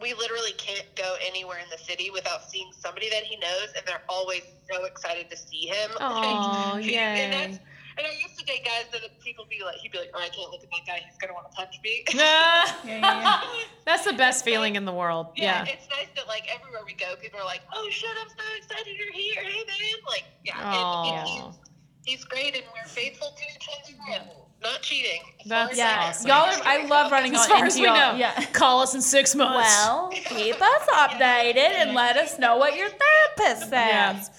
we 0.00 0.14
literally 0.14 0.52
can't 0.58 0.86
go 0.96 1.16
anywhere 1.24 1.58
in 1.58 1.66
the 1.70 1.78
city 1.78 2.10
without 2.10 2.48
seeing 2.50 2.70
somebody 2.78 3.08
that 3.10 3.24
he 3.24 3.36
knows, 3.36 3.68
and 3.76 3.84
they're 3.86 4.02
always 4.08 4.42
so 4.70 4.84
excited 4.84 5.28
to 5.30 5.36
see 5.36 5.66
him. 5.66 5.90
Aw, 6.00 6.72
Like, 6.74 6.84
yay. 6.90 6.94
And, 6.96 7.32
that's, 7.54 7.64
and 8.02 8.12
I 8.12 8.20
used 8.20 8.38
to 8.38 8.44
date 8.44 8.64
guys 8.64 8.84
that 8.92 9.00
people 9.20 9.44
be 9.48 9.62
like, 9.64 9.76
he'd 9.76 9.92
be 9.92 9.98
like, 9.98 10.10
"Oh, 10.14 10.18
I 10.20 10.28
can't 10.28 10.50
look 10.50 10.62
at 10.62 10.70
that 10.70 10.84
guy. 10.86 11.00
He's 11.06 11.16
gonna 11.20 11.34
want 11.34 11.50
to 11.50 11.54
punch 11.56 11.78
me." 11.84 12.04
Nah. 12.14 12.22
Yeah, 12.22 12.64
yeah, 12.84 13.00
yeah. 13.00 13.40
That's 13.86 14.04
the 14.04 14.12
best 14.12 14.44
feeling 14.44 14.76
in 14.76 14.84
the 14.84 14.92
world. 14.92 15.28
Yeah, 15.36 15.64
Yeah. 15.64 15.72
it's 15.74 15.88
nice 15.90 16.08
that 16.16 16.26
like 16.26 16.44
everywhere 16.52 16.80
we 16.84 16.94
go, 16.94 17.14
people 17.20 17.38
are 17.40 17.44
like, 17.44 17.60
"Oh 17.74 17.88
shit, 17.90 18.10
I'm 18.20 18.28
so 18.28 18.44
excited 18.58 18.96
you're 18.98 19.12
here, 19.12 19.42
hey 19.42 19.64
man!" 19.66 19.98
Like, 20.08 20.24
yeah, 20.44 20.58
and, 20.58 21.18
and 21.20 21.28
he's, 21.28 22.16
he's 22.18 22.24
great, 22.24 22.54
and 22.56 22.64
we're 22.74 22.88
faithful 22.88 23.28
to 23.36 23.42
each 23.56 23.68
other, 23.68 24.20
and 24.20 24.28
not 24.62 24.80
cheating. 24.82 25.20
as 25.42 25.48
That's 25.48 25.76
Yeah, 25.76 26.04
awesome. 26.08 26.28
y'all 26.28 26.36
are. 26.48 26.62
I 26.64 26.86
love 26.86 27.10
running 27.10 27.34
As 27.34 27.40
on 27.42 27.48
far 27.48 27.56
into 27.58 27.66
as 27.68 27.76
we 27.76 27.84
y'all. 27.86 27.94
know. 28.12 28.14
Yeah. 28.18 28.44
Call 28.52 28.80
us 28.80 28.94
in 28.94 29.02
six 29.02 29.34
months. 29.34 29.56
Well, 29.56 30.10
keep 30.12 30.54
us 30.60 30.86
updated 30.92 31.56
and 31.80 31.94
let 31.94 32.16
us 32.16 32.38
know 32.38 32.56
what 32.58 32.76
your 32.76 32.88
therapist 32.88 33.70
says. 33.70 34.30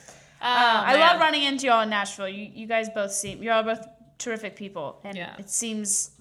Yeah. 0.44 0.50
Uh, 0.50 0.84
I 0.86 0.96
love 1.00 1.20
running 1.22 1.44
into 1.44 1.68
y'all 1.68 1.82
in 1.82 1.90
Nashville. 1.90 2.28
You, 2.30 2.52
you 2.54 2.68
guys 2.68 2.90
both 2.90 3.12
seem 3.14 3.42
you're 3.42 3.54
all 3.54 3.64
both 3.64 3.88
terrific 4.18 4.56
people, 4.56 5.00
and 5.04 5.16
Yeah. 5.18 5.36
it 5.40 5.50
seems. 5.50 6.12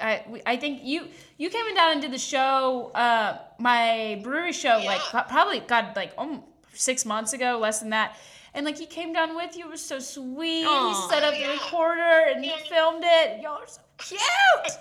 I, 0.00 0.24
we- 0.28 0.42
I 0.46 0.56
think 0.56 0.80
you 0.82 1.08
you 1.36 1.50
came 1.50 1.74
down 1.74 1.92
and 1.92 2.00
did 2.00 2.10
the 2.12 2.18
show, 2.18 2.90
uh, 2.94 3.38
my 3.58 4.18
brewery 4.22 4.52
show, 4.52 4.80
like 4.84 4.98
Yeah. 5.00 5.10
pro- 5.10 5.22
probably 5.24 5.60
God 5.60 5.94
like 5.94 6.12
um, 6.16 6.42
six 6.72 7.04
months 7.04 7.34
ago, 7.34 7.58
less 7.58 7.80
than 7.80 7.90
that, 7.90 8.16
and 8.54 8.64
like 8.64 8.78
he 8.78 8.86
came 8.86 9.12
down 9.12 9.36
with 9.36 9.56
you. 9.58 9.66
It 9.66 9.70
was 9.70 9.84
so 9.84 9.98
sweet. 9.98 10.64
Aw. 10.64 10.88
He 10.88 11.14
set 11.14 11.22
up 11.22 11.34
the 11.34 11.48
recorder 11.48 12.32
and 12.32 12.42
he 12.42 12.52
filmed 12.68 13.04
it. 13.04 13.42
Y'all 13.42 13.58
are 13.60 13.66
so 13.68 13.82
cute. 13.98 14.20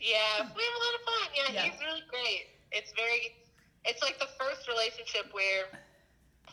yeah, 0.00 0.40
we 0.40 0.62
have 0.66 0.76
a 0.78 0.82
lot 0.82 0.94
of 0.98 1.02
fun. 1.06 1.28
Yeah, 1.36 1.52
Yeah. 1.54 1.62
he's 1.70 1.80
really 1.80 2.02
great. 2.10 2.48
It's 2.72 2.92
very, 2.96 3.36
it's 3.84 4.02
like 4.02 4.18
the 4.18 4.28
first 4.38 4.66
relationship 4.68 5.26
where 5.32 5.66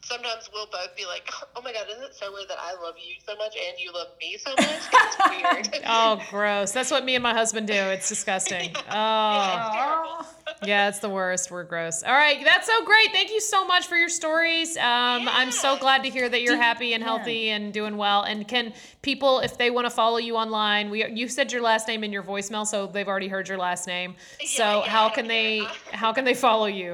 sometimes 0.06 0.50
we'll 0.54 0.68
both 0.68 0.96
be 0.96 1.06
like, 1.06 1.30
"Oh 1.56 1.62
my 1.62 1.74
god, 1.74 1.88
isn't 1.92 2.04
it 2.04 2.16
so 2.16 2.32
weird 2.32 2.48
that 2.50 2.58
I 2.60 2.74
love 2.82 2.96
you 2.98 3.16
so 3.26 3.36
much 3.36 3.56
and 3.56 3.78
you 3.80 3.92
love 3.92 4.08
me 4.20 4.38
so 4.38 4.52
much?" 4.52 4.80
It's 4.94 5.18
weird. 5.74 5.84
Oh, 5.88 6.22
gross. 6.30 6.72
That's 6.72 6.90
what 6.92 7.06
me 7.06 7.16
and 7.16 7.24
my 7.24 7.34
husband 7.34 7.68
do. 7.68 7.74
It's 7.74 8.10
disgusting. 8.10 8.72
Oh. 8.90 8.94
Yeah, 8.94 10.20
it's. 10.22 10.68
Yeah, 10.68 10.90
it's 10.90 11.00
the 11.00 11.10
worst. 11.10 11.52
We're 11.52 11.64
gross. 11.64 12.02
All 12.04 12.14
right, 12.14 12.44
that's 12.44 12.68
so 12.68 12.84
great. 12.86 13.12
Thank 13.12 13.32
you 13.32 13.40
so 13.42 13.66
much 13.66 13.88
for 13.88 13.96
your 13.96 14.10
stories. 14.10 14.78
Um, 14.78 15.28
I'm 15.30 15.52
so 15.52 15.78
glad 15.78 16.04
to 16.04 16.10
hear 16.10 16.28
that 16.30 16.42
you're 16.42 16.58
happy 16.58 16.94
and 16.94 17.04
healthy 17.04 17.50
and 17.50 17.72
doing 17.74 17.98
well. 17.98 18.24
And 18.24 18.48
can 18.48 18.74
people, 19.02 19.40
if 19.40 19.58
they 19.58 19.70
want 19.70 19.86
to 19.86 19.92
follow 19.92 20.18
you 20.18 20.36
online, 20.36 20.90
we 20.90 21.06
you 21.12 21.28
said 21.28 21.52
your 21.52 21.62
last 21.62 21.88
name 21.88 22.04
in 22.04 22.12
your 22.12 22.24
voicemail, 22.24 22.66
so 22.66 22.88
they've 22.88 23.08
already 23.08 23.28
heard 23.28 23.48
your 23.48 23.58
last 23.58 23.86
name. 23.88 24.16
So 24.46 24.64
Yeah, 24.64 24.76
yeah, 24.78 24.90
how 24.90 25.10
can 25.10 25.26
don't 25.26 25.28
they 25.30 25.68
how 25.92 26.14
can 26.14 26.26
they 26.26 26.34
follow 26.34 26.66
you? 26.68 26.94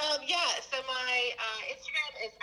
Um, 0.00 0.18
yeah, 0.26 0.36
so 0.70 0.78
my 0.88 1.30
uh, 1.38 1.72
Instagram 1.72 1.76
is 1.76 1.91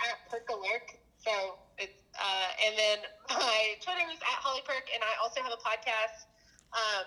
at 0.08 0.16
Perkalerk. 0.30 0.96
So 1.20 1.58
it's 1.78 2.00
uh, 2.16 2.66
and 2.66 2.76
then 2.78 2.98
my 3.28 3.76
Twitter 3.82 4.08
is 4.10 4.20
at 4.20 4.38
Holly 4.40 4.62
Perk, 4.64 4.88
and 4.94 5.02
I 5.02 5.20
also 5.22 5.40
have 5.42 5.52
a 5.52 5.60
podcast 5.60 6.26
um, 6.72 7.04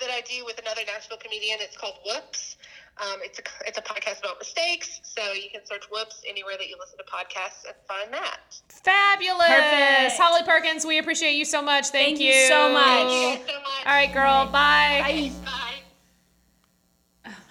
that 0.00 0.10
I 0.10 0.20
do 0.22 0.44
with 0.44 0.58
another 0.58 0.82
Nashville 0.86 1.18
comedian. 1.18 1.58
It's 1.60 1.76
called 1.76 1.96
Whoops. 2.04 2.56
Um, 3.00 3.20
it's 3.22 3.38
a 3.38 3.42
it's 3.66 3.78
a 3.78 3.82
podcast 3.82 4.20
about 4.20 4.38
mistakes. 4.38 5.00
So 5.02 5.32
you 5.32 5.48
can 5.50 5.64
search 5.64 5.84
Whoops 5.90 6.22
anywhere 6.28 6.54
that 6.58 6.68
you 6.68 6.76
listen 6.78 6.98
to 6.98 7.04
podcasts 7.04 7.64
and 7.66 7.74
find 7.88 8.12
that. 8.12 8.40
Fabulous. 8.68 9.48
Perfect. 9.48 10.20
Holly 10.20 10.42
Perkins, 10.44 10.84
we 10.84 10.98
appreciate 10.98 11.34
you 11.34 11.44
so 11.44 11.62
much. 11.62 11.88
Thank, 11.88 12.18
Thank 12.18 12.20
you 12.20 12.48
so 12.48 12.70
much. 12.72 13.08
Thank 13.08 13.40
you 13.40 13.54
so 13.54 13.60
much. 13.60 13.86
All 13.86 13.92
right, 13.92 14.12
girl. 14.12 14.44
Bye. 14.46 15.32
Bye. 15.44 15.58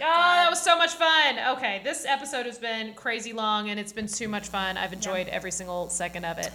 Oh, 0.03 0.33
that 0.35 0.49
was 0.49 0.59
so 0.61 0.75
much 0.77 0.93
fun. 0.95 1.37
Okay, 1.57 1.79
this 1.83 2.05
episode 2.05 2.47
has 2.47 2.57
been 2.57 2.93
crazy 2.95 3.33
long 3.33 3.69
and 3.69 3.79
it's 3.79 3.93
been 3.93 4.07
too 4.07 4.27
much 4.27 4.47
fun. 4.47 4.75
I've 4.75 4.93
enjoyed 4.93 5.27
every 5.27 5.51
single 5.51 5.89
second 5.89 6.25
of 6.25 6.39
it. 6.39 6.49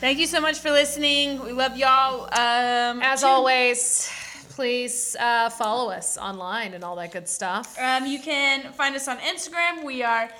Thank 0.00 0.18
you 0.18 0.26
so 0.26 0.40
much 0.40 0.60
for 0.60 0.70
listening. 0.70 1.42
We 1.44 1.52
love 1.52 1.76
y'all. 1.76 2.22
Um, 2.24 3.02
As 3.02 3.20
tune- 3.20 3.28
always, 3.28 4.10
please 4.50 5.14
uh, 5.20 5.50
follow 5.50 5.90
us 5.90 6.16
online 6.16 6.72
and 6.72 6.82
all 6.82 6.96
that 6.96 7.12
good 7.12 7.28
stuff. 7.28 7.78
Um, 7.78 8.06
you 8.06 8.20
can 8.20 8.72
find 8.72 8.96
us 8.96 9.06
on 9.06 9.18
Instagram. 9.18 9.84
We 9.84 10.02
are 10.02 10.30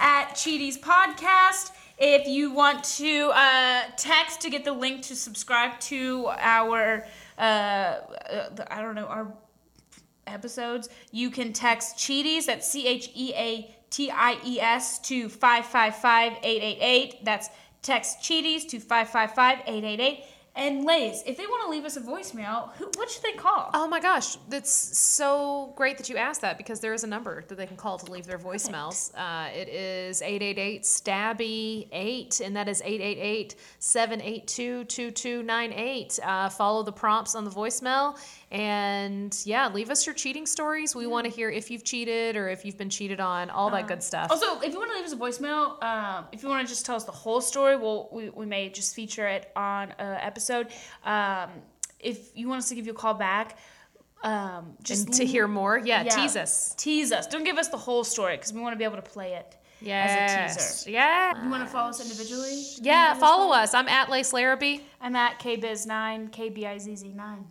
at 0.00 0.30
Cheaties 0.30 0.78
Podcast. 0.78 1.72
If 1.98 2.26
you 2.26 2.52
want 2.52 2.84
to 2.84 3.30
uh, 3.34 3.82
text 3.96 4.40
to 4.42 4.50
get 4.50 4.64
the 4.64 4.72
link 4.72 5.02
to 5.02 5.16
subscribe 5.16 5.78
to 5.80 6.28
our, 6.38 7.04
uh, 7.36 7.40
uh, 7.42 8.48
I 8.70 8.80
don't 8.80 8.94
know, 8.94 9.06
our 9.06 9.30
episodes, 10.28 10.88
you 11.10 11.30
can 11.30 11.52
text 11.52 11.96
Cheaties, 11.96 12.46
that's 12.46 12.70
C 12.70 12.86
H 12.86 13.10
E 13.14 13.32
A 13.34 13.74
T 13.90 14.10
I 14.10 14.38
E 14.44 14.60
S, 14.60 14.98
to 15.00 15.28
555 15.28 16.38
888. 16.42 17.24
That's 17.24 17.48
text 17.82 18.20
Cheaties 18.20 18.68
to 18.68 18.80
555 18.80 19.60
888. 19.66 20.24
And 20.58 20.84
Lace, 20.84 21.22
if 21.24 21.36
they 21.36 21.46
want 21.46 21.62
to 21.66 21.70
leave 21.70 21.84
us 21.84 21.96
a 21.96 22.00
voicemail, 22.00 22.72
who, 22.72 22.90
what 22.96 23.08
should 23.08 23.22
they 23.22 23.34
call? 23.34 23.70
Oh 23.74 23.86
my 23.86 24.00
gosh, 24.00 24.34
that's 24.48 24.72
so 24.98 25.72
great 25.76 25.96
that 25.98 26.08
you 26.08 26.16
asked 26.16 26.40
that 26.40 26.58
because 26.58 26.80
there 26.80 26.92
is 26.92 27.04
a 27.04 27.06
number 27.06 27.44
that 27.46 27.56
they 27.56 27.64
can 27.64 27.76
call 27.76 27.96
to 27.96 28.10
leave 28.10 28.26
their 28.26 28.40
voicemails. 28.40 29.12
Uh, 29.16 29.50
it 29.54 29.68
is 29.68 30.20
888 30.20 30.82
Stabby 30.82 31.88
8, 31.92 32.40
and 32.40 32.56
that 32.56 32.68
is 32.68 32.82
888 32.84 33.54
782 33.78 34.84
2298. 34.84 36.18
Uh, 36.24 36.48
Follow 36.48 36.82
the 36.82 36.92
prompts 36.92 37.36
on 37.36 37.44
the 37.44 37.52
voicemail. 37.52 38.18
And 38.50 39.38
yeah, 39.44 39.68
leave 39.68 39.90
us 39.90 40.06
your 40.06 40.14
cheating 40.14 40.46
stories. 40.46 40.94
We 40.94 41.06
want 41.06 41.26
to 41.26 41.30
hear 41.30 41.50
if 41.50 41.70
you've 41.70 41.84
cheated 41.84 42.34
or 42.34 42.48
if 42.48 42.64
you've 42.64 42.78
been 42.78 42.88
cheated 42.88 43.20
on, 43.20 43.50
all 43.50 43.68
that 43.70 43.86
good 43.86 44.02
stuff. 44.02 44.30
Also, 44.30 44.60
if 44.60 44.72
you 44.72 44.78
want 44.78 44.90
to 44.90 44.96
leave 44.96 45.04
us 45.04 45.12
a 45.12 45.16
voicemail, 45.16 45.82
um, 45.82 46.24
if 46.32 46.42
you 46.42 46.48
want 46.48 46.66
to 46.66 46.72
just 46.72 46.86
tell 46.86 46.96
us 46.96 47.04
the 47.04 47.12
whole 47.12 47.42
story, 47.42 47.76
we'll, 47.76 48.08
we, 48.10 48.30
we 48.30 48.46
may 48.46 48.70
just 48.70 48.94
feature 48.94 49.26
it 49.26 49.52
on 49.54 49.92
an 49.98 50.18
episode. 50.22 50.68
Um, 51.04 51.50
if 52.00 52.34
you 52.34 52.48
want 52.48 52.60
us 52.60 52.68
to 52.70 52.74
give 52.74 52.86
you 52.86 52.92
a 52.92 52.96
call 52.96 53.12
back, 53.14 53.58
um, 54.22 54.72
just 54.82 55.06
and 55.06 55.14
to 55.16 55.26
hear 55.26 55.46
more, 55.46 55.78
yeah, 55.78 56.02
yeah, 56.04 56.10
tease 56.10 56.34
us. 56.34 56.74
Tease 56.76 57.12
us. 57.12 57.26
Don't 57.26 57.44
give 57.44 57.58
us 57.58 57.68
the 57.68 57.76
whole 57.76 58.02
story 58.02 58.36
because 58.36 58.52
we 58.52 58.60
want 58.60 58.72
to 58.72 58.78
be 58.78 58.84
able 58.84 58.96
to 58.96 59.02
play 59.02 59.34
it 59.34 59.56
Yes. 59.80 60.10
as 60.10 60.56
a 60.56 60.58
teaser. 60.58 60.90
Yeah. 60.90 61.44
You 61.44 61.50
want 61.50 61.62
to 61.64 61.70
follow 61.70 61.90
us 61.90 62.00
individually? 62.00 62.64
Yeah, 62.80 63.14
follow 63.14 63.52
us. 63.52 63.74
I'm 63.74 63.88
at 63.88 64.10
Lace 64.10 64.32
Larrabee. 64.32 64.80
I'm 65.00 65.14
at 65.14 65.38
KBiz9, 65.38 66.30
KBIZZ9. 66.30 67.44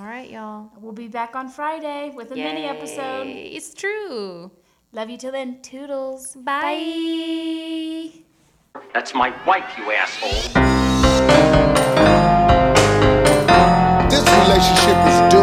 All 0.00 0.06
right, 0.06 0.30
y'all. 0.30 0.70
We'll 0.80 0.92
be 0.92 1.06
back 1.08 1.36
on 1.36 1.48
Friday 1.50 2.12
with 2.14 2.30
a 2.32 2.34
mini 2.34 2.64
episode. 2.64 3.26
It's 3.26 3.74
true. 3.74 4.50
Love 4.92 5.10
you 5.10 5.18
till 5.18 5.32
then. 5.32 5.60
Toodles. 5.60 6.34
Bye. 6.34 8.10
That's 8.94 9.14
my 9.14 9.34
wife, 9.46 9.70
you 9.76 9.92
asshole. 9.92 10.30
This 14.08 14.24
relationship 14.46 14.96
is 15.06 15.32
doomed. 15.32 15.41